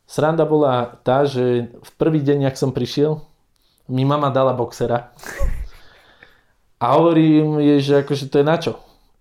Sranda 0.08 0.48
bola 0.48 0.98
tá, 1.04 1.28
že 1.28 1.70
v 1.70 1.90
prvý 2.00 2.24
deň, 2.24 2.50
ak 2.50 2.56
som 2.58 2.72
prišiel, 2.72 3.20
mi 3.86 4.02
mama 4.08 4.32
dala 4.32 4.56
boxera. 4.56 5.12
A 6.82 6.96
hovorím 6.96 7.60
jej, 7.60 7.80
že 7.84 7.94
akože 8.00 8.32
to 8.32 8.40
je 8.40 8.46
na 8.46 8.56
čo? 8.56 8.80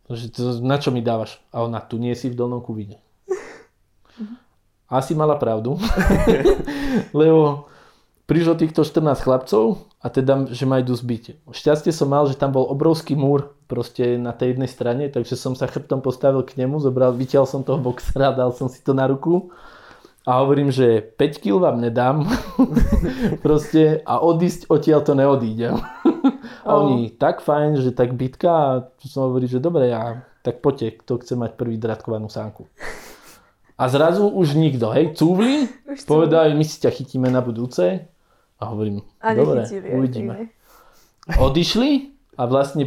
Že 0.09 0.25
to, 0.33 0.41
na 0.65 0.81
čo 0.81 0.89
mi 0.89 1.05
dávaš? 1.05 1.37
A 1.53 1.61
ona, 1.61 1.77
tu 1.79 2.01
nie 2.01 2.17
si 2.17 2.33
v 2.33 2.37
dolnom 2.37 2.65
kubine. 2.65 2.97
Asi 4.89 5.13
mala 5.13 5.37
pravdu. 5.37 5.77
Lebo 7.19 7.69
prišlo 8.25 8.57
týchto 8.57 8.81
14 8.81 9.21
chlapcov 9.21 9.85
a 10.01 10.09
teda, 10.09 10.49
že 10.49 10.65
ma 10.65 10.81
idú 10.81 10.97
zbiť. 10.97 11.45
Šťastie 11.53 11.93
som 11.93 12.09
mal, 12.09 12.25
že 12.25 12.33
tam 12.33 12.49
bol 12.49 12.65
obrovský 12.65 13.13
múr 13.13 13.53
proste 13.69 14.17
na 14.17 14.33
tej 14.33 14.57
jednej 14.57 14.69
strane, 14.69 15.03
takže 15.13 15.37
som 15.37 15.53
sa 15.53 15.69
chrbtom 15.69 16.01
postavil 16.01 16.41
k 16.41 16.57
nemu, 16.57 16.81
zobral, 16.81 17.13
vyťal 17.13 17.45
som 17.45 17.61
toho 17.61 17.77
boxera, 17.77 18.33
dal 18.33 18.49
som 18.49 18.65
si 18.65 18.81
to 18.81 18.97
na 18.97 19.05
ruku 19.05 19.53
a 20.29 20.45
hovorím, 20.45 20.69
že 20.69 21.01
5 21.01 21.41
kg 21.41 21.57
vám 21.57 21.81
nedám 21.81 22.29
proste 23.45 24.05
a 24.05 24.21
odísť 24.21 24.69
odtiaľ 24.69 25.01
to 25.01 25.17
neodídem. 25.17 25.81
a 26.69 26.69
oni, 26.77 27.09
tak 27.17 27.41
fajn, 27.41 27.81
že 27.81 27.89
tak 27.97 28.13
bitka 28.13 28.51
a 28.53 28.69
som 29.09 29.33
hovorí, 29.33 29.49
že 29.49 29.57
dobre, 29.57 29.89
ja, 29.89 30.21
tak 30.45 30.61
poďte, 30.61 31.01
kto 31.01 31.17
chce 31.25 31.33
mať 31.33 31.57
prvý 31.57 31.81
dratkovanú 31.81 32.29
sánku. 32.29 32.69
A 33.73 33.89
zrazu 33.89 34.29
už 34.29 34.53
nikto, 34.53 34.93
hej, 34.93 35.17
cúvli, 35.17 35.65
povedali, 36.05 36.53
my 36.53 36.61
si 36.61 36.77
ťa 36.77 36.93
chytíme 36.93 37.25
na 37.33 37.41
budúce 37.41 38.05
a 38.61 38.63
hovorím, 38.69 39.01
a 39.25 39.33
dobre, 39.33 39.65
uvidíme. 39.65 40.53
Odišli 41.41 42.13
a 42.37 42.45
vlastne 42.45 42.85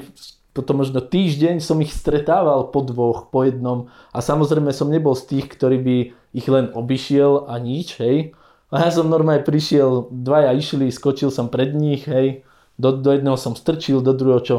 potom 0.53 0.85
možno 0.85 1.01
týždeň 1.01 1.65
som 1.65 1.81
ich 1.81 1.97
stretával 1.97 2.69
po 2.69 2.85
dvoch, 2.85 3.33
po 3.33 3.49
jednom 3.49 3.89
a 4.13 4.21
samozrejme 4.21 4.69
som 4.77 4.93
nebol 4.93 5.17
z 5.17 5.37
tých, 5.37 5.47
ktorý 5.49 5.79
by 5.81 5.97
ich 6.37 6.47
len 6.49 6.69
obišiel 6.73 7.49
a 7.49 7.57
nič, 7.57 7.97
hej. 8.01 8.37
A 8.73 8.89
ja 8.89 8.91
som 8.93 9.09
normálne 9.09 9.45
prišiel, 9.45 10.09
dvaja 10.09 10.57
išli, 10.57 10.89
skočil 10.89 11.29
som 11.29 11.53
pred 11.53 11.77
nich, 11.77 12.09
hej. 12.09 12.45
Do, 12.81 12.97
do 12.97 13.13
jedného 13.13 13.37
som 13.37 13.53
strčil, 13.53 14.01
do 14.01 14.17
druhého 14.17 14.41
čo? 14.41 14.57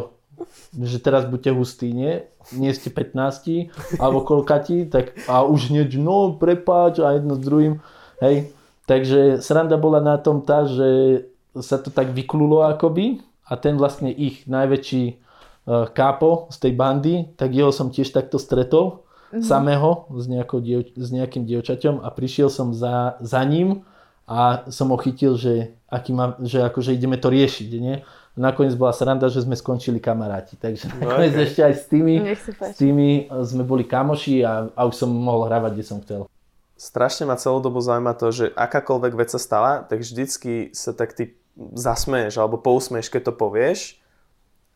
Že 0.74 0.98
teraz 1.02 1.26
buďte 1.26 1.53
hustí, 1.53 1.94
nie? 1.94 2.26
Nie 2.53 2.74
ste 2.74 2.94
15 2.94 3.98
alebo 4.02 4.26
koľkati, 4.26 4.90
tak 4.90 5.18
a 5.30 5.45
už 5.45 5.74
hneď, 5.74 5.98
no 5.98 6.38
prepáč 6.38 7.02
a 7.02 7.18
jedno 7.18 7.38
s 7.38 7.41
druhým, 7.41 7.82
hej. 8.22 8.53
Takže 8.90 9.40
sranda 9.40 9.80
bola 9.80 10.02
na 10.03 10.18
tom 10.20 10.44
tá, 10.44 10.65
že 10.68 11.24
sa 11.57 11.78
to 11.78 11.94
tak 11.94 12.11
vyklulo 12.11 12.65
akoby 12.65 13.22
a 13.45 13.53
ten 13.56 13.78
vlastne 13.78 14.10
ich 14.10 14.49
najväčší 14.49 15.23
kápo 15.68 16.52
z 16.52 16.57
tej 16.60 16.73
bandy, 16.76 17.15
tak 17.40 17.56
jeho 17.56 17.72
som 17.72 17.88
tiež 17.88 18.11
takto 18.11 18.35
stretol, 18.35 19.03
mm-hmm. 19.34 19.44
samého 19.44 20.06
s, 20.14 20.26
diev, 20.61 20.81
s 20.94 21.10
nejakým 21.10 21.48
dievčaťom 21.48 22.03
a 22.06 22.07
prišiel 22.14 22.52
som 22.52 22.76
za, 22.76 23.18
za 23.23 23.41
ním 23.48 23.81
a 24.30 24.68
som 24.69 24.91
ho 24.94 24.98
chytil, 24.99 25.35
že, 25.35 25.76
aký 25.88 26.11
má, 26.11 26.35
že 26.44 26.64
akože 26.64 26.95
ideme 26.95 27.15
to 27.18 27.31
riešiť, 27.31 27.69
nie? 27.80 28.03
Nakoniec 28.34 28.73
bola 28.73 28.90
sranda, 28.98 29.30
že 29.30 29.45
sme 29.45 29.53
skončili 29.53 30.02
kamaráti, 30.02 30.57
takže 30.57 30.90
no, 30.90 31.06
nakoniec 31.06 31.38
okay. 31.38 31.45
ešte 31.45 31.61
aj 31.61 31.73
s 31.77 31.85
tými, 31.85 32.15
s 32.49 32.76
tými 32.81 33.10
sme 33.30 33.61
boli 33.61 33.85
kamoši 33.85 34.41
a, 34.41 34.73
a 34.73 34.81
už 34.90 35.06
som 35.06 35.10
mohol 35.11 35.45
hravať, 35.45 35.72
kde 35.77 35.85
som 35.85 35.99
chcel 36.02 36.26
strašne 36.73 37.23
ma 37.30 37.40
celú 37.40 37.64
dobu 37.64 37.80
zaujíma 37.80 38.11
to, 38.18 38.27
že 38.34 38.45
akákoľvek 38.52 39.14
vec 39.15 39.30
sa 39.31 39.40
stala, 39.40 39.88
tak 39.88 40.03
vždycky 40.03 40.73
sa 40.76 40.91
tak 40.91 41.15
ty 41.15 41.38
zasmeješ 41.56 42.41
alebo 42.41 42.60
pousmeješ, 42.60 43.07
keď 43.14 43.31
to 43.31 43.34
povieš 43.40 44.03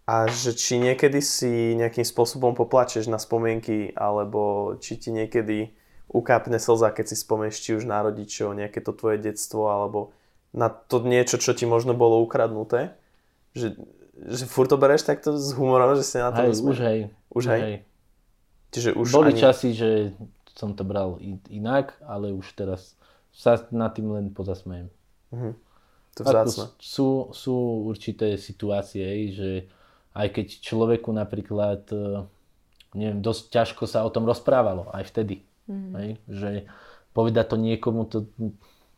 a 0.07 0.31
že 0.31 0.55
či 0.55 0.79
niekedy 0.79 1.19
si 1.19 1.75
nejakým 1.75 2.07
spôsobom 2.07 2.55
poplačeš 2.55 3.11
na 3.11 3.19
spomienky 3.19 3.91
alebo 3.91 4.73
či 4.79 4.95
ti 4.95 5.11
niekedy 5.11 5.75
ukápne 6.07 6.55
slza, 6.63 6.95
keď 6.95 7.11
si 7.11 7.15
spomenieš 7.19 7.59
či 7.59 7.75
už 7.75 7.83
na 7.83 7.99
rodičov, 7.99 8.55
nejaké 8.55 8.79
to 8.79 8.95
tvoje 8.95 9.19
detstvo 9.19 9.67
alebo 9.67 10.15
na 10.55 10.71
to 10.71 11.03
niečo, 11.03 11.35
čo 11.35 11.51
ti 11.51 11.67
možno 11.67 11.91
bolo 11.91 12.23
ukradnuté. 12.23 12.95
Že, 13.51 13.83
že 14.15 14.43
furt 14.47 14.71
to 14.71 14.79
bereš 14.79 15.03
takto 15.03 15.35
s 15.35 15.51
humorom, 15.51 15.99
že 15.99 16.07
si 16.07 16.15
na 16.23 16.31
to 16.31 16.47
hej, 16.47 16.55
už 16.55 16.77
hej. 16.79 16.99
Už 17.35 17.43
hej. 17.51 17.61
hej. 17.61 17.75
Čiže 18.71 18.89
už 18.95 19.07
Boli 19.11 19.35
ani... 19.35 19.43
časy, 19.43 19.75
že 19.75 20.15
som 20.55 20.71
to 20.71 20.87
bral 20.87 21.19
inak, 21.51 21.99
ale 22.07 22.31
už 22.31 22.47
teraz 22.55 22.95
sa 23.35 23.59
nad 23.75 23.91
tým 23.91 24.07
len 24.15 24.31
pozasmejem. 24.31 24.87
Mm-hmm. 25.35 25.53
To 26.17 26.49
sú, 26.81 27.09
sú 27.29 27.55
určité 27.85 28.41
situácie, 28.41 29.29
že 29.29 29.69
aj 30.17 30.27
keď 30.33 30.47
človeku 30.65 31.13
napríklad, 31.13 31.85
e, 31.93 32.25
neviem, 32.97 33.21
dosť 33.21 33.53
ťažko 33.53 33.83
sa 33.85 34.01
o 34.01 34.09
tom 34.09 34.25
rozprávalo, 34.25 34.89
aj 34.89 35.05
vtedy. 35.13 35.45
Mm-hmm. 35.69 35.93
Hej, 36.01 36.09
že 36.25 36.49
povedať 37.13 37.45
to 37.53 37.57
niekomu, 37.61 38.09
to... 38.09 38.25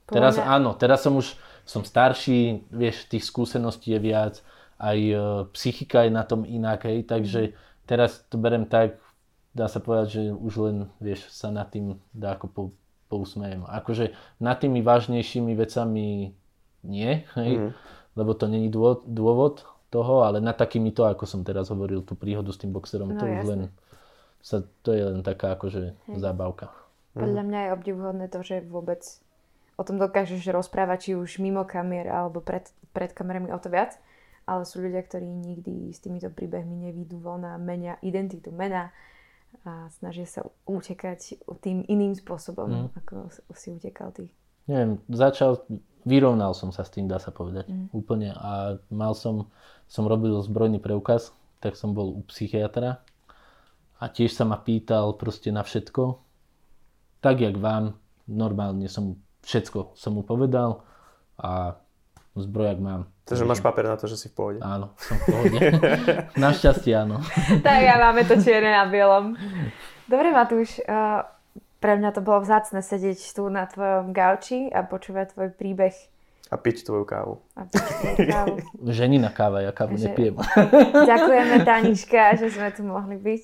Teraz 0.10 0.42
Povedať. 0.42 0.56
áno, 0.58 0.70
teraz 0.74 1.06
som 1.06 1.14
už 1.22 1.38
som 1.70 1.86
starší, 1.86 2.66
vieš, 2.74 3.06
tých 3.06 3.22
skúseností 3.30 3.94
je 3.94 4.00
viac, 4.02 4.42
aj 4.82 4.98
e, 4.98 5.14
psychika 5.54 6.08
je 6.08 6.12
na 6.16 6.26
tom 6.26 6.42
inak, 6.48 6.88
hej, 6.88 7.06
takže 7.06 7.54
mm-hmm. 7.54 7.86
teraz 7.86 8.26
to 8.26 8.42
berem 8.42 8.66
tak, 8.66 8.98
dá 9.54 9.70
sa 9.70 9.78
povedať, 9.78 10.08
že 10.18 10.24
už 10.34 10.54
len, 10.66 10.78
vieš, 10.98 11.30
sa 11.30 11.54
nad 11.54 11.70
tým 11.70 12.02
dá 12.10 12.34
ako 12.34 12.48
po, 12.50 12.64
pousmejem. 13.06 13.70
Akože 13.70 14.18
nad 14.42 14.58
tými 14.58 14.82
vážnejšími 14.82 15.54
vecami 15.54 16.34
nie, 16.86 17.12
hej, 17.36 17.52
mm. 17.60 17.72
lebo 18.16 18.32
to 18.34 18.48
není 18.48 18.72
dôvod, 18.72 19.04
dôvod 19.04 19.68
toho, 19.90 20.26
ale 20.26 20.38
nad 20.40 20.54
takými 20.54 20.94
to, 20.94 21.06
ako 21.06 21.26
som 21.26 21.42
teraz 21.42 21.74
hovoril, 21.74 22.06
tú 22.06 22.14
príhodu 22.14 22.54
s 22.54 22.62
tým 22.62 22.70
boxerom, 22.70 23.14
no, 23.14 23.20
to 23.20 23.26
už 23.26 23.44
len 23.50 23.62
sa, 24.40 24.64
to 24.86 24.96
je 24.96 25.04
len 25.04 25.20
taká 25.26 25.58
akože 25.58 25.82
hej. 25.94 26.18
zábavka. 26.18 26.72
Podľa 27.18 27.44
mňa 27.44 27.60
je 27.60 27.70
obdivuhodné 27.76 28.26
to, 28.32 28.40
že 28.46 28.64
vôbec 28.64 29.02
o 29.76 29.84
tom 29.84 30.00
dokážeš 30.00 30.46
rozprávať, 30.54 30.98
či 31.02 31.12
už 31.18 31.42
mimo 31.42 31.66
kamier 31.66 32.08
alebo 32.08 32.40
pred, 32.40 32.70
pred 32.94 33.12
kamerami 33.12 33.52
o 33.52 33.60
to 33.60 33.68
viac, 33.68 33.98
ale 34.48 34.64
sú 34.64 34.80
ľudia, 34.80 35.02
ktorí 35.04 35.26
nikdy 35.26 35.92
s 35.92 36.00
týmito 36.00 36.30
príbehmi 36.32 36.90
nevídu 36.90 37.20
von 37.20 37.44
a 37.44 37.58
menia 37.58 37.98
identitu, 38.06 38.54
mena, 38.54 38.94
a 39.66 39.90
snažia 39.98 40.30
sa 40.30 40.46
utekať 40.70 41.42
tým 41.60 41.82
iným 41.90 42.14
spôsobom, 42.14 42.70
mm. 42.70 42.88
ako 43.02 43.34
si 43.58 43.74
utekal 43.74 44.14
ty. 44.14 44.30
Neviem, 44.70 45.02
začal, 45.10 45.66
vyrovnal 46.04 46.56
som 46.56 46.72
sa 46.72 46.88
s 46.88 46.94
tým, 46.94 47.08
dá 47.08 47.20
sa 47.20 47.32
povedať, 47.32 47.68
mm. 47.68 47.96
úplne 47.96 48.32
a 48.36 48.80
mal 48.92 49.16
som, 49.16 49.52
som 49.88 50.08
robil 50.08 50.36
zbrojný 50.40 50.80
preukaz, 50.80 51.36
tak 51.60 51.76
som 51.76 51.92
bol 51.92 52.16
u 52.16 52.22
psychiatra 52.28 53.04
a 54.00 54.06
tiež 54.08 54.32
sa 54.32 54.48
ma 54.48 54.60
pýtal 54.60 55.16
proste 55.20 55.52
na 55.52 55.64
všetko, 55.64 56.24
tak 57.20 57.44
jak 57.44 57.60
vám, 57.60 58.00
normálne 58.30 58.88
som 58.88 59.20
všetko 59.44 59.96
som 59.96 60.16
mu 60.16 60.24
povedal 60.24 60.84
a 61.40 61.80
zbrojak 62.36 62.80
mám. 62.80 63.12
Takže 63.28 63.46
máš 63.46 63.62
papier 63.62 63.86
na 63.86 64.00
to, 64.00 64.10
že 64.10 64.18
si 64.18 64.28
v 64.32 64.36
pohode. 64.36 64.60
Áno, 64.64 64.96
som 64.98 65.16
v 65.20 65.26
pohode. 65.30 65.60
Našťastie 66.44 66.94
áno. 66.98 67.22
tak 67.66 67.80
ja 67.86 68.00
máme 68.02 68.26
to 68.26 68.40
čierne 68.42 68.74
na 68.74 68.90
bielom. 68.90 69.38
Dobre 70.10 70.34
Matúš, 70.34 70.82
uh, 70.90 71.22
pre 71.80 71.96
mňa 71.96 72.12
to 72.12 72.22
bolo 72.22 72.40
vzácne 72.40 72.80
sedieť 72.80 73.20
tu 73.34 73.48
na 73.48 73.64
tvojom 73.64 74.12
gauči 74.12 74.68
a 74.68 74.84
počúvať 74.84 75.34
tvoj 75.34 75.50
príbeh. 75.52 75.96
A 76.50 76.58
piť 76.58 76.82
tvoju 76.84 77.06
kávu. 77.06 77.40
A 77.54 77.64
piť 77.64 77.84
tvoju 77.84 78.18
kávu. 78.26 78.56
Ženina 78.98 79.30
káva, 79.30 79.62
ja 79.62 79.72
kávu 79.72 79.96
Že- 79.96 80.04
nepijem. 80.08 80.36
Ďakujeme 81.12 81.56
Taniška, 81.70 82.22
že 82.36 82.48
sme 82.50 82.70
tu 82.70 82.82
mohli 82.84 83.16
byť. 83.16 83.44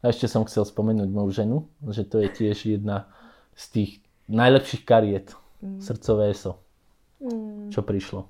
A 0.00 0.10
ešte 0.10 0.26
som 0.26 0.44
chcel 0.44 0.62
spomenúť 0.62 1.08
moju 1.08 1.30
ženu, 1.32 1.56
že 1.86 2.02
to 2.02 2.18
je 2.18 2.28
tiež 2.28 2.58
jedna 2.68 3.08
z 3.54 3.64
tých 3.72 3.90
najlepších 4.26 4.82
kariet 4.82 5.32
srdcové 5.80 6.30
ESO, 6.30 6.60
Mm. 7.16 7.72
čo 7.72 7.80
prišlo. 7.80 8.28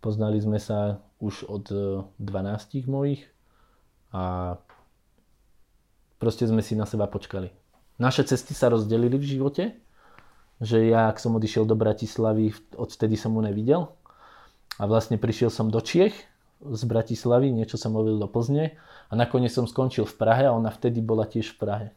Poznali 0.00 0.40
sme 0.40 0.56
sa 0.56 0.96
už 1.18 1.44
od 1.44 1.68
e, 1.68 1.76
12 2.16 2.88
mojich 2.88 3.20
a 4.08 4.56
proste 6.16 6.48
sme 6.48 6.64
si 6.64 6.72
na 6.72 6.88
seba 6.88 7.04
počkali. 7.04 7.52
Naše 7.98 8.30
cesty 8.30 8.54
sa 8.54 8.70
rozdelili 8.70 9.18
v 9.18 9.26
živote, 9.26 9.64
že 10.62 10.86
ja, 10.86 11.10
ak 11.10 11.18
som 11.18 11.34
odišiel 11.34 11.66
do 11.66 11.74
Bratislavy, 11.74 12.54
odtedy 12.78 13.18
som 13.18 13.34
mu 13.34 13.42
nevidel. 13.42 13.90
A 14.78 14.86
vlastne 14.86 15.18
prišiel 15.18 15.50
som 15.50 15.70
do 15.70 15.82
Čiech 15.82 16.14
z 16.62 16.82
Bratislavy, 16.86 17.50
niečo 17.50 17.78
som 17.78 17.94
hovil 17.98 18.18
do 18.18 18.30
Plzne 18.30 18.78
a 19.10 19.12
nakoniec 19.18 19.50
som 19.50 19.66
skončil 19.66 20.06
v 20.06 20.14
Prahe 20.14 20.46
a 20.46 20.54
ona 20.54 20.70
vtedy 20.70 21.02
bola 21.02 21.26
tiež 21.26 21.54
v 21.54 21.56
Prahe. 21.58 21.88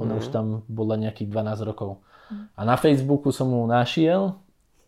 Ona 0.00 0.16
už 0.16 0.32
tam 0.32 0.64
bola 0.64 0.96
nejakých 0.96 1.28
12 1.28 1.68
rokov. 1.68 2.00
A 2.56 2.60
na 2.64 2.80
Facebooku 2.80 3.28
som 3.28 3.52
mu 3.52 3.60
našiel, 3.68 4.38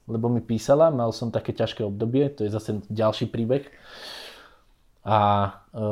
lebo 0.09 0.33
mi 0.33 0.41
písala, 0.41 0.89
mal 0.89 1.13
som 1.13 1.29
také 1.29 1.53
ťažké 1.53 1.85
obdobie, 1.85 2.33
to 2.33 2.47
je 2.47 2.51
zase 2.55 2.81
ďalší 2.89 3.29
príbeh. 3.29 3.67
A 5.03 5.19
e, 5.75 5.83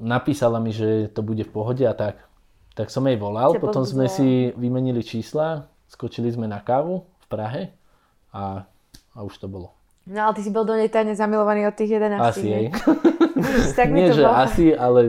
napísala 0.00 0.58
mi, 0.58 0.72
že 0.72 1.12
to 1.12 1.20
bude 1.20 1.44
v 1.44 1.52
pohode 1.52 1.84
a 1.84 1.92
tak. 1.92 2.26
Tak 2.76 2.88
som 2.88 3.02
jej 3.02 3.16
volal, 3.16 3.50
Ťa 3.50 3.58
potom 3.58 3.82
sme 3.82 4.04
povzbudzuje. 4.04 4.52
si 4.52 4.54
vymenili 4.54 5.00
čísla, 5.00 5.46
skočili 5.86 6.28
sme 6.28 6.44
na 6.44 6.60
kávu 6.60 7.02
v 7.02 7.26
Prahe 7.26 7.62
a, 8.30 8.68
a 9.10 9.18
už 9.18 9.32
to 9.38 9.48
bolo. 9.48 9.72
No 10.04 10.22
ale 10.22 10.36
ty 10.36 10.44
si 10.44 10.52
bol 10.52 10.62
do 10.62 10.72
nej 10.72 10.86
tajne 10.86 11.12
zamilovaný 11.12 11.66
od 11.66 11.74
tých 11.74 11.96
11. 11.96 12.20
Asi 12.20 12.44
nie? 12.44 12.52
jej. 12.52 12.66
tak 13.78 13.88
Nie, 13.90 14.12
to 14.12 14.14
že 14.14 14.22
bolo. 14.22 14.36
asi, 14.38 14.64
ale, 14.70 15.00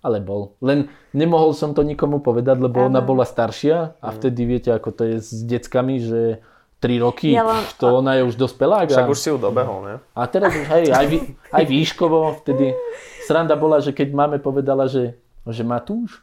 ale 0.00 0.18
bol. 0.18 0.56
Len 0.58 0.78
nemohol 1.12 1.52
som 1.52 1.70
to 1.70 1.84
nikomu 1.84 2.18
povedať, 2.18 2.58
lebo 2.58 2.82
ona 2.82 2.98
Áno. 2.98 3.06
bola 3.06 3.22
staršia 3.22 3.94
a 3.94 4.08
vtedy 4.10 4.42
viete, 4.42 4.70
ako 4.70 4.88
to 4.90 5.02
je 5.04 5.16
s 5.20 5.44
deckami, 5.44 6.00
že 6.00 6.40
3 6.80 6.98
roky, 6.98 7.30
Ja 7.30 7.46
len- 7.46 7.62
to 7.78 7.94
ona 7.94 8.18
je 8.18 8.26
už 8.26 8.34
dospelá. 8.34 8.82
Však 8.82 9.06
už 9.06 9.20
si 9.20 9.28
ju 9.28 9.38
dobehol, 9.38 9.78
ne? 9.84 9.94
A 10.10 10.26
teraz 10.26 10.50
už 10.50 10.66
hej, 10.66 10.90
aj, 10.90 11.06
vý, 11.06 11.18
aj 11.52 11.64
výškovo, 11.68 12.42
vtedy 12.42 12.74
sranda 13.22 13.54
bola, 13.54 13.78
že 13.78 13.94
keď 13.94 14.10
máme 14.10 14.42
povedala, 14.42 14.90
že, 14.90 15.14
že 15.46 15.62
Matúš, 15.62 16.18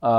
a 0.00 0.12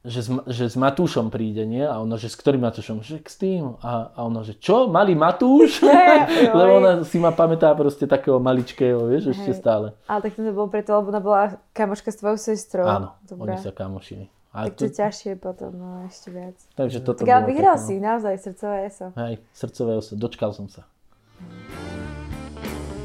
že 0.00 0.24
s, 0.24 0.28
že 0.48 0.64
s 0.72 0.80
Matúšom 0.80 1.28
príde, 1.28 1.68
nie? 1.68 1.84
A 1.84 2.00
ona, 2.00 2.16
že 2.16 2.32
s 2.32 2.36
ktorým 2.40 2.64
Matúšom? 2.64 3.04
Že 3.04 3.20
s 3.20 3.36
tým. 3.36 3.76
A, 3.84 4.08
a 4.16 4.18
ona, 4.24 4.40
že 4.40 4.56
čo? 4.56 4.88
Malý 4.88 5.12
Matúš? 5.12 5.84
Lebo 6.56 6.80
ona 6.80 7.04
si 7.04 7.20
ma 7.20 7.36
pamätá 7.36 7.68
proste 7.76 8.08
takého 8.08 8.40
maličkého, 8.40 9.04
vieš, 9.04 9.36
ešte 9.36 9.52
Hej. 9.52 9.60
stále. 9.60 9.86
Ale 10.08 10.24
tak 10.24 10.40
to 10.40 10.56
bolo 10.56 10.72
preto, 10.72 10.96
lebo 10.96 11.12
ona 11.12 11.20
bola 11.20 11.42
kamoška 11.76 12.16
s 12.16 12.16
tvojou 12.16 12.40
sestrou. 12.40 12.88
Áno, 12.88 13.12
Dobre. 13.28 13.52
oni 13.52 13.56
sa 13.60 13.76
kamošili. 13.76 14.32
A 14.56 14.66
Tak 14.66 14.72
to 14.72 14.78
to, 14.82 14.84
je 14.88 14.92
ťažšie 14.98 15.32
potom, 15.36 15.70
no 15.76 15.88
ešte 16.08 16.32
viac. 16.32 16.56
takže 16.74 16.98
toto 17.04 17.22
Tak 17.22 17.28
ale 17.30 17.44
vyhral 17.52 17.76
také, 17.78 17.86
si, 17.86 17.94
naozaj, 18.00 18.34
srdcové 18.40 18.76
eso. 18.88 19.06
no. 19.12 19.20
Hej, 19.20 19.34
srdcové 19.52 19.92
osa, 20.00 20.12
dočkal 20.16 20.50
som 20.56 20.66
sa. 20.66 20.88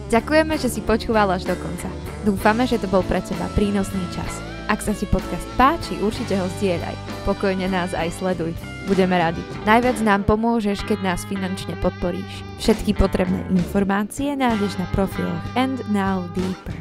Ďakujeme, 0.10 0.56
že 0.56 0.72
si 0.72 0.80
počúval 0.80 1.28
až 1.28 1.44
do 1.44 1.60
konca. 1.60 1.92
Dúfame, 2.24 2.64
že 2.66 2.80
to 2.80 2.88
bol 2.88 3.04
pre 3.04 3.20
teba 3.20 3.46
prínosný 3.54 4.02
čas. 4.16 4.55
Ak 4.66 4.82
sa 4.82 4.98
ti 4.98 5.06
podcast 5.06 5.46
páči, 5.54 5.94
určite 6.02 6.34
ho 6.42 6.50
zdieľaj. 6.58 6.98
Pokojne 7.30 7.70
nás 7.70 7.94
aj 7.94 8.18
sleduj. 8.18 8.54
Budeme 8.90 9.18
radi. 9.18 9.42
Najviac 9.66 9.98
nám 10.02 10.26
pomôžeš, 10.26 10.86
keď 10.86 11.02
nás 11.06 11.22
finančne 11.26 11.78
podporíš. 11.82 12.46
Všetky 12.62 12.98
potrebné 12.98 13.46
informácie 13.54 14.34
nájdeš 14.34 14.78
na 14.82 14.86
profiloch 14.94 15.42
And 15.54 15.82
Now 15.94 16.26
Deeper. 16.34 16.74